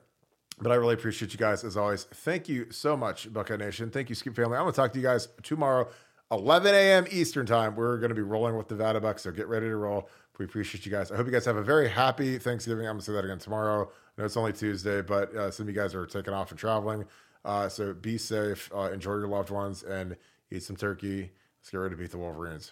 But 0.59 0.71
I 0.71 0.75
really 0.75 0.93
appreciate 0.95 1.33
you 1.33 1.37
guys 1.37 1.63
as 1.63 1.77
always. 1.77 2.05
Thank 2.05 2.49
you 2.49 2.71
so 2.71 2.97
much, 2.97 3.31
Buckeye 3.31 3.57
Nation. 3.57 3.91
Thank 3.91 4.09
you, 4.09 4.15
Scoop 4.15 4.35
family. 4.35 4.57
I'm 4.57 4.63
going 4.63 4.73
to 4.73 4.75
talk 4.75 4.91
to 4.93 4.99
you 4.99 5.05
guys 5.05 5.27
tomorrow, 5.43 5.87
11 6.31 6.73
a.m. 6.73 7.05
Eastern 7.11 7.45
time. 7.45 7.75
We're 7.75 7.97
going 7.97 8.09
to 8.09 8.15
be 8.15 8.23
rolling 8.23 8.57
with 8.57 8.69
Nevada 8.71 8.99
Bucks, 8.99 9.23
so 9.23 9.31
get 9.31 9.47
ready 9.47 9.67
to 9.67 9.75
roll. 9.75 10.09
We 10.39 10.45
appreciate 10.45 10.85
you 10.85 10.91
guys. 10.91 11.11
I 11.11 11.15
hope 11.15 11.25
you 11.25 11.31
guys 11.31 11.45
have 11.45 11.57
a 11.57 11.63
very 11.63 11.89
happy 11.89 12.37
Thanksgiving. 12.37 12.85
I'm 12.85 12.93
going 12.93 12.99
to 12.99 13.05
say 13.05 13.13
that 13.13 13.25
again 13.25 13.39
tomorrow. 13.39 13.83
I 14.17 14.21
know 14.21 14.25
it's 14.25 14.37
only 14.37 14.53
Tuesday, 14.53 15.01
but 15.01 15.33
uh, 15.35 15.51
some 15.51 15.67
of 15.67 15.75
you 15.75 15.79
guys 15.79 15.93
are 15.95 16.05
taking 16.05 16.33
off 16.33 16.51
and 16.51 16.59
traveling. 16.59 17.05
Uh, 17.45 17.69
so 17.69 17.93
be 17.93 18.17
safe, 18.17 18.69
uh, 18.75 18.91
enjoy 18.91 19.13
your 19.13 19.27
loved 19.27 19.49
ones, 19.49 19.83
and 19.83 20.15
eat 20.51 20.63
some 20.63 20.75
turkey. 20.75 21.31
Let's 21.59 21.69
get 21.69 21.77
ready 21.77 21.95
to 21.95 22.01
beat 22.01 22.11
the 22.11 22.17
Wolverines. 22.17 22.71